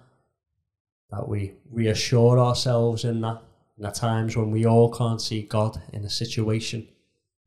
that 1.11 1.27
we 1.27 1.53
reassure 1.69 2.40
ourselves 2.40 3.03
in 3.03 3.22
that, 3.22 3.41
in 3.77 3.84
the 3.84 3.91
times 3.91 4.36
when 4.36 4.52
we 4.52 4.65
all 4.65 4.91
can't 4.91 5.22
see 5.22 5.44
God 5.44 5.82
in 5.94 6.03
a 6.06 6.10
situation, 6.10 6.88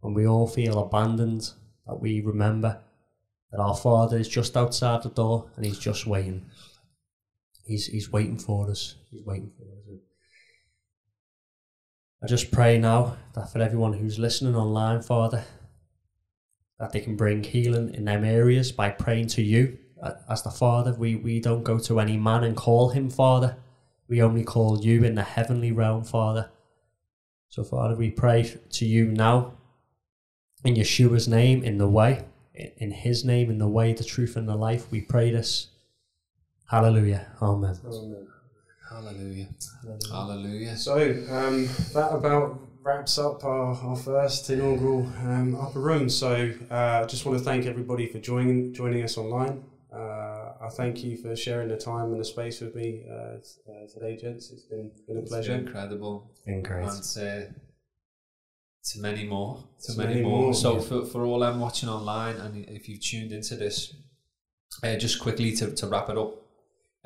when 0.01 0.15
we 0.15 0.27
all 0.27 0.47
feel 0.47 0.79
abandoned, 0.79 1.51
that 1.87 2.01
we 2.01 2.21
remember 2.21 2.81
that 3.51 3.61
our 3.61 3.77
Father 3.77 4.19
is 4.19 4.29
just 4.29 4.57
outside 4.57 5.03
the 5.03 5.09
door 5.09 5.51
and 5.57 5.65
He's 5.65 5.79
just 5.79 6.07
waiting. 6.07 6.47
He's, 7.65 7.87
he's 7.87 8.11
waiting 8.11 8.39
for 8.39 8.71
us. 8.71 8.95
He's 9.11 9.25
waiting 9.25 9.53
for 9.57 9.65
us. 9.65 10.01
I 12.23 12.27
just 12.27 12.51
pray 12.51 12.79
now 12.79 13.17
that 13.35 13.53
for 13.53 13.61
everyone 13.61 13.93
who's 13.93 14.19
listening 14.19 14.57
online, 14.57 15.03
Father, 15.03 15.45
that 16.79 16.93
they 16.93 17.01
can 17.01 17.17
bring 17.17 17.43
healing 17.43 17.95
in 17.95 18.05
them 18.05 18.25
areas 18.25 18.73
by 18.73 18.91
praying 18.91 19.27
to 19.29 19.43
you 19.43 19.79
as 20.29 20.43
the 20.43 20.51
Father. 20.51 20.95
We, 20.95 21.17
we 21.17 21.41
don't 21.41 21.65
go 21.65 21.79
to 21.81 22.01
any 22.01 22.17
man 22.17 22.45
and 22.45 22.57
call 22.57 22.91
him 22.91 23.11
Father. 23.11 23.57
We 24.09 24.23
only 24.23 24.45
call 24.45 24.81
you 24.81 25.05
in 25.05 25.17
the 25.17 25.23
heavenly 25.23 25.73
realm, 25.73 26.05
Father. 26.05 26.51
So, 27.49 27.65
Father, 27.65 27.97
we 27.97 28.11
pray 28.11 28.59
to 28.71 28.87
you 28.87 29.07
now 29.07 29.55
in 30.65 30.75
Yeshua's 30.75 31.29
name, 31.29 31.63
in 31.63 31.79
the 31.79 31.89
way, 31.89 32.25
in 32.55 32.91
his 32.91 33.25
name, 33.25 33.51
in 33.51 33.59
the 33.59 33.69
way, 33.69 33.93
the 33.93 34.05
truth, 34.05 34.37
and 34.37 34.49
the 34.49 34.57
life. 34.57 34.91
We 34.91 35.01
pray 35.01 35.31
this. 35.31 35.69
Hallelujah. 36.71 37.27
Amen. 37.41 37.79
Amen. 37.85 38.27
Hallelujah. 38.89 39.49
Hallelujah. 40.11 40.77
So 40.77 40.95
um, 41.31 41.67
that 41.95 42.11
about 42.13 42.61
wraps 42.89 43.19
up 43.19 43.45
our, 43.45 43.75
our 43.85 43.97
first 43.97 44.49
inaugural 44.49 45.07
um, 45.19 45.55
upper 45.61 45.79
room. 45.79 46.09
So 46.09 46.51
uh, 46.71 47.03
I 47.03 47.05
just 47.05 47.27
want 47.27 47.37
to 47.37 47.45
thank 47.45 47.67
everybody 47.67 48.07
for 48.07 48.19
joining 48.19 48.73
joining 48.73 49.03
us 49.03 49.19
online. 49.19 49.63
Uh, 49.93 50.53
I 50.63 50.69
thank 50.71 51.05
you 51.05 51.19
for 51.19 51.37
sharing 51.37 51.69
the 51.69 51.77
time 51.77 52.13
and 52.13 52.21
the 52.21 52.25
space 52.25 52.61
with 52.63 52.75
me 52.75 53.05
uh, 53.11 53.15
uh 53.15 53.87
today, 53.93 54.17
gents. 54.17 54.51
It's 54.51 54.63
been, 54.63 54.91
been 55.07 55.19
a 55.19 55.21
It's 55.21 55.31
pleasure. 55.31 55.57
been 55.57 55.67
incredible. 55.67 56.31
Been 56.47 56.63
great. 56.63 56.89
And 56.89 57.19
uh, 57.19 57.53
to 58.91 59.01
many 59.01 59.25
more. 59.25 59.65
To, 59.83 59.93
To 59.93 59.99
many, 59.99 60.15
many 60.15 60.23
more. 60.23 60.43
more, 60.45 60.55
So 60.55 60.77
yeah. 60.77 60.81
for, 60.81 61.05
for 61.05 61.27
all 61.27 61.43
I'm 61.43 61.61
watching 61.61 61.91
online 61.91 62.37
and 62.37 62.65
if 62.71 62.89
you've 62.89 63.03
tuned 63.03 63.33
into 63.33 63.55
this, 63.57 63.95
uh, 64.83 64.97
just 64.97 65.21
quickly 65.21 65.55
to, 65.57 65.75
to 65.75 65.87
wrap 65.87 66.09
it 66.09 66.17
up, 66.17 66.37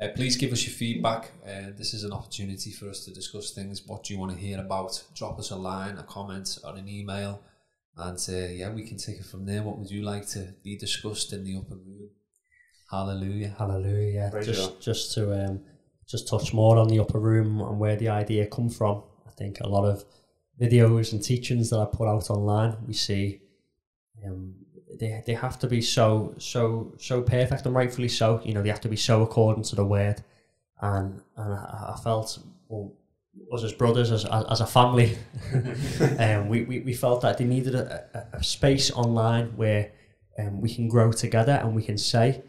uh, 0.03 0.09
please 0.15 0.35
give 0.35 0.51
us 0.51 0.65
your 0.65 0.73
feedback. 0.73 1.31
Uh, 1.45 1.71
this 1.77 1.93
is 1.93 2.03
an 2.03 2.11
opportunity 2.11 2.71
for 2.71 2.89
us 2.89 3.05
to 3.05 3.13
discuss 3.13 3.51
things. 3.51 3.83
What 3.85 4.03
do 4.03 4.13
you 4.13 4.19
want 4.19 4.31
to 4.31 4.37
hear 4.37 4.59
about? 4.59 5.03
Drop 5.15 5.39
us 5.39 5.51
a 5.51 5.55
line, 5.55 5.97
a 5.97 6.03
comment, 6.03 6.57
or 6.63 6.75
an 6.75 6.87
email. 6.89 7.41
And 7.95 8.17
uh, 8.29 8.47
yeah, 8.47 8.69
we 8.69 8.87
can 8.87 8.97
take 8.97 9.19
it 9.19 9.25
from 9.25 9.45
there. 9.45 9.63
What 9.63 9.77
would 9.77 9.91
you 9.91 10.01
like 10.01 10.27
to 10.29 10.53
be 10.63 10.77
discussed 10.77 11.31
in 11.31 11.43
the 11.43 11.57
upper 11.57 11.75
room? 11.75 12.09
Hallelujah. 12.89 13.55
Hallelujah. 13.57 14.29
Praise 14.31 14.47
just 14.47 14.69
God. 14.73 14.81
just 14.81 15.13
to 15.13 15.45
um, 15.45 15.61
just 16.07 16.27
touch 16.27 16.53
more 16.53 16.77
on 16.77 16.87
the 16.87 16.99
upper 16.99 17.19
room 17.19 17.61
and 17.61 17.79
where 17.79 17.95
the 17.95 18.09
idea 18.09 18.47
come 18.47 18.69
from. 18.69 19.03
I 19.27 19.31
think 19.31 19.59
a 19.61 19.69
lot 19.69 19.85
of 19.85 20.03
videos 20.59 21.13
and 21.13 21.23
teachings 21.23 21.69
that 21.69 21.79
I 21.79 21.85
put 21.85 22.07
out 22.07 22.29
online, 22.29 22.77
we 22.85 22.93
see 22.93 23.41
um, 24.25 24.55
they 24.99 25.23
they 25.25 25.33
have 25.33 25.59
to 25.59 25.67
be 25.67 25.81
so 25.81 26.33
so 26.37 26.93
so 26.97 27.21
perfect 27.21 27.65
and 27.65 27.75
rightfully 27.75 28.09
so. 28.09 28.41
You 28.43 28.53
know, 28.53 28.61
they 28.61 28.69
have 28.69 28.81
to 28.81 28.89
be 28.89 28.95
so 28.95 29.21
according 29.21 29.63
to 29.65 29.75
the 29.75 29.85
word. 29.85 30.23
And 30.81 31.21
and 31.37 31.53
I, 31.53 31.93
I 31.95 31.99
felt 32.03 32.39
well, 32.67 32.93
us 33.51 33.63
as 33.63 33.73
brothers, 33.73 34.11
as 34.11 34.25
as, 34.25 34.61
a 34.61 34.65
family, 34.65 35.17
um, 36.19 36.49
we, 36.49 36.63
we 36.63 36.79
we 36.79 36.93
felt 36.93 37.21
that 37.21 37.37
they 37.37 37.45
needed 37.45 37.75
a, 37.75 38.05
a, 38.13 38.37
a 38.37 38.43
space 38.43 38.91
online 38.91 39.55
where 39.55 39.91
um, 40.39 40.61
we 40.61 40.73
can 40.73 40.87
grow 40.87 41.11
together 41.11 41.59
and 41.63 41.75
we 41.75 41.83
can 41.83 41.97
say 41.97 42.43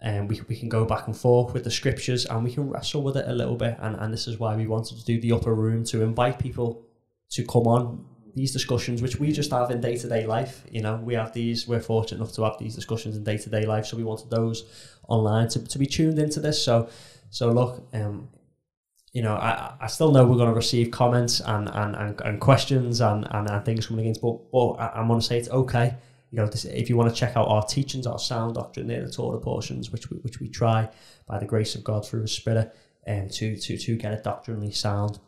and 0.00 0.28
we, 0.28 0.40
we 0.48 0.56
can 0.56 0.68
go 0.68 0.84
back 0.84 1.06
and 1.06 1.16
forth 1.16 1.54
with 1.54 1.64
the 1.64 1.70
scriptures 1.70 2.26
and 2.26 2.44
we 2.44 2.52
can 2.52 2.68
wrestle 2.68 3.02
with 3.02 3.16
it 3.16 3.26
a 3.28 3.32
little 3.32 3.56
bit 3.56 3.76
and, 3.80 3.96
and 3.96 4.12
this 4.12 4.26
is 4.26 4.38
why 4.38 4.54
we 4.54 4.66
wanted 4.66 4.98
to 4.98 5.04
do 5.04 5.20
the 5.20 5.32
upper 5.32 5.54
room 5.54 5.84
to 5.84 6.02
invite 6.02 6.38
people 6.38 6.82
to 7.30 7.44
come 7.44 7.66
on 7.66 8.04
these 8.36 8.52
discussions 8.52 9.02
which 9.02 9.18
we 9.18 9.32
just 9.32 9.50
have 9.50 9.70
in 9.70 9.80
day-to-day 9.80 10.26
life 10.26 10.62
you 10.70 10.80
know 10.80 10.96
we 10.96 11.14
have 11.14 11.32
these 11.32 11.66
we're 11.66 11.80
fortunate 11.80 12.18
enough 12.18 12.32
to 12.32 12.44
have 12.44 12.56
these 12.58 12.76
discussions 12.76 13.16
in 13.16 13.24
day-to-day 13.24 13.66
life 13.66 13.86
so 13.86 13.96
we 13.96 14.04
wanted 14.04 14.30
those 14.30 14.64
online 15.08 15.48
to, 15.48 15.58
to 15.66 15.78
be 15.78 15.86
tuned 15.86 16.18
into 16.18 16.38
this 16.38 16.62
so 16.62 16.88
so 17.30 17.50
look 17.50 17.82
um 17.94 18.28
you 19.12 19.22
know 19.22 19.34
I, 19.34 19.74
I 19.80 19.86
still 19.88 20.12
know 20.12 20.24
we're 20.26 20.36
going 20.36 20.50
to 20.50 20.54
receive 20.54 20.92
comments 20.92 21.40
and 21.40 21.68
and, 21.68 21.96
and, 21.96 22.20
and 22.20 22.40
questions 22.40 23.00
and, 23.00 23.26
and, 23.30 23.50
and 23.50 23.64
things 23.64 23.86
coming 23.86 24.04
against 24.04 24.20
but, 24.20 24.38
but 24.52 24.72
I, 24.74 24.92
I'm 24.96 25.08
going 25.08 25.20
to 25.20 25.26
say 25.26 25.38
it's 25.38 25.50
okay 25.50 25.96
you 26.30 26.38
know, 26.38 26.46
this, 26.48 26.64
if 26.64 26.90
you 26.90 26.96
want 26.96 27.08
to 27.08 27.18
check 27.18 27.36
out 27.36 27.48
our 27.48 27.64
teachings, 27.64 28.06
our 28.06 28.18
sound 28.18 28.56
doctrine, 28.56 28.88
the 28.88 29.10
Torah 29.10 29.40
portions, 29.40 29.90
which 29.90 30.10
we, 30.10 30.18
which 30.18 30.40
we 30.40 30.48
try 30.48 30.88
by 31.26 31.38
the 31.38 31.46
grace 31.46 31.74
of 31.74 31.84
God 31.84 32.06
through 32.06 32.22
His 32.22 32.32
Spirit, 32.32 32.74
and 33.06 33.30
to 33.32 33.56
to 33.56 33.78
to 33.78 33.96
get 33.96 34.12
it 34.12 34.24
doctrinally 34.24 34.72
sound. 34.72 35.18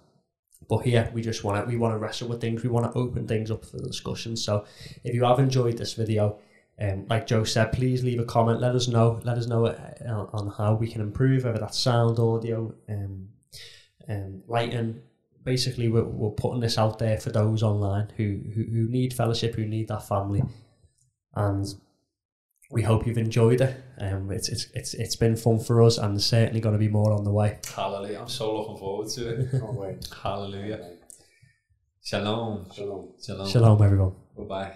But 0.69 0.78
here 0.78 1.11
we 1.12 1.23
just 1.23 1.45
want 1.45 1.65
to 1.65 1.69
we 1.69 1.77
want 1.77 1.95
to 1.95 1.99
wrestle 1.99 2.28
with 2.28 2.40
things. 2.40 2.62
We 2.62 2.69
want 2.69 2.93
to 2.93 2.99
open 2.99 3.27
things 3.27 3.51
up 3.51 3.65
for 3.65 3.78
the 3.78 3.86
discussion. 3.86 4.36
So 4.36 4.65
if 5.05 5.15
you 5.15 5.24
have 5.24 5.39
enjoyed 5.39 5.78
this 5.78 5.95
video, 5.95 6.39
um, 6.81 7.07
like 7.09 7.27
Joe 7.27 7.45
said, 7.45 7.73
please 7.73 8.05
leave 8.05 8.20
a 8.20 8.24
comment. 8.24 8.61
Let 8.61 8.74
us 8.74 8.86
know. 8.89 9.20
Let 9.24 9.39
us 9.39 9.47
know 9.47 9.66
uh, 9.66 10.27
on 10.32 10.53
how 10.57 10.74
we 10.74 10.89
can 10.89 11.01
improve, 11.01 11.45
whether 11.45 11.59
that's 11.59 11.78
sound, 11.78 12.19
audio, 12.19 12.74
um, 12.89 13.28
um, 14.09 14.43
lighting. 14.47 15.01
Basically, 15.43 15.89
we're, 15.89 16.05
we're 16.05 16.31
putting 16.31 16.61
this 16.61 16.77
out 16.77 16.99
there 16.99 17.19
for 17.19 17.31
those 17.31 17.62
online 17.62 18.12
who, 18.16 18.40
who 18.55 18.65
who 18.65 18.89
need 18.89 19.15
fellowship, 19.15 19.55
who 19.55 19.65
need 19.65 19.89
that 19.89 20.07
family 20.07 20.43
and 21.35 21.74
we 22.70 22.82
hope 22.82 23.07
you've 23.07 23.19
enjoyed 23.19 23.61
it. 23.61 23.77
Um, 23.99 24.31
it's, 24.31 24.49
it's 24.49 24.66
it's 24.74 24.95
it's 24.95 25.16
been 25.16 25.36
fun 25.36 25.59
for 25.59 25.82
us, 25.82 25.99
and 25.99 26.20
certainly 26.20 26.61
going 26.61 26.74
to 26.74 26.78
be 26.78 26.89
more 26.89 27.12
on 27.12 27.24
the 27.24 27.32
way. 27.32 27.59
Hallelujah! 27.74 28.20
I'm 28.20 28.28
so 28.28 28.57
looking 28.57 28.77
forward 28.77 29.09
to 29.11 29.28
it. 29.28 29.51
Can't 29.61 29.74
wait. 29.74 30.09
Hallelujah. 30.23 30.97
Shalom. 32.03 32.66
Shalom. 32.74 33.12
Shalom. 33.24 33.49
Shalom, 33.49 33.82
everyone. 33.82 34.15
Bye 34.36 34.74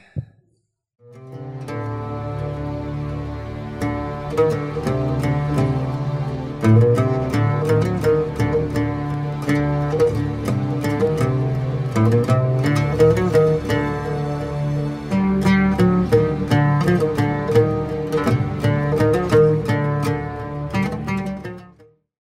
bye. 6.62 7.11